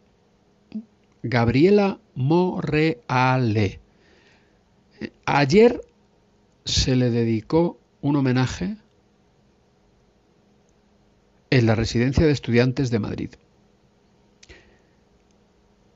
Gabriela 1.23 2.01
Morreale. 2.15 3.81
Ayer 5.27 5.81
se 6.65 6.97
le 6.97 7.11
dedicó 7.11 7.79
un 8.01 8.17
homenaje 8.17 8.77
en 11.51 11.67
la 11.67 11.75
Residencia 11.75 12.25
de 12.25 12.33
Estudiantes 12.33 12.91
de 12.91 12.99
Madrid. 12.99 13.31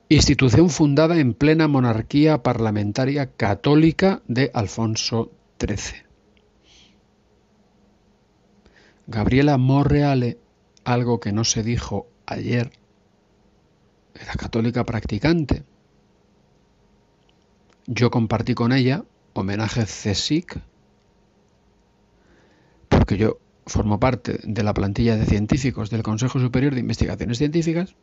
Institución 0.09 0.70
fundada 0.70 1.19
en 1.19 1.35
plena 1.35 1.66
monarquía 1.66 2.41
parlamentaria 2.45 3.27
católica 3.33 4.23
de 4.28 4.53
Alfonso 4.55 5.33
XIII. 5.59 6.05
Gabriela 9.09 9.59
Morreale, 9.59 10.39
algo 10.85 11.19
que 11.19 11.33
no 11.33 11.43
se 11.43 11.65
dijo 11.65 12.07
ayer, 12.24 12.70
era 14.15 14.35
católica 14.35 14.85
practicante. 14.85 15.65
Yo 17.87 18.12
compartí 18.12 18.55
con 18.55 18.73
ella 18.73 19.05
homenaje 19.33 19.83
CSIC, 19.87 20.61
porque 22.89 23.16
yo 23.16 23.39
formo 23.66 23.99
parte 23.99 24.39
de 24.45 24.62
la 24.62 24.73
plantilla 24.73 25.16
de 25.16 25.27
científicos 25.27 25.91
del 25.91 26.05
Consejo 26.05 26.39
Superior 26.39 26.74
de 26.74 26.81
Investigaciones 26.81 27.39
Científicas 27.39 27.97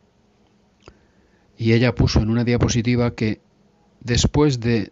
y 1.58 1.74
ella 1.74 1.96
puso 1.96 2.20
en 2.20 2.30
una 2.30 2.44
diapositiva 2.44 3.16
que 3.16 3.42
después 4.00 4.60
de 4.60 4.92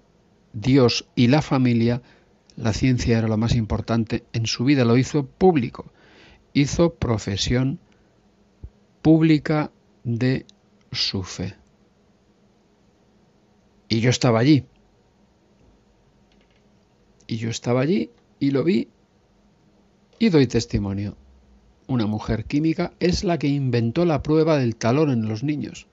Dios 0.53 1.07
y 1.15 1.27
la 1.27 1.41
familia, 1.41 2.01
la 2.55 2.73
ciencia 2.73 3.17
era 3.17 3.27
lo 3.27 3.38
más 3.38 3.55
importante 3.55 4.23
en 4.33 4.45
su 4.45 4.65
vida, 4.65 4.85
lo 4.85 4.97
hizo 4.97 5.25
público, 5.25 5.91
hizo 6.53 6.93
profesión 6.95 7.79
pública 9.01 9.71
de 10.03 10.45
su 10.91 11.23
fe. 11.23 11.55
Y 13.89 13.99
yo 13.99 14.09
estaba 14.09 14.39
allí. 14.39 14.65
Y 17.27 17.38
yo 17.38 17.49
estaba 17.49 17.81
allí 17.81 18.11
y 18.39 18.51
lo 18.51 18.63
vi 18.63 18.89
y 20.19 20.29
doy 20.29 20.47
testimonio. 20.47 21.17
Una 21.88 22.05
mujer 22.05 22.45
química 22.45 22.93
es 22.99 23.23
la 23.23 23.38
que 23.38 23.47
inventó 23.47 24.05
la 24.05 24.21
prueba 24.21 24.57
del 24.57 24.75
talón 24.75 25.11
en 25.11 25.27
los 25.27 25.43
niños 25.43 25.88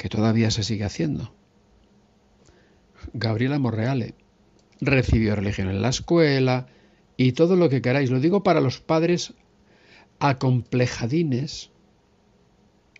que 0.00 0.08
todavía 0.08 0.50
se 0.50 0.62
sigue 0.62 0.84
haciendo. 0.84 1.30
Gabriela 3.12 3.58
Morreale 3.58 4.14
recibió 4.80 5.36
religión 5.36 5.68
en 5.68 5.82
la 5.82 5.90
escuela 5.90 6.68
y 7.18 7.32
todo 7.32 7.54
lo 7.54 7.68
que 7.68 7.82
queráis. 7.82 8.10
Lo 8.10 8.18
digo 8.18 8.42
para 8.42 8.62
los 8.62 8.80
padres 8.80 9.34
acomplejadines, 10.18 11.70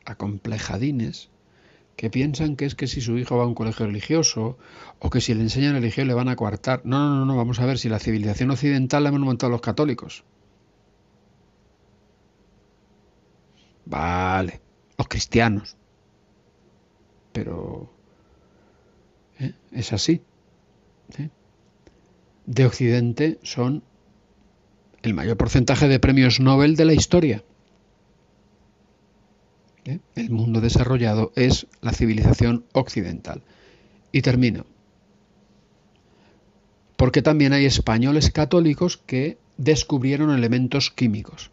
acomplejadines, 0.05 1.31
que 1.97 2.11
piensan 2.11 2.55
que 2.55 2.67
es 2.67 2.75
que 2.75 2.87
si 2.87 3.01
su 3.01 3.17
hijo 3.17 3.39
va 3.39 3.45
a 3.45 3.47
un 3.47 3.55
colegio 3.55 3.87
religioso 3.87 4.59
o 4.99 5.09
que 5.09 5.23
si 5.23 5.33
le 5.33 5.41
enseñan 5.41 5.73
religión 5.73 6.07
le 6.07 6.13
van 6.13 6.29
a 6.29 6.37
coartar. 6.37 6.83
No, 6.85 6.99
no, 6.99 7.15
no, 7.21 7.25
no, 7.25 7.35
vamos 7.35 7.61
a 7.61 7.67
ver 7.67 7.79
si 7.79 7.89
la 7.89 7.99
civilización 7.99 8.51
occidental 8.51 9.05
la 9.05 9.09
hemos 9.09 9.23
montado 9.23 9.51
los 9.51 9.63
católicos. 9.63 10.23
Vale, 13.87 14.61
los 14.99 15.09
cristianos 15.09 15.80
pero 17.33 17.91
¿eh? 19.39 19.53
es 19.73 19.93
así. 19.93 20.23
¿eh? 21.19 21.29
De 22.47 22.67
Occidente 22.67 23.39
son 23.43 23.83
el 25.03 25.15
mayor 25.15 25.37
porcentaje 25.37 25.89
de 25.89 26.01
premios 26.01 26.41
Nobel 26.41 26.77
de 26.77 26.85
la 26.85 26.93
historia. 26.93 27.45
¿eh? 29.85 30.01
El 30.15 30.31
mundo 30.31 30.61
desarrollado 30.61 31.33
es 31.37 31.67
la 31.81 31.93
civilización 31.93 32.65
occidental. 32.73 33.43
Y 34.13 34.23
termino. 34.23 34.67
porque 36.97 37.23
también 37.23 37.55
hay 37.55 37.65
españoles 37.65 38.31
católicos 38.31 38.99
que 38.99 39.39
descubrieron 39.57 40.31
elementos 40.31 40.91
químicos. 40.91 41.51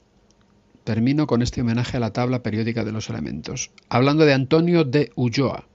Termino 0.88 1.28
con 1.28 1.42
este 1.42 1.60
homenaje 1.60 1.98
a 1.98 2.00
la 2.00 2.14
tabla 2.14 2.42
periódica 2.42 2.86
de 2.86 2.94
los 2.94 3.10
elementos, 3.10 3.72
hablando 3.90 4.24
de 4.24 4.32
Antonio 4.32 4.86
de 4.86 5.12
Ulloa, 5.16 5.68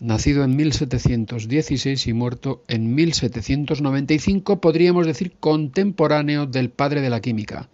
nacido 0.00 0.42
en 0.42 0.56
1716 0.56 2.06
y 2.06 2.14
muerto 2.14 2.64
en 2.66 2.94
1795, 2.94 4.58
podríamos 4.62 5.06
decir 5.06 5.36
contemporáneo 5.38 6.46
del 6.46 6.70
padre 6.70 7.02
de 7.02 7.10
la 7.10 7.20
química, 7.20 7.68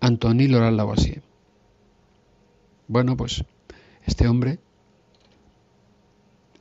Antony 0.00 0.48
Laurent 0.48 0.78
Lavoisier. 0.78 1.22
Bueno, 2.88 3.18
pues 3.18 3.44
este 4.06 4.28
hombre 4.28 4.60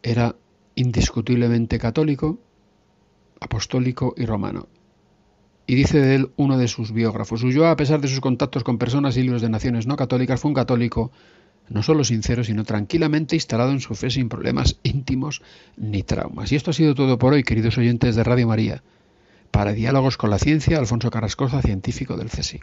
era 0.02 0.36
indiscutiblemente 0.76 1.80
católico, 1.80 2.38
apostólico 3.40 4.14
y 4.18 4.26
romano. 4.26 4.68
Y 5.66 5.76
dice 5.76 6.00
de 6.00 6.16
él 6.16 6.30
uno 6.36 6.58
de 6.58 6.68
sus 6.68 6.92
biógrafos, 6.92 7.44
Ulloa, 7.44 7.72
a 7.72 7.76
pesar 7.76 8.02
de 8.02 8.08
sus 8.08 8.20
contactos 8.20 8.64
con 8.64 8.78
personas 8.78 9.16
y 9.16 9.22
libros 9.22 9.42
de 9.42 9.50
naciones 9.50 9.88
no 9.88 9.96
católicas, 9.96 10.42
fue 10.42 10.50
un 10.50 10.56
católico 10.56 11.12
no 11.70 11.82
solo 11.82 12.04
sincero, 12.04 12.44
sino 12.44 12.66
tranquilamente 12.66 13.36
instalado 13.36 13.72
en 13.72 13.80
su 13.80 13.96
fe 13.96 14.10
sin 14.10 14.28
problemas 14.28 14.78
íntimos 14.84 15.42
ni 15.78 16.04
traumas. 16.04 16.52
Y 16.52 16.56
esto 16.56 16.72
ha 16.72 16.74
sido 16.74 16.96
todo 16.96 17.18
por 17.18 17.34
hoy, 17.34 17.44
queridos 17.44 17.78
oyentes 17.78 18.16
de 18.16 18.24
Radio 18.24 18.48
María. 18.48 18.84
Para 19.52 19.74
Diálogos 19.74 20.18
con 20.18 20.30
la 20.30 20.40
Ciencia, 20.40 20.78
Alfonso 20.78 21.10
Carrascosa, 21.10 21.62
científico 21.62 22.18
del 22.18 22.30
CSI. 22.30 22.60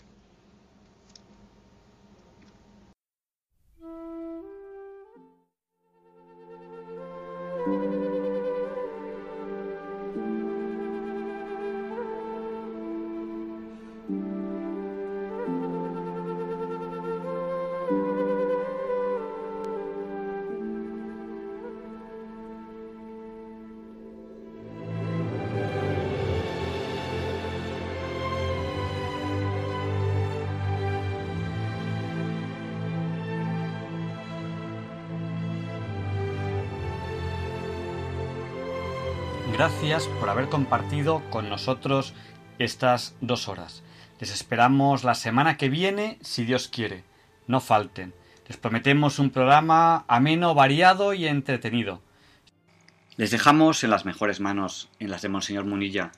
Por 39.91 40.29
haber 40.29 40.49
compartido 40.49 41.21
con 41.31 41.49
nosotros 41.49 42.15
estas 42.61 43.17
dos 43.21 43.49
horas. 43.49 43.83
Les 44.21 44.31
esperamos 44.31 45.03
la 45.03 45.17
semana 45.17 45.57
que 45.57 45.69
viene, 45.69 46.17
si 46.21 46.45
Dios 46.45 46.69
quiere. 46.69 47.03
No 47.49 47.59
falten. 47.59 48.15
Les 48.47 48.57
prometemos 48.57 49.19
un 49.19 49.31
programa 49.31 50.05
ameno, 50.07 50.55
variado 50.55 51.13
y 51.13 51.27
entretenido. 51.27 52.03
Les 53.17 53.33
dejamos 53.33 53.83
en 53.83 53.91
las 53.91 54.05
mejores 54.05 54.39
manos, 54.39 54.89
en 55.01 55.11
las 55.11 55.23
de 55.23 55.29
Monseñor 55.29 55.65
Munilla. 55.65 56.13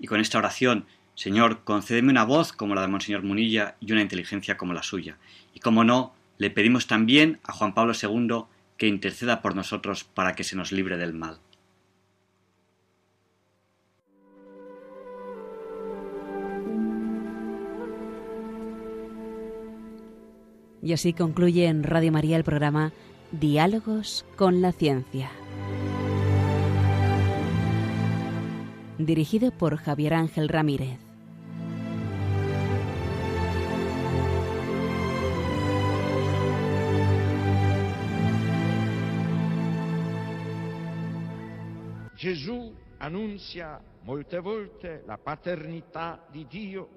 Y 0.00 0.08
con 0.08 0.18
esta 0.18 0.38
oración, 0.38 0.86
Señor, 1.14 1.62
concédeme 1.62 2.10
una 2.10 2.24
voz 2.24 2.52
como 2.52 2.74
la 2.74 2.82
de 2.82 2.88
Monseñor 2.88 3.22
Munilla 3.22 3.76
y 3.78 3.92
una 3.92 4.02
inteligencia 4.02 4.56
como 4.56 4.74
la 4.74 4.82
suya. 4.82 5.16
Y 5.54 5.60
como 5.60 5.84
no, 5.84 6.12
le 6.38 6.50
pedimos 6.50 6.88
también 6.88 7.38
a 7.44 7.52
Juan 7.52 7.72
Pablo 7.72 7.92
II 7.94 8.46
que 8.76 8.88
interceda 8.88 9.40
por 9.40 9.54
nosotros 9.54 10.02
para 10.02 10.34
que 10.34 10.42
se 10.42 10.56
nos 10.56 10.72
libre 10.72 10.96
del 10.96 11.12
mal. 11.14 11.38
Y 20.82 20.92
así 20.92 21.12
concluye 21.12 21.66
en 21.66 21.84
Radio 21.84 22.10
María 22.10 22.36
el 22.36 22.42
programa 22.42 22.92
Diálogos 23.30 24.26
con 24.36 24.60
la 24.60 24.72
Ciencia. 24.72 25.30
Dirigido 28.98 29.52
por 29.52 29.76
Javier 29.76 30.14
Ángel 30.14 30.48
Ramírez. 30.48 30.98
Gesù 42.16 42.72
annunzia 42.98 43.80
molte 44.04 44.38
volte 44.38 45.02
la 45.06 45.18
paternità 45.18 46.24
di 46.30 46.46
Dio 46.48 46.88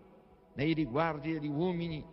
nei 0.53 0.73
riguardi 0.73 1.33
degli 1.33 1.47
uomini, 1.47 2.05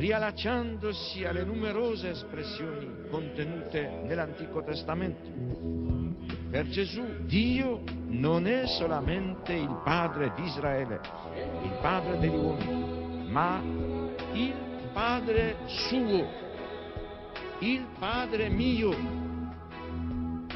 riallacciandosi 0.00 1.24
alle 1.26 1.44
numerose 1.44 2.08
espressioni 2.10 2.88
contenute 3.10 4.00
nell'Antico 4.04 4.62
Testamento. 4.62 5.28
Per 6.50 6.68
Gesù 6.68 7.04
Dio 7.26 7.82
non 8.06 8.46
è 8.46 8.66
solamente 8.66 9.52
il 9.52 9.80
Padre 9.84 10.32
di 10.34 10.44
Israele, 10.44 11.00
il 11.62 11.76
Padre 11.82 12.18
degli 12.18 12.34
uomini, 12.34 13.28
ma 13.28 13.60
il 14.32 14.54
Padre 14.94 15.56
suo, 15.66 16.26
il 17.58 17.86
Padre 17.98 18.48
mio. 18.48 19.28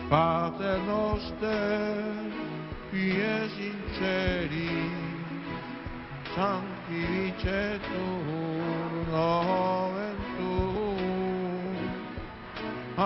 Pater 0.08 0.80
noster, 0.80 2.02
qui 2.90 3.20
es 3.20 3.52
in 3.58 3.76
celi, 3.98 4.90
sanctificetur 6.34 8.63
nomen 9.14 10.16
tuum 10.36 11.76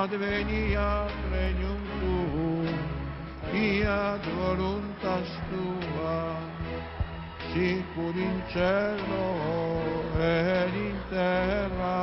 adveniat 0.03 1.13
regnum 1.33 1.83
tuum 2.01 2.77
fiat 3.51 4.23
voluntas 4.41 5.31
tua 5.51 6.21
sicur 7.53 8.17
in 8.17 8.43
cielo 8.53 9.29
ed 10.19 10.75
in 10.75 10.99
terra. 11.11 12.01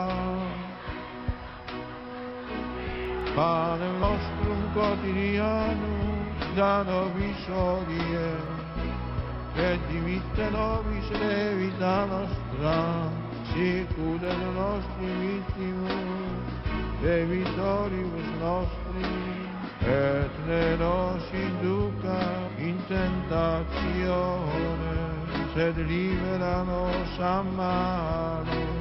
Panem 3.35 3.99
nostrum 3.99 4.61
quotidianum 4.73 6.25
da 6.55 6.83
nobis 6.83 7.43
odie, 7.49 8.31
et 9.57 9.79
dimitte 9.91 10.49
nobis 10.51 11.07
levita 11.19 12.05
nostra, 12.05 13.24
sicur 13.51 14.19
et 14.23 14.41
nostri 14.55 15.09
vittimus, 15.21 16.47
debitoribus 17.01 18.29
nostri, 18.41 19.13
et 19.81 20.33
ne 20.47 20.65
nos 20.77 21.23
induca 21.33 22.21
in 22.57 22.77
tentatione, 22.87 23.75
sed 25.53 25.75
libera 25.77 26.63
nos 26.63 27.19
a 27.19 27.41
malo. 27.43 28.74